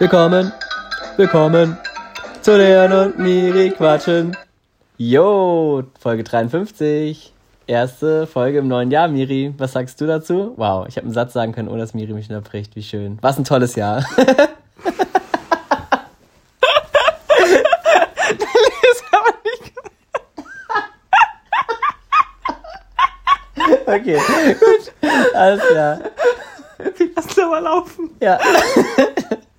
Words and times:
Willkommen, 0.00 0.52
willkommen 1.16 1.78
zu 2.42 2.56
Leon 2.56 2.92
und 2.92 3.18
Miri 3.20 3.70
quatschen. 3.70 4.36
Jo, 4.98 5.84
Folge 6.00 6.24
53. 6.24 7.32
Erste 7.68 8.26
Folge 8.26 8.58
im 8.58 8.66
neuen 8.66 8.90
Jahr, 8.90 9.06
Miri. 9.06 9.54
Was 9.56 9.70
sagst 9.72 10.00
du 10.00 10.06
dazu? 10.06 10.54
Wow, 10.56 10.88
ich 10.88 10.96
habe 10.96 11.04
einen 11.04 11.14
Satz 11.14 11.32
sagen 11.32 11.52
können, 11.52 11.68
ohne 11.68 11.78
dass 11.78 11.94
Miri 11.94 12.12
mich 12.12 12.28
unterbricht. 12.28 12.74
Wie 12.74 12.82
schön. 12.82 13.18
Was 13.20 13.38
ein 13.38 13.44
tolles 13.44 13.76
Jahr. 13.76 14.04
okay, 23.86 24.18
gut. 24.58 24.92
Alles 25.34 25.62
klar. 25.68 26.00
Wir 26.96 27.14
lassen 27.14 27.40
aber 27.42 27.60
laufen. 27.60 28.10
Ja. 28.20 28.40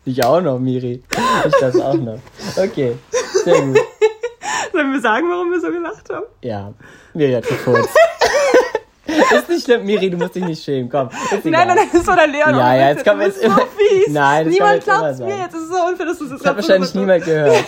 Ich 0.05 0.23
auch 0.23 0.41
noch, 0.41 0.59
Miri. 0.59 1.01
Ich 1.45 1.53
das 1.59 1.79
auch 1.79 1.93
noch. 1.95 2.19
Okay, 2.57 2.95
sehr 3.43 3.61
gut. 3.61 3.77
Sollen 4.71 4.91
wir 4.93 5.01
sagen, 5.01 5.27
warum 5.29 5.51
wir 5.51 5.59
so 5.59 5.71
gelacht 5.71 6.09
haben? 6.11 6.25
Ja, 6.41 6.73
Miri 7.13 7.33
hat 7.33 7.47
gefurzt. 7.47 7.89
Ist 9.07 9.49
nicht 9.49 9.65
schlimm, 9.65 9.85
Miri, 9.85 10.09
du 10.09 10.17
musst 10.17 10.35
dich 10.35 10.43
nicht 10.45 10.63
schämen. 10.63 10.89
Komm, 10.89 11.09
egal. 11.31 11.41
Nein, 11.43 11.67
nein, 11.67 11.77
das 11.91 11.99
ist 12.01 12.07
doch 12.07 12.15
der 12.15 12.27
Leon. 12.27 12.55
Ja, 12.55 12.75
ja, 12.75 12.89
jetzt 12.89 13.05
Das 13.05 13.15
jetzt 13.19 13.27
ist 13.37 13.41
so 13.41 13.45
immer- 13.47 13.57
fies. 13.77 14.07
Nein, 14.09 14.45
das 14.45 14.53
Niemand 14.53 14.83
glaubt 14.83 14.99
immer 14.99 15.09
es 15.09 15.19
mir 15.19 15.37
jetzt. 15.37 15.53
Es 15.55 15.61
ist 15.61 15.69
so 15.69 15.75
unfair, 15.87 16.05
dass 16.05 16.17
du 16.17 16.25
das 16.25 16.39
Das 16.39 16.47
hat 16.49 16.55
wahrscheinlich 16.57 16.93
niemand 16.95 17.25
gehört. 17.25 17.55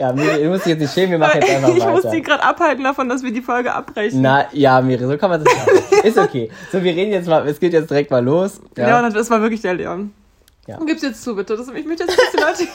Ja, 0.00 0.12
Miri, 0.12 0.44
du 0.44 0.48
musst 0.50 0.64
dich 0.64 0.70
jetzt 0.74 0.80
nicht 0.80 0.94
schämen, 0.94 1.10
wir 1.10 1.18
machen 1.18 1.40
jetzt 1.40 1.50
einfach 1.50 1.74
ich 1.74 1.84
muss 1.84 2.04
weiter. 2.04 2.14
die 2.14 2.22
gerade 2.22 2.40
abhalten 2.44 2.84
davon, 2.84 3.08
dass 3.08 3.24
wir 3.24 3.32
die 3.32 3.42
Folge 3.42 3.74
abbrechen. 3.74 4.22
Na, 4.22 4.46
ja, 4.52 4.80
Miri, 4.80 5.04
so 5.04 5.18
kann 5.18 5.28
man 5.28 5.42
das 5.42 5.52
machen. 5.52 6.04
Ist 6.04 6.16
okay. 6.18 6.50
So, 6.70 6.84
wir 6.84 6.94
reden 6.94 7.10
jetzt 7.10 7.26
mal, 7.26 7.44
es 7.48 7.58
geht 7.58 7.72
jetzt 7.72 7.90
direkt 7.90 8.12
mal 8.12 8.24
los. 8.24 8.60
Ja, 8.76 9.00
Leon, 9.00 9.12
das 9.12 9.28
war 9.28 9.40
wirklich 9.42 9.60
der 9.60 9.74
Leon. 9.74 10.14
Ja. 10.68 10.78
Gib's 10.84 11.00
jetzt 11.00 11.22
zu, 11.22 11.34
bitte. 11.34 11.56
Das, 11.56 11.66
ich 11.66 11.86
möchte 11.86 12.04
jetzt, 12.04 12.18
dass 12.18 12.30
die 12.30 12.36
Leute... 12.36 12.72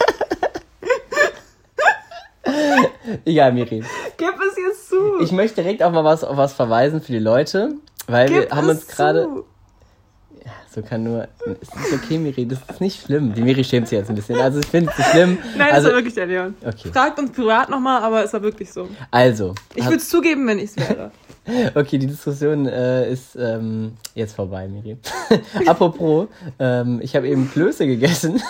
egal, 3.25 3.53
Miri. 3.53 3.83
Gib 4.17 4.33
es 4.49 4.57
jetzt 4.57 4.89
zu. 4.89 5.19
Ich 5.21 5.31
möchte 5.31 5.61
direkt 5.61 5.83
auch 5.83 5.91
mal 5.91 6.03
was, 6.03 6.23
auf 6.23 6.35
was 6.35 6.53
verweisen 6.53 7.01
für 7.01 7.11
die 7.11 7.19
Leute, 7.19 7.75
weil 8.07 8.27
Gib 8.27 8.49
wir 8.49 8.49
haben 8.49 8.67
uns 8.67 8.87
gerade... 8.87 9.25
zu. 9.25 9.45
So 10.71 10.81
kann 10.81 11.03
nur... 11.03 11.27
Es 11.45 11.69
ist 11.69 11.93
okay, 11.93 12.17
Miri, 12.17 12.47
das 12.47 12.57
ist 12.67 12.81
nicht 12.81 13.05
schlimm. 13.05 13.31
Die 13.35 13.43
Miri 13.43 13.63
schämt 13.63 13.87
sich 13.87 13.99
jetzt 13.99 14.09
ein 14.09 14.15
bisschen. 14.15 14.39
Also 14.39 14.59
ich 14.59 14.65
finde 14.65 14.89
es 14.89 14.97
nicht 14.97 15.11
schlimm. 15.11 15.37
Nein, 15.55 15.67
das 15.67 15.75
also, 15.75 15.89
war 15.89 15.95
wirklich 15.97 16.15
der 16.15 16.25
Leon. 16.25 16.55
Okay. 16.65 16.89
Fragt 16.91 17.19
uns 17.19 17.31
privat 17.31 17.69
nochmal, 17.69 18.01
aber 18.01 18.23
es 18.23 18.33
war 18.33 18.41
wirklich 18.41 18.73
so. 18.73 18.89
Also, 19.11 19.53
Ich 19.75 19.85
würde 19.85 19.97
es 19.97 20.09
zugeben, 20.09 20.47
wenn 20.47 20.57
ich 20.57 20.71
es 20.71 20.77
wäre. 20.77 21.11
Okay, 21.75 21.97
die 21.97 22.07
Diskussion 22.07 22.67
äh, 22.67 23.11
ist 23.11 23.35
ähm, 23.35 23.93
jetzt 24.15 24.35
vorbei, 24.35 24.67
Miri. 24.67 24.97
Apropos, 25.67 26.27
ähm, 26.59 26.99
ich 27.01 27.15
habe 27.15 27.27
eben 27.27 27.49
Klöße 27.51 27.85
gegessen. 27.85 28.41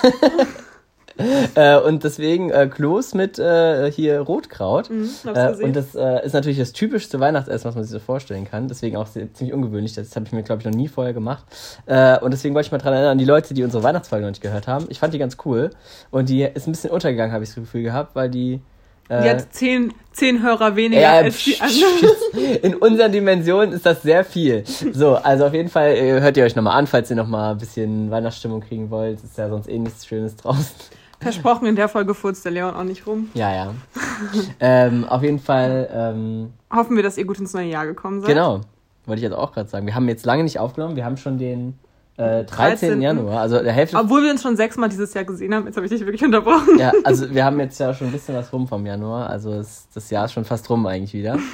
äh, 1.55 1.77
und 1.79 2.03
deswegen 2.03 2.49
äh, 2.49 2.67
Kloß 2.67 3.13
mit 3.13 3.39
äh, 3.39 3.91
hier 3.91 4.19
Rotkraut. 4.19 4.89
Mhm, 4.89 5.09
äh, 5.33 5.53
und 5.63 5.75
das 5.75 5.95
äh, 5.95 6.25
ist 6.25 6.33
natürlich 6.33 6.59
das 6.59 6.73
typischste 6.73 7.19
Weihnachtsessen, 7.19 7.67
was 7.67 7.75
man 7.75 7.83
sich 7.83 7.93
so 7.93 7.99
vorstellen 7.99 8.45
kann. 8.45 8.67
Deswegen 8.67 8.97
auch 8.97 9.07
sehr, 9.07 9.33
ziemlich 9.33 9.53
ungewöhnlich. 9.53 9.93
Das 9.93 10.15
habe 10.15 10.25
ich 10.25 10.31
mir, 10.31 10.43
glaube 10.43 10.61
ich, 10.61 10.65
noch 10.65 10.73
nie 10.73 10.87
vorher 10.87 11.13
gemacht. 11.13 11.45
Äh, 11.85 12.19
und 12.19 12.31
deswegen 12.31 12.53
wollte 12.55 12.67
ich 12.67 12.71
mal 12.71 12.77
dran 12.77 12.93
erinnern, 12.93 13.11
an 13.11 13.17
die 13.17 13.25
Leute, 13.25 13.53
die 13.53 13.63
unsere 13.63 13.83
Weihnachtsfolge 13.83 14.23
noch 14.25 14.31
nicht 14.31 14.41
gehört 14.41 14.67
haben. 14.67 14.85
Ich 14.89 14.99
fand 14.99 15.13
die 15.13 15.19
ganz 15.19 15.37
cool. 15.45 15.71
Und 16.11 16.29
die 16.29 16.43
ist 16.43 16.67
ein 16.67 16.71
bisschen 16.71 16.91
untergegangen, 16.91 17.33
habe 17.33 17.43
ich 17.43 17.49
das 17.49 17.55
Gefühl 17.55 17.83
gehabt, 17.83 18.15
weil 18.15 18.29
die... 18.29 18.61
Die 19.09 19.13
Äh, 19.13 19.29
hat 19.31 19.53
zehn, 19.53 19.93
zehn 20.13 20.41
Hörer 20.41 20.75
weniger 20.75 21.01
ja, 21.01 21.11
als 21.13 21.43
die 21.43 21.59
anderen. 21.59 22.59
in 22.61 22.75
unseren 22.75 23.11
Dimensionen 23.11 23.73
ist 23.73 23.85
das 23.85 24.01
sehr 24.01 24.23
viel. 24.23 24.63
So, 24.93 25.15
also 25.15 25.45
auf 25.47 25.53
jeden 25.53 25.69
Fall 25.69 25.89
äh, 25.95 26.21
hört 26.21 26.37
ihr 26.37 26.43
euch 26.45 26.55
nochmal 26.55 26.77
an, 26.77 26.87
falls 26.87 27.09
ihr 27.09 27.15
nochmal 27.15 27.51
ein 27.51 27.57
bisschen 27.57 28.09
Weihnachtsstimmung 28.11 28.61
kriegen 28.61 28.89
wollt. 28.89 29.23
Ist 29.23 29.37
ja 29.37 29.49
sonst 29.49 29.67
eh 29.67 29.77
nichts 29.77 30.05
Schönes 30.05 30.35
draußen. 30.37 30.65
Versprochen, 31.19 31.67
in 31.67 31.75
der 31.75 31.87
Folge 31.89 32.13
furzt 32.13 32.43
der 32.43 32.51
Leon 32.51 32.73
auch 32.75 32.83
nicht 32.83 33.07
rum. 33.07 33.29
Ja, 33.33 33.53
ja. 33.53 33.73
ähm, 34.59 35.05
auf 35.05 35.21
jeden 35.23 35.39
Fall, 35.39 35.89
ähm, 35.93 36.53
Hoffen 36.73 36.95
wir, 36.95 37.03
dass 37.03 37.17
ihr 37.17 37.25
gut 37.25 37.39
ins 37.39 37.53
neue 37.53 37.67
Jahr 37.67 37.85
gekommen 37.85 38.19
seid. 38.21 38.29
genau. 38.29 38.61
Wollte 39.05 39.19
ich 39.19 39.23
jetzt 39.23 39.33
auch 39.35 39.51
gerade 39.51 39.67
sagen. 39.69 39.85
Wir 39.85 39.95
haben 39.95 40.07
jetzt 40.07 40.25
lange 40.25 40.43
nicht 40.43 40.59
aufgenommen. 40.59 40.95
Wir 40.95 41.03
haben 41.03 41.17
schon 41.17 41.37
den 41.37 41.77
äh, 42.15 42.43
13. 42.43 42.89
13.. 42.89 43.01
Januar. 43.01 43.41
Also 43.41 43.61
der 43.61 43.71
Hälfte. 43.71 43.97
Obwohl 43.97 44.23
wir 44.23 44.31
uns 44.31 44.43
schon 44.43 44.55
sechsmal 44.55 44.87
dieses 44.87 45.13
Jahr 45.15 45.23
gesehen 45.23 45.53
haben. 45.53 45.65
Jetzt 45.65 45.77
habe 45.77 45.85
ich 45.85 45.91
dich 45.91 46.01
wirklich 46.01 46.23
unterbrochen. 46.23 46.77
ja, 46.77 46.91
also 47.03 47.33
wir 47.33 47.43
haben 47.43 47.59
jetzt 47.59 47.79
ja 47.79 47.91
schon 47.93 48.07
ein 48.07 48.13
bisschen 48.13 48.35
was 48.35 48.53
rum 48.53 48.67
vom 48.67 48.85
Januar. 48.85 49.29
Also 49.29 49.51
es, 49.53 49.87
das 49.93 50.11
Jahr 50.11 50.25
ist 50.25 50.33
schon 50.33 50.45
fast 50.45 50.69
rum 50.69 50.85
eigentlich 50.85 51.13
wieder. 51.13 51.37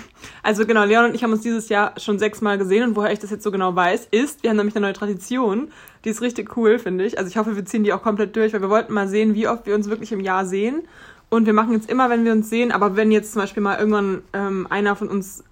Also 0.44 0.66
genau, 0.66 0.84
Leon 0.84 1.06
und 1.06 1.16
ich 1.16 1.24
haben 1.24 1.32
uns 1.32 1.42
dieses 1.42 1.70
Jahr 1.70 1.94
schon 1.98 2.20
sechsmal 2.20 2.58
gesehen. 2.58 2.84
Und 2.84 2.96
woher 2.98 3.12
ich 3.14 3.20
das 3.20 3.30
jetzt 3.30 3.44
so 3.44 3.52
genau 3.52 3.74
weiß, 3.74 4.10
ist, 4.12 4.44
wir 4.44 4.50
haben 4.50 4.58
nämlich 4.58 4.76
eine 4.76 4.88
neue 4.88 4.94
Tradition. 4.94 5.70
Die 6.04 6.10
ist 6.10 6.22
richtig 6.22 6.58
cool, 6.58 6.78
finde 6.78 7.06
ich. 7.06 7.18
Also 7.18 7.30
ich 7.30 7.38
hoffe, 7.38 7.56
wir 7.56 7.64
ziehen 7.64 7.86
die 7.86 7.94
auch 7.94 8.04
komplett 8.04 8.36
durch, 8.36 8.52
weil 8.52 8.62
wir 8.62 8.70
wollten 8.70 8.94
mal 8.94 9.08
sehen, 9.08 9.34
wie 9.34 9.48
oft 9.48 9.66
wir 9.66 9.76
uns 9.76 9.90
wirklich 9.90 10.12
im 10.12 10.20
Jahr 10.20 10.46
sehen. 10.46 10.82
Und 11.30 11.46
wir 11.46 11.54
machen 11.54 11.74
jetzt 11.74 11.90
immer, 11.90 12.10
wenn 12.10 12.26
wir 12.26 12.34
uns 12.34 12.50
sehen, 12.50 12.72
aber 12.72 12.96
wenn 12.98 13.12
jetzt 13.12 13.32
zum 13.32 13.42
Beispiel 13.42 13.64
mal 13.64 13.78
irgendwann 13.78 14.24
ähm, 14.34 14.68
einer 14.70 14.96
von 14.96 15.08
uns 15.08 15.44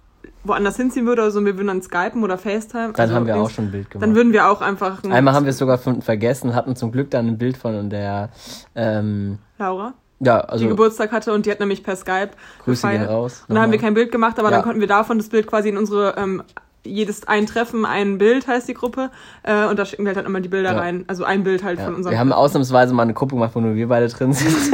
woanders 0.44 0.76
hinziehen 0.76 1.06
würde 1.06 1.22
oder 1.22 1.30
so, 1.30 1.44
wir 1.44 1.56
würden 1.56 1.66
dann 1.68 1.82
skypen 1.82 2.22
oder 2.22 2.38
FaceTime. 2.38 2.92
Dann 2.92 3.00
also 3.00 3.14
haben 3.14 3.26
wir 3.26 3.36
auch 3.36 3.50
schon 3.50 3.66
ein 3.66 3.70
Bild 3.70 3.90
gemacht. 3.90 4.02
Dann 4.06 4.14
würden 4.14 4.32
wir 4.32 4.48
auch 4.48 4.60
einfach. 4.60 5.02
ein- 5.04 5.12
Einmal 5.12 5.34
haben 5.34 5.44
wir 5.44 5.50
es 5.50 5.58
sogar 5.58 5.78
vergessen, 5.78 6.54
hatten 6.54 6.76
zum 6.76 6.92
Glück 6.92 7.10
dann 7.10 7.26
ein 7.26 7.38
Bild 7.38 7.56
von 7.56 7.90
der 7.90 8.30
ähm, 8.74 9.38
Laura, 9.58 9.94
ja, 10.20 10.42
die 10.42 10.48
also 10.48 10.68
Geburtstag 10.68 11.12
hatte 11.12 11.32
und 11.32 11.46
die 11.46 11.50
hat 11.50 11.60
nämlich 11.60 11.82
per 11.82 11.96
Skype 11.96 12.30
Grüße 12.64 12.88
gehen 12.88 13.04
raus. 13.04 13.44
Und 13.48 13.54
dann 13.54 13.62
haben 13.64 13.72
wir 13.72 13.78
kein 13.78 13.94
Bild 13.94 14.10
gemacht, 14.12 14.38
aber 14.38 14.50
Ja. 14.50 14.56
dann 14.56 14.64
konnten 14.64 14.80
wir 14.80 14.88
davon 14.88 15.18
das 15.18 15.28
Bild 15.28 15.46
quasi 15.46 15.68
in 15.68 15.76
unsere, 15.76 16.14
ähm, 16.16 16.42
jedes 16.88 17.26
ein 17.28 17.46
Treffen, 17.46 17.84
ein 17.84 18.18
Bild 18.18 18.46
heißt 18.48 18.68
die 18.68 18.74
Gruppe. 18.74 19.10
Äh, 19.42 19.66
und 19.66 19.78
da 19.78 19.84
schicken 19.84 20.04
wir 20.04 20.08
halt 20.08 20.16
dann 20.16 20.26
immer 20.26 20.40
die 20.40 20.48
Bilder 20.48 20.72
Ja. 20.72 20.78
rein. 20.78 21.04
Also 21.06 21.24
ein 21.24 21.44
Bild 21.44 21.62
halt 21.62 21.78
ja. 21.78 21.84
von 21.84 21.94
unserem. 21.94 22.12
Wir 22.12 22.18
haben 22.18 22.32
ausnahmsweise 22.32 22.94
mal 22.94 23.02
eine 23.02 23.14
Gruppe 23.14 23.34
gemacht, 23.34 23.52
wo 23.54 23.60
nur 23.60 23.74
wir 23.74 23.88
beide 23.88 24.08
drin 24.08 24.32
sind. 24.32 24.54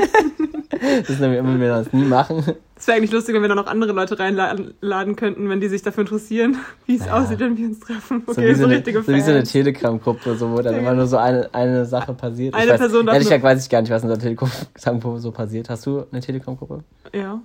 das 1.00 1.10
ist 1.10 1.20
nämlich 1.20 1.38
immer, 1.38 1.58
wir 1.58 1.68
das 1.68 1.92
nie 1.92 2.04
machen. 2.04 2.42
Es 2.76 2.86
wäre 2.88 2.98
eigentlich 2.98 3.12
lustig, 3.12 3.34
wenn 3.34 3.42
wir 3.42 3.48
da 3.48 3.54
noch 3.54 3.66
andere 3.66 3.92
Leute 3.92 4.18
reinladen 4.18 5.16
könnten, 5.16 5.48
wenn 5.48 5.60
die 5.60 5.68
sich 5.68 5.82
dafür 5.82 6.02
interessieren, 6.02 6.56
wie 6.86 6.96
es 6.96 7.06
Ja. 7.06 7.18
aussieht, 7.20 7.40
wenn 7.40 7.56
wir 7.56 7.66
uns 7.66 7.80
treffen. 7.80 8.22
so 8.26 8.32
Okay, 8.32 8.48
wie 8.48 8.54
so, 8.54 8.60
so, 8.60 8.64
eine, 8.66 8.74
richtige 8.76 9.02
so, 9.02 9.12
wie 9.12 9.20
so 9.20 9.30
eine. 9.30 9.42
Telegram-Gruppe, 9.44 10.34
so, 10.36 10.50
wo 10.50 10.60
dann 10.60 10.74
immer 10.74 10.92
nur 10.92 11.06
so 11.06 11.16
eine, 11.16 11.48
eine 11.54 11.86
Sache 11.86 12.12
passiert. 12.14 12.54
Eine 12.54 12.64
ich 12.64 12.70
weiß, 12.72 12.80
Person 12.80 13.06
ehrlich 13.08 13.24
gesagt 13.24 13.42
weiß 13.42 13.62
ich 13.62 13.70
gar 13.70 13.80
nicht, 13.80 13.90
was 13.90 14.02
in 14.02 14.08
der 14.08 14.18
Telegram-Gruppe 14.18 15.18
so 15.20 15.30
passiert. 15.32 15.70
Hast 15.70 15.86
du 15.86 16.04
eine 16.10 16.20
Telegram-Gruppe? 16.20 16.84
Ja. 17.14 17.40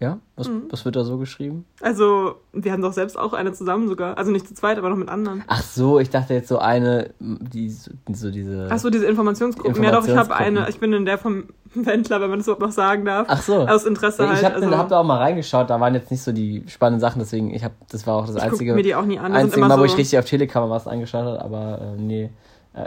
Ja? 0.00 0.18
Was, 0.36 0.48
Mhm. 0.48 0.62
was 0.70 0.84
wird 0.84 0.94
da 0.94 1.02
so 1.02 1.18
geschrieben? 1.18 1.64
Also, 1.80 2.36
wir 2.52 2.70
haben 2.70 2.82
doch 2.82 2.92
selbst 2.92 3.18
auch 3.18 3.32
eine 3.32 3.52
zusammen 3.52 3.88
sogar. 3.88 4.16
Also 4.16 4.30
nicht 4.30 4.46
zu 4.46 4.54
zweit, 4.54 4.78
aber 4.78 4.90
noch 4.90 4.96
mit 4.96 5.08
anderen. 5.08 5.42
Ach 5.48 5.60
so, 5.62 5.98
ich 5.98 6.08
dachte 6.08 6.34
jetzt 6.34 6.46
so 6.48 6.58
eine, 6.58 7.10
die 7.18 7.68
so, 7.68 8.30
diese. 8.30 8.68
Ach 8.70 8.78
so, 8.78 8.90
diese 8.90 9.06
Informationsgruppen. 9.06 9.82
Ja 9.82 9.90
doch, 9.90 10.06
ich 10.06 10.10
habe 10.16 10.20
Informationsgruppen. 10.28 10.58
eine. 10.58 10.68
Ich 10.70 10.78
bin 10.78 10.92
in 10.92 11.04
der 11.04 11.18
vom 11.18 11.44
Wendler, 11.74 12.20
wenn 12.20 12.30
man 12.30 12.38
das 12.38 12.46
überhaupt 12.46 12.62
noch 12.62 12.70
sagen 12.70 13.04
darf. 13.04 13.26
Ach 13.28 13.42
so. 13.42 13.66
Aus 13.66 13.84
Interesse 13.86 14.22
Ja, 14.22 14.28
halt. 14.28 14.38
ich 14.38 14.44
habe 14.44 14.54
also, 14.54 14.78
hab 14.78 14.88
da 14.88 15.00
auch 15.00 15.04
mal 15.04 15.18
reingeschaut, 15.18 15.68
da 15.68 15.80
waren 15.80 15.94
jetzt 15.94 16.12
nicht 16.12 16.22
so 16.22 16.30
die 16.30 16.62
spannenden 16.68 17.00
Sachen, 17.00 17.18
deswegen, 17.18 17.52
ich 17.52 17.64
hab, 17.64 17.72
das 17.90 18.06
war 18.06 18.14
auch 18.16 18.26
das 18.26 18.36
ich 18.36 18.42
einzige, 18.42 18.74
mir 18.74 18.82
die 18.84 18.94
auch 18.94 19.04
nie 19.04 19.18
an. 19.18 19.32
Das 19.32 19.42
einzige 19.42 19.56
immer 19.58 19.68
Mal, 19.68 19.74
so, 19.74 19.80
wo 19.80 19.84
ich 19.84 19.96
richtig 19.96 20.16
auf 20.18 20.24
Telegram 20.26 20.70
was 20.70 20.86
eingeschaut 20.86 21.24
habe, 21.24 21.42
aber 21.42 21.80
äh, 21.80 22.00
nee. 22.00 22.30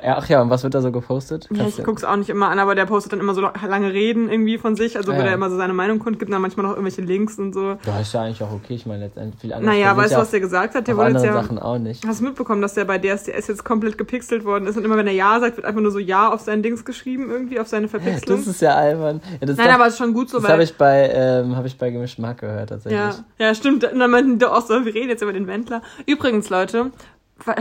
Äh, 0.02 0.10
ach 0.10 0.30
ja, 0.30 0.42
und 0.42 0.50
was 0.50 0.64
wird 0.64 0.74
da 0.74 0.82
so 0.82 0.92
gepostet? 0.92 1.48
Ja, 1.52 1.68
ich 1.68 1.84
guck's 1.84 2.04
auch 2.04 2.16
nicht 2.16 2.30
immer 2.30 2.50
an, 2.50 2.60
aber 2.60 2.76
der 2.76 2.86
postet 2.86 3.14
dann 3.14 3.20
immer 3.20 3.34
so 3.34 3.42
lange 3.42 3.92
Reden 3.94 4.30
irgendwie 4.30 4.58
von 4.58 4.76
sich, 4.76 4.98
also 4.98 5.12
Ah, 5.12 5.16
wo 5.16 5.20
ja. 5.20 5.26
der 5.26 5.34
immer 5.34 5.50
so 5.50 5.58
seine 5.58 5.74
Meinung 5.74 6.00
kundgibt 6.00 6.30
und 6.30 6.34
dann 6.34 6.42
manchmal 6.42 6.66
noch 6.66 6.72
irgendwelche 6.74 7.02
Links 7.02 7.38
und 7.40 7.54
so. 7.54 7.78
Ja, 7.86 8.00
ist 8.00 8.14
ja 8.14 8.22
eigentlich 8.22 8.42
auch 8.44 8.52
okay, 8.52 8.76
ich 8.76 8.86
meine, 8.86 9.06
letztendlich 9.06 9.42
viel 9.42 9.54
anderes. 9.54 9.76
Naja, 9.76 9.96
weißt 9.98 10.14
du, 10.14 10.18
was 10.18 10.32
der 10.32 10.40
gesagt 10.40 10.76
hat? 10.76 10.88
Der 10.88 10.96
wurde 10.98 11.12
jetzt 11.12 11.26
ja. 11.26 11.34
Sachen 11.34 11.60
auch 11.60 11.78
nicht. 11.78 12.06
Hast 12.08 12.22
du 12.22 12.26
mitbekommen, 12.26 12.62
dass 12.62 12.74
der 12.74 12.86
bei 12.86 12.98
DSDS 12.98 13.48
jetzt 13.48 13.64
komplett 13.66 13.98
gepixelt 13.98 14.46
worden 14.46 14.68
ist 14.68 14.78
und 14.78 14.86
immer 14.86 14.98
wenn 14.98 15.08
er 15.08 15.14
Ja 15.14 15.40
sagt, 15.40 15.58
wird 15.58 15.66
einfach 15.66 15.82
nur 15.82 15.92
so 15.92 16.00
Ja 16.00 16.32
auf 16.32 16.42
sein 16.42 16.64
Dings 16.64 16.86
geschrieben, 16.86 17.30
irgendwie, 17.30 17.60
auf 17.60 17.68
seine 17.68 17.88
Verpixelung? 17.88 18.38
Das 18.40 18.48
ist 18.48 18.62
ja 18.62 18.76
albern. 18.76 19.22
Ja, 19.42 19.48
Nein, 19.48 19.58
doch, 19.58 19.66
aber 19.74 19.88
es 19.88 19.94
ist 19.94 20.00
schon 20.00 20.14
gut 20.14 20.30
so, 20.30 20.40
das 20.40 20.50
habe 20.50 20.64
ich 20.64 20.76
bei, 20.76 21.10
ähm, 21.14 21.56
habe 21.56 21.68
ich 21.68 21.78
bei 21.78 21.90
gemischten 21.90 22.22
Mark 22.22 22.40
gehört, 22.40 22.70
tatsächlich. 22.70 23.00
ja, 23.00 23.16
ja, 23.38 23.56
stimmt. 23.56 23.84
Und 23.92 24.00
dann 24.00 24.12
meinten 24.12 24.40
die 24.40 24.46
auch 24.46 24.62
so, 24.66 24.86
wir 24.86 24.94
reden 24.94 25.10
jetzt 25.10 25.22
über 25.22 25.34
den 25.34 25.48
Wendler. 25.48 25.82
Übrigens, 26.06 26.50
Leute, 26.50 26.92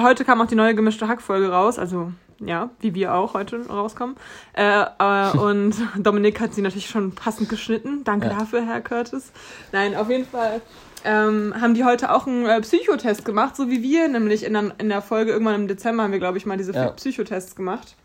heute 0.03 0.25
kam 0.25 0.41
auch 0.41 0.47
die 0.47 0.55
neue 0.55 0.75
gemischte 0.75 1.09
Hack-Folge 1.09 1.51
raus, 1.51 1.79
also 1.79 2.13
ja, 2.39 2.71
wie 2.81 2.95
wir 2.95 3.15
auch 3.15 3.35
heute 3.35 3.67
rauskommen. 3.69 4.17
Äh, 4.55 4.85
äh, 4.99 5.31
und 5.39 5.75
Dominik 5.99 6.41
hat 6.41 6.55
sie 6.55 6.63
natürlich 6.63 6.89
schon 6.89 7.15
passend 7.15 7.49
geschnitten. 7.49 8.03
Danke 8.05 8.29
Ja. 8.29 8.39
dafür, 8.39 8.65
Herr 8.65 8.81
Curtis. 8.81 9.31
Nein, 9.73 9.95
auf 9.95 10.09
jeden 10.09 10.25
Fall 10.27 10.61
ähm, 11.05 11.55
haben 11.61 11.75
die 11.75 11.85
heute 11.85 12.13
auch 12.13 12.27
einen 12.27 12.47
äh, 12.47 12.61
Psychotest 12.61 13.25
gemacht, 13.25 13.57
so 13.57 13.69
wie 13.71 13.83
wir, 13.83 14.09
nämlich 14.09 14.45
in 14.45 14.53
der, 14.53 14.73
in 14.79 14.89
der 14.89 15.03
Folge 15.03 15.33
irgendwann 15.33 15.55
im 15.55 15.69
Dezember 15.69 16.03
haben 16.03 16.13
wir, 16.13 16.19
glaube 16.19 16.39
ich, 16.39 16.47
mal 16.47 16.57
diese 16.57 16.73
Ja. 16.73 16.89
Psychotests 16.91 17.57
gemacht. 17.57 17.97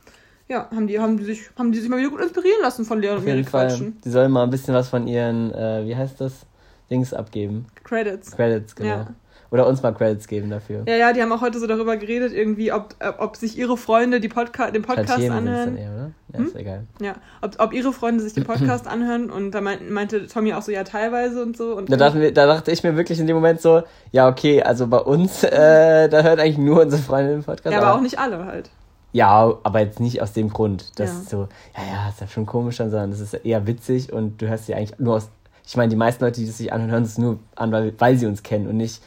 Ja, 0.47 0.69
haben 0.73 0.87
die, 0.87 0.99
haben 0.99 1.17
die 1.17 1.23
sich, 1.23 1.49
haben 1.57 1.71
die 1.71 1.79
sich 1.79 1.89
mal 1.89 1.97
wieder 1.97 2.09
gut 2.11 2.21
inspirieren 2.21 2.61
lassen 2.61 2.85
von 2.85 3.01
Leon 3.01 3.17
Auf 3.17 3.25
und. 3.25 3.45
Quatschen. 3.45 3.97
Die 4.05 4.09
sollen 4.09 4.31
mal 4.31 4.43
ein 4.43 4.49
bisschen 4.51 4.73
was 4.75 4.89
von 4.89 5.07
ihren, 5.07 5.51
äh, 5.53 5.85
wie 5.85 5.95
heißt 5.95 6.21
das, 6.21 6.45
Dings 6.89 7.13
abgeben. 7.13 7.65
Credits. 7.83 8.31
Credits, 8.31 8.75
genau. 8.75 8.89
Ja. 8.89 9.07
Oder 9.55 9.67
uns 9.67 9.81
mal 9.81 9.93
Credits 9.93 10.27
geben 10.27 10.49
dafür. 10.49 10.83
Ja, 10.85 10.95
ja, 10.95 11.13
die 11.13 11.21
haben 11.21 11.31
auch 11.31 11.41
heute 11.41 11.59
so 11.59 11.65
darüber 11.65 11.95
geredet, 11.97 12.33
irgendwie, 12.33 12.71
ob, 12.73 12.93
äh, 12.99 13.11
ob 13.17 13.35
sich 13.37 13.57
ihre 13.57 13.77
Freunde 13.77 14.19
die 14.19 14.27
Podca 14.27 14.69
den 14.69 14.81
Podcast 14.81 15.07
Tantiemen 15.07 15.37
anhören. 15.47 15.65
dann 15.75 15.77
eher, 15.77 15.91
oder? 15.93 16.11
Ja, 16.33 16.39
Hm? 16.39 16.45
ist 16.47 16.55
egal. 16.55 16.83
Ja, 17.01 17.15
ob, 17.41 17.55
ob 17.59 17.73
ihre 17.73 17.93
Freunde 17.93 18.21
sich 18.21 18.33
den 18.33 18.43
Podcast 18.45 18.85
anhören 18.87 19.29
und 19.29 19.51
da 19.51 19.61
meinte, 19.61 19.85
meinte 19.85 20.27
Tommy 20.27 20.53
auch 20.53 20.61
so, 20.61 20.71
ja, 20.71 20.83
teilweise 20.83 21.41
und 21.41 21.55
so. 21.55 21.75
Und 21.75 21.89
Da, 21.91 21.95
dachten 21.97 22.19
wir, 22.19 22.33
da 22.33 22.45
dachte 22.45 22.71
ich 22.71 22.83
mir 22.83 22.97
wirklich 22.97 23.19
in 23.19 23.27
dem 23.27 23.35
Moment 23.37 23.61
so, 23.61 23.83
ja, 24.11 24.27
okay, 24.27 24.61
also 24.61 24.87
bei 24.87 24.99
uns, 24.99 25.43
äh, 25.43 26.09
da 26.09 26.21
hört 26.21 26.39
eigentlich 26.39 26.57
nur 26.57 26.81
unsere 26.81 27.01
Freundin 27.01 27.37
den 27.37 27.43
Podcast. 27.43 27.73
ja, 27.73 27.81
aber 27.81 27.93
auch 27.95 28.01
nicht 28.01 28.19
alle 28.19 28.45
halt. 28.45 28.69
Ja, 29.13 29.53
aber 29.63 29.79
jetzt 29.79 30.01
nicht 30.01 30.21
aus 30.21 30.33
dem 30.33 30.49
Grund, 30.49 30.99
dass 30.99 31.09
Ja. 31.09 31.29
so, 31.29 31.37
ja, 31.77 31.83
ja, 31.93 32.09
ist 32.09 32.19
ja 32.19 32.27
schon 32.27 32.45
komisch 32.45 32.75
dann, 32.77 32.91
sondern 32.91 33.13
es 33.13 33.21
ist 33.21 33.33
eher 33.33 33.65
witzig 33.65 34.11
und 34.11 34.41
du 34.41 34.49
hörst 34.49 34.65
sie 34.65 34.75
eigentlich 34.75 34.99
nur 34.99 35.15
aus, 35.15 35.29
ich 35.65 35.77
meine, 35.77 35.89
die 35.89 35.95
meisten 35.95 36.23
Leute, 36.23 36.41
die 36.41 36.45
das 36.47 36.57
sich 36.57 36.73
anhören, 36.73 36.91
hören 36.91 37.03
es 37.03 37.17
nur 37.17 37.39
an, 37.55 37.71
weil, 37.71 37.93
weil 37.97 38.17
sie 38.17 38.25
uns 38.25 38.43
kennen 38.43 38.67
und 38.67 38.75
nicht 38.77 39.01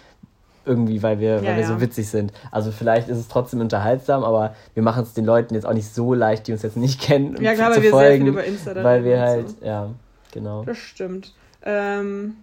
irgendwie, 0.69 1.03
weil 1.03 1.19
wir, 1.19 1.37
Ja, 1.37 1.43
weil 1.45 1.57
wir 1.57 1.67
so 1.67 1.73
ja. 1.75 1.81
witzig 1.81 2.09
sind. 2.09 2.33
Also 2.53 2.71
vielleicht 2.71 3.09
ist 3.09 3.19
es 3.19 3.27
trotzdem 3.29 3.61
unterhaltsam, 3.61 4.23
aber 4.23 4.55
wir 4.75 4.83
machen 4.85 5.03
es 5.03 5.15
den 5.15 5.25
Leuten 5.25 5.55
jetzt 5.55 5.65
auch 5.67 5.73
nicht 5.73 5.93
so 5.93 6.15
leicht, 6.15 6.47
die 6.47 6.53
uns 6.53 6.63
jetzt 6.63 6.77
nicht 6.77 7.01
kennen, 7.09 7.37
Ja, 7.43 7.55
klar, 7.55 7.73
zu 7.73 7.77
weil 7.79 7.83
wir 7.85 7.91
sehr 7.91 8.01
folgen, 8.01 8.25
viel 8.25 8.33
über 8.33 8.45
Insta 8.45 8.75
dann 8.75 8.85
weil 8.85 9.05
wir 9.05 9.21
halt, 9.21 9.49
so. 9.51 9.57
ja, 9.67 9.91
genau. 10.33 10.63
Das 10.65 10.79
stimmt. 10.79 11.33
Ähm, 11.65 12.37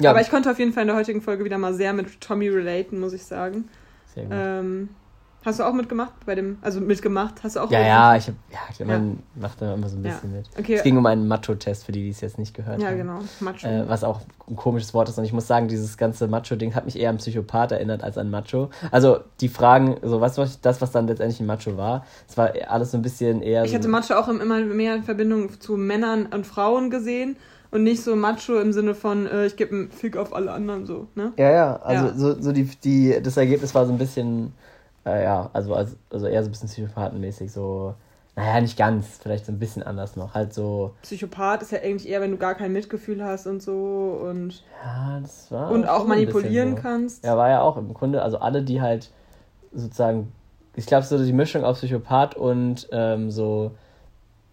Ja, 0.00 0.10
Aber 0.10 0.20
ich 0.20 0.30
konnte 0.30 0.50
auf 0.50 0.58
jeden 0.58 0.72
Fall 0.72 0.82
in 0.82 0.88
der 0.88 0.96
heutigen 0.96 1.22
Folge 1.22 1.44
wieder 1.44 1.58
mal 1.58 1.72
sehr 1.74 1.92
mit 1.92 2.20
Tommy 2.20 2.48
relaten, 2.48 2.98
muss 2.98 3.12
ich 3.12 3.22
sagen. 3.24 3.64
sehr 4.14 4.24
gut. 4.24 4.32
Ähm, 4.34 4.88
hast 5.46 5.60
du 5.60 5.64
auch 5.64 5.72
mitgemacht 5.72 6.12
bei 6.26 6.34
dem, 6.34 6.58
also 6.60 6.80
mitgemacht? 6.80 7.42
Hast 7.42 7.56
du 7.56 7.60
auch 7.60 7.70
ja, 7.70 7.80
ja, 7.80 8.16
ich 8.16 8.26
hab, 8.28 8.34
ja, 8.78 8.84
man 8.84 9.20
macht 9.36 9.62
da 9.62 9.72
immer 9.74 9.88
so 9.88 9.96
ein 9.96 10.04
Ja. 10.04 10.12
bisschen 10.12 10.32
mit. 10.32 10.46
Okay. 10.58 10.74
Es 10.74 10.82
ging 10.82 10.98
um 10.98 11.06
einen 11.06 11.26
Macho-Test, 11.28 11.84
für 11.84 11.92
die, 11.92 12.02
die 12.02 12.10
es 12.10 12.20
jetzt 12.20 12.38
nicht 12.38 12.52
gehört 12.54 12.82
Ja, 12.82 12.88
haben. 12.88 12.96
genau. 12.98 13.18
Macho. 13.40 13.66
Äh, 13.66 13.88
was 13.88 14.04
auch 14.04 14.20
ein 14.48 14.56
komisches 14.56 14.92
Wort 14.92 15.08
ist. 15.08 15.16
Und 15.18 15.24
ich 15.24 15.32
muss 15.32 15.46
sagen, 15.46 15.68
dieses 15.68 15.96
ganze 15.96 16.28
Macho-Ding 16.28 16.74
hat 16.74 16.84
mich 16.84 16.98
eher 16.98 17.10
an 17.10 17.16
Psychopath 17.18 17.72
erinnert 17.72 18.02
als 18.04 18.18
an 18.18 18.28
Macho. 18.30 18.68
Also 18.90 19.20
die 19.40 19.48
Fragen, 19.48 19.96
so 20.02 20.20
was- 20.20 20.60
das, 20.60 20.80
was 20.82 20.90
dann 20.90 21.06
letztendlich 21.06 21.40
ein 21.40 21.46
Macho 21.46 21.76
war, 21.76 22.04
es 22.28 22.36
war 22.36 22.50
alles 22.68 22.90
so 22.90 22.98
ein 22.98 23.02
bisschen 23.02 23.40
eher 23.40 23.64
ich 23.64 23.70
so. 23.70 23.76
hatte 23.78 23.88
Macho 23.88 24.14
auch 24.14 24.28
immer 24.28 24.60
mehr 24.60 24.96
in 24.96 25.04
Verbindung 25.04 25.60
zu 25.60 25.76
Männern 25.76 26.26
und 26.26 26.46
Frauen 26.46 26.90
gesehen 26.90 27.36
und 27.70 27.82
nicht 27.82 28.02
so 28.02 28.14
Macho 28.16 28.58
im 28.60 28.72
Sinne 28.72 28.94
von, 28.94 29.26
äh, 29.26 29.46
ich 29.46 29.56
gebe 29.56 29.74
einen 29.74 29.90
Fick 29.90 30.16
auf 30.16 30.34
alle 30.34 30.52
anderen 30.52 30.86
so, 30.86 31.08
ne? 31.14 31.32
ja, 31.36 31.50
ja, 31.50 31.76
also 31.76 32.06
Ja. 32.06 32.14
So, 32.14 32.40
so 32.40 32.52
die, 32.52 32.64
die, 32.64 33.18
das 33.22 33.36
Ergebnis 33.36 33.74
war 33.74 33.86
so 33.86 33.92
ein 33.92 33.98
bisschen, 33.98 34.52
äh, 35.06 35.22
ja, 35.22 35.48
also, 35.52 35.74
also, 35.74 35.96
also 36.10 36.26
eher 36.26 36.42
so 36.42 36.48
ein 36.48 36.52
bisschen 36.52 36.68
psychopathenmäßig, 36.68 37.52
so, 37.52 37.94
naja, 38.34 38.60
nicht 38.60 38.76
ganz, 38.76 39.18
vielleicht 39.22 39.46
so 39.46 39.52
ein 39.52 39.58
bisschen 39.58 39.82
anders 39.82 40.16
noch. 40.16 40.34
Halt 40.34 40.52
so, 40.52 40.94
Psychopath 41.02 41.62
ist 41.62 41.72
ja 41.72 41.78
eigentlich 41.80 42.08
eher, 42.08 42.20
wenn 42.20 42.32
du 42.32 42.36
gar 42.36 42.54
kein 42.54 42.72
Mitgefühl 42.72 43.24
hast 43.24 43.46
und 43.46 43.62
so 43.62 44.20
und, 44.28 44.64
ja, 44.84 45.20
das 45.20 45.50
war. 45.50 45.70
und 45.70 45.88
auch 45.88 46.06
manipulieren 46.06 46.76
so. 46.76 46.82
kannst. 46.82 47.24
Ja, 47.24 47.36
war 47.36 47.48
ja 47.48 47.62
auch 47.62 47.76
im 47.76 47.94
Grunde, 47.94 48.22
also 48.22 48.38
alle, 48.38 48.62
die 48.62 48.80
halt 48.80 49.10
sozusagen, 49.72 50.32
ich 50.74 50.86
glaube, 50.86 51.06
so 51.06 51.22
die 51.22 51.32
Mischung 51.32 51.64
aus 51.64 51.78
Psychopath 51.78 52.36
und 52.36 52.88
ähm, 52.92 53.30
so 53.30 53.72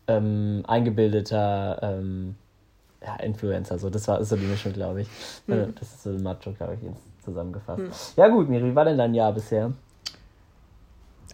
ähm, 0.07 0.63
eingebildeter 0.67 1.79
ähm, 1.81 2.35
ja, 3.01 3.15
Influencer, 3.17 3.79
so 3.79 3.89
das 3.89 4.07
war 4.07 4.21
ist 4.21 4.29
so 4.29 4.37
die 4.37 4.45
Mischung, 4.45 4.71
glaube 4.71 5.01
ich. 5.01 5.07
Hm. 5.47 5.59
Äh, 5.59 5.67
Das 5.77 5.89
ist 5.93 6.03
so 6.03 6.11
ein 6.11 6.23
Macho, 6.23 6.51
glaube 6.53 6.75
ich, 6.75 7.23
zusammengefasst. 7.23 7.79
Hm. 7.79 7.91
Ja 8.15 8.27
gut, 8.29 8.49
Miri, 8.49 8.71
wie 8.71 8.75
war 8.75 8.85
denn 8.85 8.97
dein 8.97 9.13
Jahr 9.13 9.33
bisher? 9.33 9.73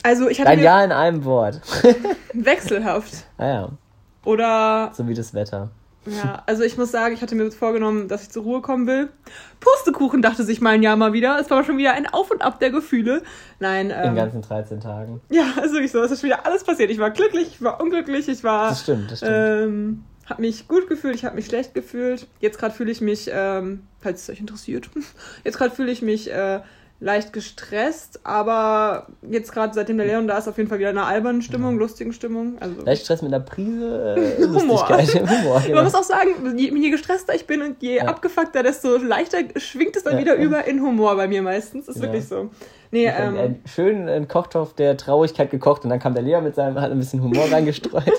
Also 0.04 0.30
ich 0.30 0.40
hatte 0.40 0.56
mir 0.56 0.64
Jahr 0.64 0.84
in 0.84 0.92
einem 0.92 1.26
Wort. 1.26 1.62
wechselhaft. 2.34 3.26
ah 3.38 3.48
ja, 3.48 3.70
Oder 4.26 4.92
so 4.94 5.08
wie 5.08 5.14
das 5.14 5.34
Wetter. 5.34 5.70
Ja, 6.06 6.42
also 6.46 6.64
ich 6.64 6.78
muss 6.78 6.92
sagen, 6.92 7.14
ich 7.14 7.22
hatte 7.22 7.36
mir 7.36 7.52
vorgenommen, 7.52 8.08
dass 8.08 8.24
ich 8.24 8.30
zur 8.30 8.44
Ruhe 8.44 8.62
kommen 8.62 8.88
will. 8.88 9.10
Pustekuchen 9.60 10.22
dachte 10.22 10.44
sich 10.44 10.62
mein 10.62 10.82
Jahr 10.82 10.96
mal 10.96 11.14
wieder. 11.14 11.38
Es 11.40 11.50
war 11.50 11.64
schon 11.64 11.78
wieder 11.78 11.94
ein 11.94 12.08
Auf 12.08 12.32
und 12.32 12.42
Ab 12.42 12.60
der 12.60 12.72
Gefühle. 12.72 13.22
Nein, 13.60 13.90
In 13.92 13.96
ähm, 14.04 14.16
ganzen 14.16 14.42
13 14.42 14.80
Tagen. 14.80 15.22
ja, 15.30 15.44
also 15.62 15.78
ich 15.78 15.92
so, 15.92 16.02
es 16.02 16.12
ist 16.12 16.24
wieder 16.24 16.46
alles 16.46 16.64
passiert. 16.64 16.90
Ich 16.90 17.00
war 17.00 17.12
glücklich, 17.12 17.48
ich 17.56 17.62
war 17.62 17.82
unglücklich, 17.82 18.28
ich 18.30 18.44
war, 18.44 18.70
Das 18.70 18.82
stimmt, 18.82 19.12
das 19.12 19.20
stimmt. 19.20 19.34
ähm, 19.34 20.04
habe 20.26 20.42
mich 20.42 20.68
gut 20.68 20.88
gefühlt, 20.88 21.16
ich 21.16 21.26
habe 21.26 21.36
mich 21.36 21.48
schlecht 21.48 21.74
gefühlt. 21.74 22.28
Jetzt 22.40 22.58
gerade 22.60 22.74
fühle 22.74 22.92
ich 22.92 23.02
mich, 23.02 23.30
ähm, 23.32 23.82
falls 24.00 24.24
es 24.24 24.30
euch 24.30 24.40
interessiert, 24.40 24.90
jetzt 25.44 25.58
gerade 25.58 25.76
fühle 25.76 25.92
ich 25.92 26.02
mich 26.02 26.32
äh, 26.32 26.62
leicht 27.02 27.32
gestresst, 27.32 28.20
aber 28.26 29.08
jetzt 29.30 29.54
gerade 29.54 29.74
seitdem 29.74 29.98
der 29.98 30.08
Leon 30.08 30.28
da 30.28 30.38
ist, 30.38 30.50
auf 30.50 30.58
jeden 30.58 30.68
Fall 30.70 30.80
wieder 30.80 30.90
eine 30.90 31.06
alberne 31.06 31.42
Stimmung, 31.42 31.78
lustigen 31.80 32.12
Stimmung. 32.12 32.58
Also 32.60 32.82
Leicht 32.84 33.04
Stress 33.06 33.22
mit 33.22 33.34
einer 33.34 33.44
Prise 33.44 34.16
äh, 34.38 34.44
Humor. 34.48 34.88
Humor, 34.90 35.62
genau. 35.62 35.76
Man 35.76 35.84
muss 35.86 35.96
auch 35.96 36.04
sagen, 36.04 36.58
je, 36.58 36.74
je 36.78 36.90
gestresster 36.90 37.34
ich 37.36 37.48
bin 37.48 37.62
und 37.62 37.82
je 37.82 37.98
Ja. 37.98 38.04
abgefuckter, 38.06 38.64
desto 38.64 38.98
leichter 38.98 39.38
schwingt 39.56 39.96
es 39.96 40.04
dann 40.04 40.16
Ja. 40.16 40.20
wieder 40.20 40.36
über 40.36 40.66
in 40.68 40.82
Humor 40.82 41.16
bei 41.16 41.28
mir 41.30 41.42
meistens. 41.42 41.88
Ist 41.88 41.98
Ja. 41.98 42.02
wirklich 42.04 42.28
so. 42.28 42.50
Nee, 42.92 43.06
ähm, 43.06 43.38
einen 43.38 43.64
schönen 43.66 44.28
Kochtopf 44.28 44.74
der 44.74 44.98
Traurigkeit 44.98 45.52
gekocht 45.52 45.84
und 45.84 45.92
dann 45.92 46.00
kam 46.00 46.16
der 46.16 46.24
Lehrer 46.24 46.42
mit 46.42 46.56
seinem, 46.56 46.82
hat 46.82 46.92
ein 46.92 46.98
bisschen 46.98 47.22
Humor 47.24 47.46
reingestreut. 47.52 48.12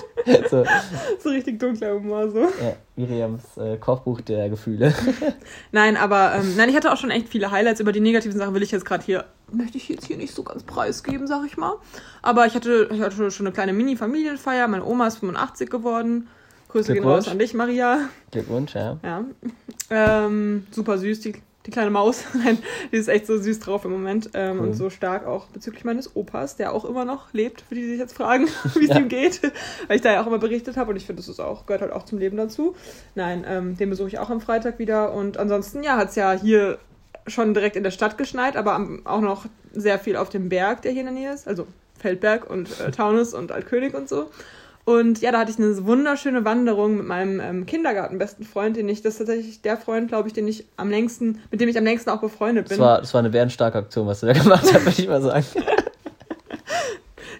So, 0.49 0.63
so 1.19 1.29
richtig 1.29 1.59
dunkler 1.59 1.93
Humor 1.95 2.29
so. 2.29 2.41
ja, 2.41 2.75
Miriams 2.95 3.57
äh, 3.57 3.77
Kochbuch 3.77 4.21
der 4.21 4.49
Gefühle. 4.49 4.93
Nein, 5.71 5.97
aber 5.97 6.35
ähm, 6.35 6.55
nein, 6.55 6.69
ich 6.69 6.75
hatte 6.75 6.91
auch 6.91 6.97
schon 6.97 7.11
echt 7.11 7.29
viele 7.29 7.51
Highlights. 7.51 7.79
Über 7.79 7.91
die 7.91 7.99
negativen 7.99 8.37
Sachen 8.37 8.53
will 8.53 8.63
ich 8.63 8.71
jetzt 8.71 8.85
gerade 8.85 9.03
hier, 9.03 9.25
möchte 9.51 9.77
ich 9.77 9.89
jetzt 9.89 10.05
hier 10.05 10.17
nicht 10.17 10.33
so 10.33 10.43
ganz 10.43 10.63
preisgeben, 10.63 11.27
sag 11.27 11.45
ich 11.45 11.57
mal. 11.57 11.75
Aber 12.21 12.45
ich 12.45 12.55
hatte, 12.55 12.89
ich 12.91 13.01
hatte 13.01 13.31
schon 13.31 13.47
eine 13.47 13.53
kleine 13.53 13.73
Mini-Familienfeier. 13.73 14.67
Meine 14.67 14.85
Oma 14.85 15.07
ist 15.07 15.17
85 15.17 15.69
geworden. 15.69 16.27
Grüße 16.69 16.93
gehen 16.93 17.03
raus 17.03 17.27
an 17.27 17.39
dich, 17.39 17.53
Maria. 17.53 18.09
Glückwunsch, 18.31 18.75
ja. 18.75 18.97
Ja. 19.03 19.25
Ähm, 19.89 20.67
super 20.71 20.97
süß, 20.97 21.19
die, 21.19 21.33
die 21.65 21.71
kleine 21.71 21.91
Maus. 21.91 22.23
Nein, 22.33 22.57
die 22.91 22.97
ist 22.97 23.07
echt 23.07 23.27
so 23.27 23.37
süß 23.37 23.59
drauf 23.59 23.85
im 23.85 23.91
Moment. 23.91 24.29
Ähm, 24.33 24.57
Cool. 24.59 24.67
Und 24.67 24.73
so 24.73 24.89
stark 24.89 25.25
auch 25.27 25.47
bezüglich 25.47 25.83
meines 25.85 26.15
Opas, 26.15 26.55
der 26.55 26.73
auch 26.73 26.85
immer 26.85 27.05
noch 27.05 27.33
lebt, 27.33 27.61
für 27.61 27.75
die, 27.75 27.81
die 27.81 27.89
sich 27.89 27.99
jetzt 27.99 28.15
fragen, 28.15 28.47
wie 28.75 28.85
es 28.85 28.89
Ja. 28.89 28.97
ihm 28.97 29.09
geht. 29.09 29.41
Weil 29.87 29.95
ich 29.97 30.01
da 30.01 30.11
ja 30.13 30.21
auch 30.21 30.27
immer 30.27 30.39
berichtet 30.39 30.77
habe 30.77 30.91
und 30.91 30.97
ich 30.97 31.05
finde, 31.05 31.21
das 31.21 31.29
ist 31.29 31.39
auch, 31.39 31.65
gehört 31.65 31.81
halt 31.81 31.91
auch 31.91 32.03
zum 32.05 32.17
Leben 32.19 32.37
dazu. 32.37 32.75
Nein, 33.15 33.45
ähm, 33.47 33.77
den 33.77 33.89
besuche 33.89 34.07
ich 34.07 34.19
auch 34.19 34.29
am 34.29 34.41
Freitag 34.41 34.79
wieder. 34.79 35.13
Und 35.13 35.37
ansonsten, 35.37 35.83
ja, 35.83 35.97
hat 35.97 36.09
es 36.09 36.15
ja 36.15 36.33
hier 36.33 36.79
schon 37.27 37.53
direkt 37.53 37.75
in 37.75 37.83
der 37.83 37.91
Stadt 37.91 38.17
geschneit, 38.17 38.57
aber 38.57 38.73
am, 38.73 39.05
auch 39.05 39.21
noch 39.21 39.45
sehr 39.73 39.99
viel 39.99 40.15
auf 40.17 40.29
dem 40.29 40.49
Berg, 40.49 40.81
der 40.81 40.91
hier 40.91 41.01
in 41.01 41.05
der 41.07 41.13
Nähe 41.13 41.33
ist. 41.33 41.47
Also 41.47 41.67
Feldberg 41.99 42.49
und 42.49 42.79
äh, 42.81 42.89
Taunus 42.89 43.33
und 43.35 43.51
Altkönig 43.51 43.93
und 43.93 44.09
so. 44.09 44.31
Und 44.85 45.21
ja, 45.21 45.31
da 45.31 45.39
hatte 45.39 45.51
ich 45.51 45.57
eine 45.57 45.85
wunderschöne 45.85 46.43
Wanderung 46.45 46.97
mit 46.97 47.07
meinem 47.07 47.39
ähm, 47.39 47.65
Kindergartenbesten 47.65 48.45
Freund, 48.45 48.75
den 48.75 48.89
ich, 48.89 49.01
das 49.01 49.13
ist 49.13 49.19
tatsächlich 49.19 49.61
der 49.61 49.77
Freund, 49.77 50.07
glaube 50.07 50.27
ich, 50.27 50.33
den 50.33 50.47
ich 50.47 50.65
am 50.77 50.89
längsten, 50.89 51.39
mit 51.51 51.61
dem 51.61 51.69
ich 51.69 51.77
am 51.77 51.83
längsten 51.83 52.09
auch 52.09 52.21
befreundet 52.21 52.69
bin. 52.69 52.77
Das 52.77 52.85
war, 52.85 52.99
das 52.99 53.13
war 53.13 53.19
eine 53.19 53.29
bärenstarke 53.29 53.77
Aktion, 53.77 54.07
was 54.07 54.21
du 54.21 54.27
da 54.27 54.33
gemacht 54.33 54.63
hast, 54.63 54.73
würde 54.85 55.01
ich 55.01 55.07
mal 55.07 55.21
sagen. 55.21 55.45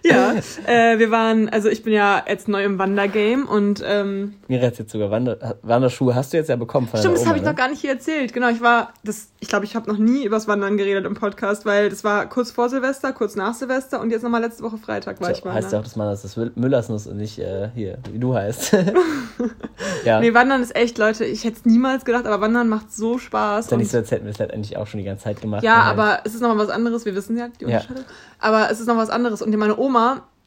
ja, 0.10 0.34
äh, 0.66 0.98
wir 0.98 1.10
waren, 1.10 1.48
also 1.48 1.68
ich 1.68 1.82
bin 1.82 1.92
ja 1.92 2.22
jetzt 2.28 2.48
neu 2.48 2.64
im 2.64 2.78
Wandergame 2.78 3.44
und 3.46 3.82
ähm, 3.86 4.34
Miri 4.48 4.62
hat 4.66 4.78
jetzt 4.78 4.92
sogar 4.92 5.10
Wander, 5.10 5.56
Wanderschuhe, 5.62 6.14
hast 6.14 6.32
du 6.32 6.36
jetzt 6.36 6.48
ja 6.48 6.56
bekommen 6.56 6.88
von 6.88 6.98
Stimmt, 7.00 7.16
das 7.16 7.26
habe 7.26 7.36
ich 7.36 7.42
Oma, 7.42 7.52
noch 7.52 7.56
gar 7.58 7.68
nicht 7.68 7.80
hier 7.80 7.90
erzählt. 7.92 8.32
Genau, 8.32 8.48
ich 8.50 8.60
war, 8.60 8.92
das, 9.04 9.28
ich 9.40 9.48
glaube, 9.48 9.64
ich 9.64 9.76
habe 9.76 9.90
noch 9.90 9.98
nie 9.98 10.24
übers 10.24 10.48
Wandern 10.48 10.76
geredet 10.76 11.06
im 11.06 11.14
Podcast, 11.14 11.64
weil 11.66 11.88
das 11.88 12.04
war 12.04 12.28
kurz 12.28 12.50
vor 12.50 12.68
Silvester, 12.68 13.12
kurz 13.12 13.36
nach 13.36 13.54
Silvester 13.54 14.00
und 14.00 14.10
jetzt 14.10 14.22
nochmal 14.22 14.40
letzte 14.40 14.62
Woche 14.62 14.78
Freitag 14.78 15.20
war 15.20 15.28
ne? 15.28 15.34
ich 15.34 15.40
So, 15.42 15.52
heißt 15.52 15.54
ja 15.56 15.62
wandern. 15.62 15.80
auch, 15.80 15.84
dass 15.84 15.96
man 15.96 16.08
das 16.08 16.24
ist 16.24 16.36
Müllersnuss 16.56 17.06
und 17.06 17.16
nicht 17.16 17.38
äh, 17.38 17.70
hier, 17.74 17.98
wie 18.12 18.18
du 18.18 18.34
heißt. 18.34 18.72
ja. 20.04 20.20
Nee, 20.20 20.34
Wandern 20.34 20.62
ist 20.62 20.74
echt, 20.76 20.98
Leute, 20.98 21.24
ich 21.24 21.44
hätte 21.44 21.58
es 21.58 21.64
niemals 21.64 22.04
gedacht, 22.04 22.26
aber 22.26 22.40
Wandern 22.40 22.68
macht 22.68 22.92
so 22.92 23.18
Spaß. 23.18 23.70
ja 23.70 23.76
nicht 23.76 23.90
so, 23.90 23.98
als 23.98 24.10
hätten 24.10 24.24
wir 24.24 24.32
es 24.32 24.40
halt 24.40 24.52
eigentlich 24.52 24.76
auch 24.76 24.86
schon 24.86 24.98
die 24.98 25.04
ganze 25.06 25.24
Zeit 25.24 25.40
gemacht. 25.40 25.62
Ja, 25.62 25.86
halt- 25.86 25.98
aber 25.98 26.20
es 26.24 26.34
ist 26.34 26.40
nochmal 26.40 26.58
was 26.58 26.70
anderes. 26.70 27.04
Wir 27.04 27.14
wissen 27.14 27.36
ja 27.36 27.48
die 27.60 27.64
Ja. 27.64 27.78
Unterscheidung. 27.78 28.04
Aber 28.38 28.70
es 28.70 28.80
ist 28.80 28.88
noch 28.88 28.96
was 28.96 29.08
anderes. 29.10 29.40
Und 29.40 29.54
meine 29.56 29.78
Oma 29.78 29.91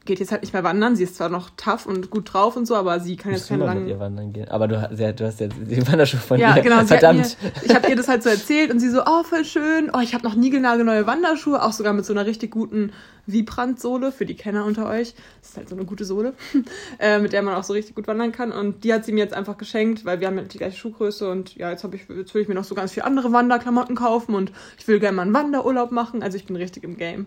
geht 0.06 0.20
jetzt 0.20 0.32
halt 0.32 0.44
nicht 0.44 0.54
mehr 0.54 0.64
wandern. 0.64 0.96
Sie 0.96 1.04
ist 1.04 1.16
zwar 1.16 1.30
noch 1.30 1.50
tough 1.58 1.88
und 1.88 2.12
gut 2.12 2.32
drauf 2.32 2.56
und 2.56 2.68
so, 2.68 2.76
aber 2.76 3.00
sie 3.00 3.16
kann 3.16 3.32
Musst 3.32 3.46
jetzt 3.46 3.50
keine 3.50 3.66
mal 3.66 3.74
mit 3.74 3.86
ihr 3.88 3.96
langen. 3.98 4.00
wandern 4.02 4.34
gehen. 4.34 4.48
Aber 4.50 4.68
du, 4.68 4.80
hast- 4.80 4.96
sie 4.98 5.08
hat- 5.08 5.20
du 5.20 5.26
hast 5.26 5.40
ja 5.40 5.48
die 5.48 5.88
Wanderschuhe 5.88 6.20
von 6.20 6.40
Ja, 6.40 6.56
ihr. 6.56 6.62
genau. 6.62 6.86
Verdammt. 6.86 7.38
mir, 7.42 7.52
ich 7.64 7.74
habe 7.74 7.90
ihr 7.90 7.96
das 7.96 8.08
halt 8.08 8.22
so 8.22 8.30
erzählt 8.30 8.70
und 8.72 8.80
sie 8.80 8.90
so, 8.92 9.02
oh, 9.04 9.24
voll 9.24 9.44
schön. 9.46 9.90
Oh, 9.96 10.00
ich 10.02 10.14
habe 10.14 10.24
noch 10.24 10.36
niegelnagelneue 10.36 11.08
Wanderschuhe, 11.08 11.60
auch 11.64 11.72
sogar 11.72 11.94
mit 11.94 12.06
so 12.06 12.14
einer 12.14 12.28
richtig 12.28 12.52
guten 12.52 12.92
Vibrant-Sohle 13.26 14.12
für 14.12 14.28
die 14.28 14.36
Kenner 14.36 14.66
unter 14.66 14.88
euch. 14.88 15.16
Das 15.42 15.50
ist 15.50 15.58
halt 15.58 15.70
so 15.70 15.76
eine 15.76 15.86
gute 15.86 16.06
Sohle, 16.06 16.34
äh, 17.00 17.18
mit 17.18 17.34
der 17.34 17.42
man 17.42 17.56
auch 17.56 17.64
so 17.64 17.74
richtig 17.74 17.96
gut 17.96 18.08
wandern 18.08 18.32
kann. 18.32 18.52
Und 18.52 18.84
die 18.84 18.94
hat 18.94 19.06
sie 19.06 19.12
mir 19.12 19.24
jetzt 19.24 19.34
einfach 19.34 19.58
geschenkt, 19.58 20.06
weil 20.06 20.20
wir 20.20 20.28
haben 20.28 20.38
ja 20.38 20.44
die 20.44 20.60
gleiche 20.60 20.78
Schuhgröße 20.78 21.28
und 21.32 21.56
ja, 21.56 21.72
jetzt, 21.72 21.84
hab 21.84 21.96
ich, 21.96 22.08
jetzt 22.16 22.32
will 22.36 22.44
ich 22.44 22.48
mir 22.48 22.54
noch 22.54 22.64
so 22.64 22.76
ganz 22.76 22.92
viele 22.92 23.08
andere 23.08 23.32
Wanderklamotten 23.34 23.96
kaufen 23.96 24.36
und 24.36 24.52
ich 24.78 24.88
will 24.88 25.00
gerne 25.00 25.16
mal 25.16 25.24
einen 25.24 25.34
Wanderurlaub 25.34 25.92
machen. 25.92 26.22
Also 26.22 26.38
ich 26.38 26.46
bin 26.46 26.56
richtig 26.56 26.84
im 26.84 26.96
Game. 26.96 27.26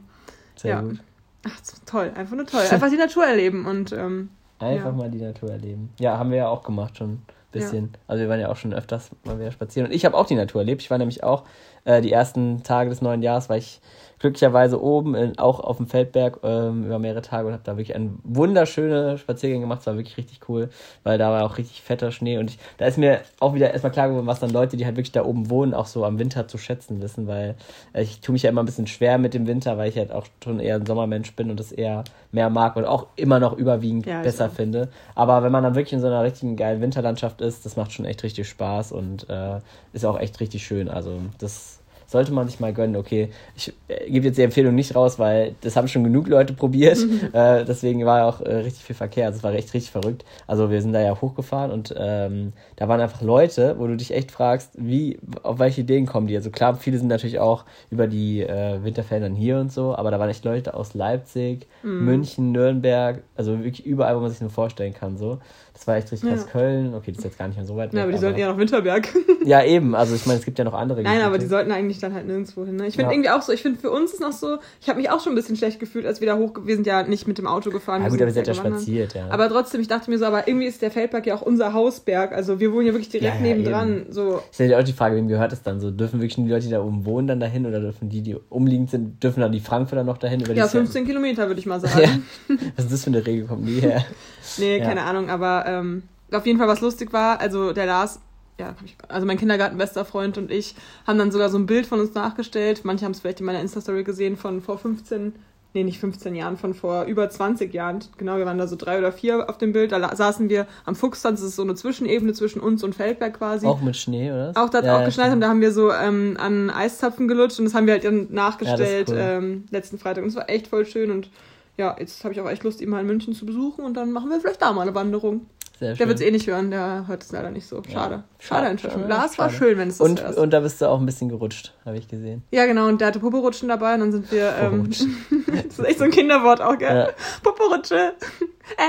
Sehr 0.54 0.70
ja. 0.76 0.80
gut. 0.82 0.98
Ach, 1.47 1.61
toll, 1.87 2.12
einfach 2.14 2.37
nur 2.37 2.47
toll. 2.47 2.61
Einfach 2.71 2.90
die 2.90 2.97
Natur 2.97 3.25
erleben 3.26 3.66
und 3.66 3.92
ähm, 3.92 4.30
Einfach 4.59 4.87
Ja. 4.87 4.92
mal 4.92 5.11
die 5.11 5.21
Natur 5.21 5.50
erleben. 5.52 5.90
Ja, 6.00 6.18
haben 6.18 6.30
wir 6.30 6.38
ja 6.38 6.49
auch 6.49 6.64
gemacht 6.64 6.97
schon 6.97 7.11
ein 7.11 7.23
bisschen. 7.52 7.92
Also 8.09 8.23
wir 8.23 8.28
waren 8.28 8.40
ja 8.40 8.49
auch 8.50 8.57
schon 8.57 8.75
öfters 8.75 9.11
mal 9.25 9.38
wieder 9.38 9.52
spazieren. 9.52 9.88
Und 9.88 9.95
ich 9.95 10.04
habe 10.04 10.16
auch 10.16 10.26
die 10.26 10.35
Natur 10.35 10.62
erlebt. 10.62 10.83
Ich 10.83 10.90
war 10.90 10.99
nämlich 10.99 11.23
auch 11.23 11.45
äh, 11.85 12.00
die 12.00 12.11
ersten 12.11 12.64
Tage 12.64 12.90
des 12.90 13.00
neuen 13.00 13.23
Jahres, 13.23 13.49
war 13.49 13.57
ich 13.57 13.80
glücklicherweise 14.18 14.82
oben, 14.82 15.14
in, 15.14 15.38
auch 15.38 15.60
auf 15.60 15.76
dem 15.76 15.87
Feldberg 15.87 16.40
ähm, 16.42 16.84
über 16.84 16.98
mehrere 16.98 17.22
Tage 17.22 17.46
und 17.46 17.52
habe 17.52 17.62
da 17.64 17.76
wirklich 17.76 17.94
einen 17.94 18.20
wunderschöne 18.25 19.18
Spaziergang 19.18 19.60
gemacht. 19.60 19.80
Es 19.80 19.87
war 19.87 19.96
wirklich 19.96 20.16
richtig 20.16 20.40
cool, 20.48 20.70
weil 21.04 21.18
da 21.18 21.30
war 21.30 21.44
auch 21.44 21.58
richtig 21.58 21.82
fetter 21.82 22.10
Schnee. 22.10 22.38
Und 22.38 22.50
ich, 22.50 22.58
da 22.78 22.87
ist 22.87 22.98
mir 22.98 23.20
auch 23.40 23.54
wieder 23.54 23.70
erstmal 23.72 23.92
klar 23.92 24.08
geworden, 24.08 24.26
was 24.26 24.40
dann 24.40 24.50
Leute, 24.50 24.76
die 24.76 24.84
halt 24.87 24.96
wirklich 24.96 25.12
da 25.12 25.25
oben 25.25 25.50
wohnen, 25.50 25.75
auch 25.75 25.87
so 25.87 26.04
am 26.04 26.18
Winter 26.18 26.48
zu 26.48 26.58
schätzen 26.58 27.00
wissen, 27.00 27.26
weil 27.26 27.54
äh, 27.92 28.02
ich 28.02 28.20
tue 28.20 28.32
mich 28.32 28.42
ja 28.42 28.50
immer 28.50 28.62
ein 28.62 28.66
bisschen 28.66 28.87
schwer 28.87 29.18
mit 29.18 29.34
dem 29.34 29.46
Winter, 29.46 29.78
weil 29.78 29.88
ich 29.88 29.96
halt 29.96 30.12
auch 30.12 30.26
schon 30.42 30.60
eher 30.60 30.76
ein 30.76 30.87
Sommermensch 30.87 31.34
bin 31.34 31.50
und 31.50 31.60
das 31.60 31.72
eher 31.72 32.04
mehr 32.32 32.50
mag 32.50 32.76
und 32.76 32.84
auch 32.84 33.06
immer 33.16 33.38
noch 33.38 33.56
überwiegend 33.56 34.06
Ja, 34.06 34.22
besser 34.22 34.46
auch. 34.46 34.52
finde. 34.52 34.88
Aber 35.14 35.42
wenn 35.42 35.52
man 35.52 35.62
dann 35.62 35.75
wirklich 35.75 35.92
in 35.92 36.00
so 36.00 36.06
einer 36.06 36.22
richtigen 36.22 36.56
geilen 36.56 36.80
Winterlandschaft 36.80 37.40
ist, 37.40 37.64
das 37.64 37.76
macht 37.76 37.92
schon 37.92 38.04
echt 38.04 38.22
richtig 38.22 38.48
Spaß 38.48 38.92
und 38.92 39.28
äh, 39.30 39.60
ist 39.92 40.04
auch 40.04 40.18
echt 40.18 40.40
richtig 40.40 40.66
schön. 40.66 40.88
Also 40.88 41.20
das 41.38 41.77
sollte 42.08 42.32
man 42.32 42.48
sich 42.48 42.58
mal 42.58 42.72
gönnen. 42.72 42.96
Okay, 42.96 43.28
ich 43.54 43.72
äh, 43.86 44.10
gebe 44.10 44.26
jetzt 44.26 44.38
die 44.38 44.42
Empfehlung 44.42 44.74
nicht 44.74 44.96
raus, 44.96 45.20
weil 45.20 45.54
das 45.60 45.76
haben 45.76 45.86
schon 45.86 46.02
genug 46.02 46.26
Leute 46.26 46.54
probiert. 46.54 46.98
äh, 47.32 47.64
deswegen 47.64 48.04
war 48.04 48.26
auch 48.26 48.40
äh, 48.40 48.52
richtig 48.56 48.82
viel 48.82 48.96
Verkehr. 48.96 49.26
Also 49.26 49.36
es 49.36 49.44
war 49.44 49.52
echt 49.52 49.72
richtig 49.74 49.92
verrückt. 49.92 50.24
Also 50.48 50.70
wir 50.70 50.82
sind 50.82 50.92
da 50.92 51.00
ja 51.00 51.20
hochgefahren 51.20 51.70
und 51.70 51.94
ähm, 51.96 52.54
da 52.74 52.88
waren 52.88 53.00
einfach 53.00 53.22
Leute, 53.22 53.76
wo 53.78 53.86
du 53.86 53.96
dich 53.96 54.12
echt 54.12 54.32
fragst, 54.32 54.72
wie, 54.76 55.20
auf 55.44 55.60
welche 55.60 55.82
Ideen 55.82 56.06
kommen 56.06 56.26
die? 56.26 56.36
Also 56.36 56.50
klar, 56.50 56.74
viele 56.74 56.98
sind 56.98 57.08
natürlich 57.08 57.38
auch 57.38 57.64
über 57.90 58.08
die 58.08 58.42
äh, 58.42 58.82
Winterferien 58.82 59.22
dann 59.22 59.36
hier 59.36 59.58
und 59.58 59.70
so, 59.70 59.94
aber 59.94 60.10
da 60.10 60.18
waren 60.18 60.30
echt 60.30 60.44
Leute 60.44 60.74
aus 60.74 60.94
Leipzig, 60.94 61.68
Mhm. 61.82 62.04
München, 62.04 62.52
Nürnberg, 62.52 63.22
also 63.36 63.58
wirklich 63.62 63.86
überall, 63.86 64.16
wo 64.16 64.20
man 64.20 64.30
sich 64.30 64.40
nur 64.40 64.50
vorstellen 64.50 64.94
kann. 64.94 65.16
So. 65.16 65.38
Das 65.78 65.87
war 65.87 65.97
echt 65.97 66.11
richtig 66.11 66.28
Ja. 66.28 66.35
krass. 66.35 66.49
Köln, 66.49 66.92
okay, 66.92 67.12
das 67.12 67.18
ist 67.18 67.25
jetzt 67.25 67.38
gar 67.38 67.47
nicht 67.47 67.56
mehr 67.56 67.64
so 67.64 67.76
weit 67.76 67.94
Ja, 67.94 68.02
aber 68.02 68.11
die 68.11 68.18
sollten 68.18 68.37
eher 68.37 68.49
nach 68.50 68.58
Winterberg. 68.58 69.08
ja, 69.44 69.62
eben. 69.62 69.94
Also 69.94 70.16
ich 70.16 70.26
meine, 70.26 70.40
es 70.40 70.44
gibt 70.44 70.58
ja 70.58 70.64
noch 70.64 70.75
andere 70.75 71.02
Nein, 71.02 71.20
aber 71.20 71.38
die 71.38 71.44
Gebiete. 71.44 71.50
sollten 71.50 71.70
eigentlich 71.70 72.00
dann 72.00 72.14
halt 72.14 72.26
nirgendwo 72.26 72.66
hin. 72.66 72.75
Ne? 72.75 72.88
Ich 72.88 72.97
finde 72.97 73.11
Ja. 73.11 73.12
irgendwie 73.12 73.30
auch 73.30 73.42
so, 73.42 73.52
ich 73.52 73.62
finde 73.62 73.78
für 73.78 73.92
uns 73.92 74.12
ist 74.12 74.20
noch 74.20 74.32
so, 74.32 74.58
ich 74.80 74.88
habe 74.88 74.99
mich 74.99 75.08
auch 75.08 75.20
schon 75.23 75.32
ein 75.32 75.37
bisschen 75.37 75.54
schlecht 75.56 75.78
gefühlt, 75.78 76.04
als 76.04 76.20
wir 76.20 76.26
da 76.26 76.37
hoch, 76.37 76.52
wir 76.64 76.75
sind 76.75 76.85
ja 76.87 77.04
nicht 77.04 77.28
mit 77.28 77.38
dem 77.38 77.47
Auto 77.47 77.70
gefahren. 77.70 78.02
Ja, 78.02 78.08
gut, 78.08 78.18
wir 78.18 78.26
aber 78.26 78.30
ihr 78.30 78.35
seid 78.35 78.49
ja 78.49 78.54
spaziert, 78.54 79.14
ja. 79.14 79.28
Aber 79.30 79.49
trotzdem, 79.49 79.80
ich 79.80 79.87
dachte 79.87 80.11
mir 80.11 80.18
so, 80.18 80.25
aber 80.25 80.49
irgendwie 80.49 80.66
ist 80.66 80.82
der 80.82 80.90
Feldberg 80.90 81.25
ja 81.26 81.37
auch 81.37 81.42
unser 81.42 81.73
Hausberg. 81.75 82.32
Also 82.32 82.58
wir 82.58 82.73
wohnen 82.73 82.88
ja 82.88 82.92
wirklich 82.92 83.11
direkt 83.11 83.40
Ja, 83.40 83.47
ja, 83.47 83.54
nebendran. 83.54 84.06
So, 84.11 84.42
ist 84.50 84.58
ja 84.58 84.78
auch 84.80 84.82
die 84.82 84.92
Frage, 84.92 85.14
wem 85.14 85.28
gehört 85.28 85.52
es 85.52 85.62
dann 85.62 85.78
so? 85.78 85.92
Dürfen 85.92 86.20
wirklich 86.20 86.35
die 86.35 86.49
Leute, 86.50 86.66
die 86.66 86.73
da 86.73 86.82
oben 86.82 87.04
wohnen, 87.06 87.28
dann 87.28 87.38
dahin 87.38 87.66
oder 87.66 87.78
dürfen 87.78 88.08
die, 88.08 88.20
die 88.23 88.35
umliegend 88.49 88.90
sind, 88.90 89.23
dürfen 89.23 89.40
dann 89.40 89.52
die 89.52 89.61
Frankfurter 89.61 90.02
noch 90.02 90.18
dahin? 90.18 90.40
Ja, 90.40 90.49
Ist 90.49 90.56
ja- 90.58 90.66
15 90.80 91.06
Kilometer 91.06 91.47
würde 91.47 91.61
ich 91.61 91.66
mal 91.66 91.78
sagen. 91.80 92.25
Ja. 92.49 92.56
Was 92.75 92.87
ist 92.87 92.92
das 92.92 93.04
für 93.04 93.11
eine 93.11 93.25
Regel? 93.25 93.47
Kommt 93.47 93.64
nie 93.64 93.80
her. 93.80 94.04
Nee, 94.56 94.78
Ja. 94.78 94.85
keine 94.87 95.02
Ahnung, 95.02 95.28
aber 95.28 95.66
ähm, 95.68 96.02
auf 96.32 96.46
jeden 96.46 96.58
Fall, 96.58 96.68
was 96.68 96.80
lustig 96.80 97.12
war, 97.12 97.40
also 97.40 97.72
der 97.72 97.87
Lars, 97.87 98.20
ja, 98.60 98.75
also 99.08 99.26
mein 99.26 99.38
Kindergartenbester 99.38 100.04
Freund 100.04 100.37
und 100.37 100.50
ich 100.50 100.75
haben 101.06 101.18
dann 101.18 101.30
sogar 101.30 101.48
so 101.48 101.58
ein 101.58 101.66
Bild 101.66 101.87
von 101.87 102.00
uns 102.00 102.14
nachgestellt. 102.14 102.80
Manche 102.84 103.04
haben 103.04 103.12
es 103.12 103.20
vielleicht 103.20 103.40
in 103.40 103.46
meiner 103.46 103.60
Insta-Story 103.60 104.02
gesehen 104.04 104.37
von 104.37 104.60
vor 104.60 104.78
15, 104.78 105.32
nee, 105.75 105.84
nicht 105.84 106.00
15 106.00 106.34
Jahren, 106.34 106.56
von 106.56 106.75
vor 106.75 107.04
über 107.04 107.30
20 107.30 107.72
Jahren. 107.72 108.00
Genau, 108.18 108.37
wir 108.37 108.46
waren 108.46 108.58
da 108.58 108.66
so 108.66 108.75
drei 108.75 108.98
oder 108.98 109.12
vier 109.12 109.48
auf 109.48 109.58
dem 109.58 109.72
Bild. 109.72 109.92
Da 109.92 110.14
saßen 110.14 110.48
wir 110.48 110.66
am 110.87 110.96
Fuchstanz, 110.96 111.40
das 111.40 111.50
ist 111.50 111.56
so 111.56 111.62
eine 111.62 111.76
Zwischenebene 111.76 112.32
zwischen 112.32 112.58
uns 112.60 112.82
und 112.82 112.96
Feldberg 112.96 113.38
quasi. 113.38 113.66
Auch 113.66 113.80
mit 113.80 113.96
Schnee, 113.96 114.32
oder? 114.32 114.52
Auch 114.56 114.68
da 114.70 114.78
hat 114.78 114.84
Ja, 114.87 114.96
auch 114.96 115.00
ja, 115.00 115.06
geschneit 115.06 115.32
und 115.32 115.40
da 115.40 115.48
haben 115.48 115.60
wir 115.60 115.70
so 115.72 115.92
ähm, 115.92 116.37
an 116.40 116.68
Eiszapfen 116.70 117.28
gelutscht 117.28 117.60
und 117.60 117.64
das 117.66 117.75
haben 117.75 117.87
wir 117.87 117.94
halt 117.94 118.04
dann 118.04 118.26
nachgestellt 118.32 119.08
Ja, 119.08 119.14
cool. 119.14 119.20
ähm, 119.44 119.64
letzten 119.70 119.98
Freitag. 119.98 120.25
Und 120.25 120.30
es 120.30 120.37
war 120.37 120.50
echt 120.50 120.66
voll 120.66 120.84
schön 120.84 121.12
und 121.12 121.30
ja, 121.78 121.97
jetzt 121.99 122.23
habe 122.25 122.35
ich 122.35 122.40
auch 122.40 122.49
echt 122.50 122.64
Lust, 122.64 122.80
ihn 122.82 122.90
mal 122.90 123.00
in 123.00 123.06
München 123.06 123.32
zu 123.32 123.47
besuchen 123.47 123.85
und 123.85 123.94
dann 123.94 124.12
machen 124.12 124.28
wir 124.30 124.38
vielleicht 124.40 124.61
da 124.61 124.73
mal 124.73 124.82
eine 124.82 124.94
Wanderung. 124.94 125.47
Sehr 125.78 125.90
Der 125.90 125.97
schön. 125.97 126.08
wird 126.08 126.18
es 126.18 126.26
eh 126.26 126.30
nicht 126.32 126.49
hören, 126.49 126.73
der 126.73 127.04
hört 127.06 127.23
es 127.23 127.30
leider 127.30 127.52
nicht 127.52 127.68
so. 127.68 127.80
Schade. 127.85 128.14
Ja. 128.16 128.25
Schade, 128.40 128.76
Schade, 128.78 128.94
schade, 128.94 129.06
Lars 129.08 129.38
war 129.38 129.49
schön, 129.49 129.78
wenn 129.78 129.88
es 129.88 129.99
das 129.99 130.08
Und, 130.08 130.20
hörst. 130.20 130.37
und 130.37 130.50
da 130.52 130.58
bist 130.58 130.80
du 130.80 130.87
auch 130.87 130.99
ein 130.99 131.06
bisschen 131.06 131.28
gerutscht, 131.28 131.73
habe 131.87 131.97
ich 131.97 132.08
gesehen. 132.08 132.42
ja, 132.50 132.66
genau, 132.66 132.88
und 132.88 133.00
der 133.00 133.06
hatte 133.08 133.20
Poporutschen 133.20 133.68
dabei 133.68 133.94
und 133.94 134.00
dann 134.00 134.11
sind 134.12 134.32
wir. 134.32 134.52
Ähm, 134.61 134.90
das 135.47 135.78
ist 135.78 135.85
echt 135.85 135.99
so 135.99 136.04
ein 136.04 136.11
Kinderwort 136.11 136.61
auch, 136.61 136.76
gell? 136.78 136.97
Ja. 136.97 137.08
Poporutsche. 137.44 138.12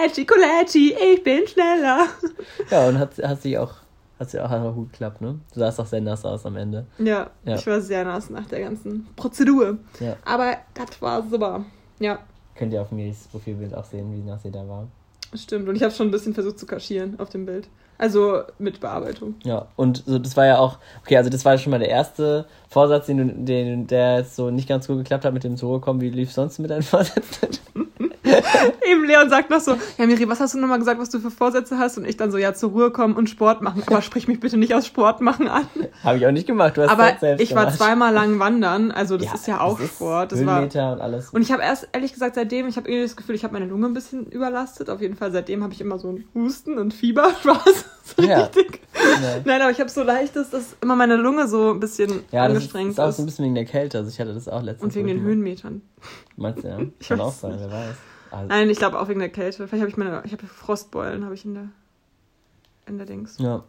Ätschi, 0.04 0.26
Kulätschi, 0.26 0.96
ich 1.14 1.24
bin 1.24 1.48
schneller. 1.48 2.08
Ja, 2.72 2.88
und 2.88 2.98
hat, 2.98 3.18
hat 3.20 3.42
sich 3.44 3.56
auch, 3.60 3.74
hat 4.20 4.32
sich 4.32 4.40
auch, 4.40 4.50
hat 4.50 4.62
auch 4.62 4.74
gut 4.74 4.92
geklappt, 4.92 5.22
ne? 5.22 5.40
Du 5.54 5.60
sahst 5.60 5.80
auch 5.80 5.86
sehr 5.86 6.02
nass 6.02 6.26
aus 6.26 6.44
am 6.48 6.56
Ende. 6.58 6.88
Ja, 6.98 7.30
Ja. 7.46 7.56
ich 7.56 7.68
war 7.68 7.82
sehr 7.82 8.04
nass 8.04 8.32
nach 8.32 8.48
der 8.48 8.62
ganzen 8.62 9.08
Prozedur. 9.16 9.78
Ja. 10.00 10.16
Aber 10.26 10.58
das 10.74 11.00
war 11.04 11.22
super. 11.22 11.66
Ja, 12.00 12.18
Könnt 12.60 12.74
ihr 12.74 12.82
auf 12.82 12.92
Miris 12.92 13.30
Profilbild 13.32 13.74
auch 13.74 13.86
sehen, 13.86 14.12
wie 14.12 14.30
nass 14.30 14.44
sie 14.44 14.52
da 14.52 14.68
war. 14.68 14.86
stimmt. 15.34 15.70
Und 15.70 15.78
ich 15.78 15.82
habe 15.82 15.94
schon 15.94 16.10
ein 16.10 16.12
bisschen 16.12 16.34
versucht 16.34 16.60
zu 16.60 16.66
kaschieren 16.66 17.18
auf 17.18 17.30
dem 17.30 17.46
Bild. 17.46 17.70
Also 17.98 18.42
mit 18.58 18.82
Bearbeitung. 18.82 19.36
Ja, 19.46 19.68
und 19.78 20.04
so, 20.06 20.20
das 20.20 20.36
war 20.36 20.46
ja 20.46 20.58
auch, 20.60 20.78
okay, 21.02 21.16
also 21.16 21.30
das 21.30 21.46
war 21.46 21.58
schon 21.58 21.72
mal 21.72 21.80
der 21.80 21.88
erste 21.88 22.46
Vorsatz, 22.70 23.08
den, 23.08 23.18
du- 23.18 23.34
den 23.46 23.88
der 23.88 24.20
jetzt 24.20 24.36
so 24.36 24.52
nicht 24.52 24.70
ganz 24.70 24.88
gut 24.88 24.98
geklappt 25.00 25.26
hat 25.26 25.34
mit 25.34 25.44
dem 25.44 25.56
Ruhe 25.56 25.80
kommen. 25.80 26.02
Wie 26.02 26.10
lief 26.10 26.32
sonst 26.32 26.60
mit 26.60 26.70
deinen 26.70 26.84
Vorsätzen? 26.84 27.50
Eben 28.86 29.06
Leon 29.06 29.30
sagt 29.30 29.50
noch 29.50 29.60
so, 29.60 29.76
ja 29.98 30.06
Miri, 30.06 30.28
was 30.30 30.40
hast 30.40 30.54
du 30.54 30.60
nochmal 30.60 30.78
gesagt, 30.78 31.00
was 31.00 31.10
du 31.10 31.20
für 31.20 31.32
Vorsätze 31.32 31.78
hast? 31.80 31.98
Und 31.98 32.06
ich 32.06 32.16
dann 32.18 32.32
so, 32.32 32.38
ja, 32.38 32.54
zur 32.54 32.70
Ruhe 32.72 32.92
kommen 32.92 33.16
und 33.16 33.28
Sport 33.30 33.62
machen. 33.62 33.82
Aber 33.88 34.02
sprich 34.04 34.28
mich 34.28 34.40
bitte 34.40 34.58
nicht 34.58 34.74
aus 34.76 34.86
Sport 34.86 35.22
machen 35.22 35.48
an. 35.48 35.66
Habe 36.04 36.18
ich 36.18 36.28
auch 36.28 36.32
nicht 36.32 36.46
gemacht, 36.46 36.78
du 36.78 36.84
hast 36.84 36.90
Aber 36.92 37.12
selbst 37.20 37.42
ich 37.42 37.56
war 37.56 37.66
gemacht. 37.66 37.78
zweimal 37.78 38.14
lang 38.14 38.38
wandern, 38.40 38.92
also 38.92 39.18
das 39.18 39.34
ist 39.34 39.48
ja 39.48 39.62
auch 39.62 39.80
das 39.80 39.90
Sport. 39.90 40.32
Das 40.32 40.46
war, 40.46 40.62
und 40.62 40.76
alles. 40.76 41.30
und 41.32 41.42
ich 41.42 41.52
habe 41.52 41.64
erst, 41.64 41.88
ehrlich 41.92 42.14
gesagt, 42.14 42.36
seitdem, 42.36 42.68
ich 42.68 42.78
habe 42.78 42.88
irgendwie 42.88 43.08
das 43.08 43.16
Gefühl, 43.16 43.36
ich 43.36 43.44
habe 43.44 43.54
meine 43.54 43.66
Lunge 43.66 43.88
ein 43.88 43.94
bisschen 43.94 44.28
überlastet. 44.28 44.90
Auf 44.90 45.02
jeden 45.02 45.16
Fall, 45.16 45.32
seitdem 45.32 45.64
habe 45.64 45.74
ich 45.74 45.82
immer 45.82 45.98
so 45.98 46.10
einen 46.10 46.26
Husten 46.36 46.78
und 46.78 46.94
Fieber. 46.94 47.32
Spaß. 47.42 47.86
So 48.16 48.24
Ja. 48.24 48.42
richtig. 48.42 48.82
Ja. 48.96 49.40
Nein, 49.46 49.62
aber 49.62 49.72
ich 49.72 49.80
habe 49.80 49.90
so 49.90 50.04
leichtes, 50.04 50.50
dass 50.50 50.76
immer 50.82 50.96
meine 50.96 51.16
Lunge 51.16 51.48
so 51.48 51.72
ein 51.72 51.80
bisschen 51.80 52.24
Ja, 52.32 52.48
das 52.48 52.59
angestrengt 52.60 52.92
ist 52.92 53.00
auch 53.00 53.10
ist. 53.10 53.18
so 53.18 53.24
ein 53.24 53.26
bisschen 53.26 53.46
wegen 53.46 53.56
der 53.56 53.66
Kälte. 53.66 53.98
Also 54.00 54.10
ich 54.10 54.20
hatte 54.20 54.34
das 54.34 54.48
auch 54.48 54.62
letztens. 54.62 54.84
und 54.84 54.96
wegen 54.96 55.08
den 55.08 55.22
Höhenmetern. 55.22 55.82
Meinst 56.38 56.64
du, 56.64 56.68
ja? 56.68 56.80
Ich 57.00 57.08
Kann 57.08 57.22
auch 57.22 57.32
sein, 57.34 57.52
nicht. 57.52 57.62
wer 57.62 57.72
weiß. 57.72 57.96
Also, 58.32 58.48
Nein, 58.48 58.70
ich 58.70 58.78
glaube 58.78 59.00
auch 59.00 59.08
wegen 59.08 59.20
der 59.20 59.30
Kälte. 59.30 59.68
Vielleicht 59.68 59.82
habe 59.82 59.90
ich 59.90 59.98
meine, 59.98 60.22
ich 60.26 60.32
habe 60.34 60.46
Frostbeulen, 60.46 61.26
habe 61.26 61.34
ich 61.34 61.46
in 61.46 61.54
der, 61.56 61.68
in 62.88 62.98
der 62.98 63.06
Dings. 63.08 63.38
ja. 63.40 63.64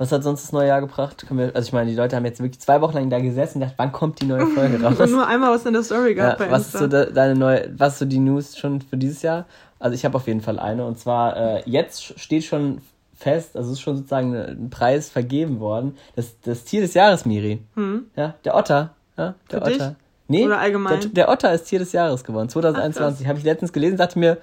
Was 0.00 0.12
hat 0.12 0.22
sonst 0.22 0.44
das 0.44 0.52
neue 0.52 0.68
Jahr 0.68 0.80
gebracht? 0.80 1.26
Wir, 1.28 1.56
also 1.56 1.66
ich 1.66 1.72
meine, 1.72 1.90
die 1.90 1.96
Leute 1.96 2.14
haben 2.14 2.24
jetzt 2.24 2.38
wirklich 2.40 2.60
zwei 2.60 2.80
Wochen 2.80 2.94
lang 2.94 3.10
da 3.10 3.18
gesessen 3.18 3.54
und 3.58 3.62
gedacht, 3.62 3.74
wann 3.78 3.90
kommt 3.90 4.20
die 4.22 4.26
neue 4.26 4.46
Folge 4.46 4.80
raus? 4.80 5.10
Nur 5.10 5.26
einmal 5.26 5.50
was 5.52 5.66
in 5.66 5.72
der 5.72 5.82
Story 5.82 6.10
Ja, 6.10 6.14
gehabt 6.14 6.38
bei 6.38 6.48
was 6.52 6.68
ist 6.68 6.74
Insta. 6.74 6.78
so 6.78 6.86
de, 7.06 7.12
deine 7.12 7.34
neue, 7.34 7.74
was 7.76 7.94
ist 7.94 7.98
so 7.98 8.04
die 8.04 8.20
News 8.20 8.56
schon 8.56 8.80
für 8.80 8.96
dieses 8.96 9.22
Jahr? 9.22 9.46
Also 9.80 9.96
ich 9.96 10.04
habe 10.04 10.14
auf 10.16 10.28
jeden 10.28 10.40
Fall 10.40 10.60
eine 10.60 10.86
und 10.86 11.00
zwar 11.00 11.36
äh, 11.36 11.62
jetzt 11.68 12.16
steht 12.20 12.44
schon 12.44 12.80
fest, 13.18 13.56
also 13.56 13.70
es 13.70 13.78
ist 13.78 13.80
schon 13.80 13.96
sozusagen 13.96 14.34
ein 14.34 14.70
Preis 14.70 15.10
vergeben 15.10 15.60
worden. 15.60 15.96
Das, 16.16 16.40
das 16.40 16.64
Tier 16.64 16.80
des 16.80 16.94
Jahres, 16.94 17.24
Miri. 17.26 17.60
Hm? 17.74 18.06
Ja, 18.16 18.34
der 18.44 18.54
Otter. 18.54 18.94
Ja, 19.16 19.34
der 19.50 19.60
Für 19.60 19.66
dich? 19.68 19.76
Otter. 19.76 19.96
Nee, 20.28 20.46
Oder 20.46 20.58
allgemein? 20.58 21.00
Der, 21.00 21.10
der 21.10 21.28
Otter 21.30 21.52
ist 21.52 21.64
Tier 21.64 21.78
des 21.78 21.92
Jahres 21.92 22.22
geworden. 22.22 22.48
2021 22.48 23.24
Ach, 23.24 23.28
habe 23.28 23.38
ich 23.38 23.44
letztens 23.44 23.72
gelesen, 23.72 23.96
dachte 23.96 24.18
mir, 24.18 24.38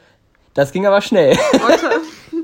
das 0.54 0.72
ging 0.72 0.86
aber 0.86 1.02
schnell. 1.02 1.38
Otter. 1.54 1.92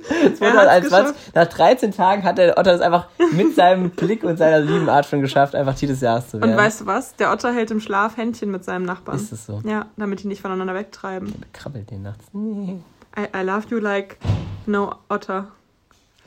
Er 0.10 0.30
hat's 0.30 0.40
2021, 0.40 0.90
geschafft. 1.16 1.36
nach 1.36 1.48
13 1.48 1.92
Tagen 1.92 2.24
hat 2.24 2.38
der 2.38 2.58
Otter 2.58 2.74
es 2.74 2.82
einfach 2.82 3.08
mit 3.34 3.56
seinem 3.56 3.92
Blick 3.92 4.24
und 4.24 4.38
seiner 4.38 4.60
lieben 4.60 4.90
Art 4.90 5.06
schon 5.06 5.22
geschafft, 5.22 5.54
einfach 5.56 5.76
Tier 5.76 5.90
des 5.90 6.02
Jahres 6.02 6.30
zu 6.30 6.40
werden. 6.40 6.52
Und 6.52 6.58
weißt 6.58 6.82
du 6.82 6.86
was? 6.86 7.16
Der 7.16 7.32
Otter 7.32 7.54
hält 7.54 7.72
im 7.72 7.80
Schlaf 7.80 8.18
Händchen 8.18 8.52
mit 8.52 8.64
seinem 8.64 8.84
Nachbarn. 8.84 9.18
ist 9.18 9.32
es 9.32 9.46
so? 9.46 9.62
Ja, 9.64 9.88
damit 9.98 10.24
die 10.24 10.28
nicht 10.28 10.42
voneinander 10.42 10.74
wegtreiben. 10.74 11.28
Der 11.28 11.48
krabbelt 11.54 11.92
den 11.92 12.04
nachts. 12.04 12.26
Nee. 12.34 12.80
I, 13.18 13.38
I 13.38 13.44
love 13.44 13.68
you 13.70 13.80
like 13.80 14.18
no 14.66 14.96
Otter. 15.10 15.48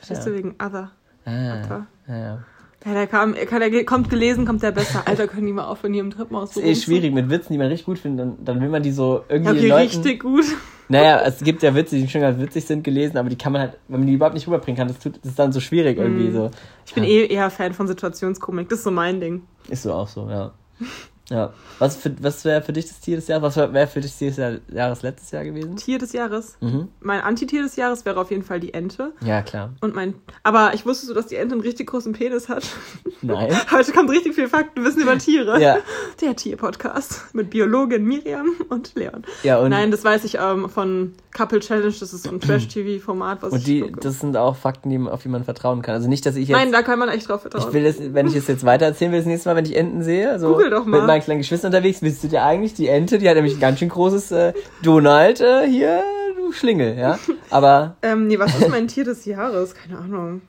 Verstehst 0.05 0.25
Ja. 0.27 0.31
du 0.31 0.37
wegen 0.37 0.55
Other? 0.63 0.91
Ah, 1.25 1.31
ja, 1.31 1.87
ja. 2.07 2.43
Ja, 2.85 2.93
der, 2.93 3.07
kam, 3.07 3.33
der 3.33 3.85
kommt 3.85 4.11
gelesen, 4.11 4.45
kommt 4.45 4.61
der 4.61 4.71
besser. 4.71 5.01
Alter, 5.07 5.27
können 5.27 5.47
die 5.47 5.53
mal 5.53 5.65
aufhören, 5.65 5.93
hier 5.93 6.03
im 6.03 6.11
Treppenhaus 6.11 6.55
ist 6.55 6.63
eh 6.63 6.75
schwierig 6.75 7.11
mit 7.13 7.29
Witzen, 7.31 7.51
die 7.53 7.57
man 7.57 7.67
richtig 7.67 7.87
gut 7.87 7.97
findet. 7.97 8.27
Dann, 8.27 8.45
dann 8.45 8.61
will 8.61 8.69
man 8.69 8.83
die 8.83 8.91
so 8.91 9.23
irgendwie 9.27 9.67
Ja, 9.67 9.75
okay, 9.75 9.85
Leuten. 9.85 9.97
richtig 9.97 10.19
gut. 10.21 10.45
Naja, 10.87 11.21
es 11.25 11.39
gibt 11.39 11.63
ja 11.63 11.73
Witze, 11.73 11.95
die 11.95 12.07
schon 12.07 12.21
ganz 12.21 12.39
witzig 12.39 12.63
sind, 12.63 12.83
gelesen, 12.83 13.17
aber 13.17 13.27
die 13.27 13.35
kann 13.39 13.51
man 13.51 13.61
halt, 13.63 13.73
wenn 13.87 14.01
man 14.01 14.07
die 14.07 14.13
überhaupt 14.13 14.35
nicht 14.35 14.45
rüberbringen 14.45 14.77
kann, 14.77 14.87
das, 14.87 14.99
tut, 14.99 15.17
das 15.17 15.31
ist 15.31 15.39
dann 15.39 15.51
so 15.51 15.59
schwierig 15.59 15.97
irgendwie 15.97 16.29
so. 16.29 16.51
Ich 16.85 16.93
bin 16.93 17.03
eh 17.03 17.25
eher 17.25 17.49
Fan 17.49 17.73
von 17.73 17.87
Situationskomik. 17.87 18.69
Das 18.69 18.77
ist 18.77 18.83
so 18.83 18.91
mein 18.91 19.19
Ding. 19.19 19.41
Ist 19.67 19.81
so 19.81 19.91
auch 19.91 20.07
so, 20.07 20.29
ja. 20.29 20.51
Ja. 21.29 21.53
Was, 21.79 21.95
für- 21.95 22.15
was 22.21 22.45
wäre 22.45 22.61
für 22.61 22.71
dich 22.73 22.87
das 22.87 22.99
Tier 22.99 23.15
des 23.15 23.27
Jahres? 23.27 23.57
Was 23.57 23.73
wäre 23.73 23.87
für 23.87 23.99
dich 23.99 24.11
das 24.11 24.19
Tier 24.19 24.27
des 24.29 24.37
Jahr- 24.37 24.57
Jahres 24.71 25.01
letztes 25.01 25.31
Jahr 25.31 25.43
gewesen? 25.43 25.75
Tier 25.75 25.97
des 25.97 26.13
Jahres. 26.13 26.55
Mhm. 26.61 26.87
Mein 27.01 27.21
Antitier 27.21 27.63
des 27.63 27.75
Jahres 27.75 28.05
wäre 28.05 28.19
auf 28.19 28.29
jeden 28.29 28.43
Fall 28.43 28.59
die 28.59 28.73
Ente. 28.75 29.11
Ja, 29.21 29.41
klar. 29.41 29.71
Und 29.81 29.95
mein. 29.95 30.13
Aber 30.43 30.73
ich 30.75 30.85
wusste 30.85 31.07
so, 31.07 31.13
dass 31.15 31.25
die 31.27 31.35
Ente 31.35 31.53
einen 31.55 31.61
richtig 31.61 31.87
großen 31.87 32.13
Penis 32.13 32.47
hat. 32.47 32.63
Nein. 33.23 33.51
Heute 33.71 33.91
kommt 33.91 34.11
richtig 34.11 34.35
viel 34.35 34.47
Faktenwissen 34.47 35.01
über 35.01 35.17
Tiere. 35.17 35.59
Ja. 35.59 35.77
Der 36.21 36.35
Tier-Podcast 36.35 37.33
mit 37.33 37.49
Biologin 37.49 38.03
Miriam 38.05 38.47
und 38.69 38.93
Leon. 38.95 39.23
Ja, 39.43 39.57
und, 39.59 39.69
Nein, 39.71 39.89
das 39.91 40.03
weiß 40.03 40.23
ich 40.25 40.35
ähm, 40.39 40.69
von 40.69 41.13
Couple 41.35 41.59
Challenge. 41.59 41.93
Das 41.99 42.13
ist 42.13 42.23
so 42.23 42.29
ein 42.29 42.39
Trash-TV-Format, 42.41 43.41
was 43.41 43.51
und 43.51 43.59
ich 43.59 43.65
die, 43.65 43.81
gucke. 43.81 43.99
das 43.99 44.19
sind 44.19 44.37
auch 44.37 44.55
Fakten, 44.55 44.89
die, 44.91 44.97
man- 44.99 45.11
auf 45.11 45.23
die 45.23 45.29
man 45.29 45.43
vertrauen 45.43 45.81
kann. 45.81 45.95
Also 45.95 46.07
nicht, 46.07 46.25
dass 46.25 46.35
ich 46.35 46.47
jetzt. 46.49 46.57
Nein, 46.57 46.71
da 46.71 46.83
kann 46.83 46.99
man 46.99 47.09
echt 47.09 47.27
drauf 47.27 47.41
vertrauen. 47.41 47.65
ich 47.67 47.73
will 47.73 47.83
das, 47.83 47.95
wenn 48.13 48.27
ich 48.27 48.35
es 48.35 48.47
jetzt 48.47 48.63
weiter 48.63 48.85
erzählen 48.85 49.11
will, 49.11 49.19
das 49.19 49.25
nächste 49.27 49.49
Mal, 49.49 49.55
wenn 49.55 49.65
ich 49.65 49.75
Enten 49.75 50.03
sehe, 50.03 50.37
so 50.39 50.49
Google 50.51 50.69
doch 50.69 50.85
mal. 50.85 51.14
Meinen 51.15 51.23
kleinen 51.23 51.39
Geschwistern 51.41 51.73
unterwegs, 51.73 52.01
wisst 52.01 52.23
ihr 52.23 52.43
eigentlich, 52.43 52.73
die 52.73 52.87
Ente, 52.87 53.17
die 53.17 53.27
hat 53.27 53.35
nämlich 53.35 53.55
ein 53.55 53.59
ganz 53.59 53.79
schön 53.79 53.89
großes 53.89 54.31
äh, 54.31 54.53
Donald 54.83 55.41
äh, 55.41 55.67
hier, 55.67 56.03
du 56.35 56.51
Schlingel, 56.51 56.97
ja. 56.97 57.17
Aber 57.49 57.95
ähm, 58.01 58.27
nee, 58.27 58.37
was 58.37 58.59
ist 58.59 58.69
mein 58.69 58.87
Tier 58.87 59.05
des 59.05 59.25
Jahres? 59.25 59.73
Keine 59.75 59.99
Ahnung. 59.99 60.41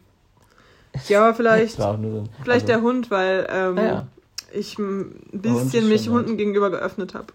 Ja, 1.09 1.35
vielleicht, 1.35 1.81
auch 1.81 1.99
nur 1.99 2.11
so 2.11 2.19
ein, 2.21 2.29
vielleicht 2.43 2.69
also, 2.69 2.81
der 2.81 2.83
Hund, 2.83 3.11
weil 3.11 3.47
ähm, 3.51 3.79
Ah, 3.79 3.83
ja. 3.85 4.07
ich 4.53 4.79
ein 4.79 5.15
bisschen 5.33 5.89
mich 5.89 6.09
Hunden 6.09 6.37
gegenüber 6.37 6.71
geöffnet 6.71 7.15
habe. 7.15 7.27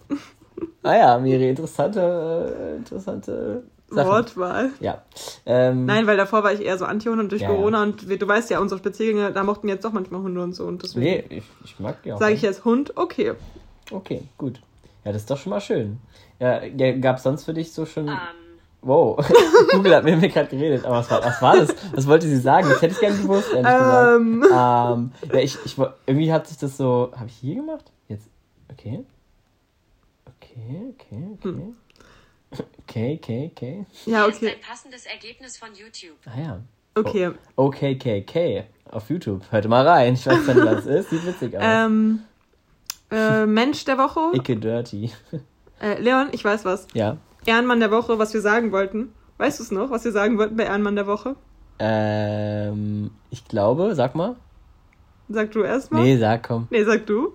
Ah 0.84 0.96
ja, 0.96 1.18
Miri, 1.20 1.50
interessante, 1.50 2.74
äh, 2.74 2.78
interessante 2.78 3.64
Sachen. 3.90 4.10
Wortwahl. 4.10 4.70
Ja. 4.80 5.02
Ähm, 5.46 5.86
Nein, 5.86 6.08
weil 6.08 6.18
davor 6.18 6.44
war 6.44 6.54
ich 6.54 6.62
eher 6.62 6.78
so 6.78 6.86
Anti-Hund 6.86 7.20
und 7.20 7.32
durch 7.32 7.42
Ja, 7.42 7.50
ja. 7.50 7.56
Corona 7.56 7.84
und 7.84 8.08
wir, 8.10 8.18
du 8.18 8.28
weißt 8.28 8.50
ja, 8.50 8.60
unsere 8.60 8.80
Spaziergänge, 8.80 9.32
da 9.32 9.44
mochten 9.44 9.68
jetzt 9.68 9.84
doch 9.86 9.92
manchmal 9.92 10.22
Hunde 10.22 10.42
und 10.42 10.54
so 10.54 10.66
und 10.66 10.82
deswegen 10.84 11.06
Nee, 11.06 11.24
ich, 11.30 11.44
ich 11.66 11.80
mag 11.80 12.02
die 12.04 12.14
auch. 12.14 12.20
sage 12.20 12.34
ich 12.34 12.42
jetzt 12.42 12.64
Hund, 12.66 12.96
okay. 12.98 13.34
Okay, 13.92 14.24
gut. 14.38 14.62
Ja, 15.04 15.12
das 15.12 15.24
ist 15.24 15.30
doch 15.32 15.38
schon 15.38 15.50
mal 15.50 15.62
schön. 15.62 15.98
Ja, 16.40 16.64
ja, 16.64 16.92
gab 16.98 17.18
es 17.18 17.24
sonst 17.24 17.44
für 17.44 17.54
dich 17.54 17.72
so 17.74 17.86
schon. 17.86 18.08
Ähm, 18.08 18.18
Wow, 18.84 19.24
Google 19.74 19.96
hat 19.96 20.04
mit 20.06 20.20
mir 20.20 20.30
gerade 20.30 20.48
geredet, 20.50 20.86
aber 20.86 20.96
was 20.98 21.12
war, 21.12 21.24
was 21.24 21.40
war 21.40 21.56
das? 21.56 21.76
Was 21.94 22.08
wollte 22.08 22.26
sie 22.28 22.38
sagen? 22.40 22.68
Das 22.68 22.82
hätte 22.82 22.96
ich 22.96 23.00
gerne 23.00 23.16
gewusst, 23.16 23.54
ehrlich 23.54 23.72
Ähm. 23.72 24.42
gesagt. 24.42 24.98
Ähm, 24.98 25.12
ja, 25.34 25.40
ich, 25.40 25.56
ich, 25.66 25.78
irgendwie 26.08 26.34
hat 26.34 26.48
sich 26.48 26.58
das 26.58 26.78
so. 26.78 27.12
Habe 27.16 27.28
ich 27.28 27.36
hier 27.36 27.56
gemacht? 27.56 27.92
Jetzt. 28.08 28.28
Okay. 28.72 29.06
Okay, 30.52 30.94
okay, 30.94 31.28
okay. 31.34 31.50
Hm. 31.50 31.76
Okay, 32.84 33.20
okay, 33.22 33.52
okay. 33.56 33.86
Ja, 34.06 34.24
Hier 34.24 34.30
ist 34.30 34.38
okay. 34.38 34.50
ein 34.50 34.62
passendes 34.62 35.06
Ergebnis 35.06 35.58
von 35.58 35.70
YouTube. 35.74 36.18
Ah 36.26 36.40
ja. 36.40 36.62
Okay. 36.96 37.32
OKKK 37.56 38.66
auf 38.92 39.10
YouTube. 39.10 39.44
Hört 39.50 39.68
mal 39.70 39.88
rein. 39.88 40.16
Ich 40.16 40.26
weiß 40.26 40.46
nicht, 40.48 40.58
was 40.58 40.86
es 40.86 41.06
ist. 41.06 41.10
Sieht 41.12 41.26
witzig 41.26 41.56
aus. 41.56 41.64
Ähm, 41.66 42.20
äh, 43.10 43.46
Mensch 43.46 43.86
der 43.86 43.98
Woche. 43.98 44.32
Icke 44.34 44.58
Dirty. 44.58 45.12
Äh, 45.82 46.02
Leon, 46.02 46.28
ich 46.34 46.44
weiß 46.44 46.66
was. 46.66 46.88
Ja. 46.94 47.18
Ehrenmann 47.46 47.80
der 47.80 47.92
Woche, 47.92 48.20
was 48.20 48.34
wir 48.34 48.42
sagen 48.42 48.74
wollten. 48.74 49.14
Weißt 49.38 49.60
du 49.60 49.64
es 49.64 49.72
noch, 49.72 49.90
was 49.90 50.04
wir 50.04 50.12
sagen 50.12 50.38
wollten 50.38 50.58
bei 50.58 50.66
Ehrenmann 50.66 50.96
der 50.96 51.08
Woche? 51.08 51.38
Ähm, 51.80 53.12
ich 53.30 53.46
glaube, 53.46 53.96
sag 53.96 54.14
mal. 54.16 54.36
Sag 55.30 55.52
du 55.52 55.64
erstmal. 55.64 56.04
Nee, 56.04 56.18
sag 56.18 56.44
komm. 56.44 56.68
Nee, 56.70 56.84
sag 56.84 57.06
du. 57.08 57.34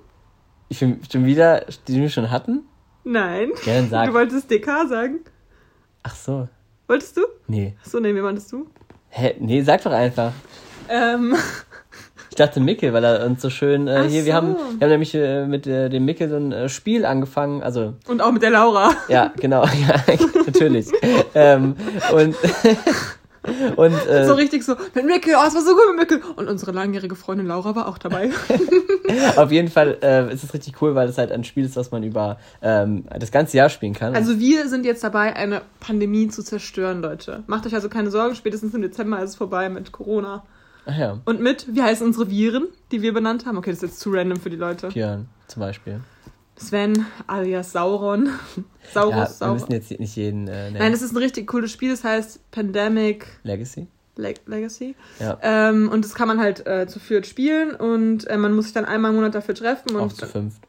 Ich 0.69 0.81
bin 0.81 1.01
schon 1.11 1.25
wieder, 1.25 1.65
die 1.89 2.01
wir 2.01 2.11
schon 2.11 2.31
hatten? 2.31 2.65
Nein. 3.07 3.53
Dann 3.65 3.89
sag. 3.91 4.09
Du 4.09 4.15
wolltest 4.15 4.51
DK 4.51 4.67
sagen. 4.89 5.21
Ach 6.03 6.15
so. 6.15 6.49
Wolltest 6.89 7.17
du? 7.17 7.23
Nee. 7.47 7.75
Achso, 7.83 8.01
nee, 8.01 8.15
wie 8.15 8.21
meintest 8.21 8.51
du? 8.53 8.67
Hä? 9.11 9.35
Nee, 9.39 9.63
sag 9.63 9.83
doch 9.83 9.93
einfach. 9.93 10.33
Ähm, 10.89 11.35
Ich 12.31 12.37
dachte 12.37 12.61
Mickel, 12.61 12.93
weil 12.93 13.05
er 13.05 13.25
uns 13.25 13.41
so 13.41 13.49
schön 13.51 13.87
äh, 13.89 14.03
Ach 14.03 14.05
hier, 14.09 14.25
wir 14.27 14.33
so. 14.33 14.37
haben, 14.37 14.57
wir 14.79 14.85
haben 14.85 14.91
nämlich 14.91 15.15
äh, 15.15 15.47
mit 15.47 15.67
äh, 15.67 15.89
dem 15.89 16.05
Mickel 16.05 16.29
so 16.29 16.37
ein 16.37 16.53
äh, 16.53 16.69
Spiel 16.69 17.05
angefangen, 17.07 17.63
also 17.63 17.95
und 18.09 18.21
auch 18.21 18.31
mit 18.33 18.43
der 18.43 18.51
Laura. 18.51 18.93
ja, 19.09 19.33
genau, 19.37 19.65
ja, 19.89 20.05
natürlich. 20.45 20.89
ähm, 21.35 21.77
und 22.13 22.37
und 23.77 23.93
äh, 24.09 24.27
So 24.27 24.35
richtig 24.35 24.65
so, 24.65 24.75
mit 24.95 25.07
Mickel, 25.07 25.35
oh, 25.37 25.47
es 25.47 25.55
war 25.55 25.63
so 25.63 25.75
gut 25.75 25.85
mit 25.89 26.11
Mickel. 26.11 26.23
Und 26.37 26.49
unsere 26.49 26.73
langjährige 26.73 27.15
Freundin 27.15 27.47
Laura 27.47 27.75
war 27.75 27.89
auch 27.89 27.99
dabei. 27.99 28.31
auf 29.37 29.51
jeden 29.53 29.69
Fall 29.69 29.99
äh, 30.03 30.33
ist 30.33 30.45
es 30.45 30.53
richtig 30.55 30.81
cool, 30.83 30.95
weil 30.95 31.09
es 31.09 31.19
halt 31.19 31.33
ein 31.33 31.45
Spiel 31.45 31.65
ist, 31.65 31.77
was 31.77 31.91
man 31.91 32.03
über 32.03 32.39
ähm, 32.63 33.05
das 33.19 33.31
ganze 33.31 33.57
Jahr 33.57 33.69
spielen 33.69 33.95
kann. 33.95 34.15
Also 34.15 34.39
wir 34.39 34.69
sind 34.69 34.85
jetzt 34.85 35.05
dabei, 35.05 35.37
eine 35.37 35.63
Pandemie 35.81 36.29
zu 36.29 36.43
zerstören, 36.43 37.03
Leute. 37.03 37.43
Macht 37.47 37.67
euch 37.67 37.75
also 37.75 37.89
keine 37.89 38.11
Sorgen, 38.11 38.35
spätestens 38.35 38.75
im 38.75 38.83
Dezember 38.83 39.23
ist 39.23 39.31
es 39.31 39.37
vorbei 39.37 39.69
mit 39.69 39.93
Corona. 39.93 40.45
Ach 40.87 40.97
ja, 40.97 41.19
Und 41.25 41.41
mit, 41.41 41.75
wie 41.75 41.83
heißen 41.83 42.07
unsere 42.07 42.31
Viren, 42.31 42.69
die 42.93 43.03
wir 43.03 43.13
benannt 43.13 43.45
haben? 43.45 43.59
Okay, 43.59 43.71
das 43.71 43.83
ist 43.83 43.91
jetzt 43.91 44.01
zu 44.01 44.11
random 44.11 44.39
für 44.39 44.51
die 44.51 44.57
Leute. 44.57 44.89
Björn 44.89 45.29
zum 45.49 45.61
Beispiel. 45.61 46.01
Sven 46.57 47.07
alias 47.27 47.73
Sauron. 47.73 48.29
Saurus, 48.95 49.11
Ja, 49.13 49.19
wir 49.21 49.27
Sauron. 49.27 49.55
müssen 49.55 49.73
jetzt 49.73 50.01
nicht 50.01 50.17
jeden 50.17 50.49
äh, 50.49 50.65
nennen. 50.71 50.77
Nein, 50.79 50.93
es 50.93 51.03
ist 51.03 51.13
ein 51.13 51.19
richtig 51.19 51.47
cooles 51.49 51.71
Spiel, 51.73 51.91
das 51.91 52.03
heißt 52.05 52.51
Pandemic 52.51 53.27
Legacy. 53.43 53.87
Leg 54.17 54.41
Legacy. 54.47 54.95
Ja. 55.21 55.39
Ähm, 55.43 55.91
und 55.91 56.05
das 56.05 56.15
kann 56.15 56.27
man 56.29 56.41
halt 56.41 56.67
äh, 56.67 56.87
zu 56.87 56.99
viert 56.99 57.27
spielen 57.27 57.75
und 57.75 58.27
äh, 58.29 58.39
man 58.39 58.55
muss 58.55 58.65
sich 58.67 58.73
dann 58.75 58.87
einmal 58.87 59.11
im 59.11 59.17
Monat 59.17 59.35
dafür 59.35 59.55
treffen 59.55 59.95
Auch 59.97 60.03
und, 60.05 60.17
zu 60.17 60.27
fünft. 60.27 60.63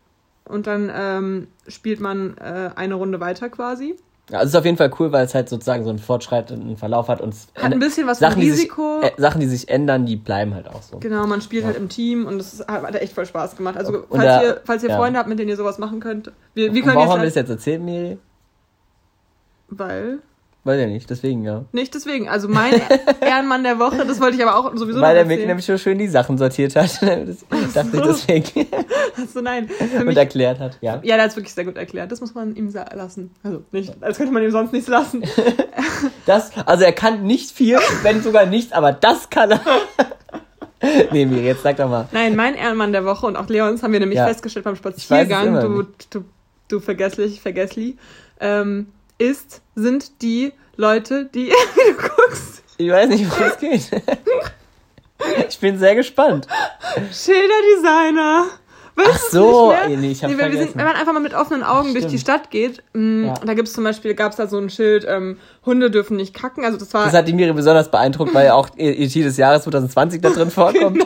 und 0.44 0.68
dann 0.68 0.92
ähm, 0.94 1.48
spielt 1.68 2.02
man 2.02 2.36
äh, 2.38 2.72
eine 2.76 2.96
Runde 2.96 3.22
weiter 3.22 3.48
quasi. 3.50 3.96
Ja, 4.30 4.40
also 4.40 4.48
es 4.48 4.54
ist 4.54 4.60
auf 4.60 4.66
jeden 4.66 4.76
Fall 4.78 4.92
cool, 5.00 5.12
weil 5.14 5.26
es 5.26 5.34
halt 5.34 5.48
sozusagen 5.48 5.86
so 5.86 5.90
einen 5.90 6.00
fortschreitenden 6.00 6.76
Verlauf 6.76 7.08
hat 7.08 7.22
und 7.22 7.34
es 7.34 7.48
Hat 7.56 7.72
ein 7.72 7.80
bisschen 7.80 8.08
was 8.08 8.20
Sachen, 8.20 8.42
die 8.42 8.50
sich, 8.52 8.64
Risiko. 8.66 9.00
äh, 9.02 9.12
Sachen, 9.18 9.40
die 9.40 9.48
sich 9.48 9.70
ändern, 9.70 10.06
die 10.06 10.18
bleiben 10.18 10.54
halt 10.54 10.68
auch 10.68 10.82
so. 10.82 10.98
Genau, 11.00 11.26
man 11.28 11.42
spielt 11.42 11.62
Ja. 11.62 11.68
halt 11.70 11.78
im 11.78 11.88
Team 11.88 12.26
und 12.26 12.40
ist- 12.42 12.68
hat, 12.68 12.94
echt 12.96 13.14
voll 13.14 13.26
Spaß 13.26 13.56
gemacht. 13.56 13.78
Also 13.78 14.00
Und 14.00 14.06
falls, 14.20 14.24
da- 14.26 14.44
ihr, 14.44 14.62
falls 14.66 14.84
ihr 14.84 14.90
ja. 14.90 14.98
Freunde 14.98 15.18
habt, 15.20 15.30
mit 15.30 15.40
denen 15.40 15.48
ihr 15.50 15.56
sowas 15.56 15.78
machen 15.78 16.02
könnt, 16.02 16.32
wir, 16.54 16.74
wir 16.74 16.82
können 16.82 16.96
warum 16.98 17.10
haben 17.12 17.20
wir 17.22 17.26
jetzt 17.26 17.38
das 17.38 17.44
halt, 17.44 17.50
jetzt 17.50 17.58
erzählt, 17.68 17.82
Miri? 17.82 18.18
weil 19.70 20.20
Weiß 20.68 20.82
ja 20.82 20.88
nicht, 20.88 21.10
deswegen 21.10 21.46
ja. 21.46 21.64
nicht 21.72 21.96
deswegen. 21.96 22.28
Also 22.28 22.50
mein 22.50 22.74
Ehrenmann 23.22 23.64
der 23.64 23.80
Woche, 23.80 24.06
das 24.06 24.20
wollte 24.20 24.36
ich 24.36 24.46
aber 24.46 24.58
auch 24.58 24.76
sowieso 24.76 25.00
Weil 25.00 25.16
der 25.16 25.24
Mick 25.24 25.48
nämlich 25.48 25.66
so 25.66 25.78
schön 25.78 25.98
die 25.98 26.10
Sachen 26.10 26.38
sortiert 26.38 26.76
hat. 26.76 27.00
Das 27.02 27.74
dachte 27.74 27.96
ich 27.96 28.02
deswegen. 28.04 28.68
Also 29.18 29.40
nein, 29.40 29.70
für 29.70 30.00
Und 30.00 30.08
mich, 30.08 30.18
erklärt 30.18 30.60
hat, 30.60 30.78
ja. 30.82 30.96
ja, 31.04 31.16
der 31.16 31.24
hat 31.24 31.32
es 31.32 31.38
wirklich 31.38 31.54
sehr 31.54 31.64
gut 31.64 31.78
erklärt. 31.78 32.12
Das 32.12 32.20
muss 32.20 32.36
man 32.36 32.54
ihm 32.58 32.70
lassen. 32.94 33.32
Also 33.44 33.64
nicht, 33.72 33.94
als 34.02 34.18
könnte 34.18 34.34
man 34.34 34.44
ihm 34.44 34.52
sonst 34.52 34.74
nichts 34.74 34.90
lassen. 34.90 35.24
Das, 36.26 36.52
also 36.68 36.84
er 36.84 36.92
kann 36.92 37.24
nicht 37.24 37.52
viel, 37.52 37.80
wenn 38.04 38.22
sogar 38.22 38.46
nichts, 38.46 38.74
aber 38.74 38.92
das 38.92 39.30
kann 39.30 39.52
er. 39.52 39.62
nee, 41.12 41.26
Miri, 41.26 41.46
jetzt 41.46 41.64
sag 41.64 41.78
doch 41.78 41.90
mal. 41.90 42.08
Nein, 42.12 42.36
mein 42.36 42.56
Ehrenmann 42.56 42.92
der 42.92 43.06
Woche 43.06 43.26
und 43.26 43.36
auch 43.38 43.48
Leons 43.48 43.82
haben 43.82 43.94
wir 43.94 44.00
nämlich 44.02 44.18
Ja. 44.18 44.28
festgestellt 44.28 44.66
beim 44.66 44.76
Spaziergang, 44.76 45.54
du, 45.62 45.88
du, 46.10 46.26
du 46.68 46.80
vergesslich, 46.82 47.42
vergessli, 47.42 47.98
ähm, 48.42 48.88
ist, 49.18 49.62
sind 49.76 50.22
die 50.22 50.54
Leute, 50.78 51.26
die 51.26 51.50
du 51.76 51.94
guckst. 51.96 52.64
Ich 52.78 52.90
weiß 52.90 53.10
nicht, 53.10 53.30
worum 53.30 53.52
es 53.52 53.58
geht. 53.58 54.02
Ich 55.50 55.60
bin 55.60 55.80
sehr 55.80 55.96
gespannt. 55.96 56.46
Schilderdesigner. 57.12 58.46
Weißt 58.96 59.10
Ach 59.12 59.20
so, 59.32 59.72
nicht 59.72 59.88
mehr? 59.90 59.98
nee, 59.98 60.12
ich 60.12 60.24
hab 60.24 60.30
weil 60.32 60.38
wir 60.38 60.44
sind, 60.46 60.52
vergessen. 60.58 60.78
wenn 60.78 60.86
man 60.86 60.96
einfach 60.96 61.14
mal 61.14 61.20
mit 61.20 61.34
offenen 61.34 61.64
Augen 61.64 61.94
durch 61.94 62.06
die. 62.06 62.20
Stadt 62.20 62.52
geht, 62.52 62.84
mh, 62.94 63.28
Ja. 63.28 63.34
da 63.46 63.54
gibt 63.56 63.68
es 63.68 63.74
zum 63.74 63.84
Beispiel, 63.84 64.14
gab 64.14 64.32
es 64.32 64.38
da 64.38 64.46
so 64.48 64.58
ein 64.60 64.70
Schild, 64.70 65.06
ähm, 65.08 65.38
Hunde 65.66 65.90
dürfen 65.90 66.18
nicht 66.18 66.34
kacken. 66.36 66.64
Also 66.66 66.78
das 66.78 66.94
war 66.94 67.06
Das 67.06 67.14
hat 67.14 67.28
die 67.28 67.34
Miri 67.34 67.52
besonders 67.54 67.90
beeindruckt, 67.92 68.34
weil 68.36 68.46
ja 68.46 68.54
auch 68.54 68.70
Tier 68.70 69.24
des 69.24 69.38
Jahres 69.38 69.64
2020 69.64 70.22
da 70.22 70.30
drin 70.30 70.50
vorkommt. 70.52 71.06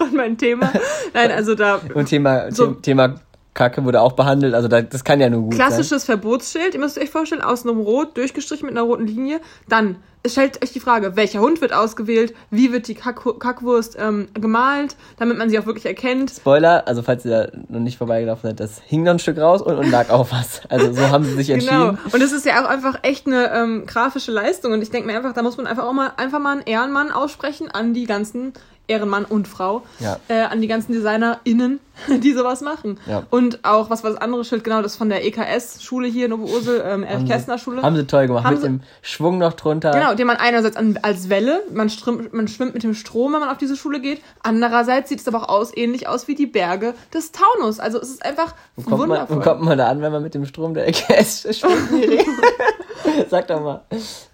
und 0.00 0.12
mein 0.14 0.36
Thema. 0.36 0.72
Nein, 1.14 1.30
also 1.32 1.54
da 1.54 1.80
Und 1.94 2.06
Thema, 2.06 2.50
So. 2.52 2.72
Thema 2.72 3.14
Kacke 3.54 3.84
wurde 3.84 4.00
auch 4.00 4.12
behandelt. 4.12 4.54
Also 4.54 4.68
da, 4.68 4.80
das 4.82 5.04
kann 5.04 5.20
ja 5.20 5.28
nur 5.28 5.42
gut 5.42 5.54
sein. 5.54 5.66
klassisches 5.66 6.04
Verbotsschild. 6.04 6.74
Ihr 6.74 6.80
müsst 6.80 6.98
euch 6.98 7.10
vorstellen, 7.10 7.42
außenrum 7.42 7.80
rot, 7.80 8.16
durchgestrichen 8.16 8.66
mit 8.66 8.76
einer 8.76 8.86
roten 8.86 9.06
Linie. 9.06 9.40
Dann 9.68 9.96
es 10.22 10.32
stellt 10.32 10.62
euch 10.62 10.70
die 10.72 10.80
Frage, 10.80 11.16
welcher 11.16 11.40
Hund 11.40 11.62
wird 11.62 11.72
ausgewählt, 11.72 12.34
wie 12.50 12.72
wird 12.72 12.88
die 12.88 12.94
Kack 12.94 13.22
Kackwurst 13.40 13.96
ähm, 13.98 14.28
gemalt, 14.34 14.96
damit 15.18 15.38
man 15.38 15.48
sie 15.48 15.58
auch 15.58 15.64
wirklich 15.64 15.86
erkennt. 15.86 16.30
Spoiler, 16.30 16.86
also 16.86 17.00
falls 17.02 17.24
ihr 17.24 17.30
da 17.30 17.58
noch 17.70 17.80
nicht 17.80 17.96
vorbeigelaufen 17.96 18.50
seid, 18.50 18.60
das 18.60 18.82
hing 18.84 19.02
noch 19.02 19.12
ein 19.12 19.18
Stück 19.18 19.38
raus 19.38 19.62
und, 19.62 19.76
und 19.76 19.90
lag 19.90 20.10
auch 20.10 20.30
was. 20.30 20.60
Also 20.68 20.92
so 20.92 21.08
haben 21.08 21.24
sie 21.24 21.32
sich 21.42 21.46
Genau. 21.48 21.88
entschieden. 21.88 21.98
Und 22.12 22.22
es 22.22 22.32
ist 22.32 22.44
ja 22.44 22.62
auch 22.62 22.68
einfach 22.68 22.98
echt 23.02 23.26
eine 23.26 23.50
ähm, 23.50 23.86
grafische 23.86 24.30
Leistung. 24.30 24.72
Und 24.74 24.82
ich 24.82 24.90
denke 24.90 25.06
mir 25.06 25.16
einfach, 25.16 25.32
da 25.32 25.40
muss 25.42 25.56
man 25.56 25.66
einfach 25.66 25.84
auch 25.84 25.94
mal 25.94 26.12
einfach 26.18 26.38
mal 26.38 26.52
einen 26.52 26.62
Ehrenmann 26.66 27.10
aussprechen 27.12 27.70
an 27.70 27.94
die 27.94 28.04
ganzen 28.04 28.52
Ehrenmann 28.88 29.24
und 29.24 29.48
Frau, 29.48 29.84
Ja. 30.00 30.18
äh, 30.28 30.40
an 30.42 30.60
die 30.60 30.66
ganzen 30.68 30.92
DesignerInnen, 30.92 31.80
die 32.22 32.32
sowas 32.32 32.60
machen. 32.60 32.98
Ja. 33.06 33.24
Und 33.30 33.64
auch 33.64 33.90
was 33.90 34.02
was 34.04 34.16
anderes 34.16 34.48
Schild, 34.48 34.64
genau, 34.64 34.82
das 34.82 34.96
von 34.96 35.08
der 35.08 35.24
EKS-Schule 35.26 36.08
hier 36.08 36.26
in 36.26 36.32
Oberursel, 36.32 36.82
ähm, 36.86 37.02
Erich-Kästner-Schule. 37.04 37.82
Haben 37.82 37.96
sie 37.96 38.06
toll 38.06 38.26
gemacht. 38.26 38.44
Haben 38.44 38.54
mit 38.54 38.62
sie- 38.62 38.68
dem 38.68 38.80
Schwung 39.02 39.38
noch 39.38 39.52
drunter. 39.54 39.90
Genau, 39.92 40.14
den 40.14 40.26
man 40.26 40.36
einerseits 40.36 40.76
an, 40.76 40.98
als 41.02 41.28
Welle, 41.28 41.62
man, 41.72 41.90
strömt, 41.90 42.32
man 42.32 42.48
schwimmt 42.48 42.74
mit 42.74 42.82
dem 42.82 42.94
Strom, 42.94 43.32
wenn 43.32 43.40
man 43.40 43.48
auf 43.50 43.58
diese 43.58 43.76
Schule 43.76 44.00
geht. 44.00 44.20
Andererseits 44.42 45.08
sieht 45.08 45.20
es 45.20 45.28
aber 45.28 45.42
auch 45.44 45.48
aus, 45.48 45.76
ähnlich 45.76 46.08
aus 46.08 46.28
wie 46.28 46.34
die 46.34 46.46
Berge 46.46 46.94
des 47.12 47.32
Taunus. 47.32 47.80
Also 47.80 47.98
es 48.00 48.10
ist 48.10 48.24
einfach 48.24 48.54
Wo 48.76 48.82
kommt, 48.82 49.00
man, 49.00 49.10
wundervoll. 49.10 49.36
wo 49.36 49.40
kommt 49.40 49.62
man 49.62 49.76
da 49.78 49.88
an, 49.88 50.00
wenn 50.02 50.12
man 50.12 50.22
mit 50.22 50.34
dem 50.34 50.44
Strom 50.46 50.74
der 50.74 50.88
EKS 50.88 51.46
schwimmt? 51.58 51.76
Sag 53.28 53.48
doch 53.48 53.60
mal. 53.62 53.82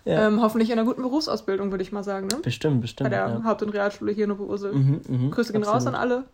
Ja. 0.05 0.27
ähm, 0.27 0.43
hoffentlich 0.43 0.71
in 0.71 0.79
einer 0.79 0.87
guten 0.87 1.03
Berufsausbildung, 1.03 1.71
würde 1.71 1.83
ich 1.83 1.93
mal 1.93 2.03
sagen. 2.05 2.27
Ne? 2.27 2.37
Bestimmt, 2.43 2.77
Bei 2.77 2.83
bestimmt. 2.83 3.13
der 3.13 3.19
Ja. 3.29 3.45
Haupt- 3.45 3.63
und 3.63 3.71
Realschule 3.71 4.13
hier 4.13 4.25
in 4.25 4.33
Oberursel. 4.33 4.73
Mhm, 4.73 5.01
mhm, 5.09 5.31
Grüße 5.31 5.53
gehen 5.53 5.63
raus 5.63 5.87
an 5.87 5.95
absolut. 5.95 6.17
alle. 6.19 6.25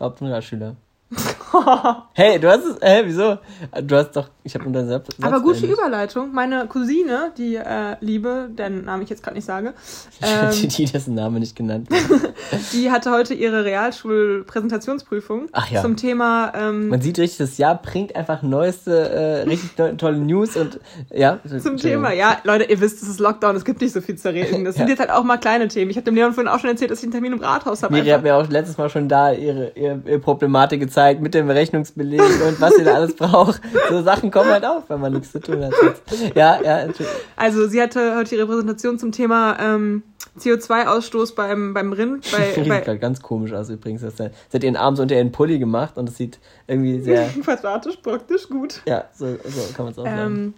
Haupt- 0.00 0.20
und 0.20 0.28
Realschüler. 0.28 0.76
Hey, 2.14 2.38
du 2.38 2.50
hast 2.50 2.64
es. 2.64 2.78
Hä, 2.82 3.02
wieso? 3.04 3.38
Du 3.82 3.96
hast 3.96 4.10
doch. 4.12 4.28
Ich 4.46 4.54
habe 4.54 4.70
den 4.70 4.88
Satz. 4.88 5.08
Aber 5.20 5.40
gute 5.40 5.60
beendet. 5.60 5.78
Überleitung. 5.78 6.32
Meine 6.32 6.66
Cousine, 6.68 7.32
die 7.36 7.56
äh, 7.56 7.96
Liebe, 8.00 8.48
deren 8.56 8.84
Namen 8.84 9.02
ich 9.02 9.10
jetzt 9.10 9.22
gerade 9.24 9.34
nicht 9.36 9.44
sage, 9.44 9.74
ähm, 10.22 10.50
Die, 10.52 10.68
die 10.68 10.84
dessen 10.84 11.14
Name 11.14 11.40
nicht 11.40 11.56
genannt 11.56 11.90
wird. 11.90 12.32
die 12.72 12.90
hatte 12.90 13.10
heute 13.10 13.34
ihre 13.34 13.64
Realschul-Präsentationsprüfung 13.64 15.48
Ach 15.52 15.70
ja. 15.70 15.82
zum 15.82 15.96
Thema 15.96 16.52
ähm, 16.56 16.88
Man 16.88 17.00
sieht 17.00 17.18
richtig, 17.18 17.38
das 17.38 17.58
Jahr 17.58 17.80
bringt 17.80 18.14
einfach 18.14 18.42
neueste, 18.42 19.08
äh, 19.10 19.42
richtig 19.48 19.70
tolle 19.98 20.18
News 20.18 20.56
und 20.56 20.78
ja. 21.12 21.40
Zum 21.60 21.76
Thema, 21.76 22.12
ja, 22.12 22.38
Leute, 22.44 22.64
ihr 22.64 22.80
wisst, 22.80 23.02
es 23.02 23.08
ist 23.08 23.20
Lockdown, 23.20 23.56
es 23.56 23.64
gibt 23.64 23.80
nicht 23.80 23.92
so 23.92 24.00
viel 24.00 24.16
zu 24.16 24.28
reden. 24.32 24.64
Das 24.64 24.74
sind 24.76 24.84
Ja. 24.86 24.90
jetzt 24.90 25.00
halt 25.00 25.10
auch 25.10 25.24
mal 25.24 25.38
kleine 25.38 25.68
Themen. 25.68 25.90
Ich 25.90 25.96
habe 25.96 26.04
dem 26.04 26.14
Leon 26.14 26.32
vorhin 26.32 26.50
auch 26.52 26.60
schon 26.60 26.70
erzählt, 26.70 26.90
dass 26.90 26.98
ich 26.98 27.04
einen 27.04 27.12
Termin 27.12 27.32
im 27.32 27.40
Rathaus 27.40 27.82
habe. 27.82 27.92
Miri 27.94 28.08
hat 28.08 28.22
mir 28.22 28.36
auch 28.36 28.48
letztes 28.48 28.78
Mal 28.78 28.88
schon 28.90 29.08
da 29.08 29.32
ihre, 29.32 29.72
ihre, 29.74 30.00
ihre 30.06 30.18
Problematik 30.20 30.80
gezeigt 30.80 31.20
mit 31.20 31.34
dem 31.34 31.50
Rechnungsbeleg 31.50 32.20
und 32.20 32.60
was 32.60 32.76
sie 32.76 32.84
da 32.84 32.94
alles 32.94 33.14
braucht. 33.16 33.60
So 33.90 34.02
Sachen 34.02 34.30
kommen 34.36 34.50
halt 34.50 34.64
auf, 34.64 34.84
wenn 34.88 35.00
man 35.00 35.12
nichts 35.12 35.32
zu 35.32 35.40
tun 35.40 35.64
hat. 35.64 35.72
Ja, 36.34 36.60
ja, 36.62 36.78
Entschuldigung. 36.80 37.20
Also 37.36 37.66
sie 37.68 37.80
hatte 37.80 38.16
heute 38.16 38.36
ihre 38.36 38.46
Präsentation 38.46 38.98
zum 38.98 39.12
Thema 39.12 39.56
ähm, 39.60 40.02
CO2-Ausstoß 40.38 41.34
beim, 41.34 41.72
beim 41.74 41.92
Rind. 41.92 42.30
Bei, 42.36 42.52
Sieht 42.52 42.64
gerade 42.66 42.98
ganz 42.98 43.22
komisch 43.22 43.52
aus 43.52 43.70
übrigens. 43.70 44.02
Das, 44.02 44.16
sie 44.16 44.30
hat 44.52 44.62
ihren 44.62 44.76
Arm 44.76 44.96
so 44.96 45.02
unter 45.02 45.16
ihren 45.16 45.32
Pulli 45.32 45.58
gemacht 45.58 45.96
und 45.96 46.08
es 46.08 46.16
sieht 46.16 46.38
irgendwie 46.66 47.00
sehr, 47.02 47.28
quadratisch 47.28 47.96
praktisch 47.96 48.48
gut. 48.48 48.82
ja, 48.86 49.04
so, 49.14 49.26
so 49.44 49.74
kann 49.74 49.86
man 49.86 49.92
es 49.92 49.98
auch 49.98 50.04
sagen. 50.04 50.54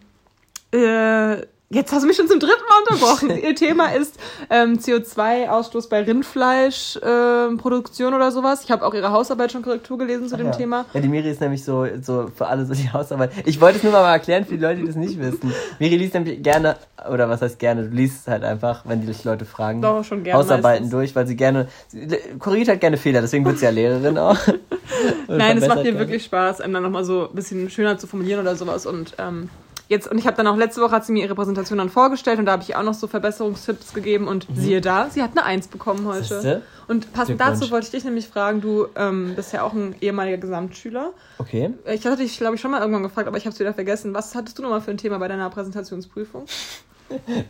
Ähm, 0.72 0.82
äh, 0.82 1.46
Jetzt 1.70 1.92
hast 1.92 2.02
du 2.02 2.06
mich 2.06 2.16
schon 2.16 2.28
zum 2.28 2.40
dritten 2.40 2.62
Mal 2.66 2.78
unterbrochen. 2.80 3.30
Ihr 3.42 3.54
Thema 3.54 3.88
ist 3.88 4.18
ähm, 4.48 4.78
CO2-Ausstoß 4.78 5.90
bei 5.90 6.02
Rindfleischproduktion 6.02 7.58
Produktion 7.58 8.14
oder 8.14 8.32
sowas. 8.32 8.64
Ich 8.64 8.70
habe 8.70 8.86
auch 8.86 8.94
ihre 8.94 9.12
Hausarbeit 9.12 9.52
schon 9.52 9.60
Korrektur 9.60 9.98
gelesen 9.98 10.28
zu 10.28 10.38
dem 10.38 10.46
ja. 10.46 10.52
Thema. 10.52 10.86
Ja, 10.94 11.00
die 11.00 11.08
Miri 11.08 11.30
ist 11.30 11.42
nämlich 11.42 11.62
so, 11.62 11.86
so 12.00 12.30
für 12.34 12.46
alle 12.46 12.64
so 12.64 12.72
die 12.72 12.90
Hausarbeit. 12.90 13.32
Ich 13.44 13.60
wollte 13.60 13.76
es 13.76 13.82
nur 13.82 13.92
mal 13.92 14.10
erklären 14.10 14.46
für 14.46 14.54
die 14.54 14.62
Leute, 14.62 14.80
die 14.80 14.86
das 14.86 14.96
nicht 14.96 15.20
wissen. 15.20 15.52
Miri 15.78 15.96
liest 15.96 16.14
nämlich 16.14 16.42
gerne, 16.42 16.76
oder 17.12 17.28
was 17.28 17.42
heißt 17.42 17.58
gerne, 17.58 17.82
du 17.82 17.94
liest 17.94 18.28
halt 18.28 18.44
einfach, 18.44 18.84
wenn 18.86 19.02
die 19.02 19.14
Leute 19.24 19.44
fragen, 19.44 19.82
Doch, 19.82 20.02
schon 20.04 20.24
gerne 20.24 20.38
Hausarbeiten 20.38 20.84
meistens. 20.84 20.90
durch, 20.90 21.14
weil 21.14 21.26
sie 21.26 21.36
gerne, 21.36 21.68
sie 21.88 22.16
korrigiert 22.38 22.68
halt 22.68 22.80
gerne 22.80 22.96
Fehler, 22.96 23.20
deswegen 23.20 23.44
wird 23.44 23.58
sie 23.58 23.66
ja 23.66 23.70
Lehrerin 23.70 24.16
auch. 24.16 24.38
Nein, 25.28 25.58
es 25.58 25.68
macht 25.68 25.82
gerne. 25.82 25.98
wirklich 25.98 26.24
Spaß, 26.24 26.62
einem 26.62 26.72
dann 26.72 26.82
nochmal 26.84 27.04
so 27.04 27.28
ein 27.28 27.34
bisschen 27.34 27.68
schöner 27.68 27.98
zu 27.98 28.06
formulieren 28.06 28.40
oder 28.40 28.56
sowas. 28.56 28.86
Und 28.86 29.14
ähm, 29.18 29.50
jetzt, 29.88 30.10
und 30.10 30.18
ich 30.18 30.26
habe 30.26 30.36
dann 30.36 30.46
auch 30.46 30.56
letzte 30.56 30.80
Woche 30.80 30.92
hat 30.92 31.04
sie 31.04 31.12
mir 31.12 31.24
ihre 31.24 31.34
Präsentation 31.34 31.78
dann 31.78 31.88
vorgestellt 31.88 32.38
und 32.38 32.46
da 32.46 32.52
habe 32.52 32.62
ich 32.62 32.76
auch 32.76 32.82
noch 32.82 32.94
so 32.94 33.06
Verbesserungstipps 33.06 33.94
gegeben 33.94 34.28
und 34.28 34.46
siehe 34.54 34.80
da, 34.80 35.10
sie 35.10 35.22
hat 35.22 35.32
eine 35.32 35.44
Eins 35.44 35.68
bekommen 35.68 36.06
heute. 36.06 36.20
Mhm. 36.20 36.40
Siehste? 36.40 36.62
Und 36.86 37.12
passend 37.12 37.40
dazu 37.40 37.70
wollte 37.70 37.86
ich 37.86 37.90
dich 37.90 38.04
nämlich 38.04 38.28
fragen, 38.28 38.60
du 38.60 38.86
ähm, 38.96 39.34
bist 39.36 39.52
ja 39.52 39.62
auch 39.62 39.72
ein 39.72 39.94
ehemaliger 40.00 40.38
Gesamtschüler. 40.38 41.12
Okay. 41.38 41.70
Ich 41.86 42.06
hatte 42.06 42.16
dich, 42.16 42.38
glaube 42.38 42.54
ich, 42.54 42.60
schon 42.60 42.70
mal 42.70 42.80
irgendwann 42.80 43.02
gefragt, 43.02 43.28
aber 43.28 43.36
ich 43.36 43.44
habe 43.44 43.52
es 43.52 43.60
wieder 43.60 43.74
vergessen. 43.74 44.14
Was 44.14 44.34
hattest 44.34 44.58
du 44.58 44.62
nochmal 44.62 44.80
für 44.80 44.90
ein 44.90 44.96
Thema 44.96 45.18
bei 45.18 45.28
deiner 45.28 45.50
Präsentationsprüfung? 45.50 46.46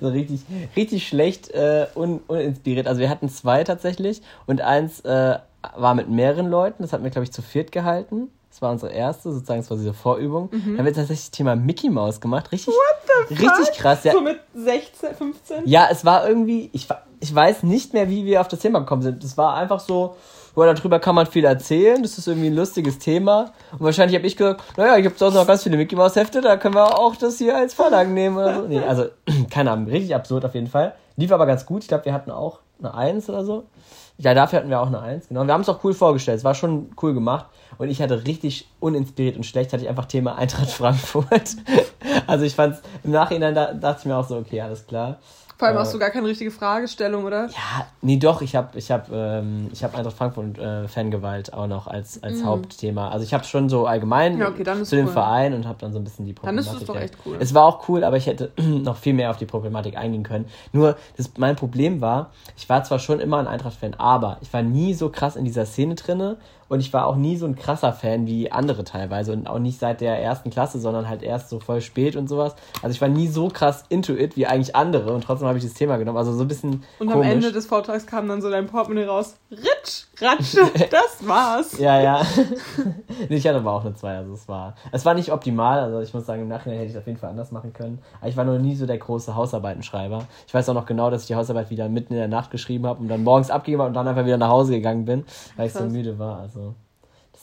So 0.01 0.07
richtig, 0.07 0.43
richtig 0.77 1.09
schlecht 1.09 1.51
äh, 1.51 1.89
un, 1.97 2.21
uninspiriert. 2.29 2.87
Also 2.87 3.01
wir 3.01 3.11
hatten 3.11 3.29
zwei 3.29 3.65
tatsächlich 3.65 4.23
und 4.47 4.61
eins 4.61 5.01
äh, 5.01 5.39
war 5.77 5.95
mit 5.97 6.09
mehreren 6.09 6.49
Leuten. 6.49 6.85
Das 6.85 6.93
hatten 6.93 7.03
wir, 7.03 7.11
glaube 7.11 7.25
ich, 7.25 7.33
zu 7.33 7.43
viert 7.43 7.73
gehalten. 7.73 8.31
Das 8.59 8.63
war 8.63 8.73
unsere 8.73 8.91
erste, 8.91 9.31
sozusagen, 9.31 9.61
das 9.61 9.71
war 9.71 9.77
diese 9.77 9.95
Vorübung. 9.95 10.49
Mhm. 10.51 10.63
Dann 10.65 10.79
haben 10.79 10.87
wir 10.87 10.93
tatsächlich 10.93 11.27
das 11.27 11.31
Thema 11.31 11.55
Mickey 11.55 11.91
Mouse 11.91 12.21
gemacht. 12.21 12.51
Richtig, 12.51 12.75
richtig 13.31 13.71
krass. 13.77 14.03
Ja, 14.03 14.11
So 14.15 14.21
mit 14.21 14.41
16, 14.53 15.15
15? 15.15 15.63
ja, 15.65 15.87
es 15.89 16.05
war 16.05 16.29
irgendwie, 16.29 16.69
ich, 16.73 16.89
ich 17.21 17.33
weiß 17.33 17.63
nicht 17.63 17.95
mehr, 17.95 18.09
wie 18.09 18.25
wir 18.25 18.41
auf 18.41 18.49
das 18.49 18.59
Thema 18.59 18.81
gekommen 18.81 19.03
sind. 19.03 19.23
Das 19.23 19.37
war 19.39 19.55
einfach 19.55 19.79
so, 19.79 20.17
ja, 20.57 20.75
darüber 20.75 20.99
kann 20.99 21.15
man 21.15 21.27
viel 21.27 21.45
erzählen, 21.45 22.03
das 22.03 22.19
ist 22.19 22.27
irgendwie 22.27 22.49
ein 22.49 22.57
lustiges 22.57 22.99
Thema. 22.99 23.53
Und 23.75 23.83
wahrscheinlich 23.83 24.17
habe 24.17 24.27
ich 24.27 24.37
gesagt, 24.37 24.61
naja, 24.77 24.97
ich 24.97 25.05
habe 25.07 25.15
sonst 25.17 25.35
noch 25.37 25.47
ganz 25.47 25.63
viele 25.63 25.77
Mickey 25.77 25.95
Mouse 25.95 26.17
Hefte, 26.17 26.41
da 26.41 26.57
können 26.57 26.75
wir 26.75 26.99
auch 26.99 27.15
das 27.15 27.39
hier 27.39 27.57
als 27.57 27.75
Vorlagen 27.75 28.13
nehmen 28.13 28.37
oder 28.39 28.63
so. 28.63 28.67
Nee, 28.67 28.81
also, 28.81 29.05
keine 29.51 29.71
Ahnung, 29.71 29.87
richtig 29.87 30.17
absurd 30.17 30.45
auf 30.45 30.57
jeden 30.57 30.67
Fall. 30.67 30.97
Lief 31.15 31.31
aber 31.31 31.47
ganz 31.47 31.65
gut, 31.65 31.83
ich 31.83 31.89
glaube, 31.89 32.07
wir 32.07 32.13
hatten 32.13 32.33
auch 32.33 32.59
eine 32.81 32.93
Eins 32.93 33.29
oder 33.29 33.45
so. 33.45 33.67
Ja, 34.21 34.35
dafür 34.35 34.59
hatten 34.59 34.69
wir 34.69 34.81
auch 34.81 34.89
eine 34.89 35.01
Eins, 35.01 35.29
genau. 35.29 35.45
Wir 35.47 35.55
haben 35.55 35.61
es 35.61 35.69
auch 35.69 35.85
cool 35.85 35.95
vorgestellt, 35.95 36.39
es 36.39 36.45
war 36.45 36.55
schon 36.55 36.91
cool 37.01 37.15
gemacht. 37.15 37.47
Und 37.79 37.89
ich 37.89 38.03
hatte 38.03 38.27
richtig 38.27 38.69
uninspiriert 38.81 39.37
und 39.37 39.45
schlecht, 39.45 39.73
hatte 39.73 39.85
ich 39.85 39.89
einfach 39.89 40.07
Thema 40.07 40.37
Eintracht 40.37 40.71
Frankfurt. 40.71 41.57
Also 42.27 42.45
ich 42.45 42.55
fand's, 42.55 42.83
im 43.05 43.11
Nachhinein 43.11 43.55
da, 43.55 43.73
dachte 43.73 44.01
ich 44.01 44.05
mir 44.07 44.17
auch 44.17 44.27
so, 44.27 44.37
okay, 44.37 44.61
alles 44.61 44.87
klar. 44.87 45.19
Vor 45.59 45.67
allem 45.69 45.77
Äh, 45.77 45.81
hast 45.81 45.93
du 45.93 45.99
gar 45.99 46.11
keine 46.11 46.29
richtige 46.29 46.53
Fragestellung, 46.53 47.25
oder? 47.25 47.47
Ja, 47.49 47.87
nee, 48.01 48.17
doch, 48.17 48.43
ich 48.43 48.55
habe 48.55 48.79
ich 48.79 48.93
hab, 48.93 49.11
ähm, 49.13 49.69
ich 49.73 49.83
hab 49.83 49.97
Eintracht 49.97 50.17
Frankfurt 50.17 50.45
und 50.45 50.59
äh, 50.59 50.87
Fangewalt 50.87 51.53
auch 51.53 51.67
noch 51.67 51.89
als, 51.89 52.23
als 52.23 52.45
Hauptthema. 52.45 53.09
Also 53.09 53.25
ich 53.25 53.35
habe 53.35 53.43
schon 53.45 53.69
so 53.69 53.87
allgemein 53.87 54.35
Mhm. 54.37 54.41
Ja, 54.41 54.49
okay, 54.51 54.63
zu 54.85 54.95
dem 54.95 55.07
cool. 55.07 55.13
Verein 55.13 55.55
und 55.55 55.67
habe 55.67 55.79
dann 55.81 55.93
so 55.93 55.99
ein 55.99 56.05
bisschen 56.05 56.25
die 56.27 56.35
Dann 56.35 56.57
ist 56.59 56.67
Problematik. 56.69 56.81
es 56.81 56.87
doch 56.87 56.97
echt 56.97 57.27
cool. 57.27 57.37
Es 57.41 57.55
war 57.55 57.65
auch 57.67 57.89
cool, 57.89 58.05
aber 58.05 58.17
ich 58.17 58.27
hätte 58.27 58.53
noch 58.57 58.97
viel 58.97 59.15
mehr 59.15 59.31
auf 59.31 59.37
die 59.37 59.47
Problematik 59.47 59.97
eingehen 59.99 60.23
können. 60.23 60.47
Nur, 60.73 60.97
das, 61.17 61.33
mein 61.39 61.57
Problem 61.57 62.01
war, 62.01 62.31
ich 62.57 62.69
war 62.69 62.85
zwar 62.85 63.01
schon 63.01 63.19
immer 63.19 63.39
ein 63.39 63.49
Eintracht-Fan, 63.49 63.95
aber 63.95 64.37
ich 64.41 64.53
war 64.53 64.63
nie 64.63 64.95
so 64.95 65.09
krass 65.11 65.35
in 65.35 65.45
dieser 65.45 65.67
Szene 65.67 65.97
drinne 65.97 66.37
und 66.69 66.81
ich 66.81 66.93
war 66.93 67.07
auch 67.07 67.17
nie 67.17 67.37
so 67.37 67.47
ein 67.47 67.57
krasser 67.57 67.93
Fan 67.93 68.27
wie 68.27 68.53
andere 68.53 68.85
teilweise 68.85 69.33
und 69.33 69.47
auch 69.47 69.59
nicht 69.59 69.79
seit 69.79 70.01
der 70.01 70.21
ersten 70.21 70.51
Klasse, 70.51 70.79
sondern 70.79 71.09
halt 71.09 71.23
erst 71.23 71.49
so 71.49 71.61
voll 71.61 71.81
spät 71.81 72.17
und 72.17 72.29
sowas. 72.29 72.55
Also 72.83 72.93
ich 72.95 73.01
war 73.01 73.09
nie 73.09 73.29
so 73.29 73.49
krass 73.49 73.85
into 73.89 74.15
it 74.15 74.37
wie 74.37 74.47
eigentlich 74.47 74.77
andere 74.77 75.15
und 75.15 75.25
trotzdem 75.25 75.49
habe 75.49 75.59
ich 75.59 75.65
das 75.65 75.75
Thema 75.75 75.97
genommen. 75.97 76.19
Also 76.19 76.33
so 76.33 76.43
ein 76.43 76.49
bisschen 76.49 76.83
Und 76.99 77.09
am 77.09 77.15
komisch. 77.15 77.29
Ende 77.31 77.53
des 77.53 77.67
Vortrags 77.67 78.07
kam 78.07 78.29
dann 78.29 78.43
so 78.43 78.51
dein 78.51 78.67
Portemonnaie 78.67 79.05
raus. 79.07 79.37
Ritsch, 79.51 80.05
Ratsch, 80.21 80.57
das 80.91 81.27
war's. 81.27 81.79
Ja, 81.79 82.01
ja. 82.01 82.23
ich 83.29 83.47
hatte 83.47 83.59
aber 83.59 83.73
auch 83.73 83.85
eine 83.85 83.95
2, 83.95 84.17
also 84.17 84.33
es 84.33 84.49
war. 84.49 84.75
Es 84.91 85.05
war 85.05 85.15
nicht 85.15 85.33
optimal, 85.33 85.81
also 85.81 86.01
ich 86.01 86.13
muss 86.13 86.27
sagen, 86.27 86.43
im 86.43 86.49
Nachhinein 86.49 86.79
hätte 86.79 86.91
ich 86.91 86.95
es 86.95 86.99
auf 86.99 87.07
jeden 87.07 87.19
Fall 87.19 87.31
anders 87.31 87.53
machen 87.53 87.73
können. 87.73 88.01
Aber 88.21 88.29
ich 88.29 88.37
war 88.37 88.45
noch 88.45 88.59
nie 88.59 88.75
so 88.75 88.87
der 88.87 88.99
große 88.99 89.35
Hausarbeitenschreiber. 89.35 90.27
Ich 90.47 90.55
weiß 90.55 90.69
auch 90.69 90.75
noch 90.75 90.87
genau, 90.87 91.11
dass 91.11 91.23
ich 91.23 91.29
die 91.29 91.35
Hausarbeit 91.35 91.71
wieder 91.71 91.89
mitten 91.89 92.15
in 92.15 92.19
der 92.19 92.29
Nacht 92.29 92.51
geschrieben 92.51 92.87
habe 92.87 93.01
und 93.01 93.09
dann 93.09 93.23
morgens 93.23 93.51
abgegeben 93.51 93.83
habe 93.83 93.89
und 93.89 93.95
dann 93.95 94.09
einfach 94.09 94.25
wieder 94.25 94.39
nach 94.39 94.51
Hause 94.51 94.73
gegangen 94.73 95.05
bin, 95.05 95.25
weil 95.57 95.67
ich 95.67 95.73
so 95.73 95.85
müde 95.85 96.19
war. 96.19 96.41
Also. 96.41 96.75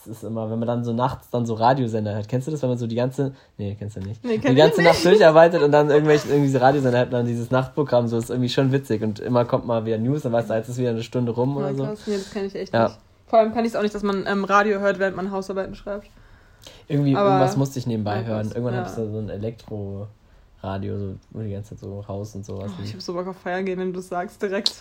Das 0.04 0.06
ist 0.18 0.24
immer, 0.24 0.50
wenn 0.50 0.58
man 0.58 0.68
dann 0.68 0.84
so 0.84 0.92
nachts 0.92 1.30
dann 1.30 1.46
so 1.46 1.54
Radiosender 1.54 2.14
hört. 2.14 2.28
Kennst 2.28 2.46
du 2.46 2.50
das, 2.52 2.62
wenn 2.62 2.68
man 2.68 2.78
so 2.78 2.86
die 2.86 2.94
ganze, 2.96 3.32
nee, 3.56 3.74
kennst 3.78 3.96
du 3.96 4.00
nicht. 4.00 4.22
Nee, 4.24 4.38
die 4.38 4.54
ganze 4.54 4.80
nicht. 4.82 4.88
Nacht 4.92 5.04
durcharbeitet 5.04 5.62
und 5.62 5.72
dann 5.72 5.90
irgendwelche, 5.90 6.28
irgendwie 6.28 6.46
diese 6.46 6.60
Radiosender 6.60 6.98
hat 6.98 7.12
dann 7.12 7.26
dieses 7.26 7.50
Nachtprogramm, 7.50 8.06
so 8.06 8.18
ist 8.18 8.30
irgendwie 8.30 8.48
schon 8.50 8.70
witzig 8.72 9.02
und 9.02 9.18
immer 9.20 9.44
kommt 9.44 9.66
mal 9.66 9.84
wieder 9.84 9.98
News, 9.98 10.22
dann 10.22 10.32
weißt 10.32 10.50
du, 10.50 10.54
jetzt 10.54 10.68
ist 10.68 10.78
wieder 10.78 10.90
eine 10.90 11.02
Stunde 11.02 11.32
rum 11.32 11.56
oder 11.56 11.70
Ja, 11.70 11.74
so. 11.76 11.84
krass. 11.84 12.00
Nee, 12.06 12.16
das 12.16 12.30
kenne 12.30 12.46
ich 12.46 12.54
echt 12.54 12.72
Ja. 12.74 12.84
nicht. 12.88 12.98
Vor 13.26 13.38
allem 13.40 13.52
kann 13.54 13.64
ich 13.64 13.70
es 13.72 13.76
auch 13.76 13.82
nicht, 13.82 13.94
dass 13.94 14.02
man 14.04 14.24
ähm, 14.28 14.44
Radio 14.44 14.78
hört, 14.80 14.98
während 14.98 15.16
man 15.16 15.30
Hausarbeiten 15.32 15.74
schreibt. 15.74 16.08
Irgendwie, 16.88 17.16
Aber- 17.16 17.28
irgendwas 17.30 17.56
musste 17.56 17.78
ich 17.78 17.86
nebenbei 17.86 18.20
Ja, 18.20 18.26
hören. 18.26 18.48
Irgendwann 18.48 18.74
Ja. 18.74 18.80
habe 18.80 18.88
ich 18.90 18.94
so, 18.94 19.10
so 19.10 19.18
ein 19.18 19.28
Elektroradio, 19.30 20.98
so, 20.98 21.14
wo 21.30 21.40
die 21.40 21.50
ganze 21.50 21.70
Zeit 21.70 21.80
so 21.80 22.00
raus 22.00 22.34
und 22.34 22.44
sowas. 22.44 22.70
Oh, 22.78 22.82
ich 22.84 22.92
habe 22.92 23.00
so 23.02 23.14
Bock 23.14 23.26
auf 23.26 23.36
Feiern 23.36 23.64
gehen, 23.64 23.78
wenn 23.78 23.92
du 23.92 23.98
es 24.00 24.08
sagst 24.08 24.40
direkt. 24.42 24.72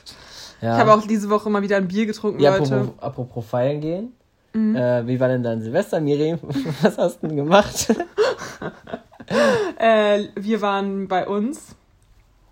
ja. 0.62 0.74
Ich 0.76 0.80
habe 0.80 0.94
auch 0.94 1.06
diese 1.08 1.30
Woche 1.30 1.50
mal 1.50 1.62
wieder 1.62 1.78
ein 1.78 1.88
Bier 1.88 2.06
getrunken, 2.06 2.40
ja, 2.40 2.56
Leute. 2.56 2.76
apropos, 2.76 3.04
apropos 3.04 3.46
feiern 3.46 3.82
gehen. 3.82 4.14
Mhm. 4.56 4.76
Äh, 4.76 5.06
wie 5.06 5.20
war 5.20 5.28
denn 5.28 5.44
dein 5.44 5.62
Silvester, 5.62 6.00
Miri? 6.00 6.38
Was 6.82 6.98
hast 6.98 7.22
du 7.22 7.28
denn 7.28 7.38
gemacht? 7.38 7.94
Äh, 9.80 10.26
wir 10.36 10.62
waren 10.62 11.08
bei 11.08 11.28
uns. 11.28 11.76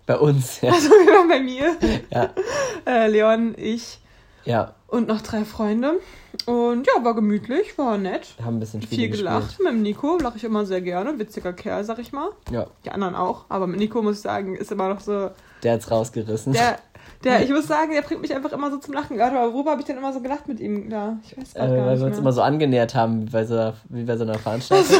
Bei 0.06 0.18
uns, 0.18 0.60
ja. 0.60 0.72
Also 0.72 0.90
wir 0.90 1.12
waren 1.14 1.28
bei 1.28 1.40
mir. 1.40 1.76
Ja. 2.10 2.30
Äh, 2.86 3.06
Leon, 3.08 3.54
ich 3.56 4.00
ja. 4.44 4.74
und 4.88 5.08
noch 5.08 5.22
drei 5.22 5.44
Freunde. 5.46 6.00
Und 6.44 6.86
ja, 6.86 7.02
war 7.02 7.14
gemütlich, 7.14 7.78
war 7.78 7.96
nett. 7.96 8.34
Wir 8.36 8.44
haben 8.44 8.56
ein 8.56 8.60
bisschen 8.60 8.82
Spiele 8.82 9.00
Viel 9.02 9.08
gespielt. 9.10 9.28
gelacht. 9.30 9.58
Mit 9.60 9.68
dem 9.72 9.82
Nico 9.82 10.18
lache 10.18 10.36
ich 10.36 10.44
immer 10.44 10.66
sehr 10.66 10.82
gerne. 10.82 11.18
Witziger 11.18 11.54
Kerl, 11.54 11.84
sag 11.84 11.98
ich 12.00 12.12
mal. 12.12 12.28
Ja, 12.50 12.66
Die 12.84 12.90
anderen 12.90 13.14
auch. 13.14 13.44
Aber 13.48 13.66
mit 13.66 13.78
Nico 13.78 14.02
muss 14.02 14.16
ich 14.16 14.22
sagen, 14.22 14.54
ist 14.56 14.70
immer 14.72 14.88
noch 14.88 15.00
so. 15.00 15.30
der 15.62 15.72
hat's 15.74 15.90
rausgerissen. 15.90 16.52
Der, 16.52 16.78
der, 17.24 17.42
ich 17.42 17.50
muss 17.50 17.66
sagen, 17.66 17.92
der 17.92 18.02
bringt 18.02 18.20
mich 18.22 18.34
einfach 18.34 18.52
immer 18.52 18.70
so 18.70 18.76
zum 18.78 18.94
Lachen. 18.94 19.16
Gerade 19.16 19.38
aber 19.38 19.52
worüber 19.52 19.70
habe 19.72 19.80
ich 19.80 19.86
denn 19.86 19.96
immer 19.98 20.12
so 20.12 20.20
gelacht 20.20 20.46
mit 20.48 20.60
ihm 20.60 20.90
da? 20.90 21.18
Ich 21.24 21.36
weiß 21.36 21.54
äh, 21.54 21.58
gerade 21.58 21.70
weil 21.76 21.90
nicht 21.92 22.00
wir 22.00 22.06
uns 22.06 22.16
mehr. 22.16 22.18
immer 22.20 22.32
so 22.32 22.42
angenähert 22.42 22.94
haben, 22.94 23.26
wie 23.26 23.30
bei 23.30 23.44
so, 23.44 23.54
einer- 23.54 23.74
wie 23.88 24.04
bei 24.04 24.16
so 24.16 24.24
einer 24.24 24.38
Veranstaltung. 24.38 24.96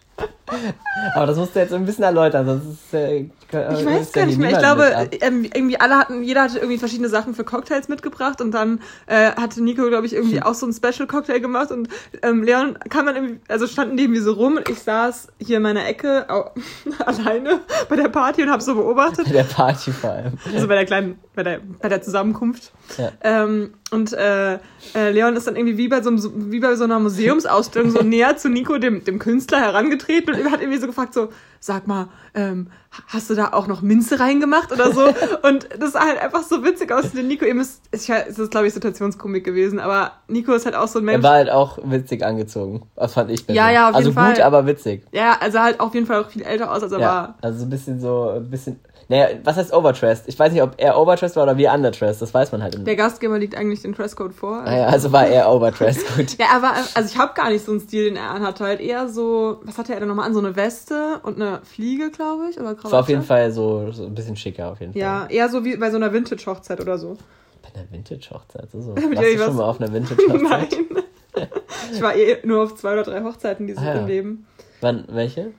Aber 1.16 1.26
das 1.26 1.38
musst 1.38 1.56
du 1.56 1.60
jetzt 1.60 1.74
ein 1.74 1.86
bisschen 1.86 2.04
erläutern, 2.04 2.46
sonst 2.46 2.66
ist 2.66 2.94
äh, 2.94 3.20
Ich 3.20 3.86
weiß 3.86 4.12
gar 4.12 4.26
nicht 4.26 4.38
mehr. 4.38 4.52
Ich 4.52 4.58
glaube, 4.58 5.10
ähm, 5.22 5.44
irgendwie 5.44 5.80
alle 5.80 5.98
hatten, 5.98 6.24
jeder 6.24 6.44
hatte 6.44 6.58
irgendwie 6.58 6.78
verschiedene 6.78 7.10
Sachen 7.10 7.34
für 7.34 7.44
Cocktails 7.44 7.88
mitgebracht 7.88 8.42
und 8.42 8.52
dann 8.52 8.82
äh, 9.08 9.32
hatte 9.32 9.64
Nico, 9.64 9.88
glaube 9.88 10.06
ich, 10.06 10.14
irgendwie 10.14 10.42
auch 10.42 10.54
so 10.54 10.66
einen 10.66 10.74
Special-Cocktail 10.74 11.40
gemacht 11.40 11.72
und 11.72 11.90
ähm, 12.22 12.44
Leon 12.44 12.78
kam 12.90 13.06
dann 13.06 13.16
irgendwie, 13.16 13.40
also 13.48 13.68
standen 13.68 13.98
die 13.98 14.04
irgendwie 14.04 14.22
so 14.22 14.34
rum 14.34 14.58
und 14.58 14.70
ich 14.70 14.80
saß 14.80 15.30
hier 15.40 15.58
in 15.58 15.64
meiner 15.64 15.88
Ecke 15.88 16.30
au, 16.30 16.52
alleine 17.06 17.62
bei 17.88 17.96
der 17.96 18.10
Party 18.10 18.44
und 18.44 18.50
habe 18.50 18.62
so 18.62 18.76
beobachtet. 18.76 19.26
Bei 19.26 19.34
der 19.34 19.44
Party 19.44 19.92
vor 19.92 20.12
allem. 20.12 20.34
Also 20.54 20.68
bei 20.68 20.76
der 20.76 20.86
kleinen, 20.86 21.20
bei 21.36 21.44
der, 21.44 21.60
bei 21.82 21.90
der 21.90 22.02
Zusammenkunft. 22.02 22.72
Ja. 22.98 23.12
Ähm, 23.22 23.74
und 23.92 24.14
äh, 24.14 24.54
äh, 24.96 25.12
Leon 25.12 25.36
ist 25.36 25.48
dann 25.48 25.56
irgendwie 25.56 25.78
wie 25.78 25.88
bei 25.88 26.02
so, 26.02 26.10
einem, 26.10 26.52
wie 26.52 26.60
bei 26.60 26.76
so 26.76 26.84
einer 26.84 27.00
Museumsausstellung 27.00 27.92
so 27.92 28.02
näher 28.04 28.38
zu 28.38 28.50
Nico, 28.50 28.78
dem, 28.78 29.04
dem 29.04 29.20
Künstler, 29.20 29.60
herangetreten 29.60 30.36
hat 30.46 30.62
irgendwie 30.62 30.80
so 30.80 30.88
gefragt, 30.88 31.14
so, 31.14 31.30
sag 31.60 31.88
mal, 31.88 32.08
ähm, 32.34 32.68
hast 33.08 33.30
du 33.30 33.36
da 33.36 33.54
auch 33.54 33.68
noch 33.68 33.82
Minze 33.82 34.20
reingemacht 34.20 34.72
oder 34.72 34.92
so? 34.94 35.02
und 35.48 35.68
das 35.80 35.94
sah 35.94 36.02
halt 36.06 36.20
einfach 36.20 36.44
so 36.44 36.64
witzig 36.64 36.92
aus. 36.92 37.12
Denn 37.12 37.28
Nico, 37.28 37.46
ihr 37.46 37.54
müsst, 37.56 37.82
ich, 37.92 38.10
es 38.10 38.40
ist 38.40 38.52
glaube 38.52 38.68
ich 38.68 38.74
Situationskomik 38.74 39.44
gewesen, 39.44 39.80
aber 39.80 40.14
Nico 40.28 40.54
ist 40.54 40.66
halt 40.66 40.76
auch 40.76 40.88
so 40.88 41.00
ein 41.00 41.08
Er 41.08 41.14
Mensch. 41.14 41.24
war 41.24 41.34
halt 41.34 41.50
auch 41.50 41.80
witzig 41.84 42.24
angezogen. 42.26 42.84
Das 42.96 43.14
fand 43.14 43.32
ich. 43.32 43.48
Ja, 43.48 43.70
ja, 43.70 43.90
auf 43.90 43.96
Also 43.96 44.10
jeden 44.10 44.22
gut, 44.26 44.36
Fall. 44.38 44.42
aber 44.44 44.66
witzig. 44.66 45.04
Ja, 45.12 45.38
also 45.40 45.60
halt 45.60 45.80
auf 45.80 45.94
jeden 45.94 46.06
Fall 46.06 46.24
auch 46.24 46.30
viel 46.30 46.42
älter 46.44 46.72
aus, 46.72 46.82
als 46.84 46.92
er 46.92 47.00
Ja, 47.00 47.08
war. 47.08 47.36
also 47.42 47.60
so 47.60 47.66
ein 47.66 47.70
bisschen 47.70 48.00
so, 48.00 48.30
ein 48.38 48.50
bisschen. 48.50 48.80
Naja, 49.12 49.28
was 49.44 49.58
heißt 49.58 49.74
overdressed? 49.74 50.26
Ich 50.28 50.38
weiß 50.38 50.54
nicht, 50.54 50.62
ob 50.62 50.76
er 50.78 50.96
overdressed 50.98 51.36
war 51.36 51.44
oder 51.44 51.58
wir 51.58 51.74
underdressed. 51.74 52.22
Das 52.22 52.32
weiß 52.32 52.52
man 52.52 52.62
halt. 52.62 52.86
Der 52.86 52.96
Gastgeber 52.96 53.40
liegt 53.40 53.56
eigentlich 53.56 53.82
den 53.82 53.94
Dresscode 53.94 54.34
vor. 54.36 54.62
naja, 54.62 54.86
also 54.86 55.12
war 55.12 55.26
er 55.28 55.52
overdressed. 55.52 56.06
Gut. 56.16 56.38
Ja, 56.38 56.46
aber 56.56 56.74
also 56.94 57.10
ich 57.12 57.18
habe 57.18 57.34
gar 57.34 57.50
nicht 57.50 57.66
so 57.66 57.72
einen 57.72 57.82
Stil, 57.82 58.06
den 58.06 58.18
er 58.18 58.30
anhatte. 58.30 58.64
Halt 58.64 58.80
eher 58.82 59.10
so, 59.10 59.62
was 59.64 59.80
hatte 59.80 59.94
er 59.96 60.00
denn 60.00 60.08
nochmal 60.10 60.28
an? 60.28 60.34
So 60.36 60.40
eine 60.40 60.56
Weste 60.56 61.20
und 61.24 61.42
eine 61.42 61.62
Fliege, 61.64 62.12
glaube 62.12 62.50
ich, 62.52 62.60
oder 62.60 62.76
Das 62.76 62.92
war 62.92 63.00
auf 63.00 63.10
jeden? 63.10 63.24
Fall 63.24 63.52
so, 63.52 63.92
so 63.92 64.06
ein 64.06 64.14
bisschen 64.14 64.36
schicker 64.36 64.72
auf 64.72 64.80
jeden 64.80 64.96
Ja, 64.96 65.22
Fall. 65.22 65.34
eher 65.34 65.50
so 65.50 65.66
wie 65.66 65.76
bei 65.76 65.90
so 65.90 65.98
einer 65.98 66.14
Vintage-Hochzeit 66.14 66.80
oder 66.80 67.00
so. 67.00 67.18
Bei 67.64 67.80
einer 67.80 67.92
Vintage-Hochzeit. 67.92 68.70
So. 68.72 68.94
Mit 68.94 69.18
Warst 69.18 69.34
du 69.34 69.38
schon 69.40 69.56
mal 69.56 69.64
auf 69.64 69.82
einer 69.82 69.92
Vintage-Hochzeit? 69.92 70.42
Nein. 70.42 71.48
Ich 71.94 72.02
war 72.02 72.16
eh 72.16 72.38
nur 72.44 72.64
auf 72.64 72.76
zwei 72.76 72.94
oder 72.94 73.04
drei 73.04 73.24
Hochzeiten 73.24 73.66
dieses 73.66 73.82
Ah, 73.82 73.96
ja. 73.96 74.00
im 74.02 74.08
Leben. 74.08 74.48
Wann, 74.82 75.06
welche? 75.10 75.52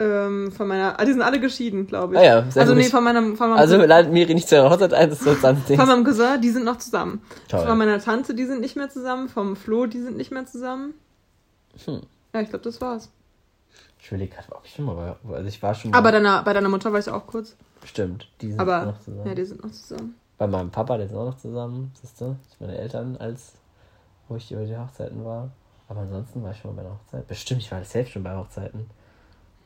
Ähm, 0.00 0.52
von 0.52 0.68
meiner, 0.68 0.98
ah, 0.98 1.04
die 1.04 1.12
sind 1.12 1.22
alle 1.22 1.40
geschieden, 1.40 1.86
glaube 1.86 2.14
ich. 2.14 2.20
Ah 2.20 2.24
ja, 2.24 2.50
sehr 2.50 2.62
also 2.62 2.74
gut. 2.74 2.82
nee, 2.82 2.88
von 2.88 3.02
meinem, 3.02 3.36
von 3.36 3.50
meinem, 3.50 3.58
Also 3.58 3.76
ladet 3.78 4.12
Miri 4.12 4.34
nicht 4.34 4.48
zur 4.48 4.70
Hochzeit 4.70 4.94
ein, 4.94 5.10
das 5.10 5.18
ist 5.18 5.24
so 5.24 5.34
20 5.34 5.76
von 5.76 5.88
meinem 5.88 6.04
Cousin, 6.04 6.40
die 6.40 6.50
sind 6.50 6.64
noch 6.64 6.78
zusammen. 6.78 7.20
Toll. 7.48 7.66
Von 7.66 7.78
meiner 7.78 7.98
Tante, 7.98 8.34
die 8.34 8.44
sind 8.44 8.60
nicht 8.60 8.76
mehr 8.76 8.88
zusammen. 8.88 9.28
Vom 9.28 9.56
Flo, 9.56 9.86
die 9.86 10.00
sind 10.00 10.16
nicht 10.16 10.30
mehr 10.30 10.46
zusammen. 10.46 10.94
Hm. 11.84 12.02
Ja, 12.32 12.40
ich 12.40 12.50
glaube, 12.50 12.64
das 12.64 12.80
war's. 12.80 13.10
Ich 14.00 14.06
überlege 14.08 14.36
gerade, 14.36 14.52
ob 14.52 14.64
ich 14.64 14.72
schon 14.74 14.84
mal 14.84 14.96
war. 14.96 15.16
Also 15.32 15.48
ich 15.48 15.60
war 15.62 15.74
schon 15.74 15.92
Aber 15.92 16.12
deiner, 16.12 16.42
bei 16.44 16.52
deiner 16.52 16.68
Mutter 16.68 16.92
war 16.92 17.00
ich 17.00 17.08
auch 17.08 17.26
kurz. 17.26 17.56
Stimmt, 17.84 18.28
die 18.40 18.50
sind 18.50 18.60
Aber 18.60 18.86
noch 18.86 19.00
zusammen. 19.00 19.26
ja, 19.26 19.34
die 19.34 19.44
sind 19.44 19.64
noch 19.64 19.72
zusammen. 19.72 20.14
Bei 20.36 20.46
meinem 20.46 20.70
Papa, 20.70 20.96
der 20.96 21.06
ist 21.06 21.14
auch 21.14 21.24
noch 21.24 21.38
zusammen, 21.38 21.90
siehst 22.00 22.20
du? 22.20 22.24
Sind 22.26 22.60
meine 22.60 22.78
Eltern, 22.78 23.16
als 23.16 23.54
wo 24.28 24.36
ich 24.36 24.52
über 24.52 24.64
die 24.64 24.76
Hochzeiten 24.76 25.24
war. 25.24 25.50
Aber 25.88 26.00
ansonsten 26.00 26.42
war 26.44 26.52
ich 26.52 26.58
schon 26.58 26.74
mal 26.76 26.82
bei 26.82 26.88
einer 26.88 26.98
Hochzeit. 26.98 27.26
Bestimmt, 27.26 27.62
ich 27.62 27.72
war 27.72 27.82
selbst 27.84 28.12
schon 28.12 28.22
bei 28.22 28.36
Hochzeiten. 28.36 28.86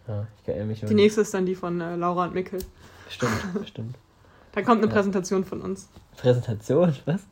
Ja, 0.09 0.27
ich 0.43 0.49
erinnere 0.49 0.67
mich. 0.67 0.81
Die 0.81 0.95
nächste 0.95 1.21
ist 1.21 1.33
dann 1.35 1.47
die 1.47 1.55
von 1.55 1.81
äh, 1.81 1.97
Laura 1.97 2.25
und 2.25 2.35
Mickel. 2.35 2.59
Stimmt, 3.09 3.33
bestimmt. 3.55 3.97
Da 4.55 4.61
kommt 4.61 4.83
eine 4.83 4.89
Ja. 4.89 4.93
Präsentation 4.99 5.45
von 5.47 5.63
uns, 5.63 5.89
Präsentation, 6.19 6.95
was? 7.07 7.23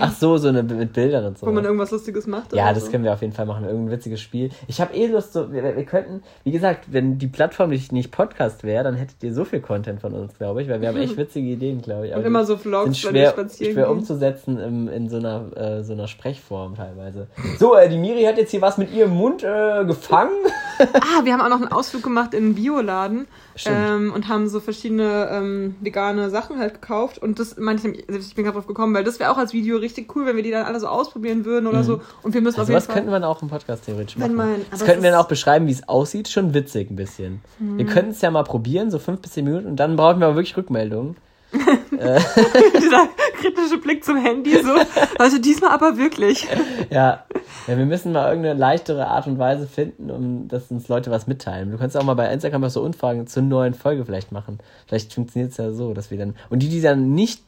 Ach 0.00 0.12
so, 0.12 0.36
so 0.38 0.48
eine 0.48 0.62
mit 0.62 0.92
Bildern 0.92 1.24
und 1.26 1.38
so. 1.38 1.46
wo 1.46 1.52
man 1.52 1.64
irgendwas 1.64 1.90
Lustiges 1.90 2.26
macht. 2.26 2.52
Ja, 2.52 2.64
oder 2.64 2.74
das 2.74 2.86
so. 2.86 2.90
können 2.90 3.04
wir 3.04 3.12
auf 3.12 3.20
jeden 3.20 3.32
Fall 3.32 3.46
machen. 3.46 3.64
Irgendein 3.64 3.90
witziges 3.92 4.20
Spiel. 4.20 4.50
Ich 4.66 4.80
habe 4.80 4.94
eh 4.94 5.06
Lust, 5.06 5.32
so, 5.32 5.52
wir, 5.52 5.62
wir 5.62 5.84
könnten, 5.84 6.22
wie 6.44 6.50
gesagt, 6.52 6.86
wenn 6.92 7.18
die 7.18 7.26
Plattform 7.26 7.70
nicht, 7.70 7.92
nicht 7.92 8.10
Podcast 8.10 8.64
wäre, 8.64 8.84
dann 8.84 8.94
hättet 8.94 9.22
ihr 9.22 9.32
so 9.34 9.44
viel 9.44 9.60
Content 9.60 10.00
von 10.00 10.12
uns, 10.14 10.36
glaube 10.38 10.62
ich, 10.62 10.68
weil 10.68 10.80
wir 10.80 10.88
haben 10.88 10.96
echt 10.96 11.16
witzige 11.18 11.48
Ideen, 11.48 11.82
glaube 11.82 12.06
ich. 12.06 12.12
Und 12.12 12.18
Aber 12.18 12.26
immer 12.26 12.40
die 12.40 12.46
so 12.46 12.56
Vlogs, 12.56 13.00
sind 13.00 13.04
wenn 13.04 13.14
wir 13.14 13.20
schwer, 13.22 13.30
spazieren 13.30 13.72
schwer 13.74 13.84
gehen. 13.86 13.92
umzusetzen 13.92 14.58
im, 14.58 14.88
in 14.88 15.08
so 15.08 15.16
einer, 15.18 15.56
äh, 15.56 15.82
so 15.84 15.92
einer 15.92 16.08
Sprechform 16.08 16.74
teilweise. 16.76 17.26
So, 17.58 17.74
äh, 17.74 17.88
die 17.88 17.98
Miri 17.98 18.24
hat 18.24 18.38
jetzt 18.38 18.50
hier 18.50 18.62
was 18.62 18.78
mit 18.78 18.92
ihrem 18.92 19.10
Mund 19.14 19.42
äh, 19.42 19.84
gefangen. 19.84 20.30
Ah, 20.78 21.24
wir 21.24 21.32
haben 21.32 21.40
auch 21.40 21.48
noch 21.48 21.60
einen 21.62 21.72
Ausflug 21.72 22.02
gemacht 22.02 22.34
in 22.34 22.44
einen 22.44 22.54
Bioladen. 22.54 23.26
Ähm, 23.66 24.12
und 24.12 24.28
haben 24.28 24.48
so 24.48 24.60
verschiedene 24.60 25.28
ähm, 25.30 25.76
vegane 25.80 26.30
Sachen 26.30 26.58
halt 26.58 26.74
gekauft. 26.74 27.18
Und 27.18 27.38
das 27.38 27.56
meinte 27.56 27.80
ich, 27.80 27.84
nämlich- 27.84 28.08
also 28.08 28.20
ich 28.28 28.34
bin 28.34 28.44
gerade 28.44 28.56
drauf 28.56 28.66
gekommen, 28.66 28.94
weil 28.94 29.04
das 29.04 29.20
wäre 29.20 29.30
auch 29.30 29.38
als 29.38 29.52
Video 29.52 29.76
richtig 29.78 30.14
cool, 30.16 30.26
wenn 30.26 30.36
wir 30.36 30.42
die 30.42 30.50
dann 30.50 30.64
alle 30.66 30.80
so 30.80 30.86
ausprobieren 30.88 31.44
würden 31.44 31.66
oder 31.66 31.84
so. 31.84 32.00
Und 32.22 32.34
wir 32.34 32.40
müssen 32.40 32.56
auf 32.56 32.60
Also 32.60 32.72
jeden 32.72 32.76
was 32.78 32.86
Fall. 32.86 32.94
könnten 32.96 33.10
wir 33.10 33.20
dann 33.20 33.24
auch 33.28 33.42
im 33.42 33.48
Podcast 33.48 33.84
theoretisch 33.86 34.16
machen. 34.16 34.34
man- 34.34 34.56
das 34.70 34.84
könnten 34.84 35.02
wir 35.02 35.10
dann 35.12 35.20
auch 35.20 35.28
beschreiben, 35.28 35.66
wie 35.66 35.72
es 35.72 35.88
aussieht. 35.88 36.28
Schon 36.28 36.54
witzig 36.54 36.90
ein 36.90 36.96
bisschen. 36.96 37.40
Wir 37.58 37.86
könnten 37.86 38.10
es 38.10 38.20
ja 38.20 38.30
mal 38.30 38.44
probieren, 38.44 38.90
so 38.90 38.98
fünf 38.98 39.20
bis 39.20 39.32
zehn 39.32 39.44
Minuten, 39.44 39.66
und 39.66 39.76
dann 39.76 39.96
brauchen 39.96 40.20
wir 40.20 40.26
aber 40.26 40.36
wirklich 40.36 40.56
Rückmeldungen. 40.56 41.16
dieser 41.92 43.08
kritische 43.40 43.78
Blick 43.78 44.04
zum 44.04 44.16
Handy 44.16 44.60
so. 44.62 44.74
Leute, 45.18 45.40
diesmal 45.40 45.70
aber 45.70 45.96
wirklich. 45.96 46.48
Ja. 46.90 47.24
Ja, 47.66 47.78
wir 47.78 47.86
müssen 47.86 48.12
mal 48.12 48.28
irgendeine 48.28 48.58
leichtere 48.58 49.06
Art 49.06 49.26
und 49.26 49.38
Weise 49.38 49.66
finden, 49.66 50.10
um 50.10 50.48
dass 50.48 50.70
uns 50.70 50.88
Leute 50.88 51.10
was 51.10 51.26
mitteilen. 51.26 51.70
Du 51.70 51.78
kannst 51.78 51.96
auch 51.96 52.04
mal 52.04 52.14
bei 52.14 52.30
Instagram 52.32 52.62
was 52.62 52.74
so 52.74 52.82
Umfragen 52.82 53.26
zur 53.26 53.42
neuen 53.42 53.74
Folge 53.74 54.04
vielleicht 54.04 54.32
machen. 54.32 54.58
Vielleicht 54.86 55.12
funktioniert 55.14 55.52
es 55.52 55.56
ja 55.58 55.72
so, 55.72 55.94
dass 55.94 56.10
wir 56.10 56.18
dann. 56.18 56.34
Und 56.50 56.60
die, 56.60 56.68
die 56.68 56.80
dann 56.80 57.14
nicht 57.14 57.42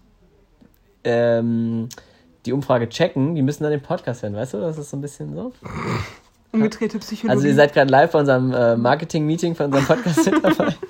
ähm, 1.05 1.89
die 2.45 2.53
Umfrage 2.53 2.89
checken, 2.89 3.35
die 3.35 3.43
müssen 3.43 3.63
dann 3.63 3.73
den 3.73 3.83
Podcast 3.83 4.23
hören, 4.23 4.35
weißt 4.35 4.55
du? 4.55 4.59
Das 4.61 4.79
ist 4.79 4.91
so 4.91 4.97
ein 4.97 5.01
bisschen 5.01 5.35
so. 5.35 5.53
Umgedrehte 6.53 6.99
Psychologie. 6.99 7.37
Also 7.37 7.47
ihr 7.49 7.55
seid 7.55 7.75
gerade 7.75 7.91
live 7.91 8.13
bei 8.13 8.21
unserem 8.21 8.53
äh, 8.53 8.77
Marketing-Meeting 8.77 9.55
von 9.55 9.67
unserem 9.67 9.85
Podcast 9.87 10.31
mit 10.31 10.43
dabei. 10.45 10.75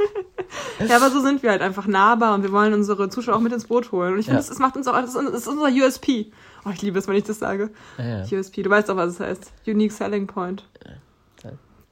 Ja, 0.86 0.96
aber 0.96 1.10
so 1.10 1.20
sind 1.22 1.42
wir 1.42 1.50
halt 1.50 1.62
einfach 1.62 1.86
nahbar 1.86 2.34
und 2.34 2.42
wir 2.42 2.52
wollen 2.52 2.74
unsere 2.74 3.08
Zuschauer 3.08 3.36
auch 3.36 3.40
mit 3.40 3.52
ins 3.52 3.64
Boot 3.64 3.92
holen. 3.92 4.12
Und 4.12 4.18
ich 4.20 4.26
finde, 4.26 4.40
Ja. 4.40 4.44
es 4.44 4.50
es 4.50 4.58
macht 4.58 4.76
uns 4.76 4.86
auch, 4.86 4.92
das 4.92 5.14
ist 5.14 5.48
unser 5.48 5.68
USP. 5.68 6.30
Oh, 6.66 6.70
ich 6.74 6.82
liebe 6.82 6.98
es, 6.98 7.06
wenn 7.06 7.14
ich 7.16 7.24
das 7.24 7.38
sage. 7.38 7.70
Ja, 7.98 8.24
ja. 8.24 8.38
USP, 8.38 8.62
du 8.62 8.70
weißt 8.70 8.90
auch, 8.90 8.96
was 8.96 9.12
es 9.14 9.20
heißt. 9.20 9.52
Unique 9.66 9.92
Selling 9.92 10.26
Point. 10.26 10.66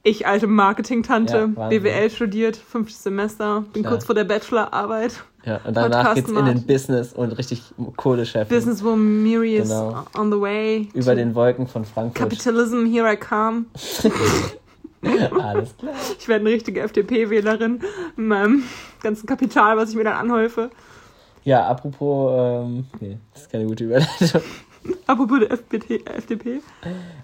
Ich, 0.07 0.27
alte 0.27 0.45
Marketing-Tante. 0.45 1.47
BWL 1.47 2.11
studiert, 2.11 2.55
fünftes 2.57 3.01
Semester, 3.01 3.63
bin 3.73 3.81
Klar. 3.81 3.93
kurz 3.93 4.05
vor 4.05 4.13
der 4.13 4.23
Bachelorarbeit. 4.25 5.23
Ja, 5.45 5.59
und 5.65 5.75
danach 5.75 6.13
geht's 6.13 6.29
in 6.29 6.45
den. 6.45 6.63
Business 6.67 7.11
und 7.13 7.31
richtig 7.31 7.63
Kohle 7.95 8.23
scheffeln. 8.27 8.49
Businesswoman 8.55 9.23
Miri 9.23 9.55
is 9.55 9.69
Genau. 9.69 10.05
on 10.15 10.31
the 10.31 10.39
way. 10.39 10.89
Über 10.93 11.15
den 11.15 11.33
Wolken 11.33 11.65
von 11.67 11.85
Frankfurt. 11.85 12.15
Capitalism, 12.21 12.85
here 12.85 13.11
I 13.11 13.17
come. 13.17 13.65
Alles 15.41 15.75
klar. 15.77 15.93
Ich 16.19 16.27
werde 16.27 16.41
eine 16.45 16.53
richtige 16.53 16.81
FDP-Wählerin 16.81 17.81
mit 18.15 18.27
meinem 18.27 18.63
ganzen 19.01 19.25
Kapital, 19.25 19.75
was 19.77 19.89
ich 19.89 19.95
mir 19.95 20.03
dann 20.03 20.17
anhäufe. 20.17 20.69
Ja, 21.43 21.65
apropos, 21.67 22.31
ähm, 22.35 22.85
nee, 22.99 23.17
das 23.33 23.43
ist 23.43 23.51
keine 23.51 23.65
gute 23.65 23.83
Überleitung. 23.85 24.41
Apropos 25.07 25.39
der 25.39 25.51
FPT, 25.51 26.07
FDP. 26.07 26.61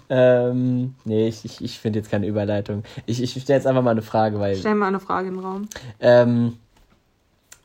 Ähm, 0.08 0.94
nee, 1.04 1.28
ich, 1.28 1.44
ich, 1.44 1.62
ich 1.62 1.78
finde 1.78 2.00
jetzt 2.00 2.10
keine 2.10 2.26
Überleitung. 2.26 2.84
Ich, 3.06 3.22
ich 3.22 3.30
stelle 3.30 3.58
jetzt 3.58 3.66
einfach 3.66 3.82
mal 3.82 3.90
eine 3.90 4.02
Frage, 4.02 4.38
weil 4.38 4.56
Stellen 4.56 4.78
wir 4.78 4.86
eine 4.86 5.00
Frage 5.00 5.28
in 5.28 5.34
den 5.34 5.44
Raum. 5.44 5.68
ähm, 6.00 6.58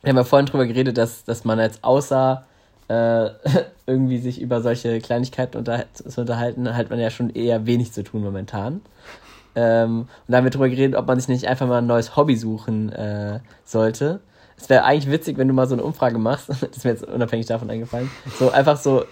wir 0.02 0.10
haben 0.10 0.16
ja 0.16 0.24
vorhin 0.24 0.46
drüber 0.46 0.66
geredet, 0.66 0.96
dass, 0.96 1.24
dass 1.24 1.44
man 1.44 1.58
als 1.58 1.82
außer 1.82 2.44
äh, 2.88 3.30
irgendwie 3.86 4.18
sich 4.18 4.40
über 4.40 4.62
solche 4.62 5.00
Kleinigkeiten 5.00 5.56
unterhal 5.56 5.86
zu 5.92 6.20
unterhalten, 6.20 6.76
hat 6.76 6.90
man 6.90 6.98
ja 6.98 7.10
schon 7.10 7.30
eher 7.30 7.66
wenig 7.66 7.92
zu 7.92 8.02
tun 8.04 8.22
momentan. 8.22 8.80
Ähm, 9.54 10.00
und 10.00 10.08
da 10.28 10.36
haben 10.36 10.44
wir 10.44 10.50
drüber 10.50 10.68
geredet, 10.68 10.96
ob 10.96 11.06
man 11.06 11.18
sich 11.18 11.28
nicht 11.28 11.48
einfach 11.48 11.66
mal 11.66 11.78
ein 11.78 11.86
neues 11.86 12.16
Hobby 12.16 12.36
suchen 12.36 12.92
äh, 12.92 13.40
sollte. 13.64 14.20
Es 14.56 14.68
wäre 14.68 14.84
eigentlich 14.84 15.10
witzig, 15.10 15.38
wenn 15.38 15.48
du 15.48 15.54
mal 15.54 15.68
so 15.68 15.74
eine 15.74 15.82
Umfrage 15.82 16.18
machst, 16.18 16.48
das 16.48 16.62
ist 16.62 16.84
mir 16.84 16.90
jetzt 16.90 17.04
unabhängig 17.04 17.46
davon 17.46 17.70
eingefallen, 17.70 18.10
so 18.38 18.50
einfach 18.50 18.76
so 18.76 19.04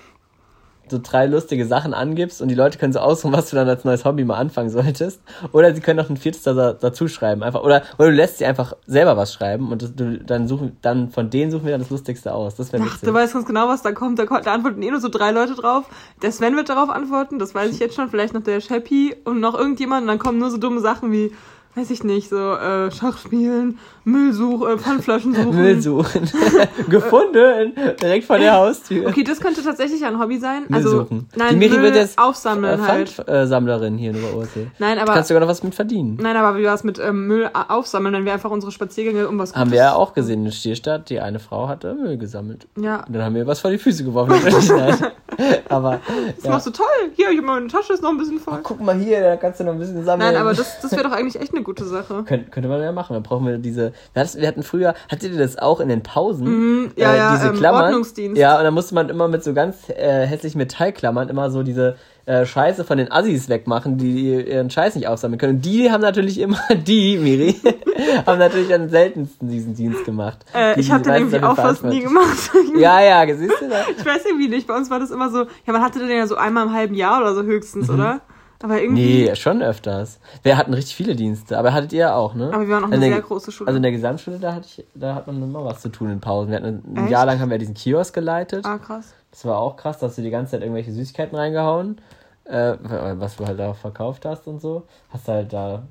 so 0.89 1.01
drei 1.03 1.27
lustige 1.27 1.67
Sachen 1.67 1.95
angibst 1.95 2.41
und 2.41 2.49
die 2.49 2.55
Leute 2.55 2.79
können 2.79 2.93
so 2.93 3.01
aussuchen, 3.01 3.33
was 3.33 3.51
du 3.51 3.57
dann 3.57 3.69
als 3.69 3.85
neues 3.85 4.05
Hobby 4.05 4.25
mal 4.25 4.37
anfangen 4.37 4.71
solltest. 4.71 5.21
Oder 5.53 5.75
sie 5.75 5.81
können 5.81 5.99
noch 5.99 6.11
ein 6.11 6.17
viertes 6.17 6.43
da, 6.43 6.73
dazu 6.73 7.09
schreiben. 7.09 7.43
Einfach, 7.43 7.63
oder, 7.63 7.83
oder 7.99 8.11
du 8.11 8.17
lässt 8.17 8.39
sie 8.39 8.47
einfach 8.47 8.75
selber 8.87 9.17
was 9.17 9.33
schreiben 9.33 9.73
und 9.73 9.83
das, 9.83 9.95
du, 9.95 10.19
dann 10.19 10.49
suchen, 10.49 10.77
dann 10.83 11.11
von 11.11 11.31
denen 11.31 11.51
suchen 11.51 11.65
wir 11.65 11.73
dann 11.73 11.81
das 11.81 11.91
Lustigste 11.91 12.33
aus. 12.33 12.57
Das 12.57 12.73
wäre 12.73 12.85
witzig. 12.85 13.01
du 13.03 13.13
weißt 13.13 13.35
ganz 13.35 13.47
genau, 13.47 13.69
was 13.69 13.83
da 13.83 13.93
kommt. 13.93 14.19
Da, 14.19 14.25
da 14.25 14.53
antworten 14.53 14.83
eh 14.83 14.91
nur 14.91 15.01
so 15.01 15.09
drei 15.09 15.31
Leute 15.31 15.55
drauf. 15.55 15.85
Der 16.23 16.33
Sven 16.33 16.57
wird 16.57 16.69
darauf 16.69 16.91
antworten, 16.91 17.39
das 17.39 17.55
weiß 17.55 17.73
ich 17.73 17.79
jetzt 17.79 17.95
schon. 17.95 18.09
Vielleicht 18.09 18.35
noch 18.35 18.43
der 18.43 18.61
Happy 18.61 19.15
und 19.25 19.41
noch 19.41 19.55
irgendjemand. 19.55 20.03
Und 20.03 20.09
dann 20.09 20.19
kommen 20.19 20.39
nur 20.39 20.51
so 20.51 20.57
dumme 20.57 20.81
Sachen 20.81 21.13
wie, 21.13 21.33
weiß 21.77 21.91
ich 21.91 22.03
nicht, 22.05 22.31
so 22.31 22.37
äh, 22.55 22.91
Schach 22.91 23.19
spielen, 23.19 23.79
Müll 24.05 24.33
suchen, 24.33 24.67
äh, 24.69 24.79
Pfandflaschen 24.79 25.35
suchen. 25.35 25.55
Müll 25.55 25.81
suchen. 25.81 26.23
Gefunden. 26.89 27.73
Direkt 28.01 28.25
vor 28.25 28.39
der 28.39 28.55
Haustür. 28.55 29.07
Okay, 29.09 29.23
das 29.25 29.41
könnte 29.41 29.63
tatsächlich 29.63 30.05
ein 30.05 30.19
Hobby 30.19 30.39
sein. 30.39 30.63
Müll 30.69 30.79
also, 30.79 30.91
suchen. 31.01 31.29
nein, 31.37 31.51
die 31.51 31.57
Miri 31.57 31.75
Müll 31.75 31.83
wird 31.85 31.97
jetzt 31.97 32.19
aufsammeln 32.19 32.81
äh, 32.81 32.83
halt. 32.83 33.09
Pfandsammlerin 33.11 33.99
hier 33.99 34.11
in 34.13 34.17
Oberursel. 34.25 34.71
Nein, 34.79 34.97
Du 34.97 35.03
aber, 35.03 35.13
kannst 35.15 35.29
sogar 35.29 35.41
noch 35.41 35.49
was 35.49 35.63
mit 35.63 35.75
verdienen. 35.75 36.19
nein, 36.21 36.37
aber 36.37 36.59
wie 36.59 36.65
war 36.65 36.75
es 36.75 36.83
mit 36.85 36.99
ähm, 36.99 37.27
Müll 37.27 37.51
a- 37.53 37.75
aufsammeln, 37.75 38.15
wenn 38.15 38.25
wir 38.25 38.33
einfach 38.33 38.51
unsere 38.51 38.73
Spaziergänge 38.73 39.29
um 39.29 39.39
was 39.39 39.55
Haben 39.55 39.71
wir 39.71 39.79
ja 39.79 39.95
auch 39.95 40.15
gesehen 40.15 40.47
in 40.47 40.53
Stierstadt, 40.53 41.11
die 41.11 41.21
eine 41.21 41.39
Frau 41.41 41.69
hatte 41.69 41.95
Müll 41.95 42.17
gesammelt. 42.17 42.67
Ja, 42.81 43.05
Und 43.05 43.13
dann 43.15 43.23
haben 43.23 43.35
wir 43.35 43.47
was 43.47 43.61
vor 43.61 43.71
die 43.71 43.79
Füße 43.79 44.03
geworfen. 44.05 44.35
Aber 45.69 46.01
das 46.37 46.45
ja. 46.45 46.51
machst 46.51 46.67
du 46.67 46.71
toll. 46.71 46.87
Hier, 47.15 47.31
ich 47.31 47.41
meine 47.43 47.67
Tasche 47.69 47.93
ist 47.93 48.03
noch 48.03 48.11
ein 48.11 48.19
bisschen 48.19 48.39
voll. 48.39 48.59
guck 48.63 48.81
mal 48.81 48.97
hier, 48.97 49.21
da 49.21 49.37
kannst 49.37 49.61
du 49.61 49.65
noch 49.65 49.73
ein 49.73 49.79
bisschen 49.79 50.05
sammeln. 50.05 50.33
Nein, 50.33 50.41
aber 50.41 50.55
das, 50.55 50.81
das 50.81 50.93
wäre 50.93 51.05
doch 51.05 51.13
eigentlich 51.13 51.41
echt 51.41 51.53
eine 51.53 51.63
gute 51.63 51.85
Sache. 51.85 52.25
Könnt, 52.27 52.53
könnte 52.53 52.69
man 52.69 52.81
ja 52.81 52.93
machen. 52.93 53.15
Dann 53.15 53.23
brauchen 53.23 53.47
wir 53.47 53.59
diese. 53.59 53.93
Wir 54.15 54.49
hatten, 54.49 54.63
früher, 54.63 54.95
hattet 55.11 55.33
ihr 55.33 55.39
das 55.39 55.59
auch 55.59 55.81
in 55.81 55.89
den 55.89 56.03
Pausen? 56.03 56.47
Mhm, 56.47 56.93
ja, 56.97 57.15
ja, 57.15 57.35
diese 57.35 57.49
ähm, 57.49 57.57
Klammern. 57.57 57.85
Ordnungsdienst. 57.85 58.39
Ja, 58.39 58.59
und 58.59 58.65
dann 58.65 58.75
musste 58.75 58.95
man 58.95 59.09
immer 59.09 59.29
mit 59.29 59.45
so 59.45 59.53
ganz 59.53 59.89
äh, 59.89 60.27
hässlichen 60.27 60.59
Metallklammern 60.59 61.29
immer 61.29 61.51
so 61.51 61.63
diese 61.63 61.97
äh, 62.27 62.45
Scheiße 62.45 62.85
von 62.85 62.99
den 62.99 63.11
Assis 63.11 63.49
wegmachen, 63.49 63.99
die 63.99 64.35
ihren 64.35 64.69
Scheiß 64.69 64.97
nicht 64.97 65.07
aufsammeln 65.07 65.39
können. 65.39 65.57
Und 65.57 65.65
die 65.65 65.91
haben 65.91 66.01
natürlich 66.01 66.41
immer, 66.41 66.59
die, 66.75 67.17
Miri, 67.19 67.55
haben 68.27 68.39
natürlich 68.39 68.75
am 68.75 68.89
seltensten 68.89 69.49
diesen 69.49 69.75
Dienst 69.75 70.05
gemacht. 70.05 70.45
Äh, 70.53 70.75
Die 70.75 70.81
ich 70.81 70.91
habe 70.91 71.05
den 71.05 71.15
irgendwie 71.15 71.41
auch 71.41 71.57
fast 71.57 71.85
nie 71.85 72.01
gemacht. 72.01 72.51
Ja, 72.77 73.01
ja, 73.01 73.35
siehst 73.35 73.61
du 73.61 73.69
das? 73.69 73.87
Ich 73.97 74.05
weiß 74.05 74.27
irgendwie 74.27 74.49
nicht. 74.49 74.67
Bei 74.67 74.77
uns 74.77 74.91
war 74.91 74.99
das 74.99 75.11
immer 75.11 75.31
so, 75.31 75.45
ja, 75.67 75.73
man 75.73 75.83
hatte 75.83 76.01
den 76.01 76.11
ja 76.11 76.27
so 76.27 76.37
einmal 76.37 76.67
im 76.67 76.73
halben 76.73 76.95
Jahr 76.95 77.21
oder 77.21 77.35
so 77.35 77.43
höchstens, 77.43 77.89
oder? 77.89 78.21
Aber 78.63 78.81
irgendwie. 78.81 79.25
Nee, 79.29 79.37
schon 79.37 79.63
öfters. 79.63 80.19
Wir 80.43 80.57
hatten 80.57 80.73
richtig 80.73 80.97
viele 80.97 81.15
Dienste, 81.15 81.59
aber 81.59 81.73
hattet 81.75 81.93
ihr 81.93 82.15
auch, 82.15 82.35
ne? 82.35 82.51
Aber 82.53 82.67
wir 82.67 82.75
waren 82.75 82.85
auch 82.85 82.89
In 82.89 82.95
eine 82.95 83.05
der- 83.07 83.15
sehr 83.17 83.23
große 83.23 83.53
Schule. 83.53 83.69
Also 83.69 83.77
in 83.77 83.83
der 83.83 83.93
Gesamtschule, 83.93 84.39
da, 84.39 84.55
hatte 84.55 84.67
ich, 84.67 84.85
da 84.95 85.15
hat 85.15 85.27
man 85.27 85.43
immer 85.43 85.65
was 85.65 85.83
zu 85.83 85.91
tun 85.91 86.11
in 86.11 86.21
Pausen. 86.21 86.51
Wir 86.51 86.57
hatten 86.57 86.83
ein 86.95 86.97
Echt? 87.05 87.11
Jahr 87.11 87.27
lang 87.27 87.39
haben 87.41 87.51
wir 87.51 87.59
diesen 87.59 87.75
Kiosk 87.75 88.15
geleitet. 88.15 88.65
ah, 88.65 88.79
krass. 88.79 89.13
Das 89.31 89.45
war 89.45 89.59
auch 89.59 89.77
krass, 89.77 89.99
dass 89.99 90.17
du 90.17 90.23
die 90.23 90.31
ganze 90.31 90.53
Zeit 90.53 90.63
irgendwelche 90.63 90.93
Süßigkeiten 90.93 91.37
reingehauen, 91.37 92.01
äh, 92.45 92.75
was 93.19 93.37
du 93.37 93.47
halt 93.47 93.59
da 93.59 93.75
verkauft 93.75 94.25
hast 94.25 94.47
und 94.49 94.61
so. 94.63 94.85
Hast 95.11 95.29
du 95.29 95.33
halt 95.33 95.53
da 95.53 95.83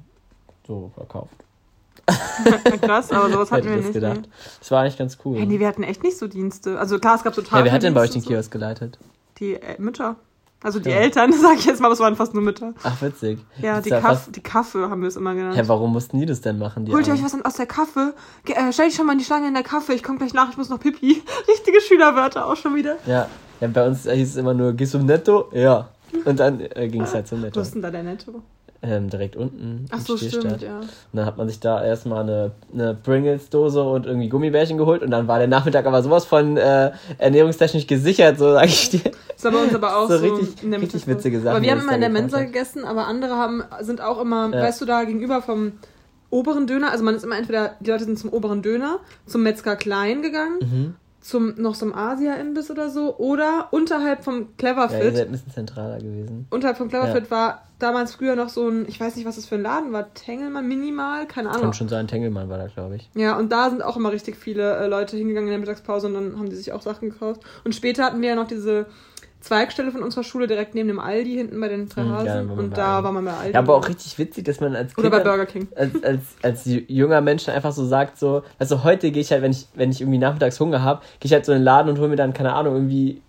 so 0.65 0.89
verkauft. 0.95 1.33
Krass, 2.81 3.11
aber 3.11 3.29
sowas 3.31 3.51
hatten 3.51 3.67
wir 3.67 3.77
nicht. 3.77 3.93
gedacht. 3.93 4.21
Nee. 4.23 4.27
Das 4.59 4.69
war 4.71 4.81
eigentlich 4.81 4.97
ganz 4.97 5.17
cool. 5.25 5.37
Hey, 5.37 5.45
nee, 5.45 5.59
wir 5.59 5.67
hatten 5.67 5.83
echt 5.83 6.03
nicht 6.03 6.17
so 6.17 6.27
Dienste. 6.27 6.77
Also 6.79 6.99
klar, 6.99 7.15
es 7.15 7.23
gab 7.23 7.33
so 7.33 7.41
Tage. 7.41 7.57
ja, 7.59 7.65
wer 7.65 7.71
hat 7.71 7.81
denn 7.83 7.93
bei 7.93 8.01
euch 8.01 8.11
den 8.11 8.21
Kiosk 8.21 8.51
geleitet? 8.51 8.99
Die 9.39 9.53
äh, 9.55 9.75
Mütter. 9.79 10.15
Also 10.65 10.79
die 10.79 10.89
Ja. 10.89 10.95
Eltern, 10.95 11.31
sag 11.41 11.59
ich 11.59 11.65
jetzt 11.65 11.79
mal, 11.79 11.87
aber 11.87 11.93
es 11.93 11.99
waren 11.99 12.15
fast 12.15 12.33
nur 12.33 12.41
Mütter. 12.41 12.73
Ach, 12.83 12.99
witzig. 13.01 13.37
Ja, 13.61 13.79
die, 13.81 13.91
Kaff, 13.91 14.29
die 14.31 14.41
Kaffe 14.41 14.89
haben 14.89 15.01
wir 15.01 15.07
es 15.07 15.15
immer 15.15 15.35
genannt. 15.35 15.55
Hä, 15.55 15.61
warum 15.67 15.93
mussten 15.93 16.19
die 16.19 16.25
das 16.25 16.41
denn 16.41 16.57
machen? 16.57 16.85
Die 16.85 16.91
Holt 16.91 17.05
ihr 17.07 17.13
euch 17.13 17.23
was 17.23 17.35
aus 17.45 17.53
der 17.53 17.67
Kaffe? 17.67 18.15
Ge 18.45 18.55
äh, 18.55 18.73
stell 18.73 18.87
dich 18.87 18.95
schon 18.95 19.05
mal 19.05 19.13
in 19.13 19.19
die 19.19 19.25
Schlange 19.25 19.47
in 19.47 19.53
der 19.53 19.61
Kaffe. 19.63 19.93
Ich 19.93 20.01
komm 20.01 20.17
gleich 20.17 20.33
nach, 20.33 20.49
ich 20.49 20.57
muss 20.57 20.69
noch 20.69 20.79
Pipi. 20.79 21.21
Richtige 21.47 21.79
Schülerwörter 21.81 22.47
auch 22.47 22.55
schon 22.55 22.73
wieder. 22.75 22.95
ja. 23.05 23.27
ja, 23.61 23.67
bei 23.67 23.85
uns 23.85 24.09
hieß 24.09 24.29
es 24.31 24.35
immer 24.37 24.55
nur, 24.55 24.73
gehst 24.73 24.95
du 24.95 24.97
im 24.97 25.05
Netto? 25.05 25.49
Ja. 25.53 25.89
Und 26.25 26.39
dann 26.39 26.59
äh, 26.59 26.87
ging 26.87 27.03
es 27.03 27.13
halt 27.13 27.27
zum 27.27 27.41
Netto. 27.41 27.57
Wo 27.57 27.61
ist 27.61 27.75
denn 27.75 27.81
da 27.83 27.91
der 27.91 28.03
Netto? 28.03 28.41
Ähm, 28.81 29.09
direkt 29.09 29.35
unten. 29.35 29.85
Ach 29.89 29.99
so, 29.99 30.15
stimmt, 30.15 30.61
ja. 30.61 30.79
Und 30.79 30.87
dann 31.13 31.25
hat 31.25 31.37
man 31.37 31.47
sich 31.47 31.59
da 31.59 31.83
erstmal 31.83 32.21
eine, 32.21 32.51
eine 32.73 32.93
Pringles-Dose 32.93 33.81
und 33.81 34.05
irgendwie 34.05 34.29
Gummibärchen 34.29 34.77
geholt 34.77 35.01
und 35.01 35.09
dann 35.11 35.27
war 35.27 35.39
der 35.39 35.47
Nachmittag 35.47 35.85
aber 35.87 36.03
sowas 36.03 36.25
von 36.25 36.55
äh, 36.57 36.91
ernährungstechnisch 37.17 37.87
gesichert, 37.87 38.37
so 38.37 38.51
sag 38.51 38.65
ich 38.67 38.89
dir. 38.91 39.11
Das 39.33 39.43
war 39.45 39.51
bei 39.53 39.63
uns 39.63 39.73
aber 39.73 39.97
auch 39.97 40.07
So 40.07 40.17
so, 40.19 40.35
richtig- 40.35 40.63
in 40.63 40.71
der 40.71 40.81
richtig 40.81 41.07
Mitte. 41.07 41.17
witzige 41.19 41.39
Sachen, 41.39 41.55
Aber 41.55 41.63
wir 41.65 41.71
haben 41.71 41.81
immer 41.81 41.95
in 41.95 42.01
der 42.01 42.09
Mensa 42.09 42.37
hat. 42.39 42.45
gegessen, 42.47 42.83
aber 42.85 43.07
andere 43.07 43.35
haben, 43.35 43.63
sind 43.81 44.01
auch 44.01 44.21
immer, 44.21 44.51
Ja. 44.53 44.61
weißt 44.61 44.81
du, 44.81 44.85
da 44.85 45.03
gegenüber 45.05 45.41
vom 45.41 45.73
oberen 46.29 46.67
Döner, 46.67 46.91
also 46.91 47.03
man 47.03 47.15
ist 47.15 47.23
immer 47.23 47.37
entweder, 47.37 47.75
die 47.79 47.89
Leute 47.89 48.03
sind 48.03 48.19
zum 48.19 48.29
oberen 48.31 48.61
Döner, 48.61 48.99
zum 49.25 49.41
Metzger 49.43 49.75
Klein 49.77 50.21
gegangen, 50.21 50.59
Mhm. 50.61 50.95
Zum 51.25 51.55
noch 51.57 51.75
zum 51.75 51.95
Asia-Imbiss 51.95 52.69
oder 52.69 52.89
so, 52.89 53.17
oder 53.17 53.69
unterhalb 53.71 54.23
vom 54.23 54.33
Ja, 54.35 54.41
ihr 54.41 54.47
Cleverfit. 54.57 55.15
seid 55.15 55.25
ein 55.27 55.31
bisschen 55.31 55.51
zentraler 55.51 55.97
gewesen. 55.97 56.45
unterhalb 56.51 56.77
vom 56.77 56.87
Cleverfit 56.87 57.31
war 57.31 57.63
damals 57.79 58.13
früher 58.13 58.35
noch 58.35 58.49
so 58.49 58.69
ein, 58.69 58.85
ich 58.87 58.99
weiß 58.99 59.15
nicht, 59.15 59.25
was 59.25 59.35
das 59.35 59.47
für 59.47 59.55
ein 59.55 59.63
Laden 59.63 59.91
war, 59.91 60.13
Tengelmann 60.13 60.67
Minimal, 60.67 61.25
keine 61.25 61.49
Ahnung. 61.49 61.63
Kann 61.63 61.73
schon 61.73 61.89
sein, 61.89 62.07
Tengelmann 62.07 62.47
war 62.47 62.59
da, 62.59 62.67
glaube 62.67 62.97
ich. 62.97 63.09
Ja, 63.15 63.37
und 63.37 63.51
da 63.51 63.71
sind 63.71 63.81
auch 63.83 63.97
immer 63.97 64.11
richtig 64.11 64.35
viele 64.37 64.77
äh, 64.77 64.85
Leute 64.87 65.17
hingegangen 65.17 65.47
in 65.47 65.51
der 65.53 65.59
Mittagspause 65.59 66.05
und 66.07 66.13
dann 66.13 66.37
haben 66.37 66.49
die 66.49 66.55
sich 66.55 66.71
auch 66.71 66.83
Sachen 66.83 67.09
gekauft. 67.09 67.41
Und 67.63 67.73
später 67.73 68.03
hatten 68.05 68.21
wir 68.21 68.29
ja 68.29 68.35
noch 68.35 68.47
diese 68.47 68.85
Zweigstelle 69.45 69.91
von 69.91 70.01
unserer 70.01 70.23
Schule 70.23 70.47
direkt 70.47 70.73
neben 70.73 70.87
dem 70.87 70.99
Aldi, 70.99 71.35
hinten 71.35 71.59
bei 71.61 71.67
den 71.67 71.87
drei 71.87 72.03
Mhm, 72.03 72.11
Hasen. 72.11 72.25
ja, 72.27 72.41
und 72.41 72.69
bei 72.71 72.75
da 72.75 73.03
war 73.03 73.11
man 73.11 73.25
bei 73.25 73.31
Aldi. 73.33 73.53
Ja, 73.53 73.59
aber 73.59 73.75
auch 73.75 73.87
richtig 73.87 74.17
witzig, 74.17 74.43
dass 74.45 74.59
man 74.59 74.75
als 74.75 74.93
Oder 74.97 75.03
Kind 75.03 75.11
bei 75.11 75.17
dann- 75.19 75.27
Burger 75.27 75.45
King. 75.45 75.67
als, 75.75 76.03
als, 76.03 76.21
als 76.41 76.61
junger 76.87 77.21
Mensch 77.21 77.45
dann 77.45 77.55
einfach 77.55 77.71
so 77.71 77.85
sagt, 77.85 78.17
so, 78.17 78.41
also 78.59 78.83
heute 78.83 79.11
gehe 79.11 79.21
ich 79.21 79.31
halt, 79.31 79.41
wenn 79.43 79.51
ich, 79.51 79.67
wenn 79.75 79.91
ich 79.91 80.01
irgendwie 80.01 80.17
nachmittags 80.17 80.59
Hunger 80.59 80.81
habe, 80.81 81.01
gehe 81.19 81.27
ich 81.27 81.33
halt 81.33 81.45
so 81.45 81.51
in 81.51 81.59
den 81.59 81.63
Laden 81.63 81.89
und 81.89 81.99
hole 81.99 82.09
mir 82.09 82.15
dann, 82.15 82.33
keine 82.33 82.53
Ahnung, 82.53 82.73
irgendwie 82.73 83.21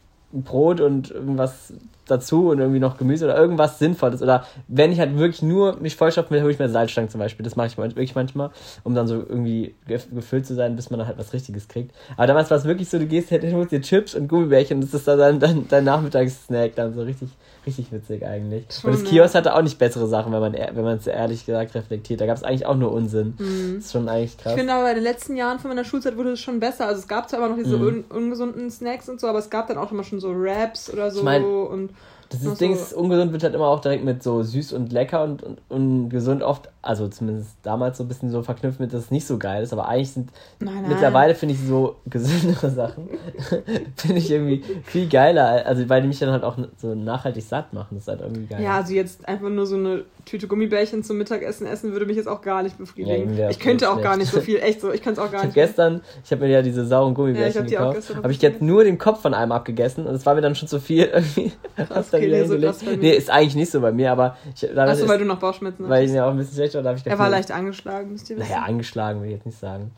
Brot 0.43 0.81
und 0.81 1.11
irgendwas 1.11 1.73
dazu 2.07 2.51
und 2.51 2.61
irgendwie 2.61 2.79
noch 2.79 2.99
Gemüse 2.99 3.25
oder 3.25 3.37
irgendwas 3.37 3.79
Sinnvolles. 3.79 4.23
Oder 4.23 4.47
wenn 4.69 4.93
ich 4.93 5.01
halt 5.01 5.19
wirklich 5.19 5.43
nur 5.43 5.77
mich 5.81 5.97
vollstopfen 5.97 6.35
will, 6.35 6.43
hole 6.43 6.53
ich 6.53 6.59
mir 6.59 6.69
Salzstangen 6.69 7.11
zum 7.11 7.19
Beispiel. 7.19 7.43
Das 7.45 7.57
mache 7.57 7.67
ich 7.67 7.77
wirklich 7.77 8.15
manchmal, 8.15 8.51
um 8.85 8.95
dann 8.95 9.07
so 9.09 9.17
irgendwie 9.17 9.75
gef- 9.89 10.15
gefüllt 10.15 10.47
zu 10.47 10.55
sein, 10.55 10.77
bis 10.77 10.91
man 10.91 10.99
dann 10.99 11.09
halt 11.09 11.19
was 11.19 11.33
Richtiges 11.33 11.69
kriegt. 11.69 11.95
Aber 12.17 12.27
damals 12.27 12.51
war 12.51 12.59
es 12.59 12.65
wirklich 12.65 12.89
so, 12.89 12.99
du 12.99 13.07
gehst 13.07 13.31
halt 13.31 13.43
holst 13.53 13.73
dir 13.73 13.81
Chips 13.81 14.15
und 14.15 14.29
Gummibärchen 14.29 14.77
und 14.77 14.85
das 14.85 14.95
ist 14.95 15.09
dann 15.09 15.41
dein, 15.41 15.67
dein 15.69 15.85
Nachmittagssnack, 15.85 16.75
dann 16.77 16.95
so 16.95 17.03
richtig, 17.03 17.31
richtig 17.67 17.91
witzig 17.93 18.25
eigentlich. 18.25 18.65
Schon, 18.71 18.91
und 18.91 18.97
das 19.03 19.03
ja. 19.05 19.09
Kiosk 19.23 19.35
hatte 19.35 19.55
auch 19.55 19.63
nicht 19.63 19.79
bessere 19.79 20.07
Sachen, 20.07 20.33
wenn 20.33 20.41
man 20.41 20.53
wenn 20.53 20.85
man 20.85 20.99
es 20.99 21.07
ehrlich 21.07 21.45
gesagt 21.45 21.75
reflektiert. 21.75 22.21
Da 22.21 22.27
gab 22.27 22.37
es 22.37 22.43
eigentlich 22.45 22.67
auch 22.67 22.77
nur 22.77 22.93
Unsinn. 22.93 23.35
Mhm. 23.39 23.75
Das 23.77 23.87
ist 23.87 23.93
schon 23.93 24.09
eigentlich 24.09 24.39
krass. 24.39 24.53
Ich 24.53 24.59
finde 24.59 24.73
aber 24.75 24.85
bei 24.85 24.95
den 24.95 25.03
letzten 25.03 25.37
Jahren 25.37 25.59
von 25.59 25.69
meiner 25.69 25.85
Schulzeit 25.85 26.17
wurde 26.17 26.33
es 26.33 26.41
schon 26.41 26.61
besser. 26.61 26.87
Also 26.87 27.01
es 27.01 27.09
gab 27.09 27.29
zwar 27.29 27.41
immer 27.41 27.49
noch 27.51 27.57
diese 27.57 27.77
Mhm. 27.77 27.87
un 27.87 28.05
ungesunden 28.05 28.71
Snacks 28.71 29.09
und 29.09 29.21
so, 29.21 29.27
aber 29.27 29.39
es 29.41 29.51
gab 29.51 29.67
dann 29.69 29.79
auch 29.79 29.91
immer 29.93 30.05
schon 30.05 30.21
so 30.21 30.33
Raps 30.33 30.91
oder 30.93 31.11
so 31.11 31.19
Ich 31.19 31.25
mein, 31.25 31.45
und 31.45 31.91
Das 32.29 32.43
ist, 32.45 32.61
Ding 32.61 32.75
so- 32.75 32.81
ist, 32.83 32.93
ungesund 32.93 33.33
wird 33.33 33.43
halt 33.45 33.55
immer 33.55 33.69
auch 33.69 33.81
direkt 33.81 34.05
mit 34.05 34.23
so 34.23 34.43
süß 34.43 34.73
und 34.73 34.93
lecker 34.93 35.23
und, 35.25 35.43
und, 35.43 35.59
und 35.69 36.09
gesund 36.09 36.43
oft, 36.43 36.69
also 36.87 37.09
zumindest 37.09 37.51
damals 37.63 37.99
so 37.99 38.05
ein 38.05 38.09
bisschen 38.09 38.31
so 38.31 38.43
verknüpft 38.43 38.81
mit, 38.81 38.93
dass 38.93 39.05
es 39.05 39.11
nicht 39.11 39.27
so 39.27 39.39
geil 39.39 39.63
ist, 39.63 39.73
aber 39.73 39.89
eigentlich 39.89 40.13
sind 40.13 40.31
nein, 40.61 40.75
nein. 40.83 40.89
mittlerweile 40.89 41.35
finde 41.35 41.55
ich 41.55 41.61
so 41.61 41.97
gesündere 42.07 42.71
Sachen, 42.71 43.09
finde 43.97 44.19
ich 44.19 44.31
irgendwie 44.31 44.63
viel 44.85 45.09
geiler, 45.09 45.67
also 45.67 45.89
weil 45.89 46.03
die 46.03 46.09
mich 46.09 46.19
dann 46.19 46.31
halt 46.31 46.45
auch 46.45 46.57
so 46.79 46.95
nachhaltig 46.95 47.45
satt 47.45 47.73
machen, 47.73 47.89
das 47.97 48.03
ist 48.05 48.09
halt 48.09 48.21
irgendwie 48.21 48.47
geil. 48.47 48.63
Ja, 48.63 48.77
also 48.77 48.93
jetzt 48.95 49.27
einfach 49.29 49.49
nur 49.49 49.67
so 49.67 49.77
eine 49.77 50.05
Tüte 50.25 50.49
Gummibärchen 50.49 51.05
zum 51.05 51.19
Mittagessen 51.19 51.67
essen 51.67 51.93
würde 51.93 52.07
mich 52.07 52.17
jetzt 52.17 52.27
auch 52.29 52.43
gar 52.43 52.63
nicht 52.63 52.75
Ja, 52.79 52.85
befriedigen. 52.85 53.37
wär 53.37 53.51
ich 53.51 53.61
könnte 53.61 53.89
auch 53.91 53.97
auch 53.99 54.03
gar 54.03 54.17
nicht 54.17 54.27
so 54.27 54.41
schlecht. 54.41 54.47
viel, 54.47 54.59
echt 54.59 54.81
so, 54.81 54.93
ich 54.93 55.03
könnte 55.03 55.21
es 55.21 55.27
auch 55.27 55.31
gar 55.31 55.41
Ich 55.43 55.47
nicht. 55.47 55.55
gestern, 55.55 56.01
ich 56.25 56.31
habe 56.33 56.45
mir 56.47 56.51
ja 56.53 56.63
diese 56.63 56.85
sauren 56.85 57.11
Ja, 57.11 57.15
Gummibärchen 57.15 57.67
ich 57.67 57.79
hab 57.79 57.95
gekauft, 57.95 58.17
habe 58.17 58.33
ich 58.33 58.43
jetzt 58.43 58.61
nur 58.61 58.83
den 58.85 58.99
Kopf 58.99 59.21
von 59.23 59.35
einem 59.35 59.53
abgegessen 59.53 60.07
und 60.07 60.15
es 60.15 60.27
war 60.27 60.35
mir 60.35 60.41
dann 60.41 60.55
schon 60.55 60.69
zu 60.69 60.81
viel 60.81 61.05
irgendwie. 61.05 61.53
Dann 61.77 61.89
okay, 61.91 62.29
nee, 62.29 62.45
so 62.45 62.59
krass 62.59 62.83
nee, 62.99 63.11
ist 63.13 63.31
eigentlich 63.31 63.55
nicht 63.55 63.71
so 63.71 63.81
bei 63.81 63.93
mir, 63.93 64.11
aber 64.11 64.37
ich, 64.55 64.61
dadurch 64.63 64.97
Achso, 64.97 65.09
weil 65.09 65.19
du 65.19 65.25
noch 65.27 65.39
Bauchschmerzen 65.39 65.89
weil 65.89 66.07
ich 66.07 66.11
mir 66.11 66.25
auch 66.25 66.31
ein 66.31 66.39
bisschen 66.39 66.55
schlecht 66.55 66.76
war, 66.77 66.83
darf 66.83 66.99
ich 66.99 67.07
Er 67.07 67.19
war 67.19 67.29
leicht 67.29 67.51
angeschlagen, 67.51 68.13
müsst 68.13 68.31
ihr 68.31 68.37
wissen. 68.37 68.49
Naja, 68.49 68.63
angeschlagen 68.63 69.21
will 69.21 69.29
ich 69.29 69.35
jetzt 69.35 69.47
nicht 69.47 69.59
sagen. 69.59 69.93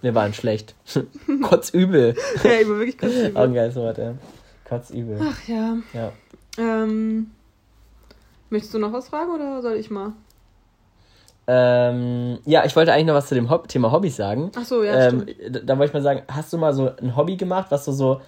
Wir 0.00 0.14
waren 0.14 0.34
schlecht. 0.34 0.74
Kotzübel. 1.42 2.14
Ja, 2.44 2.50
ich 2.60 2.68
war 2.68 2.78
wirklich 2.78 2.98
kurz 2.98 3.12
Auch 3.34 3.42
ein 3.42 3.54
geiles 3.54 3.76
Wort, 3.76 3.98
ja. 3.98 4.14
Kotzübel. 4.64 5.20
Ach 5.22 5.48
ja. 5.48 5.76
Ja. 5.92 6.12
Ähm, 6.58 7.30
möchtest 8.50 8.74
du 8.74 8.78
noch 8.78 8.92
was 8.92 9.08
fragen 9.08 9.30
oder 9.30 9.62
soll 9.62 9.74
ich 9.74 9.90
mal? 9.90 10.12
Ähm, 11.46 12.38
ja, 12.44 12.64
ich 12.64 12.76
wollte 12.76 12.92
eigentlich 12.92 13.06
noch 13.06 13.14
was 13.14 13.26
zu 13.26 13.34
dem 13.34 13.50
Hob 13.50 13.68
Thema 13.68 13.90
Hobbys 13.90 14.16
sagen. 14.16 14.52
Ach 14.56 14.64
so, 14.64 14.82
ja, 14.82 15.08
ähm, 15.08 15.22
stimmt. 15.22 15.56
da, 15.56 15.60
da 15.60 15.78
wollte 15.78 15.90
ich 15.90 15.94
mal 15.94 16.02
sagen, 16.02 16.22
hast 16.28 16.52
du 16.52 16.58
mal 16.58 16.72
so 16.72 16.92
ein 17.00 17.16
Hobby 17.16 17.36
gemacht, 17.36 17.66
was 17.70 17.84
du 17.84 17.92
so, 17.92 18.20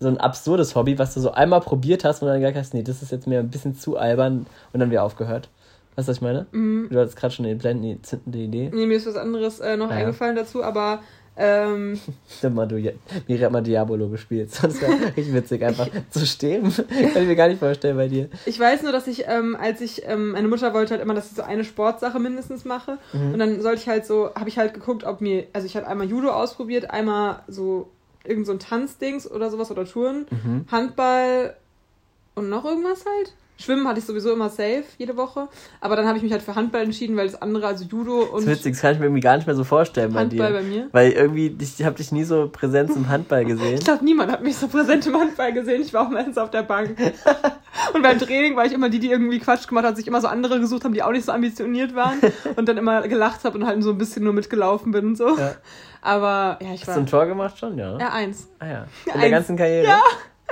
so 0.00 0.08
ein 0.08 0.18
absurdes 0.18 0.74
Hobby, 0.74 0.98
was 0.98 1.14
du 1.14 1.20
so 1.20 1.32
einmal 1.32 1.60
probiert 1.60 2.04
hast 2.04 2.22
und 2.22 2.28
dann 2.28 2.40
gesagt 2.40 2.56
hast, 2.56 2.72
nee, 2.72 2.82
das 2.82 3.02
ist 3.02 3.12
jetzt 3.12 3.26
mir 3.26 3.40
ein 3.40 3.50
bisschen 3.50 3.74
zu 3.74 3.96
albern 3.98 4.46
und 4.72 4.80
dann 4.80 4.90
wieder 4.90 5.02
aufgehört? 5.02 5.48
Weißt 5.96 6.08
du, 6.08 6.10
was 6.10 6.16
ich 6.16 6.22
meine? 6.22 6.46
Mhm. 6.52 6.88
Du 6.90 6.98
hattest 6.98 7.16
gerade 7.16 7.34
schon 7.34 7.44
den 7.44 7.58
blendende, 7.58 8.00
zündende 8.02 8.38
Idee. 8.38 8.70
Nee, 8.72 8.86
mir 8.86 8.96
ist 8.96 9.06
was 9.06 9.16
anderes 9.16 9.60
äh, 9.60 9.76
noch 9.76 9.90
Ah, 9.90 9.94
ja. 9.94 9.98
eingefallen 10.00 10.36
dazu, 10.36 10.62
aber 10.64 11.02
ähm, 11.36 11.98
mal, 12.54 12.66
du, 12.68 12.76
Miri 12.76 13.40
hat 13.40 13.52
mal 13.52 13.62
Diabolo 13.62 14.08
gespielt. 14.08 14.50
Das 14.62 14.80
wäre 14.80 14.92
richtig 15.16 15.32
witzig, 15.32 15.62
einfach 15.64 15.88
zu 16.10 16.26
stehen. 16.26 16.70
Kann 16.74 17.22
ich 17.22 17.28
mir 17.28 17.36
gar 17.36 17.48
nicht 17.48 17.58
vorstellen 17.58 17.96
bei 17.96 18.08
dir. 18.08 18.28
ich 18.46 18.58
weiß 18.60 18.82
nur, 18.82 18.92
dass 18.92 19.06
ich, 19.06 19.24
ähm, 19.26 19.56
als 19.58 19.80
ich, 19.80 20.02
ähm, 20.06 20.32
meine 20.32 20.48
Mutter 20.48 20.72
wollte 20.74 20.92
halt 20.92 21.02
immer, 21.02 21.14
dass 21.14 21.30
ich 21.30 21.36
so 21.36 21.42
eine 21.42 21.64
Sportsache 21.64 22.18
mindestens 22.18 22.64
mache. 22.64 22.98
Mhm. 23.12 23.32
Und 23.34 23.38
dann 23.38 23.60
sollte 23.62 23.80
ich 23.80 23.88
halt 23.88 24.04
so, 24.06 24.30
habe 24.34 24.48
ich 24.48 24.58
halt 24.58 24.74
geguckt, 24.74 25.04
ob 25.04 25.20
mir, 25.20 25.46
also 25.52 25.66
ich 25.66 25.76
habe 25.76 25.86
einmal 25.86 26.06
Judo 26.08 26.30
ausprobiert, 26.32 26.90
einmal 26.90 27.42
so 27.48 27.88
irgend 28.24 28.46
so 28.46 28.52
ein 28.52 28.58
Tanzdings 28.58 29.30
oder 29.30 29.50
sowas 29.50 29.70
oder 29.70 29.84
Touren, 29.84 30.26
Mhm. 30.30 30.66
Handball 30.70 31.56
und 32.34 32.48
noch 32.50 32.64
irgendwas 32.64 33.04
halt. 33.06 33.34
Schwimmen 33.58 33.86
hatte 33.86 34.00
ich 34.00 34.04
sowieso 34.06 34.32
immer 34.32 34.48
safe, 34.48 34.82
jede 34.98 35.16
Woche. 35.16 35.48
Aber 35.80 35.94
dann 35.94 36.06
habe 36.06 36.16
ich 36.16 36.22
mich 36.24 36.32
halt 36.32 36.42
für 36.42 36.56
Handball 36.56 36.82
entschieden, 36.82 37.16
weil 37.16 37.26
das 37.26 37.40
andere, 37.40 37.66
also 37.68 37.84
Judo 37.84 38.22
Das 38.22 38.30
und 38.30 38.38
ist 38.40 38.46
witzig, 38.48 38.72
das 38.72 38.80
kann 38.80 38.94
ich 38.94 38.98
mir 38.98 39.04
irgendwie 39.06 39.20
gar 39.20 39.36
nicht 39.36 39.46
mehr 39.46 39.54
so 39.54 39.62
vorstellen 39.62 40.12
bei 40.12 40.20
Handball 40.20 40.52
dir. 40.52 40.58
bei 40.58 40.62
mir. 40.64 40.88
Weil 40.90 41.12
irgendwie, 41.12 41.56
ich 41.60 41.84
habe 41.84 41.96
dich 41.96 42.10
nie 42.10 42.24
so 42.24 42.48
präsent 42.48 42.90
im 42.96 43.08
Handball 43.08 43.44
gesehen. 43.44 43.74
Ich 43.74 43.84
glaube, 43.84 44.04
niemand 44.04 44.32
hat 44.32 44.42
mich 44.42 44.56
so 44.56 44.66
präsent 44.66 45.06
im 45.06 45.16
Handball 45.16 45.52
gesehen. 45.52 45.82
Ich 45.82 45.94
war 45.94 46.06
auch 46.06 46.10
meistens 46.10 46.38
auf 46.38 46.50
der 46.50 46.62
Bank. 46.64 46.96
und 47.94 48.02
beim 48.02 48.18
Training 48.18 48.56
war 48.56 48.66
ich 48.66 48.72
immer 48.72 48.88
die, 48.88 48.98
die 48.98 49.10
irgendwie 49.10 49.38
Quatsch 49.38 49.68
gemacht 49.68 49.84
hat, 49.84 49.96
sich 49.96 50.08
immer 50.08 50.20
so 50.20 50.26
andere 50.26 50.58
gesucht 50.58 50.84
haben, 50.84 50.94
die 50.94 51.02
auch 51.02 51.12
nicht 51.12 51.24
so 51.26 51.32
ambitioniert 51.32 51.94
waren. 51.94 52.18
und 52.56 52.68
dann 52.68 52.78
immer 52.78 53.06
gelacht 53.06 53.44
habe 53.44 53.58
und 53.58 53.66
halt 53.66 53.82
so 53.84 53.90
ein 53.90 53.98
bisschen 53.98 54.24
nur 54.24 54.32
mitgelaufen 54.32 54.90
bin 54.90 55.06
und 55.08 55.16
so. 55.16 55.38
Ja. 55.38 55.54
Aber 56.00 56.58
ja, 56.60 56.72
ich 56.74 56.80
Hast 56.80 56.88
du 56.88 56.90
war. 56.92 56.96
ein 56.98 57.06
Tor 57.06 57.26
gemacht 57.26 57.58
schon? 57.58 57.78
Ja. 57.78 57.96
Ja, 57.96 58.08
eins. 58.08 58.48
Ah 58.58 58.66
ja. 58.66 58.86
In 59.06 59.12
Eins. 59.12 59.20
der 59.20 59.30
ganzen 59.30 59.56
Karriere? 59.56 59.86
Ja. 59.86 60.00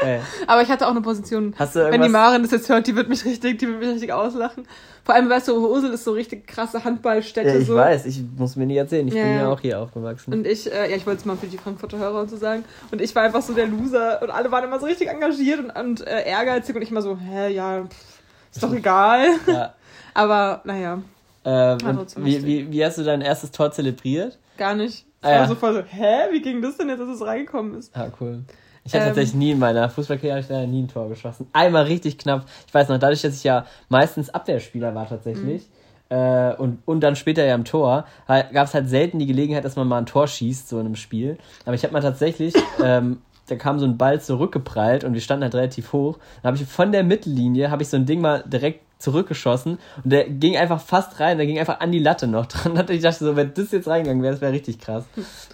Aber 0.46 0.62
ich 0.62 0.68
hatte 0.68 0.86
auch 0.86 0.90
eine 0.92 1.00
Position. 1.00 1.54
Hast 1.58 1.74
du 1.76 1.80
Wenn 1.80 1.92
die 1.92 1.96
irgendwas... 1.98 2.12
Maren 2.12 2.42
das 2.42 2.50
jetzt 2.52 2.68
hört, 2.68 2.86
die 2.86 2.96
wird 2.96 3.08
mich 3.08 3.24
richtig, 3.24 3.58
die 3.58 3.68
wird 3.68 3.78
mich 3.80 3.88
richtig 3.88 4.12
auslachen. 4.12 4.66
Vor 5.04 5.14
allem, 5.14 5.28
weißt 5.30 5.48
du, 5.48 5.68
Ursel 5.68 5.92
ist 5.92 6.04
so 6.04 6.12
richtig 6.12 6.46
krasse 6.46 6.84
Handballstätte. 6.84 7.48
ja, 7.48 7.54
ich 7.56 7.66
so. 7.66 7.74
weiß, 7.74 8.06
ich 8.06 8.22
muss 8.36 8.56
mir 8.56 8.66
nie 8.66 8.76
erzählen. 8.76 9.08
Ich 9.08 9.14
Ja, 9.14 9.22
bin 9.24 9.34
ja 9.36 9.48
auch 9.48 9.60
hier 9.60 9.80
aufgewachsen. 9.80 10.32
Und 10.32 10.46
ich, 10.46 10.70
äh, 10.70 10.90
ja, 10.90 10.96
ich 10.96 11.06
wollte 11.06 11.20
es 11.20 11.24
mal 11.24 11.36
für 11.36 11.46
die 11.46 11.58
Frankfurter 11.58 11.98
Hörer 11.98 12.20
und 12.20 12.30
so 12.30 12.36
sagen. 12.36 12.64
Und 12.90 13.00
ich 13.00 13.14
war 13.14 13.22
einfach 13.22 13.42
so 13.42 13.52
der 13.52 13.66
Loser 13.66 14.20
und 14.22 14.30
alle 14.30 14.50
waren 14.52 14.64
immer 14.64 14.78
so 14.78 14.86
richtig 14.86 15.08
engagiert 15.08 15.58
und, 15.60 15.70
und 15.70 16.06
äh, 16.06 16.28
ehrgeizig 16.28 16.76
und 16.76 16.82
ich 16.82 16.90
immer 16.90 17.02
so, 17.02 17.16
hä, 17.18 17.48
ja, 17.52 17.82
pff, 17.84 18.20
ist 18.52 18.62
doch 18.62 18.72
egal. 18.74 19.26
ja. 19.46 19.74
Aber 20.14 20.60
naja, 20.64 21.00
ähm, 21.44 21.78
wie, 22.16 22.44
wie, 22.44 22.70
wie 22.72 22.84
hast 22.84 22.98
du 22.98 23.02
dein 23.02 23.20
erstes 23.22 23.50
Tor 23.50 23.70
zelebriert? 23.72 24.38
gar 24.58 24.74
nicht. 24.74 25.06
Ich 25.22 25.26
Ah, 25.26 25.28
war 25.32 25.36
ja. 25.40 25.48
so 25.48 25.54
voll 25.54 25.74
so, 25.74 25.82
hä, 25.82 26.28
wie 26.32 26.40
ging 26.42 26.60
das 26.62 26.76
denn 26.78 26.88
jetzt, 26.88 27.00
dass 27.00 27.08
es 27.08 27.22
reingekommen 27.24 27.78
ist? 27.78 27.94
Ah, 27.96 28.08
cool. 28.20 28.40
Ich 28.84 28.94
habe 28.94 29.04
Ähm. 29.04 29.08
tatsächlich 29.08 29.34
nie 29.34 29.50
in 29.52 29.58
meiner 29.58 29.88
Fußballkarriere 29.88 30.66
nie 30.66 30.82
ein 30.82 30.88
Tor 30.88 31.08
geschossen. 31.08 31.46
Einmal 31.52 31.84
richtig 31.84 32.18
knapp. 32.18 32.46
Ich 32.66 32.74
weiß 32.74 32.88
noch, 32.88 32.98
dadurch, 32.98 33.22
dass 33.22 33.36
ich 33.36 33.44
ja 33.44 33.66
meistens 33.88 34.30
Abwehrspieler 34.30 34.94
war 34.94 35.08
tatsächlich 35.08 35.68
äh, 36.10 36.54
und, 36.56 36.82
und 36.84 37.00
dann 37.00 37.16
später 37.16 37.44
ja 37.44 37.54
im 37.54 37.64
Tor, 37.64 38.04
gab 38.26 38.66
es 38.66 38.74
halt 38.74 38.88
selten 38.88 39.18
die 39.18 39.26
Gelegenheit, 39.26 39.64
dass 39.64 39.76
man 39.76 39.88
mal 39.88 39.98
ein 39.98 40.06
Tor 40.06 40.26
schießt, 40.26 40.68
so 40.68 40.78
in 40.78 40.86
einem 40.86 40.96
Spiel. 40.96 41.38
Aber 41.64 41.74
ich 41.74 41.82
habe 41.84 41.92
mal 41.92 42.00
tatsächlich, 42.02 42.54
ähm, 42.84 43.22
da 43.48 43.56
kam 43.56 43.78
so 43.78 43.86
ein 43.86 43.96
Ball 43.96 44.20
zurückgeprallt 44.20 45.04
und 45.04 45.14
wir 45.14 45.20
standen 45.20 45.44
halt 45.44 45.54
relativ 45.54 45.92
hoch. 45.92 46.18
Dann 46.42 46.52
habe 46.52 46.62
ich 46.62 46.68
von 46.68 46.92
der 46.92 47.04
Mittellinie, 47.04 47.70
habe 47.70 47.82
ich 47.82 47.88
so 47.88 47.96
ein 47.96 48.06
Ding 48.06 48.20
mal 48.20 48.44
direkt 48.46 48.80
zurückgeschossen 48.98 49.78
und 50.04 50.12
der 50.12 50.28
ging 50.28 50.56
einfach 50.58 50.80
fast 50.80 51.20
rein, 51.20 51.38
der 51.38 51.46
ging 51.46 51.58
einfach 51.58 51.80
an 51.80 51.90
die 51.90 51.98
Latte 52.00 52.26
noch 52.26 52.44
dran. 52.46 52.72
Und 52.78 52.90
ich 52.90 53.00
dachte 53.00 53.24
so, 53.24 53.34
wenn 53.34 53.54
das 53.54 53.72
jetzt 53.72 53.88
reingegangen 53.88 54.22
wäre, 54.22 54.34
das 54.34 54.42
wäre 54.42 54.52
richtig 54.52 54.78
krass. 54.78 55.04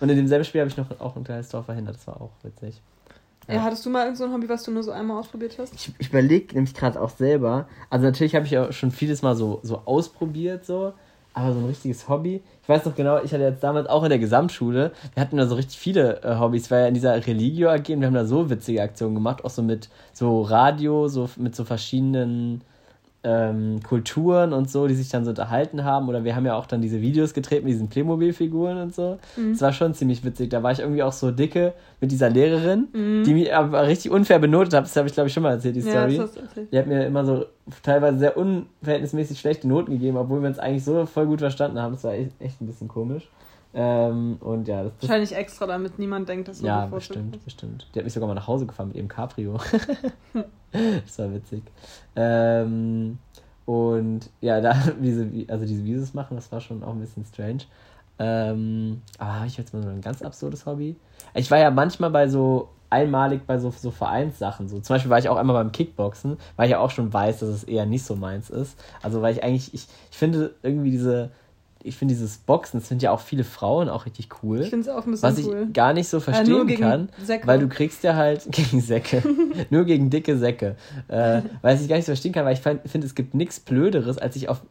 Und 0.00 0.08
in 0.08 0.16
demselben 0.16 0.44
Spiel 0.44 0.62
habe 0.62 0.70
ich 0.70 0.76
noch 0.76 0.86
auch 0.98 1.14
ein 1.14 1.22
kleines 1.22 1.48
Tor 1.48 1.62
verhindert, 1.62 1.94
das 1.94 2.08
war 2.08 2.20
auch 2.20 2.32
witzig. 2.42 2.82
Ja. 3.48 3.62
Hattest 3.62 3.86
du 3.86 3.90
mal 3.90 4.02
irgend 4.02 4.18
so 4.18 4.24
ein 4.24 4.32
Hobby, 4.32 4.48
was 4.48 4.64
du 4.64 4.72
nur 4.72 4.82
so 4.82 4.90
einmal 4.90 5.18
ausprobiert 5.18 5.56
hast? 5.58 5.72
Ich, 5.74 5.92
ich 5.98 6.08
überlege 6.08 6.54
nämlich 6.54 6.74
gerade 6.74 7.00
auch 7.00 7.10
selber. 7.10 7.68
Also 7.90 8.06
natürlich 8.06 8.34
habe 8.34 8.44
ich 8.44 8.50
ja 8.50 8.72
schon 8.72 8.90
vieles 8.90 9.22
mal 9.22 9.36
so, 9.36 9.60
so 9.62 9.82
ausprobiert, 9.84 10.64
so. 10.64 10.92
Aber 11.32 11.52
so 11.52 11.60
ein 11.60 11.66
richtiges 11.66 12.08
Hobby. 12.08 12.42
Ich 12.62 12.68
weiß 12.68 12.86
noch 12.86 12.96
genau, 12.96 13.22
ich 13.22 13.32
hatte 13.32 13.42
jetzt 13.42 13.62
damals 13.62 13.88
auch 13.88 14.02
in 14.02 14.08
der 14.08 14.18
Gesamtschule, 14.18 14.92
wir 15.14 15.20
hatten 15.20 15.36
da 15.36 15.46
so 15.46 15.54
richtig 15.54 15.78
viele 15.78 16.22
äh, 16.22 16.38
Hobbys. 16.38 16.70
War 16.70 16.80
ja 16.80 16.86
in 16.86 16.94
dieser 16.94 17.14
Religio 17.26 17.68
AG 17.68 17.90
und 17.90 18.00
wir 18.00 18.06
haben 18.06 18.14
da 18.14 18.24
so 18.24 18.48
witzige 18.48 18.82
Aktionen 18.82 19.14
gemacht, 19.14 19.44
auch 19.44 19.50
so 19.50 19.62
mit 19.62 19.90
so 20.14 20.40
Radio, 20.40 21.08
so 21.08 21.28
mit 21.36 21.54
so 21.54 21.64
verschiedenen 21.64 22.62
ähm, 23.26 23.80
Kulturen 23.82 24.52
und 24.52 24.70
so, 24.70 24.86
die 24.86 24.94
sich 24.94 25.08
dann 25.08 25.24
so 25.24 25.30
unterhalten 25.30 25.82
haben. 25.82 26.08
Oder 26.08 26.22
wir 26.22 26.36
haben 26.36 26.46
ja 26.46 26.54
auch 26.54 26.66
dann 26.66 26.80
diese 26.80 27.00
Videos 27.02 27.34
gedreht 27.34 27.64
mit 27.64 27.72
diesen 27.72 27.88
Playmobil-Figuren 27.88 28.78
und 28.78 28.94
so. 28.94 29.18
Das 29.50 29.60
war 29.60 29.72
schon 29.72 29.94
ziemlich 29.94 30.24
witzig. 30.24 30.50
Da 30.50 30.62
war 30.62 30.70
ich 30.70 30.78
irgendwie 30.78 31.02
auch 31.02 31.12
so 31.12 31.32
dicke 31.32 31.74
mit 32.00 32.12
dieser 32.12 32.30
Lehrerin, 32.30 32.88
die 33.26 33.34
mich 33.34 33.52
aber 33.52 33.86
richtig 33.86 34.12
unfair 34.12 34.38
benotet 34.38 34.74
hat. 34.74 34.84
Das 34.84 34.94
habe 34.96 35.08
ich, 35.08 35.14
glaube 35.14 35.26
ich, 35.26 35.34
schon 35.34 35.42
mal 35.42 35.50
erzählt, 35.50 35.74
die 35.74 35.82
Story. 35.82 36.16
Ja, 36.16 36.22
erzählt. 36.22 36.72
Die 36.72 36.78
hat 36.78 36.86
mir 36.86 37.04
immer 37.04 37.24
so 37.24 37.46
teilweise 37.82 38.18
sehr 38.18 38.36
unverhältnismäßig 38.36 39.40
schlechte 39.40 39.66
Noten 39.66 39.90
gegeben, 39.92 40.16
obwohl 40.16 40.40
wir 40.40 40.48
uns 40.48 40.60
eigentlich 40.60 40.84
so 40.84 41.04
voll 41.06 41.26
gut 41.26 41.40
verstanden 41.40 41.80
haben. 41.80 41.94
Das 41.94 42.04
war 42.04 42.12
echt, 42.12 42.30
echt 42.38 42.60
ein 42.60 42.66
bisschen 42.66 42.88
komisch. 42.88 43.28
Ähm, 43.74 44.38
und 44.40 44.68
ja, 44.68 44.84
das, 44.84 44.92
das 44.94 45.08
Wahrscheinlich 45.08 45.34
extra, 45.34 45.66
damit 45.66 45.98
niemand 45.98 46.28
denkt, 46.28 46.48
dass 46.48 46.60
du 46.60 46.66
ja, 46.66 46.86
bestimmt, 46.86 47.32
bist. 47.32 47.44
bestimmt. 47.44 47.86
Die 47.94 47.98
hat 47.98 48.04
mich 48.04 48.14
sogar 48.14 48.26
mal 48.28 48.34
nach 48.34 48.46
Hause 48.46 48.66
gefahren 48.66 48.88
mit 48.88 48.96
ihrem 48.96 49.08
Cabrio. 49.08 49.58
das 50.72 51.18
war 51.18 51.32
witzig. 51.34 51.62
Ähm, 52.14 53.18
Und 53.66 54.30
ja, 54.40 54.60
da, 54.60 54.74
wie 55.00 55.12
sie, 55.12 55.46
also 55.48 55.66
diese 55.66 55.84
Videos 55.84 56.14
machen, 56.14 56.36
das 56.36 56.50
war 56.52 56.60
schon 56.60 56.82
auch 56.82 56.92
ein 56.92 57.00
bisschen 57.00 57.24
strange. 57.24 57.64
Ähm, 58.18 59.02
aber 59.18 59.34
habe 59.34 59.46
ich 59.46 59.58
jetzt 59.58 59.74
mal 59.74 59.82
so 59.82 59.90
ein 59.90 60.00
ganz 60.00 60.22
absurdes 60.22 60.64
Hobby? 60.64 60.96
Ich 61.34 61.50
war 61.50 61.58
ja 61.58 61.70
manchmal 61.70 62.10
bei 62.10 62.28
so, 62.28 62.70
einmalig 62.88 63.46
bei 63.46 63.58
so, 63.58 63.70
so 63.70 63.90
Vereinssachen. 63.90 64.68
So. 64.68 64.80
Zum 64.80 64.94
Beispiel 64.94 65.10
war 65.10 65.18
ich 65.18 65.28
auch 65.28 65.36
einmal 65.36 65.62
beim 65.62 65.72
Kickboxen, 65.72 66.38
weil 66.56 66.66
ich 66.66 66.72
ja 66.72 66.78
auch 66.78 66.90
schon 66.90 67.12
weiß, 67.12 67.40
dass 67.40 67.48
es 67.48 67.64
eher 67.64 67.86
nicht 67.86 68.04
so 68.04 68.16
meins 68.16 68.50
ist. 68.50 68.78
Also 69.02 69.22
weil 69.22 69.34
ich 69.34 69.42
eigentlich, 69.44 69.74
ich, 69.74 69.86
ich 70.10 70.16
finde 70.16 70.54
irgendwie 70.62 70.90
diese, 70.90 71.30
ich 71.82 71.96
finde 71.96 72.14
dieses 72.14 72.38
Boxen, 72.38 72.80
das 72.80 72.88
finden 72.88 73.04
ja 73.04 73.10
auch 73.12 73.20
viele 73.20 73.44
Frauen 73.44 73.88
auch 73.88 74.06
richtig 74.06 74.28
cool. 74.42 74.60
Ich 74.62 74.70
finde 74.70 74.88
es 74.88 74.94
auch 74.94 75.04
ein 75.06 75.10
bisschen 75.12 75.28
Was 75.30 75.38
ich 75.38 75.46
cool. 75.46 75.68
gar 75.72 75.92
nicht 75.92 76.08
so 76.08 76.16
nur 76.16 76.22
verstehen 76.22 76.66
gegen 76.66 76.80
kann, 76.82 77.08
Säcke. 77.22 77.46
weil 77.46 77.58
du 77.60 77.68
kriegst 77.68 78.02
ja 78.02 78.14
halt 78.16 78.46
gegen 78.50 78.80
Säcke, 78.80 79.22
nur 79.70 79.84
gegen 79.84 80.10
dicke 80.10 80.36
Säcke. 80.36 80.76
Äh, 81.08 81.42
weil 81.62 81.80
ich 81.80 81.88
gar 81.88 81.96
nicht 81.96 82.06
so 82.06 82.10
verstehen 82.10 82.32
kann, 82.32 82.44
weil 82.44 82.54
ich 82.54 82.60
fin- 82.60 82.80
finde, 82.86 83.06
es 83.06 83.14
gibt 83.14 83.34
nichts 83.34 83.60
Blöderes, 83.60 84.18
als 84.18 84.34
sich 84.34 84.48
auf 84.48 84.62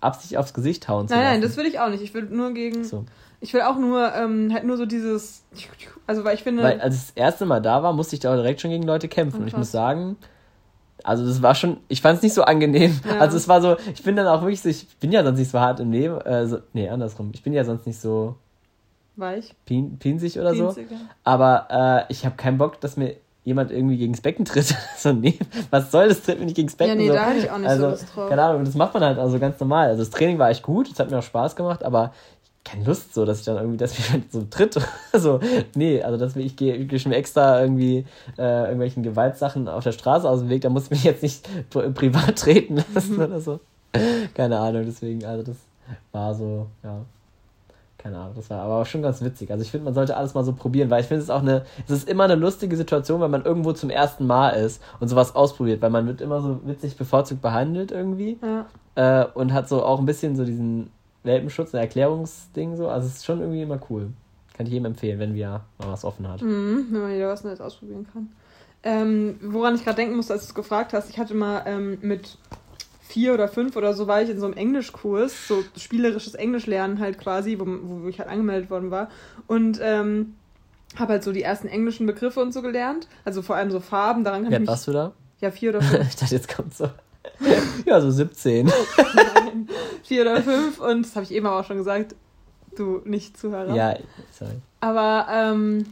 Absicht 0.00 0.36
aufs 0.36 0.54
Gesicht 0.54 0.88
hauen 0.88 1.06
zu 1.08 1.14
Nein, 1.14 1.22
lassen. 1.22 1.32
nein, 1.34 1.42
das 1.42 1.56
will 1.56 1.66
ich 1.66 1.78
auch 1.78 1.88
nicht. 1.90 2.02
Ich 2.02 2.12
will 2.14 2.24
nur 2.24 2.52
gegen. 2.54 2.84
so. 2.84 3.04
Ich 3.40 3.52
will 3.54 3.62
auch 3.62 3.76
nur, 3.76 4.14
ähm, 4.14 4.50
halt 4.52 4.64
nur 4.64 4.76
so 4.76 4.86
dieses. 4.86 5.44
Also, 6.06 6.24
weil 6.24 6.34
ich 6.36 6.42
finde. 6.42 6.62
Weil 6.62 6.80
als 6.80 6.94
ich 6.94 7.00
das 7.02 7.10
erste 7.16 7.44
Mal 7.46 7.60
da 7.60 7.82
war, 7.82 7.92
musste 7.92 8.16
ich 8.16 8.20
da 8.20 8.32
auch 8.32 8.36
direkt 8.36 8.60
schon 8.60 8.70
gegen 8.70 8.84
Leute 8.84 9.08
kämpfen. 9.08 9.36
Oh, 9.38 9.40
Und 9.42 9.46
ich 9.48 9.52
krass. 9.52 9.58
muss 9.60 9.72
sagen, 9.72 10.16
also 11.04 11.26
das 11.26 11.42
war 11.42 11.54
schon, 11.54 11.78
ich 11.88 12.00
fand 12.00 12.16
es 12.16 12.22
nicht 12.22 12.34
so 12.34 12.42
angenehm. 12.42 12.98
Ja. 13.06 13.18
Also 13.18 13.36
es 13.36 13.48
war 13.48 13.60
so, 13.60 13.76
ich 13.94 14.02
bin 14.02 14.16
dann 14.16 14.26
auch 14.26 14.42
wirklich 14.42 14.60
so, 14.60 14.68
ich 14.68 14.86
bin 14.98 15.12
ja 15.12 15.22
sonst 15.22 15.38
nicht 15.38 15.50
so 15.50 15.60
hart 15.60 15.80
im 15.80 15.92
Leben, 15.92 16.20
äh, 16.20 16.46
so, 16.46 16.58
nee, 16.72 16.88
andersrum. 16.88 17.30
Ich 17.34 17.42
bin 17.42 17.52
ja 17.52 17.64
sonst 17.64 17.86
nicht 17.86 18.00
so 18.00 18.36
weich. 19.16 19.54
pin, 19.64 19.98
pinsig 19.98 20.38
oder 20.38 20.54
so. 20.54 20.66
Pinzig, 20.66 20.90
ja. 20.90 20.96
Aber 21.24 22.06
äh, 22.08 22.12
ich 22.12 22.24
habe 22.24 22.36
keinen 22.36 22.58
Bock, 22.58 22.80
dass 22.80 22.96
mir 22.96 23.16
jemand 23.44 23.70
irgendwie 23.70 23.96
gegens 23.96 24.20
Becken 24.20 24.44
tritt. 24.44 24.74
so, 24.96 25.12
nee, 25.12 25.38
was 25.70 25.90
soll 25.90 26.08
das? 26.08 26.22
Tritt 26.22 26.38
mir 26.38 26.46
nicht 26.46 26.56
gegens 26.56 26.76
Becken. 26.76 26.92
Ja, 26.92 27.00
nee, 27.00 27.08
so. 27.08 27.14
da 27.14 27.26
hatte 27.26 27.38
ich 27.38 27.50
auch 27.50 27.58
nicht 27.58 27.68
so 27.68 27.74
also, 27.74 27.90
Lust 27.90 28.06
drauf. 28.14 28.28
Keine 28.28 28.42
Ahnung, 28.42 28.64
das 28.64 28.74
macht 28.74 28.94
man 28.94 29.04
halt 29.04 29.18
also 29.18 29.38
ganz 29.38 29.58
normal. 29.58 29.88
Also 29.88 30.02
das 30.02 30.10
Training 30.10 30.38
war 30.38 30.50
echt 30.50 30.62
gut, 30.62 30.90
es 30.90 30.98
hat 30.98 31.10
mir 31.10 31.18
auch 31.18 31.22
Spaß 31.22 31.56
gemacht, 31.56 31.84
aber 31.84 32.12
keine 32.64 32.84
Lust 32.84 33.12
so, 33.14 33.24
dass 33.24 33.40
ich 33.40 33.44
dann 33.44 33.56
irgendwie, 33.56 33.76
dass 33.76 33.98
mir 33.98 34.04
jemand 34.06 34.32
so 34.32 34.42
tritt. 34.48 34.78
so, 35.12 35.40
nee, 35.74 36.02
also 36.02 36.16
dass 36.16 36.36
ich 36.36 36.56
gehe 36.56 36.74
ich 36.76 36.88
geh 36.88 36.98
schon 36.98 37.12
extra 37.12 37.60
irgendwie 37.60 38.06
äh, 38.38 38.62
irgendwelchen 38.64 39.02
Gewaltsachen 39.02 39.68
auf 39.68 39.82
der 39.84 39.92
Straße 39.92 40.28
aus 40.28 40.40
dem 40.40 40.48
Weg, 40.48 40.62
da 40.62 40.68
muss 40.70 40.84
ich 40.84 40.90
mich 40.90 41.04
jetzt 41.04 41.22
nicht 41.22 41.48
pri- 41.72 41.90
privat 41.92 42.36
treten 42.38 42.76
lassen 42.94 43.16
Mhm. 43.16 43.22
oder 43.22 43.40
so. 43.40 43.60
Keine 44.34 44.58
Ahnung, 44.58 44.84
deswegen, 44.86 45.24
also 45.24 45.42
das 45.42 45.56
war 46.12 46.34
so, 46.34 46.66
ja. 46.82 47.04
Keine 47.98 48.18
Ahnung, 48.18 48.32
das 48.34 48.50
war 48.50 48.62
aber 48.62 48.80
auch 48.80 48.86
schon 48.86 49.02
ganz 49.02 49.22
witzig. 49.22 49.50
Also 49.52 49.62
ich 49.62 49.70
finde, 49.70 49.84
man 49.84 49.94
sollte 49.94 50.16
alles 50.16 50.34
mal 50.34 50.42
so 50.42 50.52
probieren, 50.52 50.90
weil 50.90 51.02
ich 51.02 51.06
finde 51.06 51.18
es 51.20 51.24
ist 51.26 51.30
auch 51.30 51.40
eine, 51.42 51.64
es 51.86 51.90
ist 51.92 52.08
immer 52.08 52.24
eine 52.24 52.34
lustige 52.34 52.76
Situation, 52.76 53.20
wenn 53.20 53.30
man 53.30 53.44
irgendwo 53.44 53.72
zum 53.72 53.90
ersten 53.90 54.26
Mal 54.26 54.50
ist 54.50 54.82
und 54.98 55.06
sowas 55.08 55.36
ausprobiert, 55.36 55.82
weil 55.82 55.90
man 55.90 56.06
wird 56.08 56.20
immer 56.20 56.40
so 56.40 56.60
witzig 56.64 56.96
bevorzugt 56.96 57.42
behandelt 57.42 57.92
irgendwie 57.92 58.38
Ja. 58.42 58.66
äh, 59.22 59.26
und 59.34 59.52
hat 59.52 59.68
so 59.68 59.84
auch 59.84 60.00
ein 60.00 60.06
bisschen 60.06 60.34
so 60.36 60.44
diesen 60.44 60.90
Welpenschutz, 61.22 61.74
ein 61.74 61.80
Erklärungsding 61.80 62.76
so. 62.76 62.88
Also 62.88 63.08
es 63.08 63.16
ist 63.16 63.24
schon 63.24 63.40
irgendwie 63.40 63.62
immer 63.62 63.80
cool. 63.90 64.10
Kann 64.54 64.66
ich 64.66 64.72
jedem 64.72 64.86
empfehlen, 64.86 65.18
wenn 65.18 65.34
wir 65.34 65.62
mal 65.78 65.88
was 65.88 66.04
offen 66.04 66.28
hat. 66.28 66.42
Mhm, 66.42 66.88
wenn 66.90 67.00
man 67.00 67.14
wieder 67.14 67.28
was 67.28 67.44
Neues 67.44 67.60
ausprobieren 67.60 68.06
kann. 68.12 68.30
Ähm, 68.84 69.38
woran 69.42 69.74
ich 69.74 69.84
gerade 69.84 69.96
denken 69.96 70.16
musste, 70.16 70.32
als 70.32 70.42
du 70.42 70.48
es 70.48 70.54
gefragt 70.54 70.92
hast, 70.92 71.08
ich 71.08 71.18
hatte 71.18 71.34
mal 71.34 71.62
ähm, 71.66 71.98
mit 72.02 72.36
vier 73.02 73.34
oder 73.34 73.46
fünf 73.46 73.76
oder 73.76 73.94
so 73.94 74.06
war 74.06 74.22
ich 74.22 74.30
in 74.30 74.40
so 74.40 74.46
einem 74.46 74.56
Englischkurs, 74.56 75.46
so 75.46 75.62
spielerisches 75.76 76.34
Englisch 76.34 76.66
lernen 76.66 76.98
halt 76.98 77.18
quasi, 77.18 77.58
wo, 77.58 77.66
wo 77.66 78.08
ich 78.08 78.18
halt 78.18 78.28
angemeldet 78.28 78.70
worden 78.70 78.90
war. 78.90 79.08
Und 79.46 79.78
ähm, 79.82 80.34
habe 80.96 81.12
halt 81.12 81.24
so 81.24 81.32
die 81.32 81.42
ersten 81.42 81.68
englischen 81.68 82.06
Begriffe 82.06 82.40
und 82.40 82.52
so 82.52 82.62
gelernt. 82.62 83.06
Also 83.24 83.42
vor 83.42 83.56
allem 83.56 83.70
so 83.70 83.80
Farben, 83.80 84.24
daran 84.24 84.42
kann 84.42 84.50
Wie 84.50 84.54
ich 84.54 84.60
mich... 84.60 84.68
warst 84.68 84.88
du 84.88 84.92
da? 84.92 85.12
Ja, 85.40 85.50
vier 85.50 85.70
oder 85.70 85.82
fünf. 85.82 86.08
ich 86.08 86.16
dachte, 86.16 86.34
jetzt 86.34 86.54
kommt 86.54 86.74
so. 86.74 86.88
ja, 87.86 88.00
so 88.00 88.10
17. 88.10 88.66
Nein, 88.66 89.68
vier 90.02 90.22
oder 90.22 90.42
fünf. 90.42 90.80
Und 90.80 91.02
das 91.06 91.14
habe 91.16 91.24
ich 91.24 91.32
eben 91.32 91.46
aber 91.46 91.60
auch 91.60 91.64
schon 91.64 91.76
gesagt, 91.78 92.14
du 92.76 93.00
nicht 93.04 93.36
Zuhörer. 93.38 93.74
ja, 93.74 93.96
sorry. 94.32 94.52
Aber 94.80 95.26
ähm, 95.30 95.84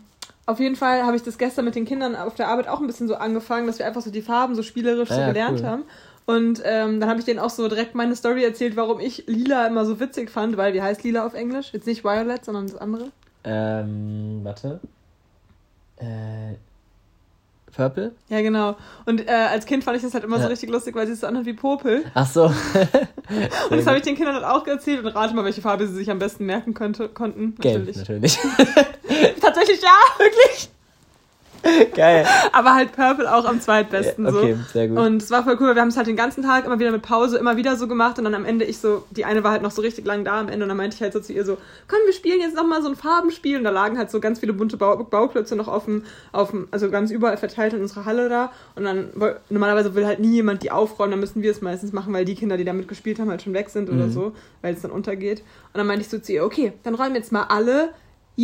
auf 0.47 0.59
jeden 0.59 0.77
Fall 0.77 1.05
habe 1.05 1.17
ich 1.17 1.23
das 1.23 1.39
gestern 1.39 1.65
mit 1.65 1.75
den 1.75 1.85
Kindern 1.85 2.17
auf 2.17 2.35
der 2.35 2.49
Arbeit 2.49 2.67
auch 2.69 2.81
ein 2.81 2.87
bisschen 2.87 3.07
so 3.09 3.15
angefangen, 3.15 3.67
dass 3.67 3.79
wir 3.79 3.87
einfach 3.87 4.01
so 4.03 4.11
die 4.11 4.23
Farben 4.23 4.55
so 4.55 4.63
spielerisch 4.63 5.11
Ah, 5.11 5.15
so 5.15 5.21
gelernt 5.27 5.61
cool. 5.61 5.67
haben. 5.67 5.83
Und 6.27 6.61
ähm, 6.65 7.01
dann 7.01 7.09
habe 7.09 7.19
ich 7.19 7.25
denen 7.25 7.39
auch 7.41 7.51
so 7.51 7.67
direkt 7.69 7.95
meine 7.95 8.15
Story 8.15 8.45
erzählt, 8.45 8.77
warum 8.77 9.01
ich 9.01 9.25
Lila 9.27 9.67
immer 9.67 9.85
so 9.85 9.99
witzig 10.01 10.31
fand, 10.31 10.57
weil 10.57 10.75
wie 10.75 10.83
heißt 10.83 11.03
Lila 11.03 11.27
auf 11.27 11.35
Englisch? 11.35 11.71
Jetzt 11.73 11.87
nicht 11.87 12.05
Violet, 12.05 12.45
sondern 12.45 12.67
das 12.67 12.77
andere. 12.77 13.07
Ähm, 13.45 14.41
warte. 14.43 14.81
Äh, 15.97 16.55
Purple? 17.71 18.13
Ja, 18.29 18.41
genau. 18.43 18.77
Und 19.07 19.27
äh, 19.27 19.31
als 19.33 19.67
Kind 19.67 19.85
fand 19.85 19.97
ich 19.97 20.03
das 20.03 20.15
halt 20.15 20.25
immer 20.25 20.37
Ja. 20.37 20.43
so 20.45 20.49
richtig 20.49 20.71
lustig, 20.71 20.95
weil 20.95 21.07
sie 21.07 21.13
es 21.15 21.21
so 21.21 21.27
anhört 21.27 21.47
wie 21.47 21.53
Popel. 21.53 22.05
Ach 22.15 22.27
so. 22.27 22.45
Und 23.71 23.77
das 23.77 23.87
habe 23.87 23.97
ich 23.99 24.03
den 24.03 24.17
Kindern 24.17 24.35
dann 24.35 24.45
auch 24.45 24.67
erzählt 24.67 25.05
und 25.05 25.07
rate 25.15 25.35
mal, 25.35 25.45
welche 25.45 25.63
Farbe 25.63 25.87
sie 25.87 25.95
sich 25.95 26.11
am 26.11 26.19
besten 26.19 26.47
merken 26.47 26.75
könnte, 26.75 27.09
konnten. 27.09 27.55
Gelb, 27.61 27.95
natürlich. 27.97 28.37
Tatsächlich 29.41 29.81
ja, 29.81 29.95
wirklich. 30.19 30.71
Geil. 31.95 32.27
Aber 32.53 32.75
halt 32.75 32.93
Purple 32.93 33.33
auch 33.33 33.45
am 33.45 33.61
zweitbesten 33.61 34.31
so. 34.31 34.39
Okay, 34.39 34.57
sehr 34.73 34.89
gut. 34.89 34.99
Und 34.99 35.23
es 35.23 35.31
war 35.31 35.45
voll 35.45 35.57
cool, 35.61 35.75
wir 35.75 35.83
haben 35.83 35.89
es 35.89 35.97
halt 35.97 36.07
den 36.07 36.17
ganzen 36.17 36.43
Tag 36.43 36.65
immer 36.65 36.79
wieder 36.79 36.91
mit 36.91 37.03
Pause 37.03 37.39
immer 37.39 37.57
wieder 37.57 37.77
so 37.77 37.87
gemacht 37.89 38.19
und 38.19 38.25
dann 38.25 38.35
am 38.35 38.45
Ende 38.45 38.65
ich 38.65 38.79
so, 38.79 39.05
die 39.11 39.25
eine 39.25 39.45
war 39.45 39.53
halt 39.53 39.63
noch 39.63 39.71
so 39.71 39.83
richtig 39.83 40.07
lang 40.07 40.25
da 40.25 40.41
am 40.41 40.49
Ende 40.49 40.65
und 40.65 40.69
dann 40.69 40.77
meinte 40.77 40.97
ich 40.97 41.03
halt 41.03 41.13
so 41.13 41.21
zu 41.21 41.33
ihr 41.33 41.45
so, 41.45 41.59
komm, 41.89 41.99
wir 42.07 42.13
spielen 42.13 42.41
jetzt 42.41 42.57
nochmal 42.57 42.83
so 42.83 42.89
ein 42.89 42.97
Farbenspiel 42.97 43.59
und 43.59 43.65
da 43.65 43.71
lagen 43.71 43.99
halt 43.99 44.11
so 44.11 44.21
ganz 44.21 44.41
viele 44.41 44.53
bunte 44.53 44.77
Bau 44.77 44.97
Bauklötze 44.97 45.57
noch 45.57 45.69
auf 45.69 45.85
dem, 45.85 46.05
auf 46.33 46.51
dem, 46.51 46.69
also 46.71 46.91
ganz 46.91 47.11
überall 47.11 47.37
verteilt 47.37 47.73
in 47.75 47.81
unserer 47.83 48.05
Halle 48.05 48.29
da 48.29 48.53
und 48.75 48.85
dann, 48.85 49.11
normalerweise 49.51 49.95
will 49.95 50.07
halt 50.07 50.21
nie 50.21 50.35
jemand 50.37 50.63
die 50.63 50.71
aufräumen, 50.71 51.11
dann 51.13 51.21
müssen 51.21 51.43
wir 51.43 51.51
es 51.51 51.61
meistens 51.61 51.93
machen, 51.93 52.13
weil 52.13 52.25
die 52.25 52.35
Kinder, 52.35 52.57
die 52.57 52.65
da 52.65 52.73
mitgespielt 52.73 53.19
haben, 53.19 53.31
halt 53.31 53.43
schon 53.43 53.55
weg 53.55 53.69
sind 53.71 53.89
oder 53.91 54.07
Mhm. 54.07 54.13
so, 54.13 54.33
weil 54.63 54.75
es 54.75 54.83
dann 54.83 54.91
untergeht. 54.91 55.41
Und 55.73 55.79
dann 55.79 55.87
meinte 55.87 56.03
ich 56.03 56.09
so 56.09 56.19
zu 56.19 56.33
ihr, 56.33 56.45
okay, 56.45 56.73
dann 56.83 56.95
räumen 56.95 57.15
jetzt 57.15 57.33
mal 57.33 57.45
alle 57.45 57.91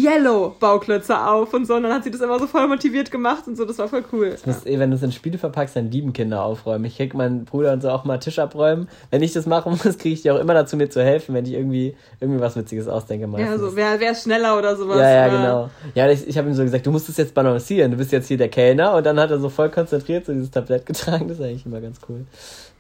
Yellow-Bauklötze 0.05 1.19
auf 1.27 1.55
und 1.55 1.67
so. 1.67 1.75
Und 1.75 1.85
dann 1.85 1.93
hat 1.93 2.05
sie 2.05 2.11
das 2.11 2.21
immer 2.21 2.39
so 2.39 2.47
voll 2.47 2.69
motiviert 2.69 3.11
gemacht 3.11 3.47
und 3.47 3.57
so. 3.57 3.65
Das 3.65 3.79
war 3.79 3.89
voll 3.89 4.05
cool. 4.13 4.31
Das 4.31 4.45
muss, 4.47 4.67
eh, 4.67 4.79
wenn 4.79 4.91
du 4.91 4.97
es 4.97 5.03
in 5.03 5.13
Spiele 5.13 5.39
verpackst, 5.39 5.77
dann 5.77 5.91
lieben 5.91 6.13
Kinder 6.13 6.43
aufräumen. 6.43 6.85
Ich 6.85 6.97
krieg 6.97 7.15
meinen 7.15 7.45
Bruder 7.45 7.73
und 7.73 7.83
so 7.83 7.91
auch 7.91 8.05
mal 8.05 8.19
Tisch 8.19 8.39
abräumen. 8.39 8.89
Wenn 9.11 9.23
ich 9.23 9.33
das 9.33 9.47
machen 9.47 9.73
muss, 9.85 9.99
kriege 9.99 10.15
ich 10.15 10.23
die 10.23 10.31
auch 10.31 10.39
immer 10.39 10.55
dazu, 10.55 10.77
mir 10.77 10.89
zu 10.91 11.03
helfen, 11.03 11.35
wenn 11.35 11.45
ich 11.47 11.53
irgendwie, 11.53 11.97
irgendwie 12.21 12.41
was 12.41 12.57
Witziges 12.57 12.89
ausdenke. 12.89 13.27
Meistens. 13.27 13.51
Ja, 13.51 13.59
so, 13.59 13.77
wer, 13.77 13.99
wer 14.01 14.13
ist 14.13 14.25
schneller 14.25 14.59
oder 14.59 14.77
sowas. 14.77 14.99
ja, 14.99 15.09
ja, 15.11 15.27
oder- 15.29 15.37
genau. 15.39 15.71
Ja, 15.95 16.11
ich, 16.11 16.27
ich 16.27 16.37
habe 16.39 16.49
ihm 16.49 16.55
so 16.55 16.63
gesagt, 16.63 16.87
du 16.87 16.91
musst 16.93 17.09
es 17.09 17.17
jetzt 17.17 17.35
balancieren. 17.35 17.91
Du 17.91 17.97
bist 17.97 18.13
jetzt 18.13 18.29
hier 18.29 18.37
der 18.39 18.49
Kellner. 18.49 18.95
Und 18.95 19.07
dann 19.07 19.19
hat 19.19 19.31
er 19.31 19.39
so 19.39 19.49
voll 19.49 19.71
konzentriert 19.71 20.27
so 20.27 20.33
dieses 20.33 20.51
Tablett 20.51 20.87
getragen. 20.87 21.29
Das 21.29 21.39
ist 21.39 21.45
eigentlich 21.45 21.67
immer 21.67 21.81
ganz 21.81 21.99
cool. 22.09 22.27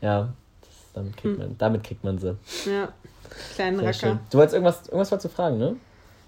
Ja, 0.01 0.29
das, 0.61 0.71
damit, 0.95 1.17
kriegt 1.17 1.39
man, 1.39 1.55
damit 1.59 1.85
kriegt 1.85 2.05
man 2.05 2.19
sie. 2.19 2.37
Ja, 2.71 2.89
kleinen 3.55 3.81
Racker. 3.81 3.93
schön. 3.95 4.19
Du 4.31 4.39
wolltest 4.39 4.55
irgendwas, 4.55 4.89
irgendwas 4.89 5.23
zu 5.23 5.29
fragen, 5.29 5.59
ne? 5.59 5.77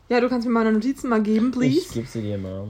Ja, 0.09 0.21
du 0.21 0.29
kannst 0.29 0.47
mir 0.47 0.53
meine 0.53 0.73
Notizen 0.73 1.09
mal 1.11 1.23
geben, 1.23 1.49
Ich 1.49 1.59
please. 1.59 1.95
gebe 1.95 2.07
sie 2.07 2.23
dir 2.23 2.39
mal. 2.39 2.69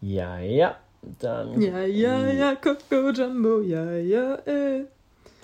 Ja, 0.00 0.38
ja. 0.38 0.76
Dann. 1.20 1.60
Ja, 1.60 1.80
ja, 1.82 2.30
ja, 2.30 2.54
Coco 2.56 3.10
Jumbo, 3.10 3.60
ja, 3.60 3.92
ja, 3.92 4.34
äh. 4.46 4.84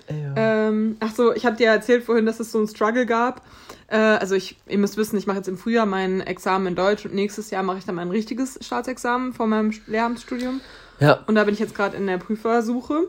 Ja. 0.09 0.33
Ähm, 0.67 0.97
ach 0.99 1.15
so, 1.15 1.33
ich 1.33 1.45
habe 1.45 1.55
dir 1.55 1.67
erzählt 1.69 2.03
vorhin, 2.03 2.25
dass 2.25 2.41
es 2.41 2.51
so 2.51 2.57
einen 2.57 2.67
Struggle 2.67 3.05
gab. 3.05 3.41
Äh, 3.87 3.95
also 3.97 4.35
ich, 4.35 4.57
ihr 4.67 4.77
müsst 4.77 4.97
wissen, 4.97 5.17
ich 5.17 5.27
mache 5.27 5.37
jetzt 5.37 5.47
im 5.47 5.57
Frühjahr 5.57 5.85
mein 5.85 6.19
Examen 6.19 6.67
in 6.67 6.75
Deutsch 6.75 7.05
und 7.05 7.13
nächstes 7.13 7.51
Jahr 7.51 7.63
mache 7.63 7.77
ich 7.77 7.85
dann 7.85 7.95
mein 7.95 8.11
richtiges 8.11 8.59
Staatsexamen 8.61 9.31
vor 9.31 9.47
meinem 9.47 9.73
Lehramtsstudium. 9.87 10.59
ja. 10.99 11.23
Und 11.25 11.35
da 11.35 11.45
bin 11.45 11.53
ich 11.53 11.61
jetzt 11.61 11.73
gerade 11.73 11.95
in 11.95 12.05
der 12.05 12.17
Prüfersuche. 12.17 13.07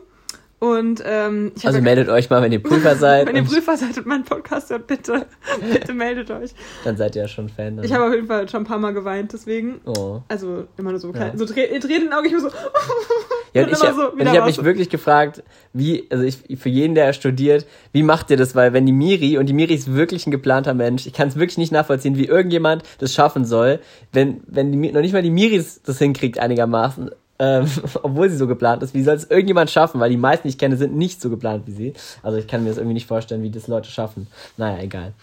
Und 0.65 1.03
ähm, 1.05 1.51
ich 1.55 1.65
Also 1.65 1.77
habe 1.77 1.83
meldet 1.83 2.09
euch 2.09 2.29
mal, 2.29 2.41
wenn 2.41 2.51
ihr 2.51 2.61
Prüfer 2.63 2.95
seid. 2.97 3.27
wenn 3.27 3.35
ihr 3.35 3.43
Prüfer 3.43 3.77
seid 3.77 3.97
und 3.97 4.05
meinen 4.05 4.23
Podcast 4.23 4.69
hört, 4.69 4.87
bitte, 4.87 5.25
bitte 5.73 5.93
meldet 5.93 6.31
euch. 6.31 6.51
dann 6.83 6.97
seid 6.97 7.15
ihr 7.15 7.23
ja 7.23 7.27
schon 7.27 7.49
Fan. 7.49 7.75
Dann. 7.77 7.85
Ich 7.85 7.93
habe 7.93 8.05
auf 8.05 8.13
jeden 8.13 8.27
Fall 8.27 8.47
schon 8.49 8.61
ein 8.61 8.65
paar 8.65 8.79
Mal 8.79 8.93
geweint, 8.93 9.33
deswegen. 9.33 9.81
Oh. 9.85 10.21
Also 10.27 10.65
immer 10.77 10.91
nur 10.91 10.99
so 10.99 11.07
Ja. 11.09 11.13
klein. 11.13 11.37
So 11.37 11.45
Trä- 11.45 11.67
Tränen 11.79 11.83
in 11.95 12.01
den 12.05 12.13
Augen, 12.13 12.25
ich 12.27 12.33
war 12.33 12.39
so. 12.41 12.49
Ja, 13.53 13.63
und 13.63 13.71
ich 13.71 13.81
habe 13.81 13.93
so 13.95 14.11
ich 14.19 14.27
hab 14.27 14.45
mich 14.47 14.57
raus. 14.59 14.65
wirklich 14.65 14.89
gefragt, 14.89 15.41
wie, 15.71 16.05
also 16.09 16.25
ich, 16.25 16.39
für 16.59 16.67
jeden, 16.67 16.93
der 16.93 17.13
studiert, 17.13 17.65
wie 17.93 18.03
macht 18.03 18.29
ihr 18.29 18.35
das? 18.35 18.53
Weil 18.53 18.73
wenn 18.73 18.85
die 18.85 18.91
Miri, 18.91 19.37
und 19.37 19.45
die 19.45 19.53
Miri 19.53 19.73
ist 19.73 19.93
wirklich 19.95 20.27
ein 20.27 20.31
geplanter 20.31 20.73
Mensch, 20.73 21.05
ich 21.07 21.13
kann 21.13 21.29
es 21.29 21.37
wirklich 21.37 21.57
nicht 21.57 21.71
nachvollziehen, 21.71 22.17
wie 22.17 22.25
irgendjemand 22.25 22.83
das 22.99 23.13
schaffen 23.13 23.45
soll, 23.45 23.79
wenn, 24.11 24.41
wenn 24.47 24.73
die, 24.73 24.91
noch 24.91 24.99
nicht 24.99 25.13
mal 25.13 25.21
die 25.21 25.29
Miri 25.31 25.55
das, 25.55 25.81
das 25.81 25.99
hinkriegt 25.99 26.37
einigermaßen, 26.37 27.11
ähm, 27.39 27.69
obwohl 28.03 28.29
sie 28.29 28.37
so 28.37 28.47
geplant 28.47 28.83
ist, 28.83 28.93
wie 28.93 29.03
soll 29.03 29.15
es 29.15 29.29
irgendjemand 29.29 29.69
schaffen? 29.69 29.99
Weil 29.99 30.09
die 30.09 30.17
meisten, 30.17 30.47
die 30.47 30.49
ich 30.49 30.57
kenne, 30.57 30.77
sind 30.77 30.95
nicht 30.95 31.21
so 31.21 31.29
geplant 31.29 31.63
wie 31.67 31.71
sie. 31.71 31.93
Also 32.23 32.37
ich 32.37 32.47
kann 32.47 32.63
mir 32.63 32.69
das 32.69 32.77
irgendwie 32.77 32.93
nicht 32.93 33.07
vorstellen, 33.07 33.43
wie 33.43 33.49
das 33.49 33.67
Leute 33.67 33.89
schaffen. 33.89 34.27
Naja, 34.57 34.81
egal. 34.81 35.13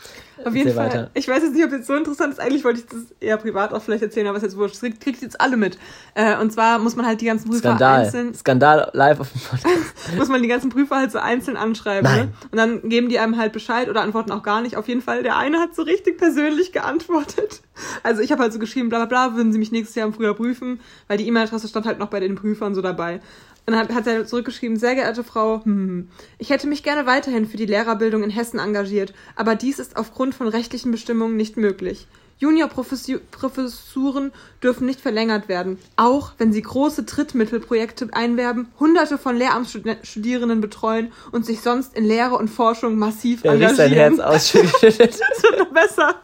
Auf 0.46 0.54
jeden 0.54 0.74
Fall. 0.74 0.86
weiter. 0.86 1.10
Ich 1.14 1.28
weiß 1.28 1.42
jetzt 1.42 1.54
nicht, 1.54 1.64
ob 1.64 1.72
jetzt 1.72 1.86
so 1.86 1.94
interessant 1.94 2.32
ist. 2.32 2.40
Eigentlich 2.40 2.64
wollte 2.64 2.80
ich 2.80 2.86
das 2.86 3.00
eher 3.20 3.36
privat 3.36 3.72
auch 3.72 3.82
vielleicht 3.82 4.02
erzählen, 4.02 4.26
aber 4.26 4.36
es 4.36 4.42
ist 4.42 4.50
jetzt 4.50 4.58
wurscht. 4.58 4.74
Das 4.74 4.80
kriegt 4.80 5.00
kriegt 5.00 5.22
jetzt 5.22 5.40
alle 5.40 5.56
mit. 5.56 5.78
Äh, 6.14 6.38
und 6.38 6.52
zwar 6.52 6.78
muss 6.78 6.96
man 6.96 7.06
halt 7.06 7.20
die 7.20 7.26
ganzen 7.26 7.48
Prüfer 7.48 7.60
Skandal. 7.60 8.04
einzeln, 8.04 8.34
Skandal 8.34 8.90
live 8.92 9.20
auf 9.20 9.32
dem 9.32 9.40
Podcast. 9.40 9.94
muss 10.16 10.28
man 10.28 10.42
die 10.42 10.48
ganzen 10.48 10.70
Prüfer 10.70 10.96
halt 10.96 11.12
so 11.12 11.18
einzeln 11.18 11.56
anschreiben. 11.56 12.10
Nein. 12.10 12.26
Ne? 12.26 12.32
Und 12.50 12.58
dann 12.58 12.88
geben 12.88 13.08
die 13.08 13.18
einem 13.18 13.36
halt 13.36 13.52
Bescheid 13.52 13.88
oder 13.88 14.02
antworten 14.02 14.32
auch 14.32 14.42
gar 14.42 14.62
nicht. 14.62 14.76
Auf 14.76 14.88
jeden 14.88 15.02
Fall, 15.02 15.22
der 15.22 15.36
eine 15.36 15.58
hat 15.58 15.74
so 15.74 15.82
richtig 15.82 16.18
persönlich 16.18 16.72
geantwortet. 16.72 17.62
Also 18.02 18.22
ich 18.22 18.32
habe 18.32 18.42
halt 18.42 18.52
so 18.52 18.58
geschrieben, 18.58 18.88
bla 18.88 19.04
bla 19.04 19.28
bla, 19.28 19.36
würden 19.36 19.52
sie 19.52 19.58
mich 19.58 19.72
nächstes 19.72 19.94
Jahr 19.94 20.06
im 20.06 20.12
Frühjahr 20.12 20.34
prüfen, 20.34 20.80
weil 21.08 21.18
die 21.18 21.26
E-Mail-Adresse 21.26 21.68
stand 21.68 21.86
halt 21.86 21.98
noch 21.98 22.08
bei 22.08 22.20
den 22.20 22.34
Prüfern 22.34 22.74
so 22.74 22.82
dabei. 22.82 23.20
Und 23.64 23.74
dann 23.74 23.78
hat, 23.88 23.94
hat 23.94 24.06
er 24.06 24.26
zurückgeschrieben, 24.26 24.76
sehr 24.76 24.94
geehrte 24.96 25.22
Frau, 25.22 25.64
hm, 25.64 25.88
hm, 25.88 26.08
ich 26.38 26.50
hätte 26.50 26.66
mich 26.66 26.82
gerne 26.82 27.06
weiterhin 27.06 27.46
für 27.46 27.56
die 27.56 27.66
Lehrerbildung 27.66 28.24
in 28.24 28.30
Hessen 28.30 28.58
engagiert, 28.58 29.14
aber 29.36 29.54
dies 29.54 29.78
ist 29.78 29.96
aufgrund 29.96 30.34
von 30.34 30.48
rechtlichen 30.48 30.90
Bestimmungen 30.90 31.36
nicht 31.36 31.56
möglich. 31.56 32.08
Juniorprofessuren 32.38 34.32
dürfen 34.64 34.86
nicht 34.86 35.00
verlängert 35.00 35.48
werden, 35.48 35.78
auch 35.94 36.32
wenn 36.38 36.52
sie 36.52 36.60
große 36.60 37.04
Drittmittelprojekte 37.04 38.08
einwerben, 38.12 38.66
hunderte 38.80 39.16
von 39.16 39.36
Lehramtsstudierenden 39.36 40.60
betreuen 40.60 41.12
und 41.30 41.46
sich 41.46 41.60
sonst 41.60 41.96
in 41.96 42.04
Lehre 42.04 42.36
und 42.36 42.48
Forschung 42.48 42.98
massiv 42.98 43.42
Der 43.42 43.52
riecht 43.52 43.78
engagieren. 43.78 44.16
sein 44.16 44.24
Herz 44.26 44.52
ausschüttet. 44.52 45.20
Das 45.20 45.42
wird 45.44 45.58
noch 45.60 45.72
besser. 45.72 46.16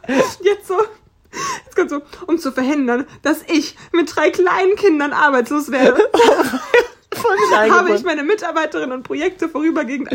Jetzt 0.43 0.67
so. 0.67 0.77
Jetzt 1.63 1.75
kommt 1.75 1.89
so, 1.89 2.01
um 2.27 2.37
zu 2.37 2.51
verhindern, 2.51 3.05
dass 3.21 3.43
ich 3.47 3.77
mit 3.93 4.13
drei 4.13 4.29
kleinen 4.29 4.75
Kindern 4.75 5.13
arbeitslos 5.13 5.71
werde. 5.71 6.01
habe 7.71 7.95
ich 7.95 8.03
meine 8.03 8.23
Mitarbeiterinnen 8.23 8.91
und 8.91 9.03
Projekte 9.03 9.49
vorübergehend 9.49 10.09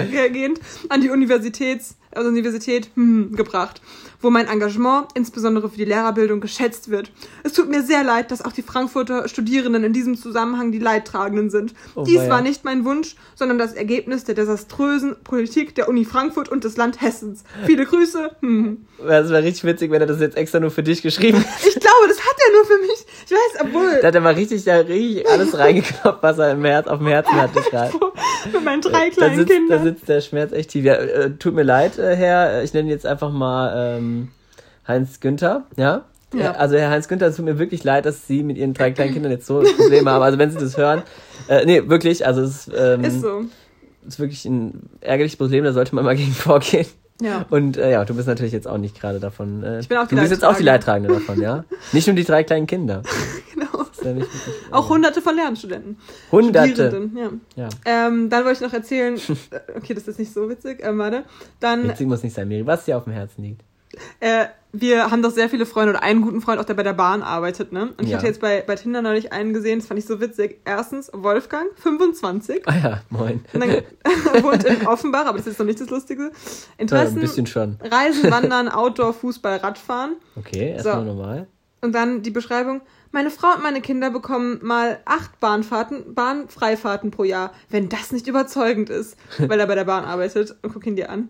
an 0.89 1.01
die 1.01 1.11
Universitäts, 1.11 1.97
also 2.13 2.29
Universität 2.29 2.91
hm, 2.95 3.35
gebracht, 3.35 3.81
wo 4.21 4.31
mein 4.31 4.47
Engagement 4.47 5.09
insbesondere 5.15 5.69
für 5.69 5.77
die 5.77 5.85
Lehrerbildung 5.85 6.41
geschätzt 6.41 6.91
wird. 6.91 7.11
Es 7.43 7.53
tut 7.53 7.69
mir 7.69 7.83
sehr 7.83 8.05
leid, 8.05 8.31
dass 8.31 8.45
auch 8.45 8.53
die 8.53 8.63
Frankfurter 8.63 9.29
Studierenden 9.29 9.83
in 9.85 9.93
diesem 9.93 10.17
Zusammenhang 10.17 10.71
die 10.71 10.79
Leidtragenden 10.79 11.51
sind. 11.51 11.75
Oh, 11.95 12.05
Dies 12.05 12.29
war 12.29 12.41
nicht 12.41 12.65
mein 12.65 12.85
Wunsch, 12.85 13.17
sondern 13.35 13.59
das 13.59 13.73
Ergebnis 13.73 14.25
der 14.25 14.37
desaströsen 14.37 15.17
Politik 15.25 15.75
der 15.75 15.89
Uni 15.89 16.05
Frankfurt 16.05 16.49
und 16.49 16.65
des 16.65 16.77
Land 16.77 17.01
Hessens. 17.01 17.43
Viele 17.67 17.87
Grüße. 17.87 18.31
Hm. 18.41 18.87
Das 18.99 19.31
wäre 19.31 19.43
richtig 19.43 19.65
witzig, 19.65 19.91
wenn 19.91 20.01
er 20.01 20.07
das 20.07 20.21
jetzt 20.21 20.37
extra 20.37 20.61
nur 20.61 20.71
für 20.71 20.83
dich 20.83 21.03
geschrieben 21.03 21.39
hätte. 21.39 21.74
Glaube, 21.97 22.09
das 22.09 22.19
hat 22.21 22.37
er 22.47 22.53
nur 22.55 22.65
für 22.65 22.79
mich. 22.83 23.07
Ich 23.27 23.33
weiß, 23.33 23.61
obwohl 23.67 24.01
Da 24.01 24.09
hat 24.09 24.15
er 24.15 24.21
mal 24.21 24.35
richtig, 24.35 24.65
da 24.65 24.77
richtig 24.79 25.29
alles 25.31 25.57
reingekloppt, 25.59 26.23
was 26.23 26.39
er 26.39 26.53
im 26.53 26.65
Herz, 26.65 26.87
auf 26.87 26.99
dem 26.99 27.07
Herzen 27.09 27.35
hatte 27.35 27.61
gerade. 27.71 27.93
mit 28.53 28.65
meinen 28.65 28.81
drei 28.83 29.09
Da 29.11 29.15
kleinen 29.15 29.37
sitzt, 29.37 29.51
da 29.51 29.55
Kindern. 29.55 29.83
sitzt 29.85 30.09
der 30.09 30.21
Schmerz 30.21 30.53
echt 30.53 30.71
tief. 30.71 30.85
Ja, 30.85 30.95
äh, 30.95 31.31
tut 31.39 31.55
mir 31.55 31.63
leid, 31.63 31.99
äh, 31.99 32.17
Herr, 32.17 32.63
ich 32.63 32.73
nenne 32.75 32.91
jetzt 32.91 33.07
einfach 33.07 33.31
mal 33.31 33.97
ähm, 33.99 34.29
Heinz 34.89 35.21
Günther, 35.21 35.65
ja? 35.77 36.05
Ja. 36.35 36.53
Äh, 36.53 36.57
Also 36.57 36.77
Herr 36.77 36.91
Heinz 36.91 37.09
Günther, 37.09 37.29
es 37.29 37.37
tut 37.37 37.45
mir 37.45 37.59
wirklich 37.59 37.85
leid, 37.85 38.07
dass 38.07 38.27
Sie 38.27 38.43
mit 38.43 38.57
Ihren 38.59 38.75
drei 38.75 38.91
kleinen 38.91 39.13
Kindern 39.13 39.31
jetzt 39.33 39.47
so 39.47 39.61
Probleme 39.61 40.11
haben. 40.11 40.23
Also 40.23 40.37
wenn 40.39 40.51
Sie 40.51 40.59
das 40.59 40.77
hören, 40.77 41.03
äh, 41.49 41.65
nee, 41.65 41.89
wirklich, 41.89 42.27
also 42.27 42.43
es 42.43 42.67
ist, 42.67 42.73
ähm, 42.77 43.05
Ist 43.05 43.21
so. 43.21 43.45
ist 44.07 44.19
wirklich 44.19 44.45
ein 44.45 44.91
ärgerliches 45.01 45.37
Problem, 45.39 45.65
da 45.65 45.73
sollte 45.73 45.95
man 45.95 46.05
mal 46.05 46.17
gegen 46.17 46.33
vorgehen. 46.33 46.87
Ja. 47.21 47.47
Und 47.51 47.77
äh, 47.77 47.93
ja, 47.93 48.05
du 48.05 48.15
bist 48.15 48.27
natürlich 48.27 48.53
jetzt 48.53 48.67
auch 48.67 48.79
nicht 48.79 49.01
gerade 49.01 49.21
davon. 49.21 49.63
Äh, 49.63 49.81
Ich 49.81 49.89
bin 49.89 49.99
auch 49.99 50.07
die 50.09 50.15
du 50.17 50.21
bist 50.21 50.33
jetzt 50.33 50.45
auch 50.45 50.57
die 50.57 50.65
Leidtragende. 50.65 51.13
Davon, 51.15 51.41
ja? 51.41 51.65
Nicht 51.93 52.07
nur 52.09 52.17
die 52.17 52.25
drei 52.25 52.45
kleinen 52.45 52.67
Kinder. 52.67 53.03
Genau. 53.55 53.85
Ja 54.03 54.13
nicht 54.13 54.27
wirklich, 54.35 54.73
Auch 54.73 54.89
hunderte 54.91 55.23
von 55.23 55.35
Lernstudenten. 55.35 55.97
Hunderte. 56.31 57.11
Ja. 57.15 57.31
Ja. 57.57 57.69
Ähm, 57.87 58.29
dann 58.29 58.45
wollte 58.45 58.57
ich 58.57 58.61
noch 58.61 58.73
erzählen, 58.75 59.15
äh, 59.51 59.61
okay, 59.77 59.95
das 59.95 60.09
ist 60.09 60.19
nicht 60.19 60.33
so 60.35 60.49
witzig, 60.49 60.81
ähm, 60.83 60.99
warte. 60.99 61.25
Dann, 61.61 61.89
Witzig 61.89 62.07
muss 62.07 62.23
nicht 62.23 62.35
sein, 62.35 62.49
Miri, 62.49 62.67
was 62.67 62.85
dir 62.85 62.99
auf 62.99 63.05
dem 63.05 63.13
Herzen 63.13 63.43
liegt. 63.43 63.63
Äh, 64.21 64.47
wir 64.77 65.11
haben 65.13 65.23
doch 65.23 65.31
sehr 65.31 65.49
viele 65.49 65.67
Freunde 65.67 65.91
oder 65.91 66.03
einen 66.03 66.21
guten 66.23 66.41
Freund 66.41 66.59
auch, 66.61 66.65
der 66.65 66.75
bei 66.75 66.83
der 66.83 66.95
Bahn 66.95 67.23
arbeitet, 67.23 67.71
ne? 67.73 67.93
Und 67.97 68.03
ich 68.05 68.09
Ja. 68.11 68.17
hatte 68.17 68.27
jetzt 68.27 68.41
bei, 68.41 68.63
bei 68.67 68.75
Tinder 68.75 69.03
neulich 69.03 69.33
einen 69.33 69.53
gesehen, 69.55 69.79
das 69.79 69.87
fand 69.87 69.99
ich 70.01 70.07
so 70.07 70.21
witzig. 70.21 70.61
Erstens 70.65 71.11
Wolfgang, 71.15 71.67
25. 71.77 72.63
Ah 72.67 72.75
ja, 72.83 73.01
moin. 73.11 73.45
Und 73.53 73.61
dann 73.61 73.71
wohnt 74.43 74.65
in 74.65 74.85
Offenbach, 74.87 75.27
aber 75.27 75.39
das 75.39 75.47
ist 75.47 75.59
noch 75.61 75.67
nicht 75.67 75.81
das 75.81 75.91
Lustige. 75.91 76.33
Interessen, 76.77 77.19
ein 77.19 77.21
bisschen 77.21 77.47
schon. 77.47 77.79
Reisen, 77.83 78.25
Wandern, 78.33 78.69
Outdoor, 78.69 79.13
Fußball, 79.13 79.59
Radfahren. 79.59 80.17
Okay, 80.37 80.73
erstmal 80.73 80.97
So. 80.97 81.05
normal. 81.05 81.47
Und 81.81 81.95
dann 81.95 82.23
die 82.23 82.31
Beschreibung. 82.31 82.81
Meine 83.13 83.31
Frau 83.31 83.55
und 83.55 83.63
meine 83.63 83.81
Kinder 83.81 84.11
bekommen 84.11 84.59
mal 84.63 84.99
acht 85.05 85.39
Bahnfahrten, 85.39 86.15
Bahnfreifahrten 86.17 87.13
pro 87.13 87.23
Jahr. 87.23 87.53
Wenn 87.69 87.89
das 87.89 88.11
nicht 88.11 88.27
überzeugend 88.27 88.91
ist, 88.91 89.17
weil 89.39 89.61
er 89.61 89.67
bei 89.69 89.75
der 89.77 89.85
Bahn 89.85 90.05
arbeitet. 90.05 90.57
Und 90.63 90.73
guck 90.73 90.85
ihn 90.87 90.97
dir 90.97 91.11
an. 91.11 91.29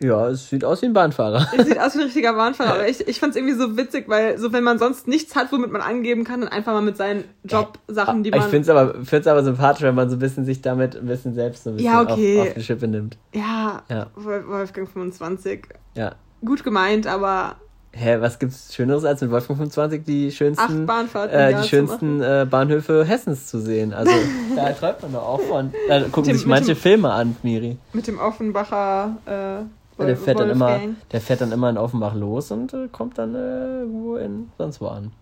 Ja, 0.00 0.28
es 0.28 0.48
sieht 0.48 0.64
aus 0.64 0.80
wie 0.82 0.86
ein 0.86 0.92
Bahnfahrer. 0.92 1.48
Er 1.56 1.64
sieht 1.64 1.78
aus 1.80 1.94
wie 1.94 1.98
ein 1.98 2.04
richtiger 2.04 2.32
Bahnfahrer. 2.32 2.74
Aber 2.74 2.88
ich, 2.88 3.06
ich 3.08 3.18
fand 3.18 3.30
es 3.30 3.36
irgendwie 3.36 3.54
so 3.56 3.76
witzig, 3.76 4.04
weil 4.08 4.38
so 4.38 4.52
wenn 4.52 4.62
man 4.62 4.78
sonst 4.78 5.08
nichts 5.08 5.34
hat, 5.34 5.50
womit 5.50 5.72
man 5.72 5.82
angeben 5.82 6.22
kann, 6.24 6.40
dann 6.40 6.48
einfach 6.50 6.72
mal 6.72 6.82
mit 6.82 6.96
seinen 6.96 7.24
Jobsachen, 7.44 8.22
die 8.22 8.30
ich 8.30 8.36
man... 8.36 8.48
finde 8.48 8.62
es 8.62 8.68
aber, 8.68 8.94
find's 9.04 9.26
aber 9.26 9.42
sympathisch, 9.42 9.82
wenn 9.82 9.96
man 9.96 10.08
so 10.08 10.16
ein 10.16 10.20
bisschen 10.20 10.44
sich 10.44 10.62
damit 10.62 10.96
ein 10.96 11.06
bisschen 11.06 11.34
selbst 11.34 11.64
so 11.64 11.70
ein 11.70 11.76
bisschen 11.76 11.92
Ja, 11.92 12.02
okay. 12.02 12.40
auf, 12.40 12.46
auf 12.48 12.54
die 12.54 12.62
Schippe 12.62 12.86
nimmt. 12.86 13.16
ja, 13.34 13.82
Ja. 13.88 14.06
Wolf- 14.14 14.46
Wolfgang 14.46 14.88
25. 14.88 15.62
Ja. 15.94 16.12
Gut 16.44 16.62
gemeint, 16.62 17.06
aber 17.08 17.56
Hä, 17.90 18.18
was 18.20 18.38
gibt's 18.38 18.72
Schöneres 18.74 19.04
als 19.04 19.22
mit 19.22 19.30
Wolfgang 19.30 19.56
25 19.58 20.04
die 20.04 20.30
schönsten, 20.30 20.86
äh, 21.30 21.60
die 21.62 21.66
schönsten 21.68 22.20
äh, 22.20 22.46
Bahnhöfe 22.48 23.04
Hessens 23.04 23.46
zu 23.46 23.58
sehen? 23.60 23.92
Also, 23.94 24.12
da 24.54 24.70
träumt 24.72 25.02
man 25.02 25.12
doch 25.14 25.22
auch 25.22 25.40
von. 25.40 25.72
Da 25.88 26.02
gucken 26.02 26.24
dem- 26.24 26.36
sich 26.36 26.46
manche 26.46 26.74
dem- 26.74 26.76
Filme 26.76 27.10
an, 27.10 27.34
Miri. 27.42 27.78
Mit 27.94 28.06
dem 28.06 28.20
Offenbacher 28.20 29.16
äh, 29.26 29.64
Ja, 29.98 30.04
Wol- 30.04 30.06
der 30.06 30.16
fährt 30.16 30.40
dann 30.40 30.50
immer, 30.50 30.80
der 31.12 31.20
fährt 31.20 31.40
dann 31.40 31.52
immer 31.52 31.70
in 31.70 31.76
Offenbach 31.78 32.14
los 32.14 32.50
und 32.50 32.72
äh, 32.72 32.88
kommt 32.90 33.18
dann 33.18 33.34
äh, 33.34 33.38
irgendwo 33.80 34.16
in 34.16 34.50
sonst 34.58 34.80
wo 34.80 34.86
an. 34.88 35.12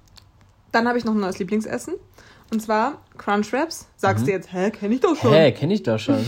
Dann 0.72 0.86
habe 0.86 0.98
ich 0.98 1.04
noch 1.04 1.14
ein 1.14 1.20
neues 1.20 1.38
Lieblingsessen. 1.38 1.94
Und 2.52 2.60
zwar 2.62 2.98
Crunch 3.18 3.52
Wraps. 3.52 3.88
Sagst 3.96 4.26
du 4.26 4.30
jetzt, 4.30 4.52
hä, 4.52 4.70
kenne 4.70 4.94
ich 4.94 5.00
doch 5.00 5.16
schon. 5.16 5.30
Mhm. 5.30 5.34
Hä, 5.34 5.52
kenne 5.52 5.74
ich 5.74 5.82
doch 5.82 5.98
schon. 5.98 6.24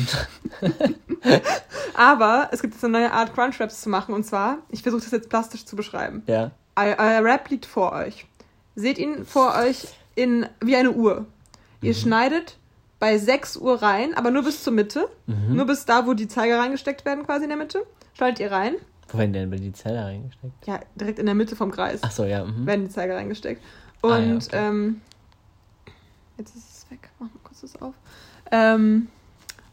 Aber 1.95 2.49
es 2.53 2.61
gibt 2.63 2.75
jetzt 2.75 2.85
eine 2.85 2.93
neue 2.99 3.13
Art 3.13 3.35
Crunch 3.35 3.59
Wraps 3.61 3.81
zu 3.83 3.89
machen. 3.89 4.15
Und 4.15 4.25
zwar, 4.25 4.59
ich 4.71 4.83
versuche 4.83 5.03
das 5.03 5.11
jetzt 5.11 5.29
plastisch 5.29 5.65
zu 5.65 5.77
beschreiben. 5.77 6.23
ja. 6.27 6.51
Euer 6.77 7.25
Wrap 7.25 7.49
liegt 7.51 7.67
vor 7.67 7.91
euch. 7.93 8.25
Seht 8.77 8.99
ihn 8.99 9.25
vor 9.25 9.57
euch 9.57 9.89
in, 10.15 10.47
wie 10.61 10.77
eine 10.77 10.93
Uhr. 10.93 11.27
Ihr 11.83 11.93
schneidet 11.93 12.57
bei 13.01 13.19
6 13.19 13.57
Uhr 13.57 13.83
rein, 13.83 14.15
aber 14.15 14.31
nur 14.31 14.45
bis 14.45 14.63
zur 14.63 14.73
Mitte. 14.73 15.09
Nur 15.27 15.65
bis 15.67 15.87
da, 15.87 16.07
wo 16.07 16.15
die 16.15 16.29
Zeiger 16.29 16.61
reingesteckt 16.61 17.05
werden, 17.05 17.27
quasi 17.27 17.43
in 17.45 17.49
der 17.49 17.59
Mitte. 17.59 17.85
Schneidet 18.19 18.41
ihr 18.41 18.51
rein. 18.53 18.75
Wo 19.11 19.16
werden 19.16 19.33
denn 19.33 19.51
die 19.51 19.73
Zelle 19.73 20.05
reingesteckt? 20.05 20.66
Ja, 20.66 20.81
direkt 20.97 21.19
in 21.19 21.25
der 21.27 21.35
Mitte 21.35 21.57
vom 21.57 21.71
Kreis 21.71 22.01
Ach 22.03 22.11
so, 22.11 22.25
ja. 22.25 22.45
Mhm. 22.45 22.66
werden 22.66 22.85
die 22.87 22.91
Zeiger 22.91 23.16
reingesteckt. 23.16 23.62
Ah, 24.03 24.16
Und 24.19 24.29
ja, 24.29 24.35
okay. 24.37 24.69
ähm, 24.69 25.01
jetzt 26.37 26.55
ist 26.57 26.69
es 26.85 26.91
weg. 26.91 27.09
Mach 27.19 27.29
mal 27.29 27.41
kurz 27.43 27.61
das 27.62 27.81
auf. 27.81 27.95
Ähm, 28.51 29.09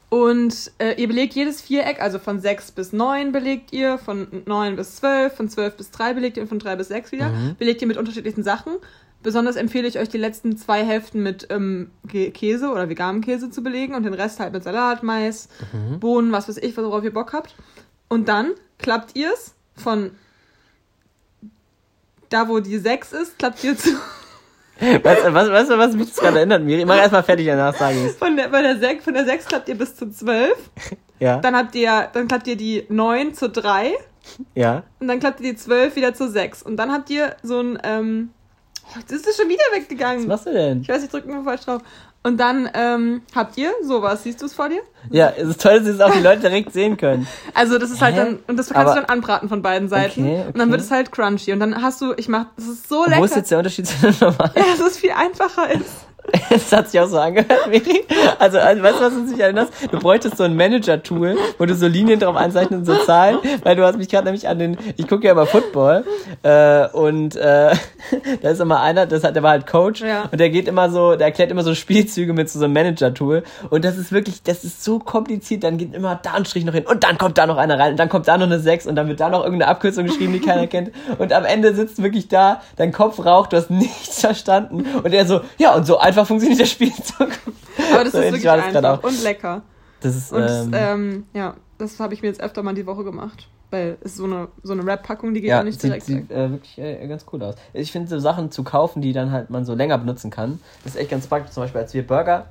und 0.10 0.72
äh, 0.78 0.93
ihr 1.02 1.08
belegt 1.08 1.34
jedes 1.34 1.62
Viereck, 1.62 2.02
also 2.02 2.20
von 2.20 2.39
6 2.39 2.72
bis 2.72 2.93
9 2.93 3.32
belegt 3.32 3.74
ihr, 3.74 3.98
von 3.98 4.28
9 4.46 4.76
bis 4.76 4.98
12, 4.98 5.36
von 5.36 5.50
12 5.50 5.76
bis 5.78 5.91
3 5.91 6.14
belegt 6.14 6.38
ihr 6.38 6.43
und 6.43 6.50
von 6.50 6.60
3 6.60 6.76
bis 6.78 6.88
6 6.89 7.12
wieder. 7.12 7.30
Mhm. 7.30 7.56
Belegt 7.58 7.82
ihr 7.82 7.88
mit 7.88 7.98
unterschiedlichen 7.98 8.43
Sachen. 8.43 8.74
Besonders 9.24 9.56
empfehle 9.56 9.88
ich 9.88 9.98
euch, 9.98 10.08
die 10.08 10.20
letzten 10.20 10.56
zwei 10.56 10.86
Hälften 10.86 11.24
mit 11.24 11.48
ähm, 11.50 11.89
Kä- 12.08 12.32
Käse 12.32 12.70
oder 12.70 12.88
veganem 12.89 13.22
Käse 13.22 13.50
zu 13.50 13.64
belegen 13.64 13.96
und 13.96 14.04
den 14.04 14.14
Rest 14.14 14.39
halt 14.39 14.54
mit 14.54 14.64
Salat, 14.64 15.02
Mais, 15.02 15.50
Mhm. 15.74 16.00
Bohnen, 16.00 16.32
was 16.32 16.48
weiß 16.48 16.58
ich, 16.58 16.78
worauf 16.78 17.04
ihr 17.04 17.14
Bock 17.14 17.34
habt. 17.34 17.56
Und 18.16 18.30
dann 18.30 18.53
klappt 18.78 19.13
ihr 19.18 19.34
es 19.34 19.53
von 19.76 20.11
da, 22.30 22.47
wo 22.47 22.59
die 22.61 22.78
6 22.78 23.11
ist, 23.11 23.38
klappt 23.38 23.61
ihr 23.66 23.78
zu. 23.78 23.89
Weißt 24.80 25.26
du, 25.26 25.34
was, 25.34 25.68
du, 25.68 25.78
was 25.78 25.93
mich 25.95 26.09
das 26.09 26.18
gerade 26.18 26.38
erinnert, 26.38 26.63
Miri? 26.63 26.86
Mach 26.86 26.95
erstmal 26.97 27.24
fertig, 27.24 27.45
danach 27.47 27.76
sage 27.76 28.05
ich's. 28.05 28.16
Von 28.16 28.38
der, 28.38 28.47
bei 28.47 28.61
der 28.61 28.78
6, 28.78 29.03
von 29.03 29.13
der 29.13 29.26
6 29.26 29.45
klappt 29.47 29.68
ihr 29.68 29.78
bis 29.78 29.95
zu 29.97 30.09
12. 30.09 30.51
Ja, 31.20 31.39
Dann 31.39 31.55
habt 31.57 31.76
ihr, 31.76 32.09
dann 32.13 32.28
klappt 32.30 32.47
ihr 32.47 32.55
die 32.55 32.86
9 32.89 33.34
zu 33.34 33.49
3. 33.49 33.91
ja. 34.53 34.84
Und 35.01 35.07
dann 35.09 35.20
klappt 35.20 35.41
ihr 35.41 35.51
die 35.51 35.57
12 35.57 35.95
wieder 35.97 36.13
zu 36.13 36.30
6. 36.30 36.63
Und 36.63 36.78
dann 36.78 36.91
habt 36.93 37.09
ihr 37.09 37.36
so 37.43 37.59
ein, 37.59 37.78
ähm, 37.84 38.30
oh, 38.86 38.99
jetzt 38.99 39.11
ist 39.28 39.38
schon 39.38 39.49
wieder 39.49 39.63
Was 39.72 39.80
weggegangen. 39.82 40.28
machst 40.28 40.45
du 40.45 40.53
denn? 40.53 40.82
Ich 40.82 40.89
weiß, 40.89 41.03
ich 41.03 41.09
drücke 41.09 41.30
nur 41.30 41.43
falsch 41.43 41.61
drauf. 41.66 41.82
Und 42.26 42.38
dann 42.38 42.68
ähm, 42.74 43.22
habt 43.36 43.56
ihr 43.58 43.72
sowas. 43.84 44.24
Siehst 44.24 44.42
du 44.42 44.48
es 44.48 44.54
vor 44.56 44.68
dir? 44.68 44.82
Ja, 45.12 45.32
es 45.38 45.48
ist 45.48 45.62
toll, 45.62 45.80
dass 45.80 45.88
es 45.90 46.02
auch 46.02 46.12
die 46.12 46.22
Leute 46.24 46.42
direkt 46.42 46.74
sehen 46.74 46.98
können. 46.98 47.28
Also 47.54 47.78
das 47.78 47.92
ist 47.92 48.02
halt 48.02 48.16
Hä? 48.16 48.20
dann, 48.20 48.40
und 48.48 48.58
das 48.58 48.70
kannst 48.70 48.88
Aber- 48.92 49.00
du 49.02 49.06
dann 49.06 49.10
anbraten 49.18 49.48
von 49.48 49.62
beiden 49.62 49.88
Seiten. 49.90 50.24
Okay, 50.24 50.44
Und 50.48 50.58
dann 50.58 50.62
okay. 50.64 50.72
wird 50.72 50.82
es 50.82 50.90
halt 50.92 51.12
crunchy. 51.12 51.54
Und 51.54 51.60
dann 51.60 51.82
hast 51.82 52.02
du, 52.02 52.14
ich 52.18 52.28
mach, 52.28 52.48
das 52.58 52.66
ist 52.68 52.90
so 52.90 52.96
Wo 53.06 53.06
lecker. 53.10 53.26
ist 53.26 53.36
jetzt 53.36 53.52
der 53.52 53.58
Unterschied 53.60 53.88
zu 53.88 53.96
dem 54.02 54.16
normalen? 54.20 54.52
ja, 54.56 54.64
dass 54.78 54.88
es 54.88 54.98
viel 54.98 55.12
einfacher 55.12 55.70
ist. 55.72 55.84
Das 56.50 56.72
hat 56.72 56.90
sich 56.90 57.00
auch 57.00 57.08
so 57.08 57.20
angehört, 57.20 57.68
Miri. 57.70 58.04
Also, 58.40 58.60
also 58.60 58.82
weißt 58.84 59.00
du, 59.00 59.04
was 59.04 59.14
du 59.14 59.28
dich 59.32 59.40
erinnerst? 59.40 59.72
Du 59.92 60.00
bräuchtest 60.00 60.38
so 60.38 60.44
ein 60.44 60.56
Manager-Tool, 60.56 61.38
wo 61.58 61.66
du 61.66 61.76
so 61.76 61.88
Linien 61.88 62.20
drauf 62.20 62.36
anzeichnen 62.36 62.80
und 62.80 62.86
so 62.86 62.96
Zahlen, 62.96 63.38
weil 63.64 63.76
du 63.76 63.84
hast 63.86 63.98
mich 63.98 64.10
gerade 64.10 64.26
nämlich 64.26 64.48
an 64.48 64.60
den, 64.60 64.78
ich 64.98 65.08
gucke 65.08 65.26
ja 65.26 65.32
immer 65.34 65.46
Football, 65.46 66.06
äh, 66.44 66.88
und 66.90 67.36
äh, 67.36 67.76
da 68.42 68.50
ist 68.50 68.62
immer 68.62 68.82
einer, 68.82 69.06
das 69.06 69.24
hat, 69.24 69.36
der 69.36 69.44
war 69.44 69.52
halt 69.52 69.68
Coach 69.68 70.02
Ja. 70.02 70.24
und 70.32 70.40
der 70.40 70.50
geht 70.50 70.68
immer 70.68 70.90
so, 70.90 71.16
der 71.16 71.28
erklärt 71.28 71.52
immer 71.52 71.64
so 71.64 71.76
Spielzüge 71.76 72.34
mit 72.34 72.50
so, 72.50 72.60
so 72.60 72.66
einem 72.66 72.74
Manager-Tool 72.74 73.44
und 73.70 73.86
das 73.86 73.98
ist 73.98 74.12
wirklich, 74.12 74.44
das 74.44 74.64
ist 74.64 74.84
so 74.84 75.00
kompliziert, 75.00 75.64
dann 75.64 75.78
geht 75.78 75.94
immer 75.94 76.20
da 76.22 76.34
ein 76.34 76.46
Strich 76.46 76.66
noch 76.66 76.74
hin 76.74 76.86
und 76.86 77.04
dann 77.04 77.18
kommt 77.18 77.38
da 77.38 77.46
noch 77.46 77.58
einer 77.58 77.80
rein 77.80 77.92
und 77.92 78.00
dann 78.00 78.10
kommt 78.10 78.28
da 78.28 78.38
noch 78.38 78.46
eine 78.46 78.60
6 78.60 78.88
und 78.88 78.96
dann 78.96 79.08
wird 79.08 79.20
da 79.20 79.30
noch 79.30 79.44
irgendeine 79.44 79.70
Abkürzung 79.72 80.06
geschrieben, 80.06 80.34
die 80.34 80.40
keiner 80.40 80.68
kennt 80.68 80.92
und 81.18 81.34
am 81.34 81.46
Ende 81.46 81.74
sitzt 81.76 82.02
wirklich 82.02 82.28
da, 82.28 82.62
dein 82.78 82.92
Kopf 82.92 83.24
raucht, 83.26 83.54
du 83.54 83.58
hast 83.58 83.70
nichts 83.70 84.22
verstanden 84.22 84.86
und 85.04 85.14
er 85.14 85.26
so, 85.26 85.42
ja 85.58 85.74
und 85.76 85.86
so 85.86 85.98
einfach 85.98 86.25
funktioniert 86.26 86.60
der 86.60 86.66
Spielzug. 86.66 87.30
Aber 87.94 88.04
das 88.04 88.14
So 88.14 88.20
ist 88.20 88.26
wirklich 88.26 88.44
das 88.44 88.64
einfach 88.76 89.00
auch. 89.00 89.04
und 89.04 89.24
lecker. 89.24 89.62
Das 90.02 90.16
ist, 90.16 90.32
Und 90.32 90.44
ähm, 90.44 90.72
ähm, 90.74 91.24
ja, 91.34 91.56
das 91.78 92.00
habe 92.00 92.14
ich 92.14 92.22
mir 92.22 92.28
jetzt 92.28 92.42
öfter 92.42 92.62
mal 92.64 92.74
die 92.76 92.86
Woche 92.86 93.04
gemacht. 93.04 93.48
Weil 93.72 93.98
es 94.02 94.12
ist 94.12 94.18
so 94.18 94.26
eine, 94.26 94.48
so 94.62 94.74
eine 94.74 94.86
Rap-Packung, 94.86 95.34
die 95.34 95.42
geht 95.42 95.50
ja, 95.50 95.60
auch 95.60 95.64
nicht 95.64 95.82
sieht, 95.82 95.90
direkt 95.90 96.06
sieht 96.06 96.32
äh, 96.32 96.52
wirklich 96.52 96.78
äh, 96.78 97.08
ganz 97.08 97.26
cool 97.34 97.42
aus. 97.42 97.56
Ich 97.74 97.92
finde 97.92 98.08
so 98.10 98.20
Sachen 98.20 98.52
zu 98.52 98.64
kaufen, 98.64 99.02
die 99.02 99.12
dann 99.12 99.32
halt 99.32 99.50
man 99.50 99.66
so 99.66 99.74
länger 99.74 99.98
benutzen 99.98 100.30
kann, 100.30 100.60
das 100.84 100.94
ist 100.94 101.02
echt 101.02 101.10
ganz 101.10 101.26
praktisch. 101.28 101.52
Zum 101.54 101.64
Beispiel 101.64 101.82
als 101.82 101.94
wir 101.96 102.06
Burger, 102.06 102.46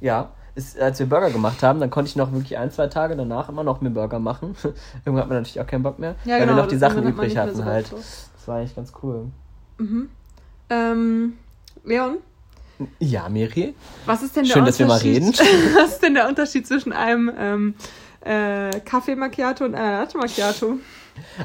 ja, 0.00 0.28
ist, 0.54 0.78
als 0.78 0.98
wir 0.98 1.06
Burger 1.06 1.30
gemacht 1.30 1.62
haben, 1.62 1.80
dann 1.80 1.88
konnte 1.88 2.08
ich 2.10 2.16
noch 2.16 2.30
wirklich 2.32 2.58
ein, 2.58 2.70
zwei 2.70 2.88
Tage 2.88 3.16
danach 3.16 3.48
immer 3.48 3.64
noch 3.64 3.80
mir 3.80 3.88
Burger 3.90 4.18
machen. 4.18 4.54
Irgendwann 5.04 5.22
hat 5.22 5.28
man 5.28 5.38
natürlich 5.38 5.60
auch 5.60 5.66
keinen 5.66 5.82
Bock 5.82 5.98
mehr, 5.98 6.14
Ja, 6.26 6.32
weil 6.34 6.40
genau, 6.40 6.52
wir 6.56 6.62
noch 6.62 6.68
die 6.68 6.78
das- 6.78 6.92
Sachen 6.92 7.06
übrig 7.08 7.36
hatten 7.38 7.56
so 7.56 7.64
halt. 7.64 7.90
Das 7.90 8.46
war 8.46 8.56
eigentlich 8.58 8.76
ganz 8.76 8.92
cool. 9.02 9.28
Ähm, 10.68 11.32
Leon, 11.84 12.18
Ja, 12.98 13.28
Miri. 13.28 13.74
was 14.06 14.22
ist 14.22 14.36
denn 14.36 14.44
der 14.44 14.52
Schön, 14.52 14.64
dass 14.64 14.78
wir 14.78 14.86
mal 14.86 14.94
Unterschied? 14.94 15.40
reden. 15.40 15.74
was 15.74 15.92
ist 15.92 16.02
denn 16.02 16.14
der 16.14 16.28
Unterschied 16.28 16.66
zwischen 16.66 16.92
einem 16.92 17.30
ähm, 17.38 17.74
äh, 18.20 18.80
Kaffee 18.80 19.16
Macchiato 19.16 19.64
und 19.64 19.74
einer 19.74 20.00
Latte 20.00 20.18
Macchiato? 20.18 20.78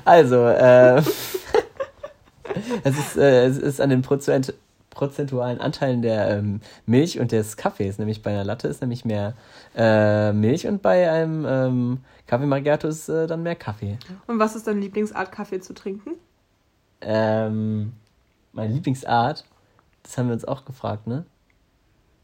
Also, 0.04 0.48
äh, 0.48 0.98
es, 2.84 2.98
ist, 2.98 3.18
äh, 3.18 3.46
es 3.46 3.58
ist 3.58 3.82
an 3.82 3.90
den 3.90 4.02
Prozent, 4.02 4.54
prozentualen 4.90 5.60
Anteilen 5.60 6.02
der 6.02 6.30
ähm, 6.30 6.62
Milch 6.86 7.20
und 7.20 7.32
des 7.32 7.58
Kaffees. 7.58 7.98
Nämlich 8.00 8.22
bei 8.22 8.32
einer 8.32 8.46
Latte 8.46 8.68
ist 8.68 8.82
nämlich 8.82 9.06
mehr 9.06 9.34
äh, 9.76 10.32
Milch 10.32 10.68
und 10.68 10.82
bei 10.82 11.10
einem 11.12 11.46
ähm, 11.48 11.98
Kaffee 12.28 12.46
Macchiato 12.46 12.88
ist 12.88 13.10
äh, 13.10 13.28
dann 13.28 13.44
mehr 13.44 13.56
Kaffee. 13.56 13.98
Und 14.28 14.40
was 14.40 14.56
ist 14.56 14.68
deine 14.68 14.80
Lieblingsart, 14.80 15.32
Kaffee 15.32 15.60
zu 15.60 15.74
trinken? 15.74 16.12
Ähm, 17.02 17.92
meine 18.54 18.74
Lieblingsart, 18.74 19.44
das 20.06 20.18
haben 20.18 20.28
wir 20.28 20.34
uns 20.34 20.46
auch 20.46 20.66
gefragt, 20.66 21.08
ne? 21.08 21.26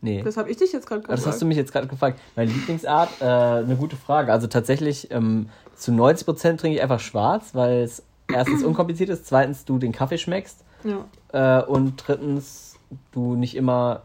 Nee. 0.01 0.23
Das 0.23 0.38
habe 0.38 0.49
ich 0.49 0.57
dich 0.57 0.71
jetzt 0.71 0.88
gerade 0.88 1.03
Aber 1.03 1.09
das 1.09 1.21
gefragt. 1.21 1.34
hast 1.34 1.41
du 1.41 1.45
mich 1.45 1.57
jetzt 1.57 1.71
gerade 1.71 1.88
gefragt. 1.88 2.19
Meine 2.36 2.51
Lieblingsart, 2.51 3.21
äh, 3.21 3.25
eine 3.25 3.75
gute 3.75 3.95
Frage. 3.95 4.32
Also 4.32 4.47
tatsächlich, 4.47 5.11
ähm, 5.11 5.49
zu 5.75 5.91
90% 5.91 6.57
trinke 6.57 6.77
ich 6.77 6.82
einfach 6.82 6.99
schwarz, 6.99 7.53
weil 7.53 7.84
es 7.84 8.03
erstens 8.32 8.63
unkompliziert 8.63 9.09
ist, 9.09 9.27
zweitens 9.27 9.65
du 9.65 9.77
den 9.77 9.91
Kaffee 9.91 10.17
schmeckst 10.17 10.63
ja. 10.84 11.59
äh, 11.59 11.65
und 11.65 11.95
drittens 11.97 12.77
du 13.11 13.36
nicht 13.36 13.55
immer 13.55 14.03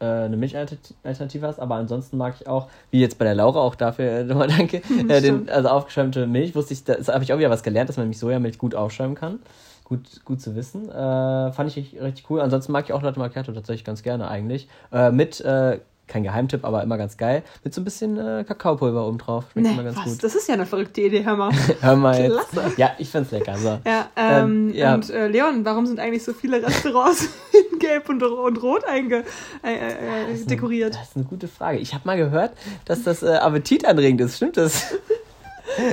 äh, 0.00 0.04
eine 0.04 0.36
Milchalternative 0.36 1.46
hast. 1.46 1.60
Aber 1.60 1.74
ansonsten 1.74 2.16
mag 2.16 2.34
ich 2.40 2.46
auch, 2.46 2.68
wie 2.90 3.00
jetzt 3.00 3.18
bei 3.18 3.24
der 3.24 3.34
Laura, 3.34 3.60
auch 3.60 3.74
dafür 3.74 4.10
äh, 4.10 4.24
nochmal 4.24 4.48
danke, 4.48 4.78
äh, 5.08 5.20
den, 5.20 5.50
also 5.50 5.68
aufgeschäumte 5.68 6.26
Milch. 6.26 6.54
Wusste 6.54 6.72
ich, 6.72 6.84
da 6.84 6.94
habe 7.12 7.24
ich 7.24 7.32
auch 7.32 7.38
wieder 7.38 7.50
was 7.50 7.62
gelernt, 7.62 7.88
dass 7.88 7.96
man 7.96 8.06
nämlich 8.06 8.18
Sojamilch 8.18 8.58
gut 8.58 8.74
aufschäumen 8.74 9.14
kann. 9.14 9.40
Gut, 9.88 10.22
gut 10.24 10.40
zu 10.40 10.54
wissen. 10.54 10.88
Äh, 10.90 11.52
fand 11.52 11.74
ich 11.74 11.76
richtig 12.00 12.28
cool. 12.28 12.40
Ansonsten 12.40 12.72
mag 12.72 12.84
ich 12.84 12.92
auch 12.92 13.00
Latte 13.02 13.18
Macchiato 13.18 13.52
tatsächlich 13.52 13.84
ganz 13.84 14.02
gerne 14.02 14.28
eigentlich. 14.28 14.68
Äh, 14.92 15.10
mit, 15.10 15.40
äh, 15.40 15.80
kein 16.06 16.22
Geheimtipp, 16.22 16.64
aber 16.64 16.82
immer 16.82 16.96
ganz 16.96 17.16
geil, 17.18 17.42
mit 17.64 17.74
so 17.74 17.80
ein 17.82 17.84
bisschen 17.84 18.16
äh, 18.18 18.42
Kakaopulver 18.46 19.06
oben 19.06 19.18
drauf. 19.18 19.44
Schmeckt 19.52 19.68
Nee, 19.68 19.74
immer 19.74 19.84
ganz 19.84 19.96
was? 19.98 20.04
gut. 20.04 20.24
Das 20.24 20.34
ist 20.34 20.48
ja 20.48 20.54
eine 20.54 20.64
verrückte 20.66 21.02
Idee, 21.02 21.22
hör 21.24 21.36
mal. 21.36 21.52
Hör 21.80 21.96
mal 21.96 22.18
jetzt. 22.18 22.50
Klasse. 22.50 22.72
Ja, 22.78 22.90
ich 22.98 23.10
find's 23.10 23.30
lecker. 23.30 23.56
So. 23.58 23.78
Ja, 23.86 24.08
ähm, 24.16 24.68
Ähm, 24.70 24.74
ja. 24.74 24.94
und 24.94 25.10
äh, 25.10 25.28
Leon, 25.28 25.64
warum 25.66 25.86
sind 25.86 26.00
eigentlich 26.00 26.24
so 26.24 26.32
viele 26.32 26.62
Restaurants 26.62 27.28
in 27.72 27.78
Gelb 27.78 28.08
und, 28.08 28.22
und 28.22 28.62
Rot 28.62 28.84
einge 28.86 29.24
äh, 29.62 30.32
äh, 30.32 30.44
dekoriert? 30.46 30.94
Das 30.94 31.08
ist 31.08 31.16
eine 31.16 31.24
gute 31.26 31.46
Frage. 31.48 31.78
Ich 31.78 31.92
habe 31.92 32.02
mal 32.06 32.16
gehört, 32.16 32.52
dass 32.86 33.02
das 33.04 33.22
äh, 33.22 33.28
appetitanregend 33.36 34.20
ist. 34.22 34.36
Stimmt 34.36 34.56
das? 34.56 34.94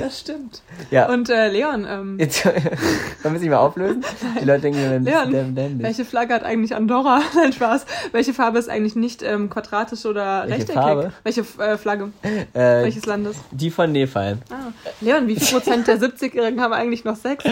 Das 0.00 0.20
stimmt. 0.20 0.62
Ja. 0.90 1.08
Und 1.12 1.28
äh, 1.30 1.48
Leon, 1.48 1.86
ähm, 1.88 2.18
Jetzt 2.18 2.42
können 3.22 3.34
wir 3.34 3.38
sich 3.38 3.48
mal 3.50 3.58
auflösen. 3.58 4.04
Die 4.40 4.44
Leute 4.44 4.62
denken, 4.62 4.78
wir 4.80 4.98
Leon, 5.00 5.32
werden 5.32 5.54
dämlich. 5.54 5.82
welche 5.82 6.04
Flagge 6.04 6.34
hat 6.34 6.42
eigentlich 6.44 6.74
Andorra? 6.74 7.20
Nein, 7.34 7.52
Spaß. 7.52 7.84
Welche 8.12 8.32
Farbe 8.34 8.58
ist 8.58 8.68
eigentlich 8.68 8.96
nicht 8.96 9.22
ähm, 9.22 9.50
quadratisch 9.50 10.04
oder 10.06 10.42
Welche 10.42 10.54
rechteckig? 10.60 10.74
Farbe? 10.74 11.12
Welche 11.24 11.40
äh, 11.58 11.76
Flagge? 11.76 12.10
Äh, 12.22 12.38
Welches 12.54 13.06
Landes? 13.06 13.36
die 13.50 13.70
von 13.70 13.92
Nepal. 13.92 14.38
Ah. 14.50 14.72
Leon, 15.00 15.28
wie 15.28 15.36
viel 15.36 15.58
Prozent 15.58 15.86
der 15.86 15.98
70-Jährigen 16.00 16.60
haben 16.60 16.72
eigentlich 16.72 17.04
noch 17.04 17.16
Sex? 17.16 17.44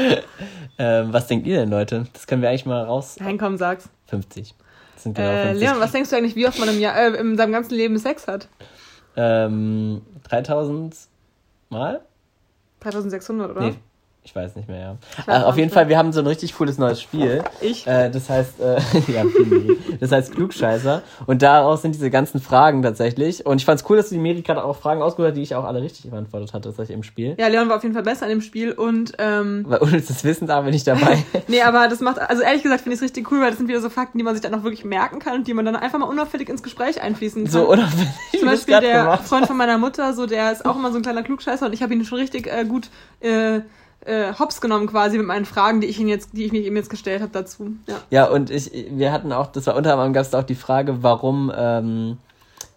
Ähm, 0.79 1.13
was 1.13 1.27
denkt 1.27 1.47
ihr 1.47 1.59
denn, 1.59 1.71
Leute? 1.71 2.07
Das 2.13 2.27
können 2.27 2.43
wir 2.43 2.49
eigentlich 2.49 2.67
mal 2.67 2.83
raus. 2.85 3.17
Nein, 3.21 3.39
komm, 3.39 3.57
sag's. 3.59 3.89
50. 4.07 4.55
Das 4.95 5.03
sind 5.03 5.15
genau 5.17 5.29
Äh, 5.29 5.43
50. 5.49 5.61
Leon, 5.61 5.81
was 5.81 5.93
denkst 5.93 6.11
du 6.11 6.17
eigentlich, 6.17 6.37
wie 6.37 6.47
oft 6.49 6.59
man 6.59 6.69
im 6.69 6.81
Jahr, 6.81 6.97
äh, 6.97 7.09
in 7.21 7.37
seinem 7.37 7.53
ganzen 7.53 7.75
Leben 7.75 7.99
Sex 7.99 8.27
hat? 8.27 8.49
Ähm, 9.17 10.03
3000 10.29 10.97
Mal? 11.71 12.01
3600, 12.85 13.51
oder? 13.51 13.61
Nee, 13.61 13.77
ich 14.25 14.35
weiß 14.35 14.57
nicht 14.57 14.69
mehr, 14.69 14.81
ja. 14.81 14.97
weiß 15.27 15.43
Äh, 15.43 15.45
auf 15.45 15.59
jeden 15.59 15.71
Fall, 15.71 15.89
wir 15.91 15.99
haben 15.99 16.11
so 16.13 16.21
ein 16.21 16.27
richtig 16.27 16.57
cooles 16.57 16.79
neues 16.79 17.01
Spiel. 17.01 17.43
Ich? 17.61 17.87
Äh, 17.87 18.11
das 18.11 18.29
heißt, 18.29 18.61
äh, 18.61 18.77
ja, 19.13 19.25
Miri. 19.25 19.79
das 20.01 20.13
heißt 20.13 20.33
Klugscheißer. 20.33 21.03
Und 21.27 21.41
daraus 21.43 21.83
sind 21.83 21.95
diese 21.95 22.11
ganzen 22.11 22.41
Fragen 22.41 22.83
tatsächlich. 22.83 23.47
Und 23.47 23.59
ich 23.59 23.65
fand's 23.65 23.85
cool, 23.89 23.97
dass 23.97 24.09
die 24.11 24.19
Miri 24.19 24.43
gerade 24.43 24.63
auch 24.65 24.77
Fragen 24.77 25.03
ausgesucht 25.03 25.29
hat, 25.29 25.37
die 25.37 25.43
ich 25.43 25.55
auch 25.55 25.65
alle 25.65 25.81
richtig 25.81 26.11
beantwortet 26.11 26.53
hatte, 26.53 26.69
tatsächlich 26.69 26.95
im 26.95 27.03
Spiel. 27.03 27.37
Ja, 27.39 27.49
Leon 27.49 27.69
war 27.69 27.77
auf 27.77 27.83
jeden 27.83 27.95
Fall 27.95 28.03
besser 28.03 28.25
an 28.25 28.31
dem 28.31 28.41
Spiel 28.41 28.73
und 28.73 29.13
ähm, 29.19 29.65
Weil 29.69 29.79
das 30.01 30.25
Wissen 30.25 30.47
da 30.47 30.61
bin 30.63 30.75
ich 30.75 30.85
dabei. 30.85 31.23
nee, 31.49 31.63
aber 31.63 31.89
das 31.89 32.01
macht, 32.01 32.19
also 32.19 32.43
ehrlich 32.43 32.63
gesagt 32.63 32.83
finde 32.83 32.95
ich 32.95 33.01
es 33.01 33.05
richtig 33.05 33.31
cool, 33.31 33.41
weil 33.41 33.51
das 33.51 33.59
sind 33.59 33.69
wieder 33.69 33.81
so 33.81 33.89
Fakten, 33.89 34.19
die 34.19 34.25
man 34.25 34.35
sich 34.35 34.43
dann 34.43 34.55
auch 34.55 34.63
wirklich 34.63 34.85
merken 34.85 35.21
kann 35.21 35.37
und 35.37 35.47
die 35.47 35.55
man 35.55 35.65
dann 35.65 35.77
einfach 35.77 35.99
mal 35.99 36.07
unauffällig 36.07 36.49
ins 36.49 36.63
Gespräch 36.63 37.01
einfließen 37.01 37.45
kann. 37.45 37.53
so 37.53 37.71
unauffällig. 37.71 38.09
Zum 38.39 38.49
Beispiel 38.49 38.81
der 38.81 39.03
gemacht. 39.03 39.25
Freund 39.25 39.47
von 39.47 39.57
meiner 39.57 39.79
Mutter, 39.79 40.13
so 40.13 40.27
der 40.27 40.53
ist 40.53 40.67
auch 40.67 40.77
immer 40.77 40.91
so 40.91 40.99
ein 40.99 41.03
kleiner 41.03 41.23
Klugscheißer 41.23 41.67
und 41.67 41.73
ich 41.73 41.83
habe 41.83 41.95
ihn 41.95 42.05
schon 42.05 42.19
richtig 42.19 42.47
äh, 42.47 42.65
gut 42.65 42.91
äh, 43.21 43.61
äh, 44.05 44.33
hops 44.39 44.61
genommen 44.61 44.87
quasi 44.87 45.19
mit 45.19 45.27
meinen 45.27 45.45
Fragen, 45.45 45.81
die 45.81 45.87
ich 45.87 45.99
ihn 45.99 46.09
jetzt, 46.09 46.31
die 46.33 46.45
ich 46.45 46.53
ihm 46.53 46.77
jetzt 46.77 46.91
gestellt 46.91 47.23
habe 47.23 47.33
dazu. 47.33 47.73
Ja. 47.87 47.97
Ja, 48.11 48.25
und 48.27 48.51
ich, 48.51 48.71
wir 48.91 49.13
hatten 49.13 49.33
auch, 49.33 49.49
das 49.49 49.67
war 49.67 49.77
unter 49.77 49.93
anderem 49.93 50.13
gab 50.13 50.23
es 50.23 50.35
auch 50.35 50.43
die 50.43 50.55
Frage, 50.55 51.03
warum, 51.03 51.53
ähm, 51.55 52.19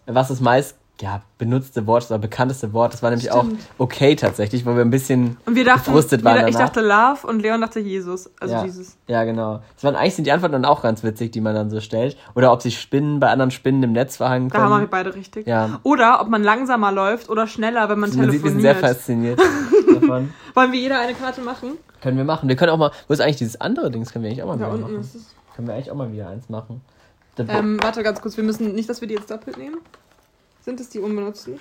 was 0.06 0.28
das 0.28 0.40
meist 0.40 0.76
ja, 1.00 1.22
benutzte 1.38 1.86
Wort 1.86 2.06
oder 2.10 2.18
bekannteste 2.18 2.72
Wort, 2.72 2.92
das 2.92 3.02
war 3.02 3.10
nämlich 3.10 3.30
Stimmt. 3.30 3.60
auch 3.60 3.80
okay 3.84 4.16
tatsächlich, 4.16 4.66
wo 4.66 4.74
wir 4.74 4.82
ein 4.82 4.90
bisschen 4.90 5.36
Und 5.46 5.54
wir 5.54 5.64
dachten, 5.64 5.84
gefrustet 5.84 6.22
wir, 6.22 6.24
waren 6.24 6.48
ich 6.48 6.56
danach. 6.56 6.70
dachte 6.72 6.80
Love 6.80 7.26
und 7.26 7.40
Leon 7.40 7.60
dachte 7.60 7.78
Jesus, 7.80 8.28
also 8.40 8.54
ja, 8.54 8.64
Jesus. 8.64 8.96
ja, 9.06 9.22
genau. 9.24 9.60
Das 9.74 9.84
waren 9.84 9.94
eigentlich 9.94 10.16
sind 10.16 10.24
die 10.26 10.32
Antworten 10.32 10.54
dann 10.54 10.64
auch 10.64 10.82
ganz 10.82 11.04
witzig, 11.04 11.30
die 11.30 11.40
man 11.40 11.54
dann 11.54 11.70
so 11.70 11.80
stellt. 11.80 12.16
Oder 12.34 12.52
ob 12.52 12.62
sich 12.62 12.80
Spinnen 12.80 13.20
bei 13.20 13.28
anderen 13.28 13.50
Spinnen 13.52 13.82
im 13.84 13.92
Netz 13.92 14.16
verhangen 14.16 14.48
Da 14.48 14.58
haben 14.58 14.70
wir 14.70 14.76
können. 14.78 14.90
beide 14.90 15.14
richtig. 15.14 15.46
Ja. 15.46 15.78
Oder 15.84 16.20
ob 16.20 16.28
man 16.28 16.42
langsamer 16.42 16.90
läuft 16.90 17.28
oder 17.30 17.46
schneller, 17.46 17.88
wenn 17.88 17.98
man 18.00 18.10
Man 18.16 18.30
sieht, 18.32 18.42
wir 18.42 18.50
sind 18.50 18.60
sehr 18.60 18.74
telefoniert. 18.74 18.96
fasziniert 18.96 19.40
davon. 20.02 20.32
Wollen 20.54 20.72
wir 20.72 20.80
jeder 20.80 20.98
eine 20.98 21.14
Karte 21.14 21.40
machen? 21.42 21.72
Können 22.02 22.16
wir 22.16 22.24
machen. 22.24 22.48
Wir 22.48 22.56
können 22.56 22.70
auch 22.72 22.76
mal, 22.78 22.90
wo 23.06 23.12
ist 23.12 23.20
eigentlich 23.20 23.36
dieses 23.36 23.60
andere 23.60 23.90
Dings? 23.90 24.12
Können 24.12 24.24
wir 24.24 24.30
eigentlich 24.30 24.42
auch 24.42 24.48
mal 24.48 24.58
Da 24.58 24.66
wieder 24.66 24.74
unten 24.74 24.82
machen. 24.92 25.00
ist 25.00 25.14
es. 25.14 25.34
Können 25.54 25.68
wir 25.68 25.74
eigentlich 25.74 25.90
auch 25.92 25.96
mal 25.96 26.12
wieder 26.12 26.28
eins 26.28 26.48
machen. 26.48 26.80
Ähm, 27.38 27.78
warte 27.80 28.02
ganz 28.02 28.20
kurz, 28.20 28.36
wir 28.36 28.42
müssen 28.42 28.74
nicht, 28.74 28.88
dass 28.90 29.00
wir 29.00 29.06
die 29.06 29.14
jetzt 29.14 29.30
doppelt 29.30 29.58
nehmen. 29.58 29.76
Sind 30.68 30.80
es 30.80 30.90
die 30.90 30.98
unbenutzten? 30.98 31.58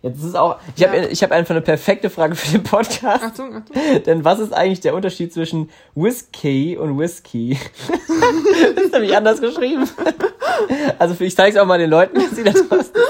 Jetzt 0.00 0.20
ist 0.20 0.24
es 0.24 0.34
auch, 0.34 0.56
ich 0.74 0.82
habe 0.82 0.96
Ja. 0.96 1.04
ich 1.08 1.22
hab 1.22 1.30
einfach 1.30 1.54
eine 1.54 1.60
perfekte 1.60 2.08
Frage 2.08 2.34
für 2.34 2.52
den 2.52 2.62
Podcast. 2.62 3.22
Achtung, 3.22 3.54
Achtung. 3.54 3.76
Denn 4.06 4.24
was 4.24 4.38
ist 4.38 4.54
eigentlich 4.54 4.80
der 4.80 4.94
Unterschied 4.94 5.30
zwischen 5.30 5.68
Whisky 5.94 6.78
und 6.78 6.98
Whisky? 6.98 7.58
das 8.74 8.84
ist 8.84 8.92
nämlich 8.94 9.14
anders 9.14 9.42
geschrieben. 9.42 9.86
Also 10.98 11.22
ich 11.24 11.34
zeige 11.36 11.56
es 11.56 11.62
auch 11.62 11.66
mal 11.66 11.78
den 11.78 11.90
Leuten, 11.90 12.14
dass 12.14 12.30
sie 12.30 12.44
das 12.44 12.54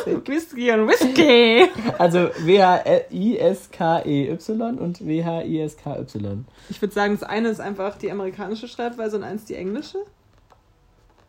sehen. 0.05 0.22
Whisky 0.26 0.70
und 0.72 0.88
Whisky. 0.88 1.68
Also 1.98 2.30
W-H-I-S-K-E-Y 2.38 4.78
und 4.78 5.07
W-H-I-S-K-Y. 5.07 6.44
Ich 6.70 6.80
würde 6.80 6.94
sagen, 6.94 7.18
das 7.18 7.28
eine 7.28 7.48
ist 7.50 7.61
einfach 7.61 7.98
die 7.98 8.11
amerikanische 8.11 8.68
Schreibweise 8.68 9.16
und 9.16 9.24
eins 9.24 9.44
die 9.44 9.55
englische. 9.55 9.98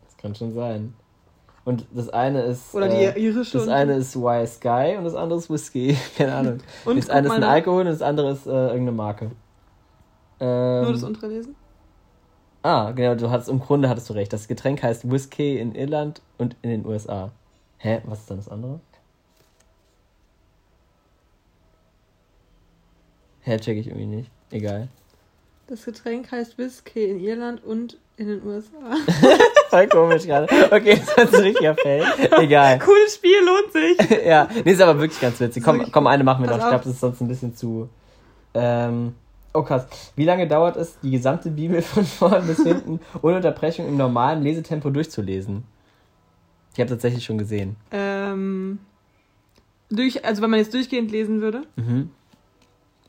Das 0.06 0.16
kann 0.18 0.34
schon 0.36 0.54
sein. 0.54 0.94
Und 1.66 1.86
das 1.92 2.10
eine 2.10 2.42
ist. 2.42 2.74
Oder 2.76 2.90
die 2.90 2.96
äh, 2.96 3.20
irische. 3.20 3.58
Das 3.58 3.68
eine 3.70 3.94
ist 3.96 4.16
Y 4.16 4.46
Sky 4.46 4.96
und 4.98 5.06
das 5.06 5.16
andere 5.16 5.40
ist 5.40 5.50
Whisky. 5.50 5.98
Keine 6.18 6.36
Ahnung. 6.36 6.58
Und 6.84 6.98
das 6.98 7.10
eine 7.10 7.28
ist 7.28 7.34
ein. 7.34 7.44
Alkohol 7.44 7.82
und 7.82 7.88
das 7.88 8.02
andere 8.02 8.32
ist 8.32 8.46
äh, 8.46 8.50
irgendeine 8.50 8.92
Marke. 8.92 9.32
Ähm, 10.40 10.84
Nur 10.84 10.92
das 10.92 11.04
untere 11.04 11.28
lesen. 11.28 11.56
Ah, 12.64 12.92
genau, 12.92 13.16
du 13.16 13.30
hattest 13.30 13.50
im 13.50 13.60
Grunde 13.60 13.90
hattest 13.90 14.10
du 14.10 14.14
recht. 14.14 14.32
Das 14.32 14.48
Getränk 14.48 14.84
heißt 14.84 15.10
Whisky 15.10 15.58
in 15.58 15.76
Irland 15.76 16.22
und 16.38 16.56
in 16.62 16.70
den 16.70 16.86
USA. 16.86 17.32
Hä? 17.78 18.02
Was 18.06 18.22
ist 18.22 18.32
dann 18.32 18.38
das 18.38 18.50
andere? 18.50 18.80
Hä, 23.42 23.58
check 23.58 23.78
ich 23.78 23.88
irgendwie 23.88 24.06
nicht. 24.06 24.32
Egal. 24.52 24.88
Das 25.68 25.84
Getränk 25.84 26.32
heißt 26.32 26.58
Whisky 26.58 27.06
in 27.06 27.20
Irland 27.20 27.64
und 27.64 27.98
in 28.18 28.28
den 28.28 28.46
USA. 28.46 28.78
Voll 29.70 29.88
komisch 29.88 30.24
gerade. 30.24 30.48
Okay, 30.72 31.02
das 31.16 31.26
ist 31.26 31.36
ein 31.36 31.42
richtiger 31.42 31.76
Fail. 31.76 32.06
Egal. 32.40 32.80
Cooles 32.80 33.16
Spiel, 33.16 33.38
lohnt 33.44 33.74
sich. 33.74 34.22
ja, 34.26 34.48
nee, 34.64 34.72
ist 34.72 34.82
aber 34.82 35.00
wirklich 35.00 35.20
ganz 35.20 35.40
witzig. 35.40 35.64
Komm, 35.64 35.92
komm 35.92 36.08
eine 36.08 36.24
machen 36.24 36.44
wir 36.44 36.50
noch. 36.50 36.58
Ich 36.58 36.68
glaube, 36.68 36.84
das 36.84 36.94
ist 36.94 37.00
sonst 37.00 37.22
ein 37.22 37.28
bisschen 37.28 37.56
zu. 37.56 37.90
Ähm, 38.54 39.16
oh 39.54 39.64
krass. 39.64 39.88
Wie 40.16 40.26
lange 40.26 40.48
dauert 40.48 40.76
es, 40.78 41.00
die 41.02 41.12
gesamte 41.12 41.50
Bibel 41.50 41.82
von 41.82 42.06
vorn 42.06 42.46
bis 42.46 42.62
hinten 42.62 43.00
ohne 43.22 43.38
Unterbrechung 43.38 43.88
im 43.88 43.98
normalen 43.98 44.44
Lesetempo 44.44 44.90
durchzulesen? 44.90 45.64
Ich 46.74 46.80
habe 46.80 46.90
tatsächlich 46.90 47.24
schon 47.24 47.38
gesehen. 47.38 47.76
Ähm, 47.92 48.80
durch, 49.90 50.26
also 50.26 50.42
wenn 50.42 50.50
man 50.50 50.60
jetzt 50.60 50.74
durchgehend 50.74 51.12
lesen 51.12 51.42
würde. 51.42 51.64
Mhm. 51.76 52.12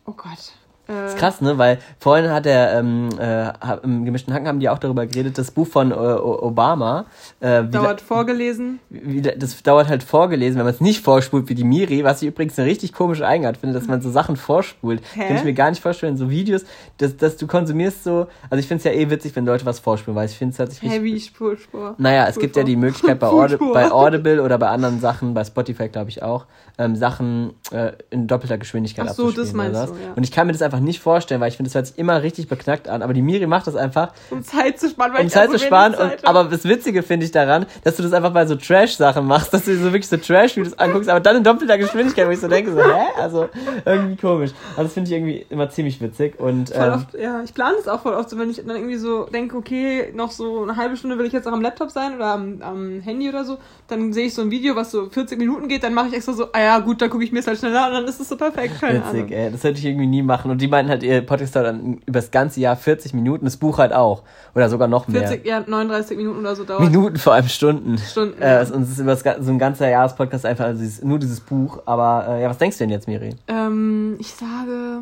Oh 0.07 0.13
Gott. 0.13 0.53
Äh, 0.89 1.07
ist 1.07 1.17
krass, 1.17 1.41
ne? 1.41 1.57
Weil 1.59 1.79
vorhin 1.99 2.31
hat 2.31 2.47
er 2.47 2.79
ähm, 2.79 3.09
äh, 3.19 3.53
im 3.83 4.05
gemischten 4.05 4.35
Hacken 4.35 4.47
haben 4.47 4.61
die 4.61 4.69
auch 4.69 4.79
darüber 4.79 5.07
geredet, 5.07 5.39
das 5.39 5.51
Buch 5.51 5.67
von 5.67 5.91
äh, 5.91 5.95
Obama. 5.95 7.07
Äh, 7.41 7.65
dauert 7.65 8.01
vorgelesen. 8.01 8.81
wie, 8.91 9.23
das 9.23 9.63
dauert 9.63 9.89
halt 9.89 10.03
vorgelesen, 10.03 10.59
wenn 10.59 10.65
man 10.65 10.75
es 10.75 10.81
nicht 10.81 11.03
vorspult 11.03 11.49
wie 11.49 11.55
die 11.55 11.65
Miri, 11.65 12.05
was 12.05 12.23
ich 12.23 12.29
übrigens 12.29 12.59
eine 12.59 12.69
richtig 12.69 12.93
komische 12.93 13.27
Eigenart 13.27 13.57
finde, 13.57 13.79
dass 13.79 13.89
man 13.89 14.03
so 14.03 14.11
Sachen 14.11 14.37
vorspult. 14.37 15.03
Hä? 15.15 15.27
Kann 15.27 15.37
ich 15.37 15.45
mir 15.45 15.55
gar 15.55 15.71
nicht 15.71 15.81
vorstellen, 15.81 16.17
so 16.17 16.31
Videos, 16.31 16.65
dass, 16.99 17.17
dass 17.17 17.37
du 17.37 17.47
konsumierst 17.47 18.05
so, 18.05 18.27
also 18.51 18.61
ich 18.61 18.67
finde 18.67 18.79
es 18.79 18.85
ja 18.85 18.93
eh 18.93 19.09
witzig, 19.11 19.35
wenn 19.37 19.47
Leute 19.47 19.65
was 19.67 19.81
vorspulen, 19.81 20.17
weil 20.17 20.27
ich 20.27 20.37
finde 20.37 20.53
es 20.53 20.59
halt 20.59 20.73
sich 20.73 20.83
richtig 20.83 20.99
Heavy 20.99 21.21
Spurspur. 21.21 21.95
naja, 21.99 22.27
es 22.29 22.39
gibt 22.39 22.57
ja 22.57 22.63
die 22.63 22.77
Möglichkeit 22.77 23.19
bei, 23.19 23.49
Spur. 23.49 23.73
bei 23.73 23.91
Audible 23.91 24.43
oder 24.43 24.59
bei 24.59 24.69
anderen 24.69 25.01
Sachen, 25.01 25.35
bei 25.35 25.45
Spotify 25.45 25.89
glaube 25.89 26.11
ich 26.11 26.23
auch, 26.23 26.47
ähm, 26.79 26.97
Sachen 26.97 27.55
äh, 27.71 27.93
in 28.11 28.27
doppelter 28.27 28.59
Geschwindigkeit 28.59 29.07
Ach 29.09 29.15
so, 29.15 29.29
abzuspielen. 29.29 29.47
das 29.47 29.55
meinst 29.55 29.93
oder 29.93 29.99
du, 29.99 30.05
ja. 30.05 30.13
Und 30.15 30.23
ich 30.25 30.33
kann 30.33 30.47
mir 30.47 30.53
das 30.53 30.63
einfach 30.63 30.74
nicht 30.81 31.01
vorstellen, 31.01 31.41
weil 31.41 31.49
ich 31.49 31.57
finde, 31.57 31.69
das 31.69 31.75
hört 31.75 31.87
sich 31.89 31.99
immer 31.99 32.23
richtig 32.23 32.49
beknackt 32.49 32.89
an. 32.89 33.03
Aber 33.03 33.13
die 33.13 33.23
Miri 33.23 33.47
macht 33.47 33.67
das 33.67 33.77
einfach, 33.77 34.13
Um 34.31 34.43
Zeit 34.43 34.79
zu 34.79 34.89
sparen, 34.89 35.13
weil 35.13 35.21
um 35.21 35.27
ich 35.27 35.33
Zeit 35.33 35.49
auch 35.49 35.53
zu 35.53 35.59
so 35.59 35.65
sparen. 35.67 35.93
Und, 35.93 35.99
Zeit 35.99 36.23
hab. 36.23 36.29
aber 36.31 36.45
das 36.45 36.65
Witzige 36.65 37.03
finde 37.03 37.27
ich 37.27 37.33
daran, 37.33 37.67
dass 37.83 37.97
du 37.97 38.03
das 38.03 38.13
einfach 38.13 38.33
bei 38.33 38.47
so 38.47 38.55
Trash-Sachen 38.57 39.27
machst, 39.27 39.53
dass 39.55 39.65
du 39.65 39.73
dir 39.73 39.79
so 39.79 39.85
wirklich 39.85 40.09
so 40.09 40.17
Trash-Videos 40.17 40.79
anguckst, 40.79 41.09
aber 41.09 41.21
dann 41.21 41.37
in 41.37 41.45
doppelter 41.45 41.79
Geschwindigkeit, 41.79 42.27
wo 42.27 42.31
ich 42.31 42.41
so 42.41 42.49
denke, 42.49 42.73
so, 42.73 42.81
hä? 42.81 43.05
Also 43.19 43.49
irgendwie 43.85 44.17
komisch. 44.17 44.51
Also 44.71 44.85
das 44.85 44.93
finde 44.93 45.11
ich 45.11 45.17
irgendwie 45.17 45.47
immer 45.51 45.71
ziemlich 45.71 46.01
witzig. 46.01 46.39
Und 46.39 46.71
Voll 46.71 46.87
ähm, 46.87 46.93
oft, 46.95 47.15
ja, 47.15 47.43
ich 47.43 47.55
plane 47.55 47.75
das 47.77 47.89
auch 47.89 48.01
voll 48.01 48.15
oft 48.15 48.31
so, 48.31 48.39
wenn 48.39 48.51
ich 48.51 48.57
dann 48.57 48.71
irgendwie 48.71 48.97
so 48.97 49.25
denke, 49.25 49.57
okay, 49.57 50.13
noch 50.15 50.31
so 50.31 50.63
eine 50.63 50.77
halbe 50.77 50.97
Stunde 50.97 51.19
will 51.19 51.27
ich 51.27 51.33
jetzt 51.33 51.45
noch 51.45 51.53
am 51.53 51.63
Laptop 51.63 51.91
sein 51.91 52.17
oder 52.17 52.27
am, 52.27 52.61
am 52.63 53.01
Handy 53.01 53.29
oder 53.29 53.45
so, 53.45 53.59
dann 53.89 54.13
sehe 54.13 54.27
ich 54.27 54.35
so 54.35 54.43
ein 54.43 54.51
Video, 54.51 54.77
was 54.77 54.91
so 54.91 55.09
40 55.11 55.39
Minuten 55.39 55.69
geht, 55.69 55.83
dann 55.83 55.95
mache 55.95 56.09
ich 56.09 56.15
extra 56.15 56.33
so, 56.33 56.47
ah 56.53 56.61
ja, 56.61 56.79
gut, 56.79 57.01
dann 57.03 57.11
gucke 57.11 57.25
ich 57.25 57.33
mir 57.33 57.41
es 57.41 57.47
halt 57.47 57.59
schneller 57.59 57.87
und 57.89 57.93
dann 57.95 58.05
ist 58.05 58.21
es 58.21 58.29
so 58.29 58.37
perfekt, 58.37 58.81
keine 58.81 58.99
Witzig, 59.01 59.21
Ahnung. 59.21 59.29
ey. 59.33 59.51
Das 59.51 59.65
hätte 59.65 59.79
ich 59.79 59.85
irgendwie 59.85 60.07
nie 60.07 60.23
machen. 60.23 60.51
Und 60.51 60.61
die 60.65 60.71
meinten 60.71 60.91
halt, 60.91 61.03
ihr 61.03 61.21
Podcast 61.21 61.55
dauert 61.55 61.67
dann 61.67 61.95
über 62.07 62.19
das 62.21 62.31
ganze 62.31 62.59
Jahr 62.61 62.75
40 62.77 63.13
Minuten, 63.13 63.45
das 63.45 63.59
Buch 63.59 63.77
halt 63.79 63.93
auch. 63.93 64.23
Oder 64.55 64.71
sogar 64.71 64.89
noch 64.89 65.07
mehr. 65.09 65.29
40, 65.29 65.47
ja, 65.47 65.61
39 65.67 66.17
Minuten 66.17 66.39
oder 66.41 66.57
so 66.57 66.65
dauert. 66.65 66.81
Minuten, 66.81 67.19
vor 67.19 67.35
allem 67.35 67.49
Stunden. 67.49 67.99
Stunden, 67.99 68.41
Äh, 68.41 68.65
ja. 68.65 68.75
und 68.75 68.83
es 68.83 68.91
ist 68.93 68.99
über 68.99 69.15
das, 69.15 69.23
so 69.45 69.51
ein 69.53 69.59
ganzer 69.59 69.89
Jahrespodcast 69.91 70.47
einfach 70.47 70.65
also 70.65 70.81
dieses, 70.81 71.03
nur 71.05 71.19
dieses 71.19 71.41
Buch. 71.41 71.83
Aber 71.85 72.27
äh, 72.29 72.43
ja, 72.43 72.49
was 72.49 72.57
denkst 72.59 72.79
du 72.79 72.85
denn 72.85 72.91
jetzt, 72.91 73.07
Miri? 73.07 73.37
Ähm, 73.49 74.17
ich 74.19 74.29
sage, 74.33 75.01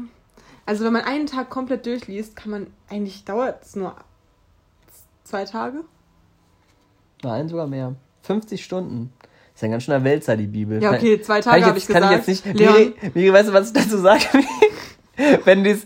also 0.66 0.84
wenn 0.84 0.92
man 0.92 1.02
einen 1.04 1.26
Tag 1.26 1.48
komplett 1.48 1.86
durchliest, 1.86 2.34
kann 2.34 2.50
man, 2.50 2.66
eigentlich 2.90 3.24
dauert 3.24 3.62
es 3.62 3.76
nur 3.76 3.94
zwei 5.24 5.44
Tage. 5.44 5.78
Nein, 7.22 7.48
sogar 7.48 7.66
mehr. 7.68 7.94
50 8.22 8.64
Stunden. 8.64 9.12
Ist 9.54 9.60
ja 9.62 9.68
ganz 9.68 9.82
schöner 9.84 10.02
Wälzer, 10.02 10.36
die 10.36 10.46
Bibel. 10.46 10.82
Ja, 10.82 10.90
Kann- 10.90 10.98
okay, 10.98 11.20
zwei 11.20 11.40
kann 11.40 11.42
Tage 11.42 11.58
ich 11.60 11.66
habe 11.66 11.78
ich 11.78 11.86
kann 11.86 12.02
gesagt. 12.02 12.28
ich 12.28 12.34
jetzt 12.44 12.46
nicht. 12.46 12.58
Leon, 12.58 12.74
Miri, 12.74 12.94
Miri, 13.14 13.32
weißt 13.34 13.48
du, 13.50 13.52
was 13.52 13.66
ich 13.68 13.72
dazu 13.74 13.98
sage? 13.98 14.22
wenn 15.44 15.64
dies, 15.64 15.84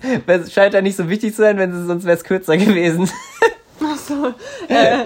scheint 0.53 0.75
ja 0.75 0.81
nicht 0.83 0.97
so 0.97 1.09
wichtig 1.09 1.35
zu 1.35 1.43
sein, 1.43 1.59
wenn 1.59 1.71
es, 1.73 1.87
sonst 1.87 2.05
wäre 2.05 2.17
es 2.17 2.25
kürzer 2.25 2.57
gewesen. 2.57 3.11
ach 3.85 3.99
so, 3.99 4.35
äh, 4.69 4.99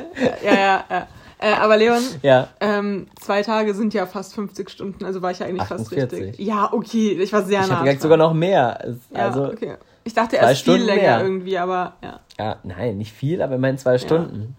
ja, 0.45 0.55
ja, 0.55 0.85
ja. 0.91 1.09
Äh, 1.43 1.55
aber 1.55 1.79
Leon, 1.79 2.03
ja. 2.23 2.49
ähm, 2.61 3.07
zwei 3.19 3.43
Tage 3.43 3.73
sind 3.73 3.95
ja 3.95 4.05
fast 4.05 4.35
50 4.35 4.69
Stunden, 4.69 5.05
also 5.07 5.23
war 5.23 5.31
ich 5.31 5.39
ja 5.39 5.47
eigentlich 5.47 5.67
fast 5.67 5.87
48. 5.87 6.21
richtig. 6.23 6.47
Ja, 6.47 6.71
okay, 6.71 7.13
ich 7.13 7.33
war 7.33 7.45
sehr 7.45 7.63
Ich 7.63 7.69
nah. 7.69 7.77
habe 7.77 7.85
gesagt, 7.85 8.03
dran. 8.03 8.11
sogar 8.11 8.19
noch 8.19 8.35
mehr. 8.35 8.79
Es- 8.85 9.17
Ja, 9.17 9.27
also, 9.27 9.45
okay. 9.47 9.77
Ich 10.05 10.13
dachte 10.15 10.37
erst 10.37 10.65
viel 10.65 10.75
länger 10.83 11.01
mehr. 11.01 11.23
irgendwie, 11.23 11.57
aber 11.59 11.95
ja. 12.03 12.21
ja, 12.39 12.57
nein, 12.63 12.99
nicht 12.99 13.13
viel, 13.13 13.41
aber 13.41 13.55
immerhin 13.55 13.79
zwei 13.79 13.97
Stunden. 13.97 14.55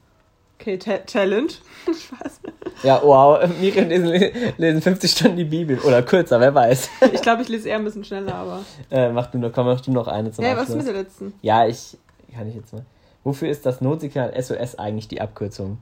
Okay, 0.59 0.78
Challenge. 1.05 1.49
Spaß. 1.86 2.40
Ja, 2.84 2.99
wow, 3.03 3.47
Miri 3.59 3.82
lesen, 3.82 4.53
lesen 4.57 4.82
50 4.82 5.11
Stunden 5.11 5.38
die 5.38 5.43
Bibel. 5.45 5.77
Oder 5.79 6.01
kürzer, 6.03 6.39
wer 6.39 6.53
weiß. 6.55 6.89
Ich 7.13 7.21
glaube, 7.21 7.41
ich 7.43 7.49
lese 7.49 7.69
eher 7.69 7.75
ein 7.77 7.84
bisschen 7.84 8.03
schneller, 8.03 8.34
aber. 8.34 8.59
Äh, 8.89 9.11
mach 9.11 9.27
du 9.27 9.38
noch, 9.38 9.51
komm, 9.51 9.67
mach 9.67 9.82
du 9.82 9.91
noch 9.91 10.07
eine 10.07 10.32
zum 10.32 10.43
Ja, 10.43 10.51
was 10.55 10.63
ist 10.63 10.69
Abschluss. 10.75 10.86
mit 10.86 10.88
der 10.95 11.01
letzten? 11.03 11.34
Ja, 11.41 11.67
ich 11.67 11.97
kann 12.34 12.47
ich 12.47 12.55
jetzt 12.55 12.73
mal. 12.73 12.86
Wofür 13.23 13.49
ist 13.49 13.65
das 13.67 13.82
Notsignal 13.82 14.34
SOS 14.41 14.79
eigentlich 14.79 15.07
die 15.07 15.21
Abkürzung? 15.21 15.77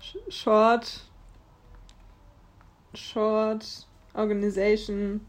Sh- 0.00 0.30
Short. 0.32 1.00
Short. 2.94 3.64
Organization. 4.14 5.20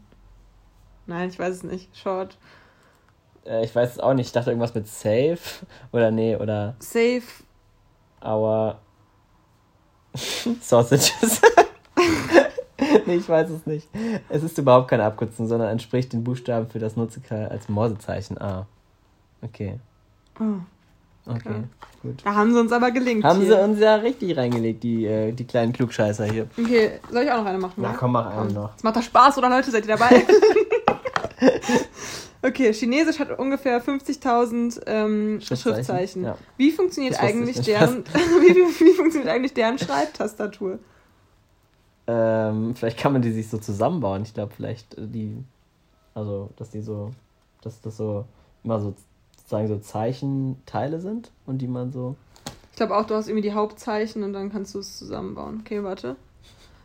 Nein, 1.06 1.28
ich 1.30 1.38
weiß 1.38 1.56
es 1.56 1.62
nicht. 1.64 1.96
Short. 1.96 2.38
Äh, 3.44 3.64
ich 3.64 3.74
weiß 3.74 3.92
es 3.92 3.98
auch 4.00 4.14
nicht. 4.14 4.26
Ich 4.26 4.32
dachte 4.32 4.50
irgendwas 4.50 4.74
mit 4.74 4.86
Safe 4.86 5.38
oder 5.92 6.10
nee 6.10 6.36
oder 6.36 6.76
Safe. 6.78 7.22
Our 8.24 8.78
Sausages. 10.60 11.40
nee, 13.06 13.16
ich 13.16 13.28
weiß 13.28 13.50
es 13.50 13.66
nicht. 13.66 13.88
Es 14.28 14.42
ist 14.42 14.58
überhaupt 14.58 14.88
keine 14.88 15.04
Abkürzung, 15.04 15.46
sondern 15.46 15.68
entspricht 15.68 16.12
den 16.12 16.24
Buchstaben 16.24 16.68
für 16.68 16.78
das 16.78 16.96
Notsignal 16.96 17.48
als 17.48 17.68
Morsezeichen 17.68 18.40
A. 18.40 18.66
Okay. 19.42 19.78
Oh, 20.38 20.60
Okay, 21.26 21.64
gut. 22.02 22.24
da 22.24 22.34
haben 22.34 22.52
sie 22.52 22.58
uns 22.58 22.72
aber 22.72 22.90
gelingt. 22.90 23.24
Haben 23.24 23.40
sie 23.40 23.46
hier. 23.46 23.60
uns 23.60 23.78
ja 23.78 23.96
richtig 23.96 24.36
reingelegt, 24.36 24.82
die, 24.82 25.04
äh, 25.04 25.32
die 25.32 25.44
kleinen 25.44 25.72
Klugscheißer 25.72 26.24
hier. 26.24 26.48
Okay, 26.58 26.92
soll 27.10 27.24
ich 27.24 27.30
auch 27.30 27.38
noch 27.38 27.46
eine 27.46 27.58
machen? 27.58 27.74
Na 27.76 27.90
ne? 27.92 27.96
komm, 27.98 28.12
mach 28.12 28.36
einen 28.36 28.54
noch. 28.54 28.74
Es 28.76 28.82
macht 28.82 28.96
doch 28.96 29.02
Spaß, 29.02 29.38
oder 29.38 29.50
Leute? 29.50 29.70
Seid 29.70 29.86
ihr 29.86 29.96
dabei? 29.96 30.24
okay, 32.42 32.72
Chinesisch 32.72 33.18
hat 33.18 33.38
ungefähr 33.38 33.82
50.000 33.82 34.82
ähm, 34.86 35.40
Schriftzeichen, 35.40 35.74
Schriftzeichen. 35.74 36.24
ja. 36.24 36.38
Wie 36.56 36.70
funktioniert 36.70 37.20
eigentlich 37.20 37.60
deren 37.60 38.04
wie, 38.14 38.54
wie, 38.54 38.86
wie 38.86 38.94
funktioniert 38.94 39.30
eigentlich 39.30 39.54
deren 39.54 39.78
Schreibtastatur? 39.78 40.78
Ähm, 42.06 42.74
vielleicht 42.74 42.98
kann 42.98 43.12
man 43.12 43.22
die 43.22 43.32
sich 43.32 43.48
so 43.48 43.58
zusammenbauen. 43.58 44.22
Ich 44.22 44.34
glaube, 44.34 44.52
vielleicht 44.54 44.96
äh, 44.98 45.06
die, 45.06 45.36
also, 46.14 46.50
dass 46.56 46.70
die 46.70 46.80
so, 46.80 47.12
dass 47.62 47.80
das 47.80 47.96
so 47.96 48.24
immer 48.64 48.80
so 48.80 48.94
sozusagen 49.50 49.68
so 49.68 49.78
Zeichenteile 49.78 51.00
sind 51.00 51.30
und 51.46 51.58
die 51.58 51.66
man 51.66 51.92
so. 51.92 52.16
Ich 52.70 52.76
glaube 52.76 52.96
auch, 52.96 53.04
du 53.04 53.14
hast 53.14 53.28
irgendwie 53.28 53.48
die 53.48 53.52
Hauptzeichen 53.54 54.22
und 54.22 54.32
dann 54.32 54.50
kannst 54.50 54.74
du 54.74 54.78
es 54.78 54.96
zusammenbauen. 54.96 55.60
Okay, 55.60 55.82
warte. 55.82 56.16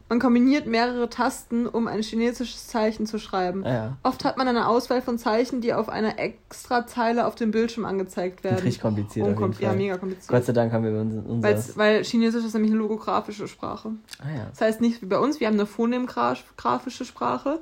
Man 0.07 0.19
kombiniert 0.19 0.67
mehrere 0.67 1.09
Tasten, 1.09 1.65
um 1.65 1.87
ein 1.87 2.03
chinesisches 2.03 2.67
Zeichen 2.67 3.07
zu 3.07 3.17
schreiben. 3.17 3.63
Ja. 3.65 3.97
Oft 4.03 4.23
hat 4.23 4.37
man 4.37 4.47
eine 4.47 4.67
Auswahl 4.67 5.01
von 5.01 5.17
Zeichen, 5.17 5.61
die 5.61 5.73
auf 5.73 5.89
einer 5.89 6.19
Extrazeile 6.19 7.25
auf 7.25 7.33
dem 7.33 7.49
Bildschirm 7.49 7.85
angezeigt 7.85 8.43
werden. 8.43 8.59
Richtig 8.59 8.81
kompliziert 8.81 9.25
jeden 9.25 9.37
Unkom- 9.39 9.59
Ja, 9.59 9.73
mega 9.73 9.97
kompliziert. 9.97 10.27
Gott 10.29 10.45
sei 10.45 10.53
Dank 10.53 10.71
haben 10.73 10.83
wir 10.83 10.91
uns 10.99 11.15
unser. 11.25 11.47
Weil's, 11.47 11.75
weil 11.75 12.03
Chinesisch 12.03 12.45
ist 12.45 12.53
nämlich 12.53 12.71
eine 12.71 12.79
logografische 12.79 13.47
Sprache. 13.47 13.93
Ah 14.19 14.29
ja. 14.37 14.45
Das 14.51 14.61
heißt 14.61 14.81
nicht 14.81 15.01
wie 15.01 15.07
bei 15.07 15.17
uns, 15.17 15.39
wir 15.39 15.47
haben 15.47 15.55
eine 15.55 15.65
phonemgrafische 15.65 17.03
Sprache, 17.03 17.61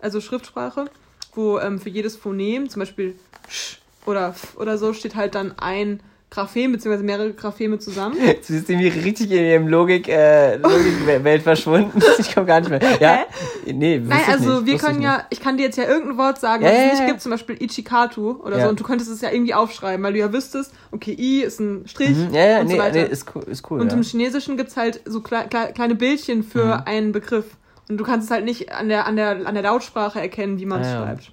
also 0.00 0.22
Schriftsprache, 0.22 0.86
wo 1.34 1.58
ähm, 1.58 1.78
für 1.78 1.90
jedes 1.90 2.16
Phonem, 2.16 2.70
zum 2.70 2.80
Beispiel 2.80 3.16
sch 3.48 3.80
oder 4.06 4.28
f 4.28 4.56
oder 4.56 4.78
so, 4.78 4.94
steht 4.94 5.14
halt 5.14 5.34
dann 5.34 5.58
ein 5.58 6.00
Graphem, 6.32 6.72
beziehungsweise 6.72 7.04
mehrere 7.04 7.32
Grapheme 7.34 7.78
zusammen. 7.78 8.16
Jetzt 8.24 8.48
bist 8.48 8.66
du 8.68 8.72
mir 8.74 8.92
richtig 8.94 9.30
in 9.30 9.44
ihrem 9.44 9.68
Logik, 9.68 10.08
äh, 10.08 10.56
Logikwelt 10.56 11.42
verschwunden. 11.42 12.00
Ich 12.18 12.34
komme 12.34 12.46
gar 12.46 12.60
nicht 12.60 12.70
mehr. 12.70 12.80
Ja? 13.00 13.26
Nee, 13.66 14.00
wusste 14.00 14.08
Nein, 14.14 14.20
ich 14.22 14.28
also 14.28 14.44
nicht, 14.44 14.46
wir 14.46 14.54
wusste 14.60 14.70
ich 14.74 14.80
können 14.80 14.98
nicht. 15.00 15.04
ja, 15.06 15.26
ich 15.28 15.40
kann 15.40 15.56
dir 15.58 15.64
jetzt 15.64 15.76
ja 15.76 15.84
irgendein 15.84 16.16
Wort 16.16 16.40
sagen, 16.40 16.64
was 16.64 16.72
ja, 16.72 16.78
es 16.78 16.90
nicht 16.92 17.00
ja. 17.00 17.06
gibt, 17.06 17.20
zum 17.20 17.30
Beispiel 17.32 17.62
Ichikatu 17.62 18.40
oder 18.42 18.60
so, 18.62 18.68
und 18.68 18.80
du 18.80 18.84
könntest 18.84 19.10
es 19.10 19.20
ja 19.20 19.30
irgendwie 19.30 19.52
aufschreiben, 19.52 20.02
weil 20.04 20.14
du 20.14 20.20
ja 20.20 20.32
wüsstest, 20.32 20.72
okay, 20.90 21.14
I 21.18 21.42
ist 21.42 21.60
ein 21.60 21.86
Strich 21.86 22.16
Mhm, 22.16 22.32
ja, 22.34 22.46
ja, 22.46 22.60
und 22.60 22.66
nee, 22.68 22.72
so 22.76 22.78
weiter. 22.78 23.02
nee, 23.02 23.08
ist 23.10 23.26
cool. 23.34 23.42
Ist 23.46 23.70
cool 23.70 23.80
Und 23.80 23.92
im 23.92 24.02
Chinesischen 24.02 24.56
gibt's 24.56 24.76
halt 24.76 25.00
so 25.04 25.20
klei 25.20 25.44
kleine 25.44 25.94
Bildchen 25.94 26.42
für 26.42 26.64
Mhm. 26.78 26.82
einen 26.86 27.12
Begriff. 27.12 27.44
Und 27.90 27.98
du 27.98 28.04
kannst 28.04 28.26
es 28.26 28.30
halt 28.30 28.44
nicht 28.46 28.72
an 28.72 28.88
der, 28.88 29.06
an 29.06 29.16
der, 29.16 29.46
an 29.46 29.54
der 29.54 29.62
Lautsprache 29.64 30.18
erkennen, 30.20 30.58
wie 30.58 30.64
man 30.66 30.80
es 30.80 30.86
Ah, 30.88 31.04
schreibt. 31.04 31.32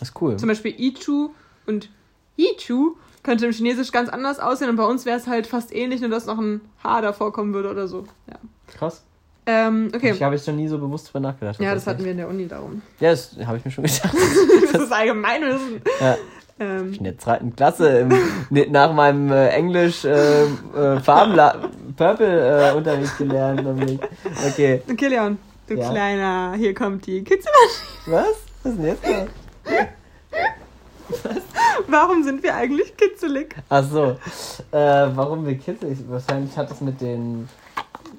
ist 0.00 0.12
cool. 0.22 0.36
Zum 0.38 0.48
Beispiel 0.48 0.74
Ichu 0.78 1.30
und 1.66 1.90
Ichu 2.36 2.96
könnte 3.24 3.46
im 3.46 3.52
Chinesisch 3.52 3.90
ganz 3.90 4.08
anders 4.08 4.38
aussehen 4.38 4.68
und 4.70 4.76
bei 4.76 4.84
uns 4.84 5.04
wäre 5.04 5.16
es 5.18 5.26
halt 5.26 5.48
fast 5.48 5.74
ähnlich, 5.74 6.00
nur 6.00 6.10
dass 6.10 6.26
noch 6.26 6.38
ein 6.38 6.60
H 6.84 7.00
davor 7.00 7.32
kommen 7.32 7.52
würde 7.52 7.70
oder 7.70 7.88
so. 7.88 8.04
Ja. 8.28 8.36
Krass. 8.78 9.02
Ähm, 9.46 9.88
Ich 9.88 9.96
okay. 9.96 10.14
habe 10.20 10.36
ich 10.36 10.46
noch 10.46 10.54
nie 10.54 10.68
so 10.68 10.78
bewusst 10.78 11.08
drüber 11.08 11.20
nachgedacht. 11.20 11.60
Ja, 11.60 11.74
das 11.74 11.86
hatten 11.86 12.04
wir 12.04 12.12
in 12.12 12.18
der 12.18 12.28
Uni 12.28 12.46
darum. 12.46 12.80
Ja, 13.00 13.10
das 13.10 13.36
habe 13.44 13.58
ich 13.58 13.64
mir 13.64 13.70
schon 13.72 13.84
gedacht. 13.84 14.14
Das 14.72 14.82
ist 14.82 14.92
Allgemeinwissen. 14.92 15.82
Ja. 16.00 16.16
Ähm, 16.60 16.94
in 16.94 17.04
der 17.04 17.18
zweiten 17.18 17.54
Klasse 17.56 17.98
im, 18.00 18.12
nach 18.70 18.92
meinem 18.92 19.30
äh, 19.32 19.48
Englisch 19.48 20.04
äh, 20.04 20.44
äh, 20.44 21.00
Farbenla 21.00 21.68
Purple 21.96 22.70
äh, 22.70 22.76
Unterricht 22.76 23.18
gelernt. 23.18 23.60
Okay, 24.48 24.80
okay, 24.90 25.08
Leon, 25.08 25.38
du 25.68 25.74
Ja. 25.74 25.90
Kleiner, 25.90 26.54
hier 26.56 26.72
kommt 26.74 27.06
die 27.06 27.22
Kitzelmaschine. 27.24 28.06
was? 28.06 28.26
Was 28.62 28.72
ist 28.72 28.78
denn 28.78 28.86
jetzt? 28.86 29.04
da? 29.04 29.26
Warum 31.88 32.22
sind 32.22 32.42
wir 32.42 32.54
eigentlich 32.54 32.96
kitzelig? 32.96 33.54
Ach 33.68 33.84
so. 33.84 34.16
Äh, 34.70 35.08
warum 35.14 35.46
wir 35.46 35.56
kitzelig? 35.58 35.98
Wahrscheinlich 36.08 36.56
hat 36.56 36.70
es 36.70 36.80
mit 36.80 37.00
den. 37.00 37.48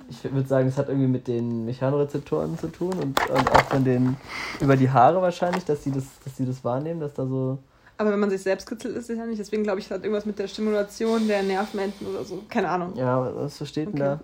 Ich 0.10 0.24
würde 0.24 0.48
sagen, 0.48 0.68
es 0.68 0.78
hat 0.78 0.90
irgendwie 0.90 1.08
mit 1.08 1.28
den 1.28 1.66
Mechanorezeptoren 1.66 2.60
zu 2.60 2.68
tun 2.68 2.94
und, 2.94 3.30
und 3.30 3.52
auch 3.52 3.66
von 3.66 3.84
den. 3.84 4.18
über 4.60 4.76
die 4.76 4.90
Haare 4.90 5.22
wahrscheinlich, 5.22 5.66
dass 5.66 5.84
sie 5.84 5.92
das, 5.92 6.04
dass 6.24 6.38
sie 6.38 6.46
das 6.46 6.64
wahrnehmen, 6.64 7.00
dass 7.00 7.14
da 7.14 7.26
so. 7.26 7.58
Aber 7.98 8.12
wenn 8.12 8.20
man 8.20 8.30
sich 8.30 8.44
selbst 8.44 8.68
kitzelt, 8.68 8.96
ist 8.98 9.10
es 9.10 9.18
ja 9.18 9.26
nicht. 9.26 9.40
Deswegen 9.40 9.64
glaube 9.64 9.80
ich, 9.80 9.86
es 9.86 9.92
hat 9.92 10.04
irgendwas 10.04 10.26
mit 10.26 10.38
der 10.38 10.48
Stimulation 10.48 11.28
der 11.28 11.44
Nervenenden 11.44 12.08
oder 12.08 12.24
so. 12.24 12.44
Keine 12.50 12.70
Ahnung. 12.70 12.94
Ja, 12.96 13.34
was 13.36 13.68
steht 13.68 13.94
denn 13.94 14.02
Okay. 14.02 14.18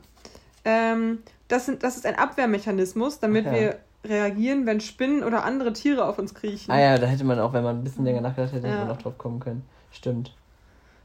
Ähm, 0.63 1.19
das, 1.47 1.65
sind, 1.65 1.81
das 1.83 1.97
ist 1.97 2.05
ein 2.05 2.15
Abwehrmechanismus, 2.15 3.19
damit 3.19 3.45
ja. 3.45 3.53
wir 3.53 3.79
reagieren, 4.03 4.65
wenn 4.65 4.81
Spinnen 4.81 5.23
oder 5.23 5.43
andere 5.43 5.73
Tiere 5.73 6.05
auf 6.05 6.17
uns 6.19 6.33
kriechen. 6.33 6.71
Ah 6.71 6.79
ja, 6.79 6.97
da 6.97 7.07
hätte 7.07 7.23
man 7.23 7.39
auch, 7.39 7.53
wenn 7.53 7.63
man 7.63 7.77
ein 7.79 7.83
bisschen 7.83 8.05
länger 8.05 8.21
nachgedacht 8.21 8.53
hätte, 8.53 8.67
hätte 8.67 8.77
Ja. 8.79 8.85
man 8.85 8.95
noch 8.95 9.01
drauf 9.01 9.17
kommen 9.17 9.39
können. 9.39 9.63
Stimmt. 9.91 10.33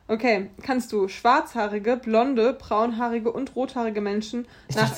Okay, 0.09 0.51
kannst 0.63 0.93
du 0.93 1.09
schwarzhaarige, 1.09 1.97
blonde, 1.97 2.53
braunhaarige 2.53 3.33
und 3.33 3.57
rothaarige 3.57 4.01
Menschen 4.01 4.47
nach, 4.75 4.93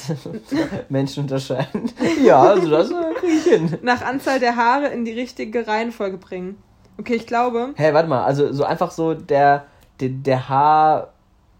Menschen 0.90 1.22
unterscheiden. 1.22 1.90
Ja, 2.22 2.42
also 2.42 2.68
das 2.68 2.90
äh, 2.90 3.14
kriege 3.14 3.32
ich 3.32 3.44
hin. 3.44 3.78
nach 3.82 4.03
Anzahl 4.03 4.38
der 4.38 4.57
Haare 4.57 4.88
in 4.88 5.07
die 5.07 5.12
richtige 5.12 5.66
Reihenfolge 5.66 6.18
bringen? 6.18 6.62
Okay, 6.99 7.14
ich 7.14 7.26
glaube, 7.26 7.70
Hä, 7.76 7.94
warte 7.94 8.09
mal, 8.09 8.22
also 8.24 8.53
so 8.53 8.64
einfach 8.64 8.90
so 8.90 9.14
der, 9.14 9.64
der, 10.01 10.09
der 10.11 10.49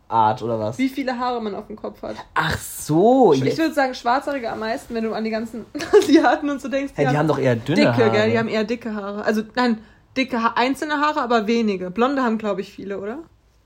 Haarart 0.09 0.43
oder 0.43 0.59
was? 0.59 0.79
wie 0.79 0.89
viele 0.89 1.19
Haare 1.19 1.43
man 1.43 1.55
auf 1.55 1.67
dem 1.67 1.77
Kopf 1.77 2.03
hat. 2.03 2.17
Ach 2.35 2.57
so. 2.59 3.33
Ich 3.33 3.43
würde 3.59 3.75
sagen 3.75 3.95
schwarzhaarige 3.95 4.51
am 4.51 4.61
meisten, 4.61 4.95
wenn 4.95 5.05
du 5.05 5.13
an 5.13 5.25
die 5.25 5.31
ganzen 5.31 5.67
Asiaten 5.99 6.49
und 6.49 6.61
so 6.61 6.69
denkst. 6.69 6.93
Hä, 6.97 7.07
die 7.11 7.17
haben 7.17 7.29
doch 7.29 7.39
eher 7.39 7.57
dünne 7.57 7.77
dicke, 7.81 7.93
Haare. 7.97 8.11
gell? 8.11 8.31
Die 8.31 8.39
haben 8.39 8.49
eher 8.49 8.65
dicke 8.65 8.95
Haare. 8.95 9.25
Also, 9.25 9.43
nein, 9.55 9.79
dicke 10.17 10.43
ha 10.43 10.55
einzelne 10.57 10.95
Haare, 10.95 11.21
aber 11.21 11.47
wenige. 11.47 11.91
Blonde 11.91 12.23
haben, 12.23 12.39
glaube 12.39 12.61
ich, 12.63 12.73
viele, 12.73 12.99
oder? 12.99 13.19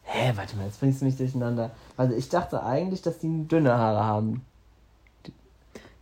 Hä, 0.02 0.32
warte 0.34 0.56
mal, 0.56 0.66
jetzt 0.66 0.80
bringst 0.80 1.00
du 1.00 1.04
mich 1.04 1.16
durcheinander. 1.16 1.70
Also 1.96 2.14
ich 2.14 2.28
dachte 2.28 2.62
eigentlich, 2.64 3.02
dass 3.02 3.18
die 3.18 3.46
dünne 3.46 3.76
Haare 3.76 4.04
haben. 4.04 4.44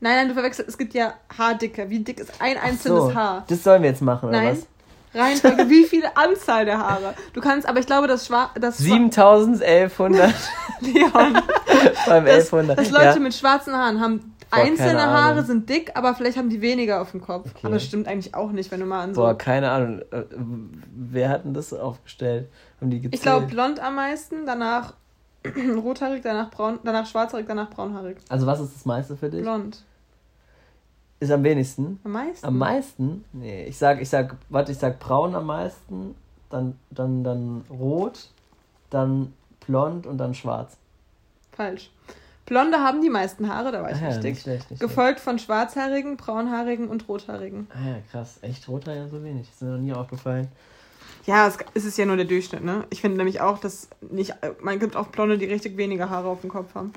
Nein, 0.02 0.16
nein, 0.16 0.28
du 0.28 0.34
verwechselst. 0.34 0.68
Es 0.70 0.78
gibt 0.78 0.94
ja 0.94 1.12
Haardicke. 1.36 1.90
Wie 1.90 2.00
dick 2.00 2.18
ist 2.18 2.40
ein 2.40 2.56
einzelnes 2.56 3.02
so, 3.04 3.14
Haar? 3.14 3.44
Das 3.48 3.62
sollen 3.62 3.82
wir 3.82 3.90
jetzt 3.90 4.00
machen, 4.00 4.30
oder 4.30 4.40
Nein. 4.40 4.56
was? 4.56 4.66
Reihenfolge, 5.14 5.68
wie 5.68 5.84
viele 5.84 6.16
Anzahl 6.16 6.64
der 6.64 6.78
Haare? 6.78 7.14
Du 7.32 7.40
kannst, 7.40 7.68
aber 7.68 7.80
ich 7.80 7.86
glaube, 7.86 8.06
das 8.06 8.26
Schwarz. 8.26 8.50
Das 8.60 8.78
Schwa- 8.80 8.82
7100 8.82 10.34
Leon, 10.80 11.10
beim 12.06 12.24
dass, 12.24 12.52
1100. 12.52 12.78
dass 12.78 12.90
Leute 12.90 13.04
ja. 13.04 13.18
mit 13.18 13.34
schwarzen 13.34 13.74
Haaren 13.74 14.00
haben. 14.00 14.34
Boah, 14.50 14.58
Einzelne 14.58 15.02
Haare 15.02 15.44
sind 15.44 15.68
dick, 15.68 15.92
aber 15.94 16.12
vielleicht 16.14 16.36
haben 16.36 16.48
die 16.50 16.60
weniger 16.60 17.00
auf 17.00 17.12
dem 17.12 17.20
Kopf. 17.20 17.46
Okay. 17.50 17.60
Aber 17.62 17.74
das 17.74 17.84
stimmt 17.84 18.08
eigentlich 18.08 18.34
auch 18.34 18.50
nicht, 18.50 18.70
wenn 18.72 18.80
du 18.80 18.86
mal 18.86 19.02
an 19.04 19.14
so. 19.14 19.20
Boah, 19.20 19.38
keine 19.38 19.70
Ahnung. 19.70 20.00
Äh, 20.10 20.24
Wer 20.92 21.28
hat 21.28 21.44
denn 21.44 21.54
das 21.54 21.72
aufgestellt? 21.72 22.48
Haben 22.80 22.90
die 22.90 23.00
gezählt? 23.00 23.14
ich 23.14 23.22
glaube 23.22 23.46
blond 23.46 23.78
am 23.78 23.94
meisten, 23.94 24.46
danach 24.46 24.94
rothaarig, 25.76 26.22
danach 26.22 26.50
braun, 26.50 26.80
danach 26.82 27.06
schwarzhaarig, 27.06 27.46
danach 27.46 27.70
braunhaarig. 27.70 28.16
Also 28.28 28.46
was 28.46 28.60
ist 28.60 28.74
das 28.74 28.84
meiste 28.84 29.16
für 29.16 29.30
dich? 29.30 29.42
Blond. 29.42 29.84
Ist 31.20 31.30
am 31.30 31.44
wenigsten? 31.44 32.00
Am 32.04 32.12
meisten. 32.12 32.46
Am 32.46 32.58
meisten? 32.58 33.24
Nee, 33.32 33.66
ich 33.66 33.76
sag, 33.76 34.00
ich 34.00 34.08
sag, 34.08 34.36
warte, 34.48 34.72
ich 34.72 34.78
sag 34.78 34.98
braun 34.98 35.34
am 35.34 35.46
meisten, 35.46 36.14
dann, 36.48 36.78
dann, 36.90 37.22
dann 37.22 37.64
rot, 37.70 38.28
dann 38.88 39.32
blond 39.66 40.06
und 40.06 40.16
dann 40.18 40.34
schwarz. 40.34 40.76
Falsch. 41.52 41.90
Blonde 42.46 42.78
haben 42.78 43.00
die 43.02 43.10
meisten 43.10 43.48
Haare, 43.52 43.70
da 43.70 43.82
war 43.82 43.90
ich 43.90 43.98
Ah 43.98 44.00
ja, 44.00 44.06
richtig. 44.08 44.24
nicht 44.32 44.42
schlecht, 44.42 44.70
nicht 44.70 44.80
Gefolgt 44.80 45.20
von 45.20 45.38
schwarzhaarigen, 45.38 46.16
braunhaarigen 46.16 46.88
und 46.88 47.06
rothaarigen. 47.08 47.68
schlecht. 47.70 47.84
Ah 47.86 47.88
ja, 47.90 47.96
krass. 48.10 48.38
Echt 48.42 48.66
ja 48.94 49.06
so 49.08 49.22
wenig. 49.22 49.48
Ist 49.48 49.62
mir 49.62 49.72
noch 49.72 49.78
nie 49.78 49.92
aufgefallen. 49.92 50.48
Ja, 51.26 51.46
es, 51.46 51.58
es 51.74 51.84
ist 51.84 51.98
ja 51.98 52.06
nur 52.06 52.16
der 52.16 52.24
Durchschnitt, 52.24 52.64
ne? 52.64 52.84
Ich 52.90 53.02
finde 53.02 53.18
nämlich 53.18 53.40
auch, 53.40 53.58
dass 53.58 53.88
nicht. 54.10 54.34
Man 54.62 54.78
gibt 54.80 54.96
auch 54.96 55.08
Blonde, 55.08 55.36
die 55.38 55.44
richtig 55.44 55.76
weniger 55.76 56.08
Haare 56.10 56.28
auf 56.28 56.40
dem 56.40 56.50
Kopf 56.50 56.74
haben. 56.74 56.92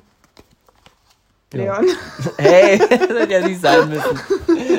Ja. 1.54 1.80
Leon. 1.80 1.86
Hey, 2.38 2.78
das 2.90 2.90
hätte 2.90 3.34
ja 3.34 3.48
nicht 3.48 3.62
sein 3.62 3.90
müssen. 3.90 4.20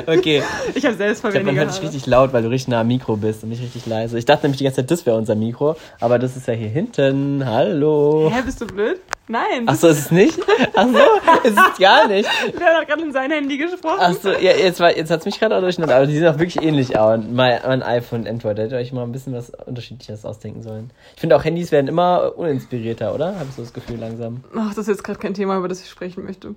Okay. 0.07 0.43
Ich 0.73 0.85
habe 0.85 0.95
selbst 0.95 1.21
voll 1.21 1.29
Ich 1.31 1.35
glaub, 1.35 1.45
man 1.45 1.55
hört 1.55 1.71
dich 1.73 1.81
richtig 1.81 2.05
laut, 2.05 2.33
weil 2.33 2.43
du 2.43 2.49
richtig 2.49 2.69
nah 2.69 2.81
am 2.81 2.87
Mikro 2.87 3.15
bist 3.17 3.43
und 3.43 3.49
nicht 3.49 3.61
richtig 3.61 3.85
leise. 3.85 4.17
Ich 4.17 4.25
dachte 4.25 4.43
nämlich 4.45 4.57
die 4.57 4.63
ganze 4.65 4.77
Zeit, 4.81 4.91
das 4.91 5.05
wäre 5.05 5.15
unser 5.17 5.35
Mikro, 5.35 5.75
aber 5.99 6.19
das 6.19 6.35
ist 6.35 6.47
ja 6.47 6.53
hier 6.53 6.69
hinten. 6.69 7.43
Hallo. 7.45 8.31
Hä, 8.33 8.41
bist 8.45 8.61
du 8.61 8.65
blöd? 8.67 8.99
Nein. 9.27 9.67
Achso, 9.67 9.87
ist 9.87 9.99
es 9.99 10.11
nicht? 10.11 10.39
Achso, 10.75 10.99
ist 11.43 11.57
es 11.57 11.79
gar 11.79 12.07
nicht. 12.07 12.29
Leon 12.53 12.75
hat 12.75 12.87
gerade 12.87 13.01
in 13.01 13.11
sein 13.11 13.31
Handy 13.31 13.57
gesprochen. 13.57 13.99
Achso, 13.99 14.29
ja, 14.29 14.51
jetzt, 14.55 14.79
war- 14.79 14.95
jetzt 14.95 15.09
hat 15.09 15.21
es 15.21 15.25
mich 15.25 15.39
gerade 15.39 15.55
auch 15.57 15.61
durcheinander, 15.61 15.95
aber 15.95 16.05
die 16.05 16.15
sind 16.15 16.27
auch 16.27 16.37
wirklich 16.37 16.61
ähnlich. 16.63 16.97
auch. 16.99 17.17
mein, 17.17 17.59
mein 17.65 17.81
iPhone 17.81 18.21
und 18.21 18.27
Android, 18.27 18.55
da 18.57 18.61
hättet 18.63 18.73
ihr 18.77 18.81
euch 18.81 18.93
mal 18.93 19.01
ein 19.03 19.11
bisschen 19.11 19.33
was 19.33 19.49
Unterschiedliches 19.65 20.25
ausdenken 20.25 20.61
sollen. 20.61 20.91
Ich 21.15 21.21
finde 21.21 21.35
auch 21.35 21.43
Handys 21.43 21.71
werden 21.71 21.87
immer 21.87 22.33
uninspirierter, 22.37 23.15
oder? 23.15 23.35
Habe 23.35 23.45
ich 23.49 23.55
so 23.55 23.63
das 23.63 23.73
Gefühl 23.73 23.97
langsam. 23.97 24.43
Ach, 24.55 24.69
das 24.69 24.77
ist 24.79 24.87
jetzt 24.89 25.03
gerade 25.03 25.17
kein 25.17 25.33
Thema, 25.33 25.57
über 25.57 25.67
das 25.69 25.81
ich 25.81 25.89
sprechen 25.89 26.23
möchte. 26.23 26.53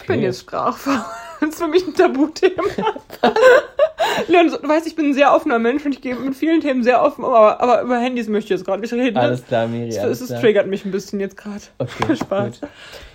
Ich 0.00 0.06
bin 0.06 0.16
Okay. 0.16 0.24
jetzt 0.26 0.40
sprachfaul. 0.40 1.04
Das 1.40 1.50
ist 1.50 1.58
für 1.58 1.68
mich 1.68 1.86
ein 1.86 1.94
Tabuthema. 1.94 2.62
Leon, 4.28 4.48
du 4.60 4.68
weißt, 4.68 4.86
ich 4.86 4.96
bin 4.96 5.10
ein 5.10 5.14
sehr 5.14 5.32
offener 5.34 5.58
Mensch 5.58 5.84
und 5.84 5.92
ich 5.92 6.00
gehe 6.00 6.16
mit 6.16 6.34
vielen 6.34 6.60
Themen 6.60 6.82
sehr 6.82 7.02
offen 7.02 7.24
um, 7.24 7.32
aber, 7.32 7.60
aber 7.60 7.82
über 7.82 7.98
Handys 7.98 8.26
möchte 8.28 8.46
ich 8.52 8.58
jetzt 8.58 8.66
gerade 8.66 8.80
nicht 8.80 8.92
reden. 8.92 9.16
Alles 9.16 9.44
klar, 9.46 9.68
Miri. 9.68 9.88
Es, 9.90 9.98
Alles 9.98 10.20
es 10.20 10.28
klar. 10.28 10.40
triggert 10.40 10.66
mich 10.66 10.84
ein 10.84 10.90
bisschen 10.90 11.20
jetzt 11.20 11.36
gerade. 11.36 11.62
Okay, 11.78 12.16
Spaß. 12.20 12.60
gut. 12.60 12.70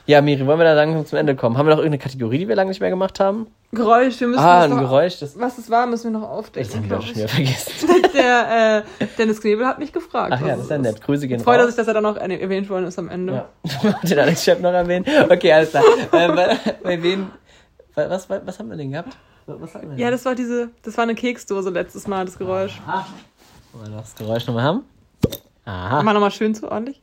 Ja, 0.05 0.21
Miri, 0.21 0.45
wollen 0.45 0.59
wir 0.59 0.65
da 0.65 0.73
langsam 0.73 1.05
zum 1.05 1.17
Ende 1.17 1.33
kommen? 1.35 1.57
Haben 1.57 1.65
wir 1.67 1.71
noch 1.71 1.77
irgendeine 1.77 1.99
Kategorie, 2.03 2.39
die 2.39 2.47
wir 2.49 2.55
lange 2.55 2.69
nicht 2.69 2.81
mehr 2.81 2.89
gemacht 2.89 3.21
haben? 3.21 3.47
Geräusch, 3.71 4.19
wir 4.19 4.27
müssen 4.27 4.39
Ah, 4.43 4.63
ein 4.63 4.69
noch, 4.71 4.79
Geräusch, 4.79 5.19
das, 5.19 5.39
Was 5.39 5.57
es 5.57 5.69
war, 5.69 5.87
müssen 5.87 6.11
wir 6.11 6.19
noch 6.19 6.27
das 6.27 6.37
aufdecken. 6.37 6.73
haben 6.75 6.89
wir 6.89 7.01
schon 7.01 7.09
ich. 7.11 7.15
wieder 7.17 7.27
vergessen. 7.29 7.89
Der 8.13 8.83
äh, 9.01 9.05
Dennis 9.17 9.39
Knebel 9.39 9.65
hat 9.65 9.79
mich 9.79 9.93
gefragt. 9.93 10.33
Ach 10.35 10.41
ja, 10.41 10.47
was 10.47 10.55
das 10.57 10.63
ist 10.65 10.71
ja 10.71 10.77
nett. 10.77 11.01
Grüße 11.01 11.27
gehen 11.27 11.39
Freut 11.39 11.65
sich, 11.65 11.75
dass 11.75 11.87
er 11.87 11.93
dann 11.93 12.03
noch 12.03 12.17
erwähnt 12.17 12.69
worden 12.69 12.85
ist 12.85 12.99
am 12.99 13.09
Ende. 13.09 13.45
Ja. 13.63 13.91
Den 14.03 14.19
Alex 14.19 14.43
Schepp 14.43 14.59
noch 14.61 14.73
erwähnen. 14.73 15.05
Okay, 15.29 15.53
alles 15.53 15.69
klar. 15.71 15.83
ähm, 16.11 16.35
bei, 16.35 16.57
bei 16.83 17.01
wem, 17.01 17.31
was, 17.95 18.29
was, 18.29 18.41
was 18.45 18.59
haben 18.59 18.69
wir 18.69 18.77
denn 18.77 18.91
gehabt? 18.91 19.15
Was 19.47 19.73
hatten 19.73 19.85
wir 19.87 19.89
denn? 19.91 19.99
Ja, 19.99 20.11
das 20.11 20.25
war 20.25 20.35
diese, 20.35 20.69
das 20.83 20.97
war 20.97 21.03
eine 21.03 21.15
Keksdose 21.15 21.69
letztes 21.69 22.07
Mal, 22.07 22.25
das 22.25 22.37
Geräusch. 22.37 22.79
Aha. 22.85 23.07
Wollen 23.71 23.85
wir 23.85 23.95
noch 23.95 24.01
das 24.01 24.15
Geräusch 24.15 24.45
nochmal 24.47 24.63
haben? 24.63 24.83
Aha. 25.65 26.03
Mach 26.03 26.13
nochmal 26.13 26.31
schön 26.31 26.53
zu 26.53 26.69
ordentlich. 26.69 27.01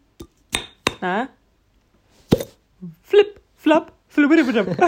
Na? 1.01 1.29
Flip, 3.11 3.41
flop, 3.57 3.93
flippidibidib. 4.09 4.69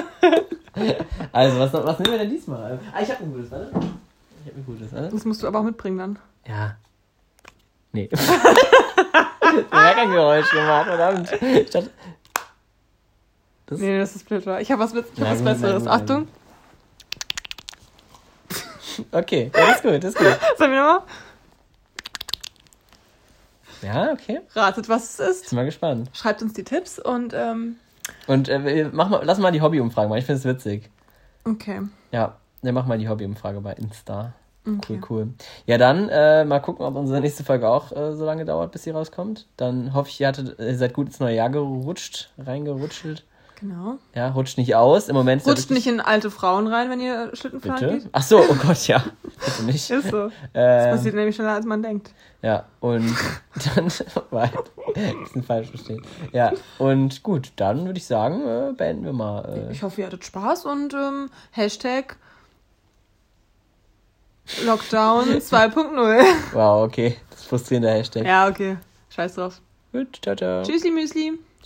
Also, 1.32 1.58
was, 1.58 1.72
was 1.72 1.98
nehmen 1.98 2.12
wir 2.12 2.18
denn 2.20 2.30
diesmal? 2.30 2.80
Ah, 2.94 3.02
ich 3.02 3.10
hab 3.10 3.20
ein 3.20 3.30
gutes, 3.30 3.50
warte. 3.50 3.70
Ich 4.42 4.50
hab 4.50 4.56
ein 4.56 4.64
gutes, 4.64 4.90
warte. 4.90 5.10
Das 5.10 5.24
musst 5.26 5.42
du 5.42 5.46
aber 5.46 5.58
auch 5.58 5.64
mitbringen 5.64 5.98
dann. 5.98 6.18
Ja. 6.46 6.76
Nee. 7.92 8.08
ich 8.12 8.20
hab 9.70 9.94
kein 9.94 10.10
Geräusch 10.10 10.50
gemacht, 10.50 10.86
verdammt. 10.86 11.30
Ich 11.42 11.68
dachte, 11.68 11.90
das 13.66 13.78
Nee, 13.80 13.98
das 13.98 14.16
ist 14.16 14.26
blöd. 14.26 14.46
Ich 14.60 14.70
habe 14.70 14.82
was, 14.82 14.94
mit, 14.94 15.04
ich 15.14 15.20
hab 15.20 15.30
was 15.30 15.42
Besseres. 15.42 15.86
Achtung. 15.86 16.28
Okay, 19.10 19.50
ja, 19.54 19.66
das 19.66 19.76
ist 19.76 19.82
gut, 19.82 20.04
das 20.04 20.14
ist 20.14 20.18
gut. 20.18 20.38
Sollen 20.58 20.72
wir 20.72 20.80
nochmal? 20.80 21.02
Ja, 23.82 24.12
okay. 24.12 24.40
Ratet, 24.54 24.88
was 24.88 25.18
es 25.18 25.20
ist. 25.20 25.50
Bin 25.50 25.56
mal 25.56 25.64
gespannt. 25.64 26.08
Schreibt 26.14 26.40
uns 26.40 26.52
die 26.54 26.64
Tipps 26.64 26.98
und, 26.98 27.34
ähm, 27.34 27.76
Und 28.26 28.48
äh, 28.48 28.88
mach 28.92 29.08
mal, 29.08 29.22
lass 29.24 29.38
mal 29.38 29.52
die 29.52 29.60
Hobbyumfrage 29.60 30.08
machen. 30.08 30.18
Ich 30.18 30.26
finde 30.26 30.38
es 30.38 30.44
witzig. 30.44 30.90
okay. 31.44 31.80
Ja, 32.10 32.36
dann 32.62 32.74
mach 32.74 32.86
mal 32.86 32.98
die 32.98 33.08
Hobbyumfrage 33.08 33.60
bei 33.60 33.72
Insta. 33.72 34.34
okay. 34.66 34.78
Cool, 34.88 35.00
cool. 35.10 35.28
Ja, 35.66 35.78
dann 35.78 36.08
äh, 36.08 36.44
mal 36.44 36.60
gucken, 36.60 36.84
ob 36.84 36.94
unsere 36.96 37.20
nächste 37.20 37.44
Folge 37.44 37.68
auch 37.68 37.92
äh, 37.92 38.14
so 38.14 38.24
lange 38.24 38.44
dauert, 38.44 38.72
bis 38.72 38.84
sie 38.84 38.90
rauskommt. 38.90 39.46
Dann 39.56 39.94
hoffe 39.94 40.08
ich, 40.10 40.20
ihr, 40.20 40.28
hattet, 40.28 40.58
ihr 40.58 40.76
seid 40.76 40.94
gut 40.94 41.08
ins 41.08 41.20
neue 41.20 41.36
Jahr 41.36 41.50
gerutscht, 41.50 42.30
reingerutscht. 42.38 43.24
Genau. 43.62 43.98
Ja, 44.12 44.28
rutscht 44.30 44.58
nicht 44.58 44.74
aus. 44.74 45.08
Im 45.08 45.14
Moment 45.14 45.46
Rutscht 45.46 45.70
nicht 45.70 45.86
in 45.86 46.00
alte 46.00 46.32
Frauen 46.32 46.66
rein, 46.66 46.90
wenn 46.90 47.00
ihr 47.00 47.30
Schlittenfahren 47.32 47.78
Bitte? 47.80 47.98
geht. 48.00 48.08
Ach 48.10 48.22
so, 48.22 48.40
oh 48.40 48.54
Gott, 48.60 48.88
ja. 48.88 49.04
Bitte 49.44 49.62
nicht. 49.62 49.88
Ist 49.88 50.08
so. 50.10 50.30
Das 50.52 50.88
Äh, 50.88 50.90
passiert 50.90 51.14
nämlich 51.14 51.36
schneller, 51.36 51.52
als 51.52 51.64
man 51.64 51.80
denkt. 51.80 52.10
ja, 52.42 52.64
und 52.80 53.14
dann 53.76 53.86
weit. 54.30 54.52
Bisschen 55.22 55.44
falsch 55.44 55.68
verstehen. 55.68 56.02
Ja, 56.32 56.52
und 56.78 57.22
gut, 57.22 57.52
dann 57.54 57.86
würde 57.86 57.98
ich 57.98 58.06
sagen, 58.06 58.42
äh, 58.44 58.72
beenden 58.76 59.04
wir 59.04 59.12
mal. 59.12 59.44
Äh, 59.68 59.72
Ich 59.72 59.84
hoffe, 59.84 60.00
ihr 60.00 60.08
hattet 60.08 60.24
Spaß 60.24 60.64
und 60.66 60.92
ähm, 60.92 61.30
Hashtag 61.52 62.16
Lockdown 64.64 65.24
2.0. 65.38 66.24
wow, 66.52 66.84
okay. 66.84 67.16
Das 67.30 67.40
ist 67.42 67.46
frustrierender 67.46 67.92
Hashtag. 67.92 68.26
ja, 68.26 68.48
okay. 68.48 68.76
Scheiß 69.10 69.36
drauf. 69.36 69.60
Gut, 69.92 70.18
ciao, 70.20 70.34
ciao. 70.34 70.62
Tschüssi, 70.64 70.90
Müsli. 70.90 71.38